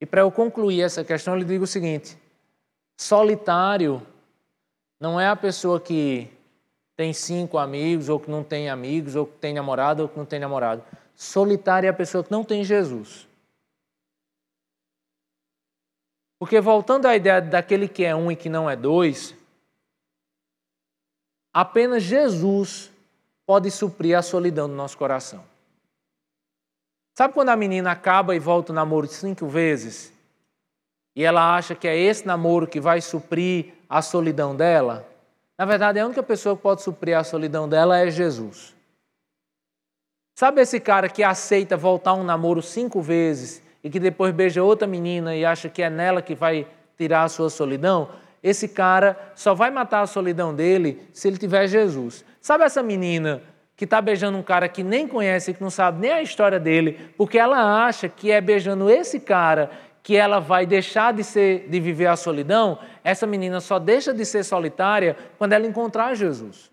E 0.00 0.06
para 0.06 0.22
eu 0.22 0.30
concluir 0.32 0.82
essa 0.82 1.04
questão, 1.04 1.34
eu 1.34 1.38
lhe 1.38 1.44
digo 1.44 1.64
o 1.64 1.68
seguinte: 1.68 2.18
solitário 2.96 4.02
não 5.00 5.20
é 5.20 5.28
a 5.28 5.36
pessoa 5.36 5.80
que 5.80 6.28
tem 6.96 7.12
cinco 7.12 7.58
amigos, 7.58 8.08
ou 8.08 8.18
que 8.18 8.28
não 8.28 8.42
tem 8.42 8.68
amigos, 8.68 9.14
ou 9.14 9.24
que 9.24 9.38
tem 9.38 9.54
namorado, 9.54 10.02
ou 10.02 10.08
que 10.08 10.18
não 10.18 10.26
tem 10.26 10.40
namorado. 10.40 10.82
Solitária 11.20 11.88
é 11.88 11.90
a 11.90 11.92
pessoa 11.94 12.22
que 12.22 12.30
não 12.30 12.44
tem 12.44 12.62
Jesus. 12.62 13.26
Porque 16.38 16.60
voltando 16.60 17.06
à 17.06 17.16
ideia 17.16 17.42
daquele 17.42 17.88
que 17.88 18.04
é 18.04 18.14
um 18.14 18.30
e 18.30 18.36
que 18.36 18.48
não 18.48 18.70
é 18.70 18.76
dois, 18.76 19.34
apenas 21.52 22.04
Jesus 22.04 22.92
pode 23.44 23.68
suprir 23.68 24.16
a 24.16 24.22
solidão 24.22 24.68
do 24.68 24.76
nosso 24.76 24.96
coração. 24.96 25.44
Sabe 27.16 27.34
quando 27.34 27.48
a 27.48 27.56
menina 27.56 27.90
acaba 27.90 28.36
e 28.36 28.38
volta 28.38 28.70
o 28.70 28.74
namoro 28.74 29.08
cinco 29.08 29.48
vezes? 29.48 30.12
E 31.16 31.24
ela 31.24 31.56
acha 31.56 31.74
que 31.74 31.88
é 31.88 31.98
esse 31.98 32.24
namoro 32.24 32.68
que 32.68 32.80
vai 32.80 33.00
suprir 33.00 33.74
a 33.88 34.00
solidão 34.00 34.54
dela? 34.54 35.04
Na 35.58 35.64
verdade, 35.64 35.98
a 35.98 36.06
única 36.06 36.22
pessoa 36.22 36.56
que 36.56 36.62
pode 36.62 36.82
suprir 36.82 37.18
a 37.18 37.24
solidão 37.24 37.68
dela 37.68 37.98
é 37.98 38.08
Jesus. 38.08 38.77
Sabe 40.38 40.60
esse 40.60 40.78
cara 40.78 41.08
que 41.08 41.24
aceita 41.24 41.76
voltar 41.76 42.14
um 42.14 42.22
namoro 42.22 42.62
cinco 42.62 43.02
vezes 43.02 43.60
e 43.82 43.90
que 43.90 43.98
depois 43.98 44.32
beija 44.32 44.62
outra 44.62 44.86
menina 44.86 45.34
e 45.34 45.44
acha 45.44 45.68
que 45.68 45.82
é 45.82 45.90
nela 45.90 46.22
que 46.22 46.32
vai 46.32 46.64
tirar 46.96 47.24
a 47.24 47.28
sua 47.28 47.50
solidão? 47.50 48.10
Esse 48.40 48.68
cara 48.68 49.18
só 49.34 49.52
vai 49.52 49.68
matar 49.68 50.00
a 50.02 50.06
solidão 50.06 50.54
dele 50.54 51.02
se 51.12 51.26
ele 51.26 51.38
tiver 51.38 51.66
Jesus. 51.66 52.24
Sabe 52.40 52.62
essa 52.62 52.84
menina 52.84 53.42
que 53.76 53.82
está 53.82 54.00
beijando 54.00 54.38
um 54.38 54.42
cara 54.44 54.68
que 54.68 54.84
nem 54.84 55.08
conhece, 55.08 55.52
que 55.52 55.60
não 55.60 55.70
sabe 55.70 56.02
nem 56.02 56.12
a 56.12 56.22
história 56.22 56.60
dele, 56.60 57.10
porque 57.16 57.36
ela 57.36 57.84
acha 57.84 58.08
que 58.08 58.30
é 58.30 58.40
beijando 58.40 58.88
esse 58.88 59.18
cara 59.18 59.72
que 60.04 60.14
ela 60.14 60.38
vai 60.38 60.64
deixar 60.64 61.12
de 61.12 61.24
ser 61.24 61.66
de 61.68 61.80
viver 61.80 62.06
a 62.06 62.14
solidão? 62.14 62.78
Essa 63.02 63.26
menina 63.26 63.58
só 63.58 63.80
deixa 63.80 64.14
de 64.14 64.24
ser 64.24 64.44
solitária 64.44 65.16
quando 65.36 65.54
ela 65.54 65.66
encontrar 65.66 66.14
Jesus. 66.14 66.70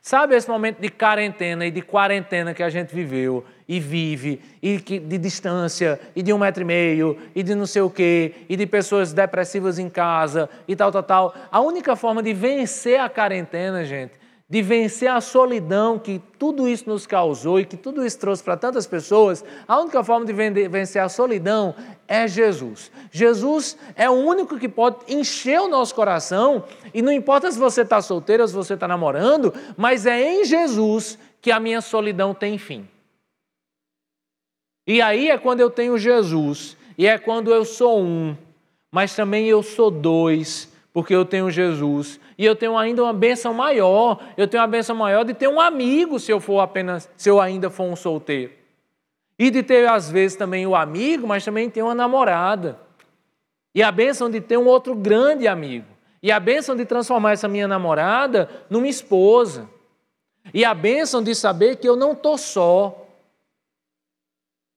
Sabe 0.00 0.34
esse 0.34 0.48
momento 0.48 0.80
de 0.80 0.88
quarentena 0.88 1.66
e 1.66 1.70
de 1.70 1.82
quarentena 1.82 2.54
que 2.54 2.62
a 2.62 2.70
gente 2.70 2.94
viveu 2.94 3.44
e 3.68 3.78
vive, 3.78 4.40
e 4.62 4.78
que, 4.78 4.98
de 4.98 5.18
distância, 5.18 6.00
e 6.16 6.22
de 6.22 6.32
um 6.32 6.38
metro 6.38 6.62
e 6.62 6.64
meio, 6.64 7.18
e 7.34 7.42
de 7.42 7.54
não 7.54 7.66
sei 7.66 7.82
o 7.82 7.90
quê, 7.90 8.34
e 8.48 8.56
de 8.56 8.66
pessoas 8.66 9.12
depressivas 9.12 9.78
em 9.78 9.90
casa, 9.90 10.48
e 10.66 10.74
tal, 10.74 10.90
tal, 10.90 11.02
tal. 11.02 11.34
A 11.52 11.60
única 11.60 11.94
forma 11.94 12.22
de 12.22 12.32
vencer 12.32 12.98
a 12.98 13.10
quarentena, 13.10 13.84
gente, 13.84 14.17
de 14.50 14.62
vencer 14.62 15.10
a 15.10 15.20
solidão 15.20 15.98
que 15.98 16.22
tudo 16.38 16.66
isso 16.66 16.88
nos 16.88 17.06
causou 17.06 17.60
e 17.60 17.66
que 17.66 17.76
tudo 17.76 18.04
isso 18.04 18.18
trouxe 18.18 18.42
para 18.42 18.56
tantas 18.56 18.86
pessoas, 18.86 19.44
a 19.66 19.78
única 19.78 20.02
forma 20.02 20.24
de 20.24 20.32
vencer 20.68 21.02
a 21.02 21.08
solidão 21.08 21.74
é 22.06 22.26
Jesus. 22.26 22.90
Jesus 23.12 23.76
é 23.94 24.08
o 24.08 24.14
único 24.14 24.58
que 24.58 24.68
pode 24.68 24.96
encher 25.06 25.60
o 25.60 25.68
nosso 25.68 25.94
coração, 25.94 26.64
e 26.94 27.02
não 27.02 27.12
importa 27.12 27.52
se 27.52 27.58
você 27.58 27.82
está 27.82 28.00
solteiro 28.00 28.42
ou 28.42 28.48
se 28.48 28.54
você 28.54 28.72
está 28.72 28.88
namorando, 28.88 29.52
mas 29.76 30.06
é 30.06 30.18
em 30.18 30.44
Jesus 30.46 31.18
que 31.42 31.50
a 31.50 31.60
minha 31.60 31.82
solidão 31.82 32.32
tem 32.32 32.56
fim. 32.56 32.88
E 34.86 35.02
aí 35.02 35.28
é 35.28 35.36
quando 35.36 35.60
eu 35.60 35.68
tenho 35.68 35.98
Jesus, 35.98 36.74
e 36.96 37.06
é 37.06 37.18
quando 37.18 37.52
eu 37.52 37.66
sou 37.66 38.00
um, 38.00 38.34
mas 38.90 39.14
também 39.14 39.46
eu 39.46 39.62
sou 39.62 39.90
dois, 39.90 40.72
porque 40.98 41.14
eu 41.14 41.24
tenho 41.24 41.48
Jesus. 41.48 42.18
E 42.36 42.44
eu 42.44 42.56
tenho 42.56 42.76
ainda 42.76 43.04
uma 43.04 43.12
benção 43.12 43.54
maior. 43.54 44.20
Eu 44.36 44.48
tenho 44.48 44.60
uma 44.60 44.66
benção 44.66 44.96
maior 44.96 45.24
de 45.24 45.32
ter 45.32 45.46
um 45.46 45.60
amigo 45.60 46.18
se 46.18 46.32
eu 46.32 46.40
for 46.40 46.58
apenas, 46.58 47.08
se 47.16 47.30
eu 47.30 47.40
ainda 47.40 47.70
for 47.70 47.84
um 47.84 47.94
solteiro. 47.94 48.52
E 49.38 49.48
de 49.48 49.62
ter, 49.62 49.88
às 49.88 50.10
vezes, 50.10 50.36
também 50.36 50.66
o 50.66 50.74
amigo, 50.74 51.24
mas 51.24 51.44
também 51.44 51.70
ter 51.70 51.82
uma 51.84 51.94
namorada. 51.94 52.80
E 53.72 53.80
a 53.80 53.92
benção 53.92 54.28
de 54.28 54.40
ter 54.40 54.56
um 54.56 54.66
outro 54.66 54.92
grande 54.92 55.46
amigo. 55.46 55.86
E 56.20 56.32
a 56.32 56.40
benção 56.40 56.74
de 56.74 56.84
transformar 56.84 57.30
essa 57.30 57.46
minha 57.46 57.68
namorada 57.68 58.50
numa 58.68 58.88
esposa. 58.88 59.70
E 60.52 60.64
a 60.64 60.74
benção 60.74 61.22
de 61.22 61.32
saber 61.32 61.76
que 61.76 61.88
eu 61.88 61.94
não 61.94 62.10
estou 62.10 62.36
só. 62.36 63.06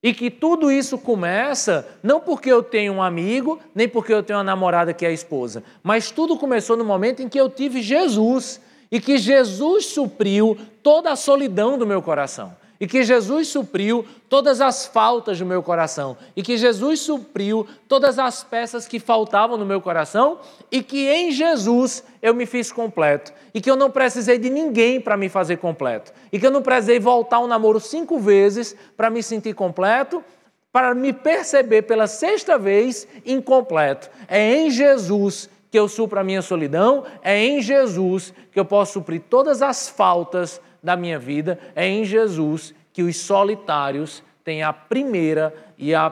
E 0.04 0.14
que 0.14 0.32
tudo 0.32 0.72
isso 0.72 0.98
começa 0.98 1.88
não 2.02 2.20
porque 2.20 2.52
eu 2.52 2.64
tenho 2.64 2.94
um 2.94 3.04
amigo, 3.04 3.60
nem 3.76 3.88
porque 3.88 4.14
eu 4.14 4.24
tenho 4.24 4.40
uma 4.40 4.44
namorada 4.44 4.94
que 4.94 5.06
é 5.06 5.10
a 5.10 5.14
esposa, 5.14 5.64
mas 5.84 6.10
tudo 6.10 6.38
começou 6.38 6.76
no 6.76 6.84
momento 6.84 7.22
em 7.22 7.30
que 7.30 7.40
eu 7.40 7.50
tive 7.50 7.82
Jesus 7.82 8.60
e 8.92 9.00
que 9.00 9.18
Jesus 9.18 9.86
supriu 9.86 10.58
toda 10.82 11.12
a 11.12 11.16
solidão 11.16 11.78
do 11.78 11.86
meu 11.86 12.02
coração 12.02 12.61
e 12.82 12.88
que 12.88 13.04
Jesus 13.04 13.48
supriu 13.50 14.04
todas 14.28 14.60
as 14.60 14.88
faltas 14.88 15.38
do 15.38 15.46
meu 15.46 15.62
coração, 15.62 16.18
e 16.36 16.42
que 16.42 16.58
Jesus 16.58 17.02
supriu 17.02 17.68
todas 17.88 18.18
as 18.18 18.44
peças 18.44 18.88
que 18.88 19.00
faltavam 19.00 19.56
no 19.56 19.68
meu 19.68 19.80
coração, 19.80 20.40
e 20.72 20.82
que 20.82 21.08
em 21.08 21.32
Jesus 21.32 22.04
eu 22.24 22.34
me 22.34 22.48
fiz 22.48 22.72
completo, 22.72 23.32
e 23.54 23.62
que 23.62 23.70
eu 23.70 23.76
não 23.76 23.92
precisei 23.92 24.40
de 24.40 24.50
ninguém 24.50 25.00
para 25.00 25.16
me 25.16 25.30
fazer 25.30 25.58
completo, 25.58 26.12
e 26.34 26.40
que 26.40 26.48
eu 26.48 26.50
não 26.50 26.64
precisei 26.64 27.00
voltar 27.00 27.38
ao 27.38 27.48
namoro 27.48 27.80
cinco 27.80 28.18
vezes 28.18 28.76
para 28.98 29.12
me 29.12 29.22
sentir 29.22 29.54
completo, 29.54 30.24
para 30.72 30.96
me 30.96 31.14
perceber 31.14 31.84
pela 31.84 32.08
sexta 32.08 32.58
vez 32.58 33.08
incompleto. 33.24 34.10
É 34.28 34.56
em 34.56 34.72
Jesus 34.72 35.48
que 35.70 35.78
eu 35.78 35.88
supro 35.88 36.20
a 36.20 36.24
minha 36.24 36.42
solidão, 36.42 37.06
é 37.22 37.38
em 37.38 37.62
Jesus 37.62 38.34
que 38.52 38.60
eu 38.60 38.66
posso 38.66 38.94
suprir 38.94 39.22
todas 39.30 39.62
as 39.62 39.88
faltas 39.88 40.60
da 40.82 40.96
minha 40.96 41.20
vida, 41.20 41.60
é 41.76 41.88
em 41.88 42.04
Jesus 42.04 42.74
que 42.92 43.04
os 43.04 43.18
solitários 43.18 44.24
têm 44.44 44.64
a 44.64 44.74
primeira 44.74 45.54
e 45.78 45.94
a 45.94 46.10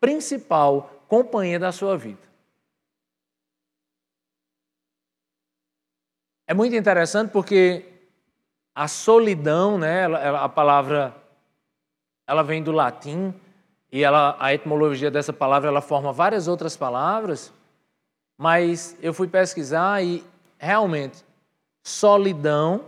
principal 0.00 1.04
companhia 1.08 1.58
da 1.58 1.72
sua 1.72 1.96
vida. 1.96 2.30
É 6.46 6.54
muito 6.54 6.74
interessante 6.74 7.30
porque 7.30 7.84
a 8.74 8.88
solidão, 8.88 9.78
né, 9.78 10.06
a 10.06 10.48
palavra 10.48 11.14
ela 12.26 12.42
vem 12.42 12.62
do 12.62 12.72
latim 12.72 13.34
e 13.92 14.02
ela, 14.02 14.36
a 14.38 14.54
etimologia 14.54 15.10
dessa 15.10 15.32
palavra 15.32 15.68
ela 15.68 15.80
forma 15.80 16.12
várias 16.12 16.46
outras 16.48 16.76
palavras, 16.76 17.52
mas 18.38 18.96
eu 19.02 19.12
fui 19.12 19.28
pesquisar 19.28 20.02
e 20.02 20.24
realmente 20.58 21.24
solidão 21.82 22.84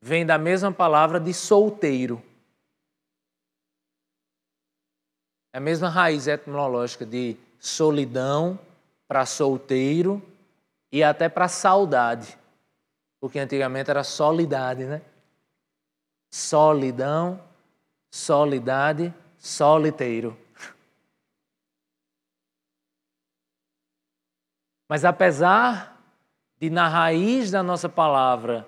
vem 0.00 0.24
da 0.24 0.38
mesma 0.38 0.72
palavra 0.72 1.18
de 1.18 1.32
solteiro. 1.34 2.22
É 5.52 5.58
a 5.58 5.60
mesma 5.60 5.88
raiz 5.88 6.26
etimológica 6.26 7.04
de 7.04 7.36
solidão 7.58 8.58
para 9.06 9.26
solteiro 9.26 10.22
e 10.92 11.02
até 11.02 11.28
para 11.28 11.48
saudade. 11.48 12.38
Porque 13.20 13.38
antigamente 13.38 13.90
era 13.90 14.04
solidade, 14.04 14.84
né? 14.84 15.02
Solidão, 16.30 17.42
solidade, 18.10 19.12
soliteiro. 19.38 20.38
Mas 24.88 25.04
apesar 25.04 25.98
de 26.58 26.70
na 26.70 26.88
raiz 26.88 27.50
da 27.50 27.62
nossa 27.62 27.88
palavra 27.88 28.66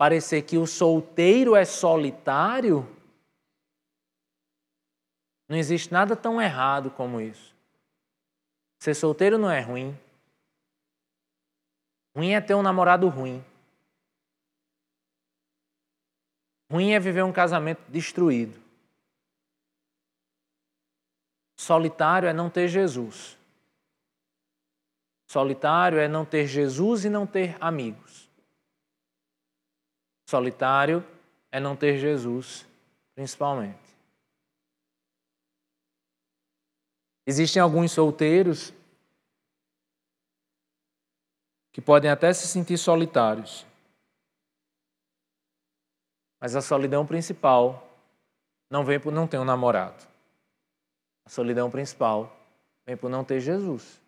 parecer 0.00 0.40
que 0.40 0.56
o 0.56 0.66
solteiro 0.66 1.54
é 1.54 1.62
solitário, 1.62 2.88
não 5.46 5.58
existe 5.58 5.92
nada 5.92 6.16
tão 6.16 6.40
errado 6.40 6.90
como 6.90 7.20
isso. 7.20 7.54
Ser 8.78 8.94
solteiro 8.94 9.36
não 9.36 9.50
é 9.50 9.60
ruim. 9.60 9.94
Ruim 12.16 12.32
é 12.32 12.40
ter 12.40 12.54
um 12.54 12.62
namorado 12.62 13.06
ruim. 13.10 13.44
Ruim 16.72 16.92
é 16.92 16.98
viver 16.98 17.22
um 17.22 17.32
casamento 17.32 17.82
destruído. 17.90 18.58
Solitário 21.58 22.26
é 22.26 22.32
não 22.32 22.48
ter 22.48 22.68
Jesus. 22.68 23.36
Solitário 25.26 25.98
é 25.98 26.08
não 26.08 26.24
ter 26.24 26.46
Jesus 26.46 27.04
e 27.04 27.10
não 27.10 27.26
ter 27.26 27.54
amigos. 27.60 28.09
Solitário 30.30 31.04
é 31.50 31.58
não 31.58 31.74
ter 31.74 31.98
Jesus, 31.98 32.64
principalmente. 33.16 33.80
Existem 37.26 37.60
alguns 37.60 37.90
solteiros 37.90 38.72
que 41.72 41.80
podem 41.80 42.08
até 42.08 42.32
se 42.32 42.46
sentir 42.46 42.78
solitários. 42.78 43.66
Mas 46.40 46.54
a 46.54 46.62
solidão 46.62 47.04
principal 47.04 47.84
não 48.70 48.84
vem 48.84 49.00
por 49.00 49.12
não 49.12 49.26
ter 49.26 49.38
um 49.38 49.44
namorado. 49.44 50.06
A 51.24 51.28
solidão 51.28 51.68
principal 51.68 52.32
vem 52.86 52.96
por 52.96 53.10
não 53.10 53.24
ter 53.24 53.40
Jesus. 53.40 53.99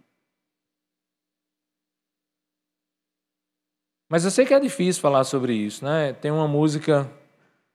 Mas 4.12 4.26
eu 4.26 4.30
sei 4.30 4.44
que 4.44 4.52
é 4.52 4.60
difícil 4.60 5.00
falar 5.00 5.24
sobre 5.24 5.54
isso, 5.54 5.82
né? 5.82 6.12
Tem 6.12 6.30
uma 6.30 6.46
música 6.46 7.10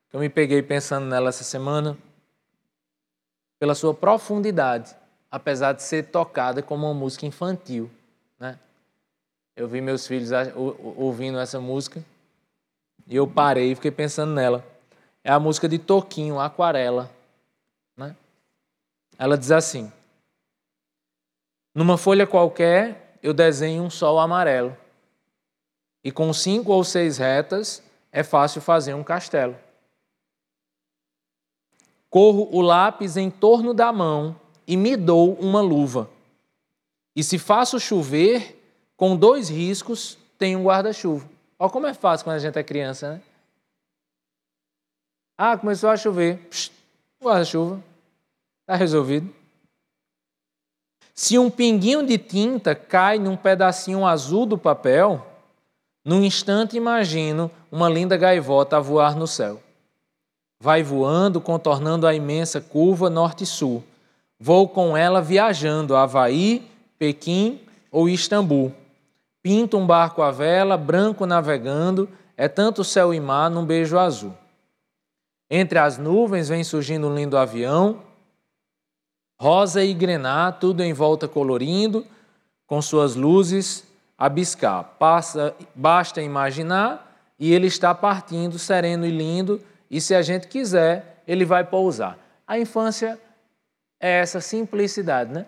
que 0.07 0.15
eu 0.15 0.19
me 0.19 0.29
peguei 0.29 0.61
pensando 0.61 1.07
nela 1.07 1.29
essa 1.29 1.43
semana, 1.43 1.97
pela 3.57 3.73
sua 3.73 3.91
profundidade, 3.91 4.95
apesar 5.31 5.73
de 5.73 5.81
ser 5.81 6.11
tocada 6.11 6.61
como 6.61 6.85
uma 6.85 6.93
música 6.93 7.25
infantil, 7.25 7.89
né? 8.39 8.59
Eu 9.55 9.67
vi 9.67 9.81
meus 9.81 10.05
filhos 10.05 10.29
ouvindo 10.95 11.39
essa 11.39 11.59
música 11.59 12.05
e 13.07 13.15
eu 13.15 13.27
parei 13.27 13.71
e 13.71 13.75
fiquei 13.75 13.89
pensando 13.89 14.31
nela. 14.31 14.63
É 15.23 15.31
a 15.31 15.39
música 15.39 15.67
de 15.67 15.79
Toquinho, 15.79 16.39
Aquarela, 16.39 17.09
né? 17.97 18.15
Ela 19.17 19.39
diz 19.39 19.49
assim: 19.49 19.91
Numa 21.73 21.97
folha 21.97 22.27
qualquer 22.27 23.17
eu 23.23 23.33
desenho 23.33 23.81
um 23.81 23.89
sol 23.89 24.19
amarelo 24.19 24.77
e 26.07 26.11
com 26.11 26.31
cinco 26.31 26.71
ou 26.71 26.85
seis 26.85 27.17
retas 27.17 27.83
é 28.13 28.23
fácil 28.23 28.61
fazer 28.61 28.93
um 28.93 29.03
castelo. 29.03 29.57
Corro 32.09 32.47
o 32.49 32.61
lápis 32.61 33.17
em 33.17 33.29
torno 33.29 33.73
da 33.73 33.91
mão 33.91 34.39
e 34.65 34.77
me 34.77 34.95
dou 34.95 35.33
uma 35.33 35.59
luva. 35.59 36.09
E 37.13 37.21
se 37.21 37.37
faço 37.37 37.77
chover, 37.77 38.57
com 38.95 39.17
dois 39.17 39.49
riscos, 39.49 40.17
tenho 40.37 40.59
um 40.59 40.63
guarda-chuva. 40.63 41.29
Olha 41.59 41.69
como 41.69 41.87
é 41.87 41.93
fácil 41.93 42.23
quando 42.23 42.37
a 42.37 42.39
gente 42.39 42.57
é 42.57 42.63
criança, 42.63 43.15
né? 43.15 43.21
Ah, 45.37 45.57
começou 45.57 45.89
a 45.89 45.97
chover. 45.97 46.39
Guarda-chuva. 47.21 47.83
Está 48.61 48.77
resolvido. 48.77 49.35
Se 51.13 51.37
um 51.37 51.49
pinguinho 51.49 52.05
de 52.05 52.17
tinta 52.17 52.73
cai 52.73 53.19
num 53.19 53.35
pedacinho 53.35 54.05
azul 54.05 54.45
do 54.45 54.57
papel, 54.57 55.33
num 56.07 56.23
instante 56.23 56.77
imagino 56.77 57.51
uma 57.69 57.89
linda 57.89 58.15
gaivota 58.15 58.77
a 58.77 58.79
voar 58.79 59.13
no 59.13 59.27
céu. 59.27 59.61
Vai 60.57 60.81
voando, 60.81 61.41
contornando 61.41 62.07
a 62.07 62.13
imensa 62.13 62.61
curva 62.61 63.09
norte-sul. 63.09 63.83
Vou 64.39 64.69
com 64.69 64.95
ela 64.95 65.21
viajando 65.21 65.97
a 65.97 66.03
Havaí, 66.03 66.65
Pequim 66.97 67.59
ou 67.91 68.07
Istambul. 68.07 68.73
Pinto 69.43 69.77
um 69.77 69.85
barco 69.85 70.21
à 70.21 70.31
vela, 70.31 70.77
branco 70.77 71.25
navegando, 71.25 72.07
é 72.37 72.47
tanto 72.47 72.85
céu 72.85 73.13
e 73.13 73.19
mar 73.19 73.51
num 73.51 73.65
beijo 73.65 73.99
azul. 73.99 74.33
Entre 75.51 75.77
as 75.77 75.97
nuvens 75.97 76.47
vem 76.47 76.63
surgindo 76.63 77.07
um 77.07 77.15
lindo 77.15 77.37
avião, 77.37 78.01
rosa 79.37 79.83
e 79.83 79.93
grená, 79.93 80.53
tudo 80.53 80.81
em 80.81 80.93
volta 80.93 81.27
colorindo, 81.27 82.07
com 82.65 82.81
suas 82.81 83.13
luzes 83.13 83.86
a 84.17 84.27
biscar. 84.27 84.83
Passa, 84.97 85.55
basta 85.75 86.21
imaginar, 86.21 87.05
e 87.39 87.53
ele 87.53 87.67
está 87.67 87.93
partindo 87.93 88.57
sereno 88.57 89.05
e 89.05 89.11
lindo, 89.11 89.61
e 89.89 90.01
se 90.01 90.15
a 90.15 90.21
gente 90.21 90.47
quiser, 90.47 91.21
ele 91.27 91.45
vai 91.45 91.63
pousar. 91.63 92.17
A 92.47 92.57
infância 92.57 93.19
é 93.99 94.19
essa 94.19 94.41
simplicidade, 94.41 95.31
né? 95.31 95.45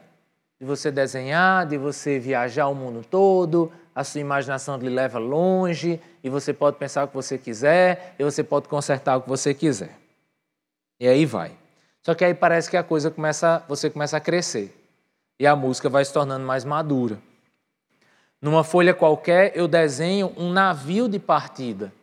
De 0.59 0.65
você 0.65 0.91
desenhar, 0.91 1.65
de 1.65 1.77
você 1.77 2.19
viajar 2.19 2.67
o 2.67 2.75
mundo 2.75 3.03
todo, 3.09 3.71
a 3.95 4.03
sua 4.03 4.21
imaginação 4.21 4.77
lhe 4.77 4.89
leva 4.89 5.17
longe, 5.17 5.99
e 6.23 6.29
você 6.29 6.53
pode 6.53 6.77
pensar 6.77 7.05
o 7.05 7.07
que 7.07 7.15
você 7.15 7.37
quiser, 7.37 8.15
e 8.19 8.23
você 8.23 8.43
pode 8.43 8.67
consertar 8.67 9.17
o 9.17 9.21
que 9.21 9.29
você 9.29 9.53
quiser. 9.53 9.97
E 10.99 11.07
aí 11.07 11.25
vai. 11.25 11.51
Só 12.03 12.13
que 12.13 12.23
aí 12.23 12.33
parece 12.33 12.69
que 12.69 12.77
a 12.77 12.83
coisa 12.83 13.09
começa, 13.09 13.63
você 13.67 13.89
começa 13.89 14.17
a 14.17 14.19
crescer. 14.19 14.75
E 15.39 15.47
a 15.47 15.55
música 15.55 15.89
vai 15.89 16.03
se 16.03 16.11
tornando 16.11 16.45
mais 16.45 16.65
madura. 16.65 17.17
Numa 18.41 18.63
folha 18.63 18.93
qualquer, 18.93 19.55
eu 19.55 19.67
desenho 19.67 20.33
um 20.37 20.51
navio 20.51 21.09
de 21.09 21.19
partida. 21.19 21.93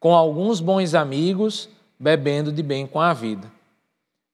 Com 0.00 0.14
alguns 0.14 0.60
bons 0.60 0.94
amigos, 0.94 1.68
bebendo 1.98 2.50
de 2.50 2.62
bem 2.62 2.86
com 2.86 3.00
a 3.00 3.12
vida. 3.12 3.50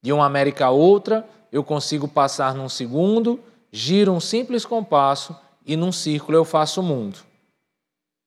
De 0.03 0.13
uma 0.13 0.27
América 0.27 0.67
a 0.67 0.71
outra, 0.71 1.29
eu 1.51 1.63
consigo 1.63 2.09
passar 2.09 2.55
num 2.55 2.69
segundo, 2.69 3.39
giro 3.71 4.13
um 4.13 4.21
simples 4.21 4.65
compasso 4.65 5.39
e 5.67 5.77
num 5.77 5.93
círculo 5.93 6.37
eu 6.37 6.45
faço 6.45 6.81
o 6.81 6.85
mundo. 6.85 7.19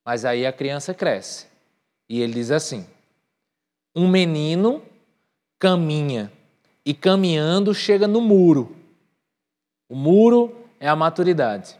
Mas 0.06 0.24
aí 0.24 0.46
a 0.46 0.54
criança 0.54 0.94
cresce. 0.94 1.48
E 2.08 2.22
ele 2.22 2.34
diz 2.34 2.52
assim: 2.52 2.86
Um 3.96 4.08
menino 4.08 4.82
caminha 5.58 6.32
e 6.86 6.94
caminhando 6.94 7.74
chega 7.74 8.08
no 8.08 8.22
muro. 8.22 8.76
O 9.88 9.96
muro 9.96 10.56
é 10.80 10.88
a 10.88 10.96
maturidade. 10.96 11.78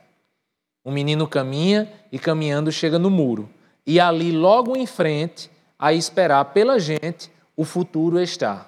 Um 0.84 0.92
menino 0.92 1.28
caminha 1.28 1.92
e 2.12 2.20
caminhando 2.20 2.72
chega 2.72 3.00
no 3.00 3.10
muro. 3.10 3.50
E 3.86 4.00
ali, 4.00 4.32
logo 4.32 4.76
em 4.76 4.86
frente, 4.86 5.50
a 5.78 5.94
esperar 5.94 6.46
pela 6.46 6.80
gente, 6.80 7.32
o 7.56 7.64
futuro 7.64 8.20
está. 8.20 8.68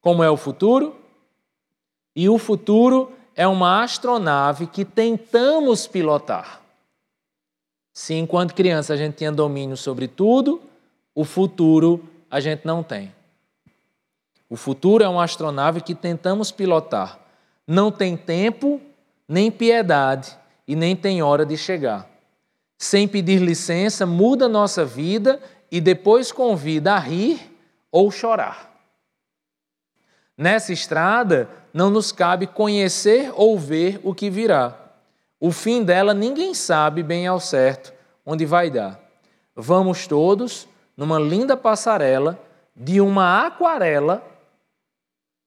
Como 0.00 0.22
é 0.22 0.30
o 0.30 0.36
futuro? 0.36 0.94
E 2.14 2.28
o 2.28 2.38
futuro 2.38 3.12
é 3.34 3.46
uma 3.46 3.82
astronave 3.82 4.66
que 4.66 4.84
tentamos 4.84 5.86
pilotar. 5.86 6.62
Se 7.92 8.14
enquanto 8.14 8.54
criança 8.54 8.94
a 8.94 8.96
gente 8.96 9.16
tinha 9.16 9.32
domínio 9.32 9.76
sobre 9.76 10.06
tudo, 10.06 10.60
o 11.14 11.24
futuro 11.24 12.04
a 12.30 12.40
gente 12.40 12.66
não 12.66 12.82
tem. 12.82 13.12
O 14.48 14.56
futuro 14.56 15.02
é 15.02 15.08
uma 15.08 15.24
astronave 15.24 15.80
que 15.80 15.94
tentamos 15.94 16.52
pilotar. 16.52 17.18
Não 17.66 17.90
tem 17.90 18.16
tempo, 18.16 18.80
nem 19.28 19.50
piedade 19.50 20.36
e 20.66 20.76
nem 20.76 20.94
tem 20.94 21.22
hora 21.22 21.44
de 21.44 21.56
chegar. 21.56 22.08
Sem 22.78 23.08
pedir 23.08 23.40
licença, 23.40 24.06
muda 24.06 24.48
nossa 24.48 24.84
vida 24.84 25.40
e 25.70 25.80
depois 25.80 26.30
convida 26.30 26.94
a 26.94 26.98
rir 26.98 27.40
ou 27.90 28.10
chorar. 28.10 28.72
Nessa 30.36 30.72
estrada, 30.72 31.48
não 31.72 31.88
nos 31.88 32.12
cabe 32.12 32.46
conhecer 32.46 33.32
ou 33.34 33.58
ver 33.58 34.00
o 34.04 34.14
que 34.14 34.28
virá. 34.28 34.74
O 35.40 35.50
fim 35.50 35.82
dela 35.82 36.12
ninguém 36.12 36.54
sabe 36.54 37.02
bem 37.02 37.26
ao 37.26 37.40
certo 37.40 37.92
onde 38.24 38.44
vai 38.44 38.70
dar. 38.70 39.00
Vamos 39.54 40.06
todos 40.06 40.68
numa 40.96 41.18
linda 41.18 41.56
passarela 41.56 42.38
de 42.74 43.00
uma 43.00 43.46
aquarela 43.46 44.22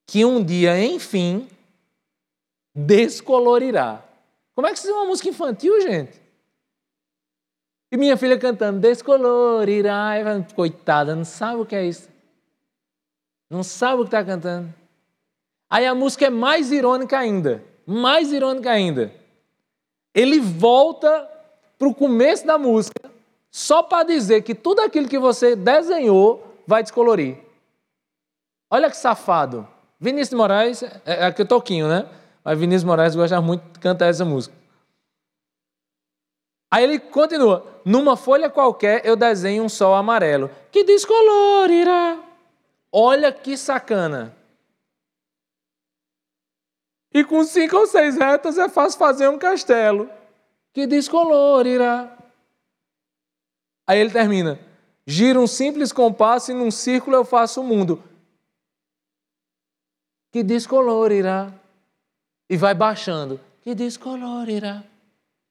que 0.08 0.26
um 0.26 0.44
dia, 0.44 0.84
enfim, 0.84 1.48
descolorirá. 2.85 4.03
Como 4.56 4.68
é 4.68 4.72
que 4.72 4.80
se 4.80 4.89
é 4.89 4.93
uma 4.93 5.06
música 5.06 5.30
infantil, 5.30 5.81
gente? 5.81 6.22
E 7.91 7.97
minha 7.97 8.15
filha 8.15 8.38
cantando, 8.38 8.80
descolorirá. 8.80 10.14
Coitada, 10.56 11.15
não 11.15 11.26
sabe 11.26 11.61
o 11.61 11.65
que 11.65 11.76
é 11.76 11.85
isso. 11.85 12.10
Não 13.49 13.64
sabe 13.64 13.95
o 13.95 14.06
que 14.06 14.07
está 14.07 14.23
cantando. 14.23 14.73
Aí 15.69 15.85
a 15.85 15.95
música 15.95 16.26
é 16.26 16.30
mais 16.30 16.72
irônica 16.72 17.18
ainda. 17.18 17.64
Mais 17.85 18.31
irônica 18.31 18.69
ainda. 18.69 19.14
Ele 20.14 20.39
volta 20.39 21.27
para 21.77 21.88
o 21.88 21.95
começo 21.95 22.45
da 22.45 22.57
música 22.57 23.10
só 23.51 23.81
para 23.81 24.03
dizer 24.03 24.43
que 24.43 24.53
tudo 24.53 24.81
aquilo 24.81 25.07
que 25.07 25.18
você 25.18 25.56
desenhou 25.56 26.56
vai 26.68 26.84
descolorir. 26.84 27.38
Olha 28.69 28.89
que 28.89 28.97
safado. 28.97 29.68
Vinícius 29.99 30.30
de 30.30 30.35
Moraes, 30.35 30.84
é, 30.84 31.01
é 31.06 31.26
aqui 31.26 31.41
o 31.41 31.47
Toquinho, 31.47 31.88
né? 31.88 32.07
Mas 32.50 32.58
Vinícius 32.58 32.84
Moraes 32.84 33.16
gosta 33.16 33.40
muito 33.40 33.74
de 33.74 33.80
cantar 33.80 34.08
essa 34.08 34.26
música. 34.26 34.56
Aí 36.72 36.84
ele 36.84 36.98
continua: 36.98 37.80
numa 37.86 38.18
folha 38.18 38.50
qualquer 38.50 39.06
eu 39.06 39.16
desenho 39.16 39.64
um 39.64 39.70
sol 39.70 39.94
amarelo 39.94 40.50
que 40.72 40.84
descolorirá. 40.84 42.20
Olha 42.92 43.32
que 43.32 43.56
sacana. 43.56 44.36
E 47.14 47.24
com 47.24 47.44
cinco 47.44 47.78
ou 47.78 47.86
seis 47.86 48.18
retas 48.18 48.58
é 48.58 48.68
fácil 48.68 48.98
fazer 48.98 49.28
um 49.28 49.38
castelo 49.38 50.10
que 50.74 50.88
descolorirá. 50.88 52.18
Aí 53.86 54.00
ele 54.00 54.10
termina: 54.10 54.60
gira 55.06 55.40
um 55.40 55.46
simples 55.46 55.92
compasso 55.92 56.50
e 56.50 56.56
num 56.56 56.72
círculo 56.72 57.16
eu 57.16 57.24
faço 57.24 57.62
o 57.62 57.64
mundo 57.64 58.04
que 60.32 60.42
descolorirá. 60.42 61.59
E 62.50 62.58
vai 62.58 62.74
baixando, 62.74 63.40
que 63.62 63.76
descolorirá, 63.76 64.84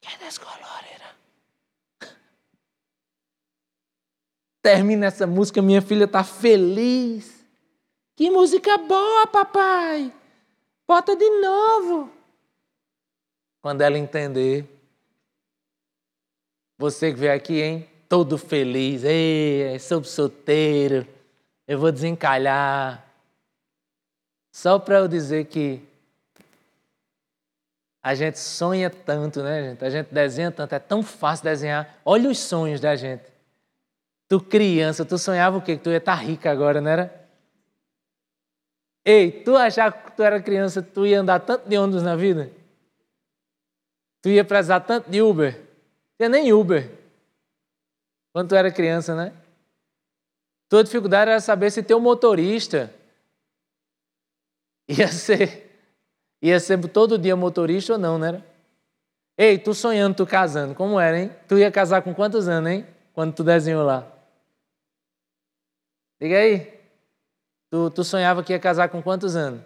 que 0.01 0.19
descolorirá. 0.19 1.15
termina 4.61 5.07
essa 5.07 5.27
música, 5.27 5.63
minha 5.63 5.81
filha 5.81 6.05
está 6.05 6.25
feliz. 6.25 7.39
Que 8.17 8.31
música 8.31 8.77
boa, 8.77 9.29
papai! 9.29 10.13
Bota 10.89 11.15
de 11.15 11.31
novo. 11.41 12.11
Quando 13.63 13.83
ela 13.83 13.97
entender, 13.97 14.69
você 16.77 17.13
que 17.13 17.19
veio 17.19 17.35
aqui, 17.35 17.61
hein? 17.61 17.89
Todo 18.09 18.37
feliz, 18.39 19.05
ei, 19.05 19.79
sou 19.79 20.03
solteiro, 20.03 21.07
eu 21.67 21.79
vou 21.79 21.93
desencalhar. 21.93 23.07
Só 24.51 24.79
para 24.79 24.99
eu 24.99 25.07
dizer 25.07 25.45
que 25.45 25.88
a 28.03 28.15
gente 28.15 28.39
sonha 28.39 28.89
tanto, 28.89 29.43
né, 29.43 29.71
gente? 29.71 29.85
A 29.85 29.91
gente 29.91 30.13
desenha 30.13 30.51
tanto, 30.51 30.75
é 30.75 30.79
tão 30.79 31.03
fácil 31.03 31.45
desenhar. 31.45 32.01
Olha 32.05 32.31
os 32.31 32.39
sonhos 32.39 32.81
da 32.81 32.95
gente. 32.95 33.25
Tu 34.29 34.41
criança, 34.41 35.05
tu 35.05 35.19
sonhava 35.19 35.57
o 35.57 35.63
quê? 35.63 35.77
Que 35.77 35.83
tu 35.83 35.91
ia 35.91 35.99
estar 35.99 36.17
tá 36.17 36.23
rica 36.23 36.51
agora, 36.51 36.81
não 36.81 36.91
era? 36.91 37.29
Ei, 39.05 39.31
tu 39.43 39.57
achava 39.57 39.97
que 39.97 40.13
tu 40.13 40.23
era 40.23 40.41
criança, 40.41 40.83
tu 40.83 41.07
ia 41.07 41.21
andar 41.21 41.41
tanto 41.41 41.69
de 41.69 41.79
ônibus 41.79 42.03
na 42.03 42.15
vida? 42.15 42.51
Tu 44.21 44.31
ia 44.31 44.45
precisar 44.45 44.81
tanto 44.81 45.11
de 45.11 45.23
Uber? 45.23 45.57
Não 45.57 46.17
tinha 46.19 46.29
nem 46.29 46.53
Uber. 46.53 46.91
Quando 48.33 48.51
tu 48.51 48.55
era 48.55 48.71
criança, 48.71 49.15
né? 49.15 49.33
Tua 50.69 50.85
dificuldade 50.85 51.31
era 51.31 51.41
saber 51.41 51.71
se 51.71 51.83
teu 51.83 51.99
motorista 51.99 52.93
ia 54.87 55.09
ser, 55.09 55.68
ia 56.41 56.59
ser 56.61 56.81
todo 56.89 57.19
dia 57.19 57.37
motorista 57.37 57.95
ou 57.95 57.99
não, 57.99 58.19
né? 58.19 58.43
Ei, 59.37 59.59
tu 59.59 59.73
sonhando, 59.73 60.17
tu 60.17 60.27
casando, 60.27 60.75
como 60.75 60.99
era, 60.99 61.21
hein? 61.21 61.31
Tu 61.47 61.59
ia 61.59 61.71
casar 61.71 62.03
com 62.03 62.15
quantos 62.15 62.49
anos, 62.49 62.71
hein? 62.71 62.87
Quando 63.13 63.35
tu 63.35 63.45
desenhou 63.45 63.85
lá? 63.85 64.07
Diga 66.21 66.39
aí. 66.39 66.79
Tu, 67.71 67.91
tu 67.91 68.03
sonhava 68.03 68.43
que 68.43 68.53
ia 68.53 68.59
casar 68.59 68.89
com 68.89 69.03
quantos 69.03 69.37
anos? 69.37 69.63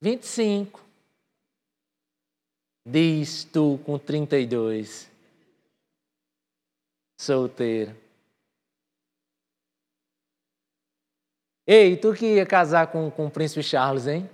25. 0.00 0.80
Diz 2.86 3.44
tu 3.44 3.80
com 3.84 3.98
32. 3.98 5.10
Solteiro. 7.18 7.96
Ei, 11.66 11.96
tu 11.96 12.12
que 12.12 12.34
ia 12.34 12.44
casar 12.44 12.88
com, 12.92 13.10
com 13.10 13.26
o 13.26 13.30
príncipe 13.30 13.62
Charles, 13.62 14.06
hein? 14.06 14.28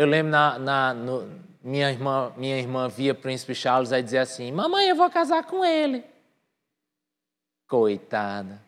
Eu 0.00 0.06
lembro 0.06 0.32
na, 0.32 0.58
na 0.58 0.94
no, 0.94 1.28
minha 1.62 1.90
irmã, 1.90 2.32
minha 2.34 2.56
irmã 2.56 2.88
via 2.88 3.14
príncipe 3.14 3.54
Charles 3.54 3.92
aí 3.92 4.02
dizia 4.02 4.22
assim: 4.22 4.50
Mamãe, 4.50 4.88
eu 4.88 4.96
vou 4.96 5.10
casar 5.10 5.44
com 5.44 5.62
ele. 5.62 6.02
Coitada. 7.68 8.62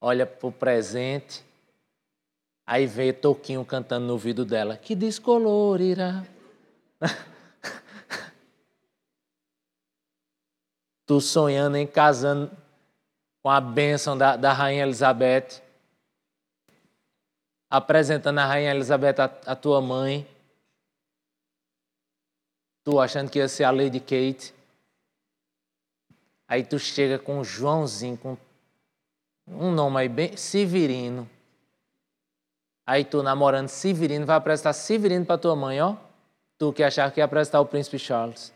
Olha 0.00 0.26
pro 0.26 0.50
presente. 0.50 1.44
Aí 2.66 2.86
veio 2.86 3.14
Toquinho 3.14 3.64
cantando 3.64 4.04
no 4.04 4.14
ouvido 4.14 4.44
dela. 4.44 4.76
Que 4.76 4.96
descolorirá. 4.96 6.24
tu 11.06 11.20
sonhando 11.20 11.76
em 11.76 11.86
casando 11.86 12.50
com 13.44 13.48
a 13.48 13.60
bênção 13.60 14.18
da, 14.18 14.34
da 14.34 14.52
Rainha 14.52 14.82
Elizabeth. 14.82 15.62
Apresentando 17.72 18.38
a 18.38 18.44
Rainha 18.44 18.70
Elizabeth 18.70 19.18
a, 19.18 19.52
a 19.52 19.56
tua 19.56 19.80
mãe. 19.80 20.26
Tu 22.84 23.00
achando 23.00 23.30
que 23.30 23.38
ia 23.38 23.48
ser 23.48 23.64
a 23.64 23.70
Lady 23.70 23.98
Kate. 23.98 24.52
Aí 26.46 26.62
tu 26.62 26.78
chega 26.78 27.18
com 27.18 27.42
Joãozinho, 27.42 28.18
com 28.18 28.36
um 29.48 29.70
nome 29.72 30.00
aí 30.00 30.08
bem 30.10 30.36
Severino. 30.36 31.26
Aí 32.86 33.06
tu 33.06 33.22
namorando 33.22 33.68
Severino, 33.68 34.26
vai 34.26 34.36
apresentar 34.36 34.74
Severino 34.74 35.24
para 35.24 35.38
tua 35.38 35.56
mãe, 35.56 35.80
ó. 35.80 35.96
Tu 36.58 36.74
que 36.74 36.82
achava 36.82 37.10
que 37.10 37.20
ia 37.20 37.24
apresentar 37.24 37.58
o 37.62 37.64
príncipe 37.64 37.98
Charles. 37.98 38.52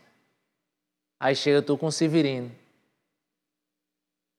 Aí 1.19 1.35
chega 1.35 1.63
tu 1.63 1.75
com 1.75 1.89
Severino. 1.89 2.51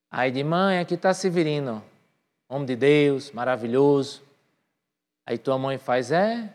Aí 0.09 0.31
de 0.31 0.45
mãe, 0.45 0.79
aqui 0.79 0.95
está 0.95 1.13
Severino, 1.13 1.83
homem 2.49 2.65
de 2.65 2.77
Deus, 2.77 3.33
maravilhoso. 3.33 4.28
Aí 5.29 5.37
tua 5.37 5.59
mãe 5.59 5.77
faz, 5.77 6.11
é, 6.11 6.51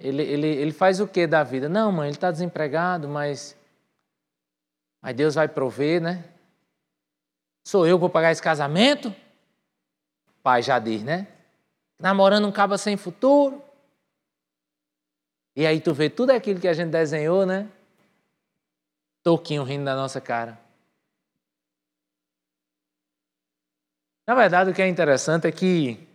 ele, 0.00 0.20
ele, 0.20 0.48
ele 0.48 0.72
faz 0.72 0.98
o 0.98 1.06
que 1.06 1.28
da 1.28 1.44
vida? 1.44 1.68
Não, 1.68 1.92
mãe, 1.92 2.08
ele 2.08 2.16
está 2.16 2.28
desempregado, 2.28 3.08
mas, 3.08 3.56
mas 5.00 5.14
Deus 5.14 5.36
vai 5.36 5.46
prover, 5.46 6.02
né? 6.02 6.24
Sou 7.64 7.86
eu 7.86 7.96
que 7.96 8.00
vou 8.00 8.10
pagar 8.10 8.32
esse 8.32 8.42
casamento? 8.42 9.14
Pai 10.42 10.60
já 10.60 10.80
diz, 10.80 11.04
né? 11.04 11.28
Namorando 12.00 12.48
um 12.48 12.52
cabo 12.52 12.76
sem 12.76 12.96
futuro. 12.96 13.62
E 15.54 15.64
aí 15.64 15.80
tu 15.80 15.94
vê 15.94 16.10
tudo 16.10 16.30
aquilo 16.30 16.58
que 16.58 16.66
a 16.66 16.72
gente 16.72 16.90
desenhou, 16.90 17.46
né? 17.46 17.70
Toquinho 19.22 19.62
rindo 19.62 19.84
da 19.84 19.94
nossa 19.94 20.20
cara. 20.20 20.58
Na 24.26 24.34
verdade, 24.34 24.68
o 24.68 24.74
que 24.74 24.82
é 24.82 24.88
interessante 24.88 25.46
é 25.46 25.52
que 25.52 26.07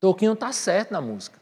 Toquinho 0.00 0.32
está 0.32 0.50
certo 0.50 0.92
na 0.92 1.00
música. 1.00 1.38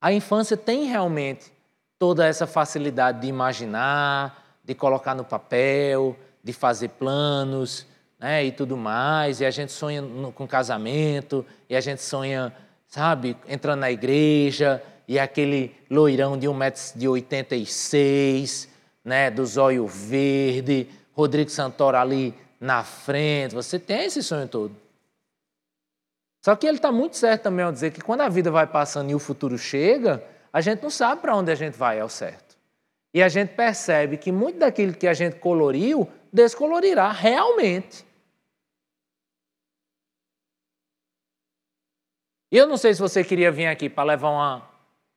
A 0.00 0.12
infância 0.12 0.56
tem 0.56 0.84
realmente 0.84 1.52
toda 1.98 2.24
essa 2.26 2.46
facilidade 2.46 3.20
de 3.20 3.26
imaginar, 3.28 4.58
de 4.64 4.74
colocar 4.74 5.14
no 5.14 5.24
papel, 5.24 6.16
de 6.42 6.52
fazer 6.52 6.88
planos 6.90 7.86
né, 8.18 8.44
e 8.44 8.52
tudo 8.52 8.76
mais. 8.76 9.40
E 9.40 9.46
a 9.46 9.50
gente 9.50 9.72
sonha 9.72 10.02
com 10.34 10.46
casamento, 10.46 11.44
e 11.68 11.76
a 11.76 11.80
gente 11.80 12.02
sonha, 12.02 12.54
sabe, 12.86 13.36
entrando 13.46 13.80
na 13.80 13.90
igreja, 13.90 14.82
e 15.06 15.18
aquele 15.18 15.74
loirão 15.90 16.38
de 16.38 16.46
1,86m, 16.46 18.68
né, 19.04 19.30
do 19.30 19.46
zóio 19.46 19.86
verde, 19.86 20.86
Rodrigo 21.12 21.50
Santoro 21.50 21.96
ali 21.96 22.34
na 22.60 22.84
frente. 22.84 23.54
Você 23.54 23.78
tem 23.78 24.04
esse 24.04 24.22
sonho 24.22 24.46
todo. 24.46 24.87
Só 26.48 26.56
que 26.56 26.66
ele 26.66 26.78
está 26.78 26.90
muito 26.90 27.14
certo 27.14 27.42
também 27.42 27.62
ao 27.62 27.70
dizer 27.70 27.92
que 27.92 28.00
quando 28.00 28.22
a 28.22 28.28
vida 28.30 28.50
vai 28.50 28.66
passando 28.66 29.10
e 29.10 29.14
o 29.14 29.18
futuro 29.18 29.58
chega, 29.58 30.24
a 30.50 30.62
gente 30.62 30.82
não 30.82 30.88
sabe 30.88 31.20
para 31.20 31.36
onde 31.36 31.52
a 31.52 31.54
gente 31.54 31.76
vai 31.76 32.00
ao 32.00 32.08
certo. 32.08 32.56
E 33.12 33.22
a 33.22 33.28
gente 33.28 33.50
percebe 33.54 34.16
que 34.16 34.32
muito 34.32 34.58
daquilo 34.58 34.94
que 34.94 35.06
a 35.06 35.12
gente 35.12 35.36
coloriu 35.40 36.10
descolorirá 36.32 37.12
realmente. 37.12 38.02
E 42.50 42.56
eu 42.56 42.66
não 42.66 42.78
sei 42.78 42.94
se 42.94 43.00
você 43.00 43.22
queria 43.22 43.52
vir 43.52 43.66
aqui 43.66 43.90
para 43.90 44.04
levar 44.04 44.30
uma, 44.30 44.70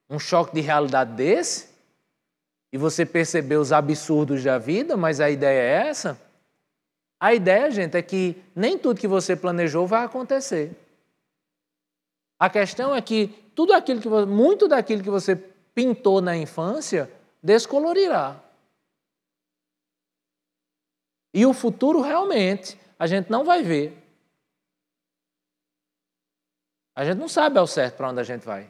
um 0.09 0.19
choque 0.19 0.53
de 0.53 0.59
realidade 0.59 1.13
desse, 1.13 1.69
e 2.73 2.77
você 2.77 3.05
perceber 3.05 3.55
os 3.55 3.71
absurdos 3.71 4.43
da 4.43 4.57
vida, 4.57 4.97
mas 4.97 5.21
a 5.21 5.29
ideia 5.29 5.61
é 5.61 5.87
essa. 5.87 6.19
A 7.17 7.33
ideia, 7.33 7.71
gente, 7.71 7.95
é 7.95 8.01
que 8.01 8.35
nem 8.53 8.77
tudo 8.77 8.99
que 8.99 9.07
você 9.07 9.33
planejou 9.33 9.87
vai 9.87 10.03
acontecer. 10.03 10.90
A 12.41 12.49
questão 12.49 12.95
é 12.95 12.99
que 13.03 13.27
tudo 13.53 13.71
aquilo 13.71 14.01
que 14.01 14.09
muito 14.25 14.67
daquilo 14.67 15.03
que 15.03 15.11
você 15.11 15.35
pintou 15.75 16.19
na 16.19 16.35
infância 16.35 17.07
descolorirá. 17.39 18.43
E 21.31 21.45
o 21.45 21.53
futuro 21.53 22.01
realmente 22.01 22.79
a 22.97 23.05
gente 23.05 23.29
não 23.29 23.45
vai 23.45 23.61
ver. 23.61 23.95
A 26.95 27.05
gente 27.05 27.19
não 27.19 27.27
sabe 27.27 27.59
ao 27.59 27.67
certo 27.67 27.97
para 27.97 28.09
onde 28.09 28.21
a 28.21 28.23
gente 28.23 28.43
vai. 28.43 28.67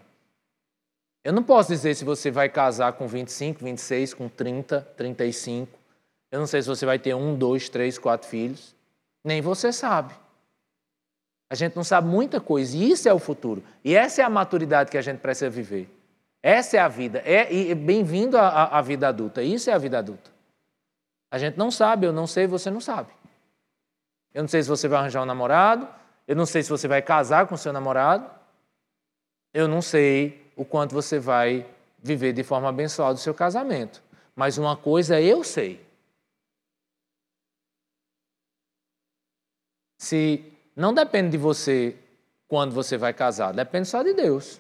Eu 1.24 1.32
não 1.32 1.42
posso 1.42 1.70
dizer 1.70 1.96
se 1.96 2.04
você 2.04 2.30
vai 2.30 2.50
casar 2.50 2.92
com 2.92 3.08
25, 3.08 3.64
26, 3.64 4.14
com 4.14 4.28
30, 4.28 4.82
35. 4.98 5.80
Eu 6.30 6.42
não 6.42 6.48
sei 6.48 6.62
se 6.62 6.68
você 6.68 6.86
vai 6.86 7.00
ter 7.00 7.16
um, 7.16 7.38
dois, 7.38 7.70
três, 7.70 7.98
quatro 7.98 8.28
filhos. 8.28 8.76
Nem 9.24 9.42
você 9.42 9.72
sabe. 9.72 10.14
A 11.52 11.56
gente 11.56 11.76
não 11.76 11.84
sabe 11.84 12.08
muita 12.08 12.40
coisa, 12.40 12.78
e 12.78 12.92
isso 12.92 13.10
é 13.10 13.14
o 13.14 13.20
futuro. 13.20 13.62
E 13.84 13.94
essa 13.94 14.22
é 14.22 14.24
a 14.24 14.30
maturidade 14.30 14.90
que 14.90 14.98
a 14.98 15.02
gente 15.02 15.20
precisa 15.20 15.50
viver. 15.50 15.94
Essa 16.42 16.78
é 16.78 16.80
a 16.80 16.88
vida. 16.88 17.22
É, 17.26 17.54
e 17.54 17.76
bem-vindo 17.76 18.38
à, 18.38 18.78
à 18.78 18.82
vida 18.82 19.10
adulta. 19.10 19.44
Isso 19.44 19.70
é 19.70 19.74
a 19.74 19.78
vida 19.78 20.00
adulta. 20.00 20.32
A 21.30 21.38
gente 21.38 21.58
não 21.58 21.70
sabe, 21.70 22.08
eu 22.08 22.14
não 22.14 22.26
sei, 22.26 22.48
você 22.48 22.72
não 22.72 22.80
sabe. 22.80 23.12
Eu 24.34 24.44
não 24.44 24.48
sei 24.48 24.64
se 24.64 24.70
você 24.70 24.88
vai 24.88 25.00
arranjar 25.00 25.24
um 25.24 25.26
namorado, 25.26 25.90
eu 26.26 26.38
não 26.38 26.46
sei 26.46 26.64
se 26.64 26.70
você 26.70 26.88
vai 26.88 27.02
casar 27.02 27.46
com 27.46 27.58
seu 27.58 27.74
namorado, 27.74 28.32
eu 29.54 29.68
não 29.68 29.82
sei 29.82 30.50
o 30.56 30.64
quanto 30.64 30.96
você 30.96 31.20
vai 31.20 31.70
viver 32.02 32.32
de 32.32 32.44
forma 32.44 32.70
abençoada 32.70 33.16
o 33.16 33.18
seu 33.18 33.34
casamento. 33.34 34.02
Mas 34.34 34.58
uma 34.58 34.78
coisa 34.78 35.20
eu 35.20 35.44
sei. 35.44 35.86
Se 40.00 40.50
não 40.82 40.94
depende 40.94 41.30
de 41.30 41.38
você 41.38 41.96
quando 42.48 42.74
você 42.74 42.98
vai 42.98 43.14
casar, 43.14 43.54
depende 43.54 43.88
só 43.88 44.02
de 44.02 44.14
Deus. 44.16 44.60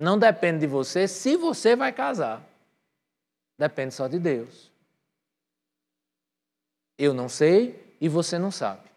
Não 0.00 0.18
depende 0.18 0.60
de 0.60 0.66
você 0.66 1.06
se 1.06 1.36
você 1.36 1.76
vai 1.76 1.92
casar. 1.92 2.42
Depende 3.58 3.94
só 3.94 4.08
de 4.08 4.18
Deus. 4.18 4.72
Eu 6.96 7.12
não 7.12 7.28
sei 7.28 7.96
e 8.00 8.08
você 8.08 8.38
não 8.38 8.50
sabe. 8.50 8.90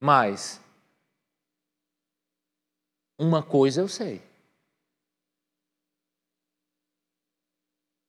Mas 0.00 0.60
uma 3.18 3.42
coisa 3.42 3.80
eu 3.80 3.88
sei. 3.88 4.22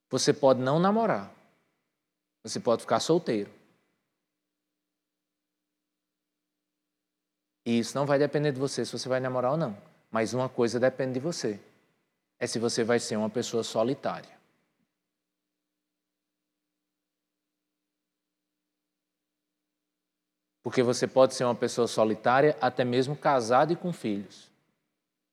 Você 0.10 0.32
pode 0.32 0.62
não 0.62 0.80
namorar. 0.80 1.34
Você 2.44 2.60
pode 2.60 2.84
ficar 2.84 3.00
solteiro. 3.00 3.65
E 7.66 7.80
isso 7.80 7.98
não 7.98 8.06
vai 8.06 8.20
depender 8.20 8.52
de 8.52 8.60
você 8.60 8.86
se 8.86 8.92
você 8.92 9.10
vai 9.10 9.20
namorar 9.20 9.52
ou 9.52 9.58
não. 9.58 9.76
Mas 10.12 10.34
uma 10.34 10.48
coisa 10.48 10.80
depende 10.80 11.14
de 11.14 11.20
você: 11.20 11.60
é 12.40 12.46
se 12.46 12.60
você 12.60 12.84
vai 12.84 13.00
ser 13.00 13.18
uma 13.18 13.30
pessoa 13.30 13.64
solitária. 13.64 14.36
Porque 20.62 20.82
você 20.82 21.08
pode 21.08 21.36
ser 21.36 21.44
uma 21.44 21.56
pessoa 21.56 21.88
solitária 21.88 22.58
até 22.60 22.84
mesmo 22.84 23.16
casada 23.16 23.74
e 23.74 23.76
com 23.76 23.94
filhos. 23.94 24.50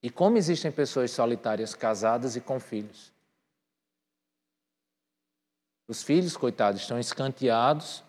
E 0.01 0.09
como 0.09 0.37
existem 0.37 0.71
pessoas 0.71 1.11
solitárias 1.11 1.73
casadas 1.73 2.35
e 2.35 2.41
com 2.41 2.59
filhos? 2.59 3.11
Os 5.87 6.03
filhos, 6.03 6.37
coitados, 6.37 6.81
estão 6.81 6.99
escanteados 6.99 8.03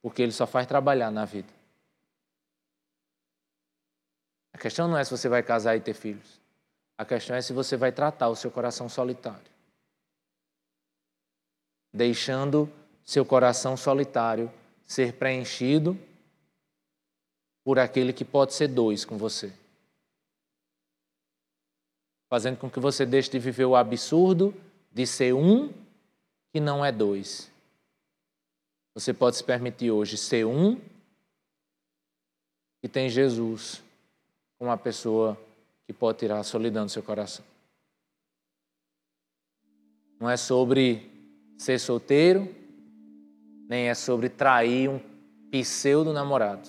porque 0.00 0.22
ele 0.22 0.32
só 0.32 0.46
faz 0.46 0.66
trabalhar 0.66 1.10
na 1.10 1.24
vida. 1.24 1.57
A 4.58 4.60
questão 4.60 4.88
não 4.88 4.98
é 4.98 5.04
se 5.04 5.12
você 5.12 5.28
vai 5.28 5.40
casar 5.40 5.76
e 5.76 5.80
ter 5.80 5.94
filhos. 5.94 6.40
A 6.98 7.04
questão 7.04 7.36
é 7.36 7.40
se 7.40 7.52
você 7.52 7.76
vai 7.76 7.92
tratar 7.92 8.28
o 8.28 8.34
seu 8.34 8.50
coração 8.50 8.88
solitário. 8.88 9.46
Deixando 11.94 12.68
seu 13.04 13.24
coração 13.24 13.76
solitário 13.76 14.52
ser 14.84 15.12
preenchido 15.12 15.96
por 17.64 17.78
aquele 17.78 18.12
que 18.12 18.24
pode 18.24 18.52
ser 18.52 18.66
dois 18.66 19.04
com 19.04 19.16
você. 19.16 19.52
Fazendo 22.28 22.56
com 22.56 22.68
que 22.68 22.80
você 22.80 23.06
deixe 23.06 23.30
de 23.30 23.38
viver 23.38 23.64
o 23.64 23.76
absurdo 23.76 24.52
de 24.90 25.06
ser 25.06 25.34
um 25.34 25.72
que 26.52 26.58
não 26.58 26.84
é 26.84 26.90
dois. 26.90 27.48
Você 28.92 29.14
pode 29.14 29.36
se 29.36 29.44
permitir 29.44 29.92
hoje 29.92 30.16
ser 30.16 30.44
um 30.44 30.80
que 32.82 32.88
tem 32.88 33.08
Jesus 33.08 33.86
uma 34.60 34.76
pessoa 34.76 35.38
que 35.86 35.92
pode 35.92 36.18
tirar 36.18 36.38
a 36.38 36.42
solidão 36.42 36.84
do 36.84 36.90
seu 36.90 37.02
coração. 37.02 37.44
Não 40.20 40.28
é 40.28 40.36
sobre 40.36 41.08
ser 41.56 41.78
solteiro, 41.78 42.48
nem 43.68 43.88
é 43.88 43.94
sobre 43.94 44.28
trair 44.28 44.90
um 44.90 45.00
pseudo 45.50 46.12
namorado. 46.12 46.68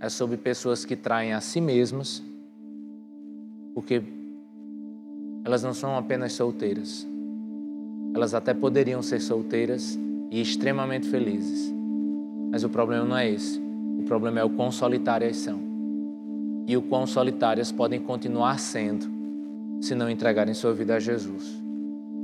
É 0.00 0.08
sobre 0.08 0.36
pessoas 0.36 0.84
que 0.84 0.96
traem 0.96 1.32
a 1.32 1.40
si 1.40 1.60
mesmas, 1.60 2.22
porque 3.74 4.02
elas 5.44 5.62
não 5.62 5.74
são 5.74 5.96
apenas 5.96 6.32
solteiras. 6.32 7.06
Elas 8.14 8.34
até 8.34 8.52
poderiam 8.54 9.02
ser 9.02 9.20
solteiras 9.20 9.98
e 10.30 10.40
extremamente 10.40 11.08
felizes. 11.08 11.72
Mas 12.50 12.64
o 12.64 12.68
problema 12.68 13.04
não 13.04 13.16
é 13.16 13.30
esse. 13.30 13.60
O 13.98 14.04
problema 14.06 14.40
é 14.40 14.44
o 14.44 14.50
quão 14.50 14.72
solitárias 14.72 15.36
são 15.36 15.71
e 16.66 16.76
o 16.76 16.82
quão 16.82 17.06
solitárias 17.06 17.72
podem 17.72 18.00
continuar 18.00 18.58
sendo 18.58 19.06
se 19.80 19.94
não 19.94 20.08
entregarem 20.08 20.54
sua 20.54 20.72
vida 20.72 20.94
a 20.94 21.00
Jesus 21.00 21.62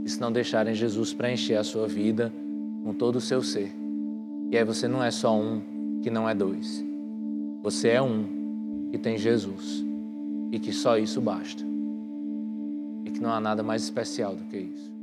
e 0.04 0.08
se 0.08 0.20
não 0.20 0.30
deixarem 0.30 0.74
Jesus 0.74 1.12
preencher 1.12 1.56
a 1.56 1.64
sua 1.64 1.88
vida 1.88 2.32
com 2.84 2.92
todo 2.94 3.16
o 3.16 3.20
seu 3.20 3.42
ser. 3.42 3.72
E 4.50 4.56
aí 4.56 4.64
você 4.64 4.88
não 4.88 5.02
é 5.02 5.10
só 5.10 5.36
um 5.36 6.00
que 6.02 6.10
não 6.10 6.28
é 6.28 6.34
dois. 6.34 6.84
Você 7.62 7.88
é 7.88 8.00
um 8.00 8.88
que 8.90 8.98
tem 8.98 9.18
Jesus 9.18 9.84
e 10.50 10.58
que 10.58 10.72
só 10.72 10.96
isso 10.96 11.20
basta. 11.20 11.62
E 13.04 13.10
que 13.10 13.20
não 13.20 13.32
há 13.32 13.40
nada 13.40 13.62
mais 13.62 13.82
especial 13.82 14.34
do 14.34 14.44
que 14.44 14.56
isso. 14.56 14.98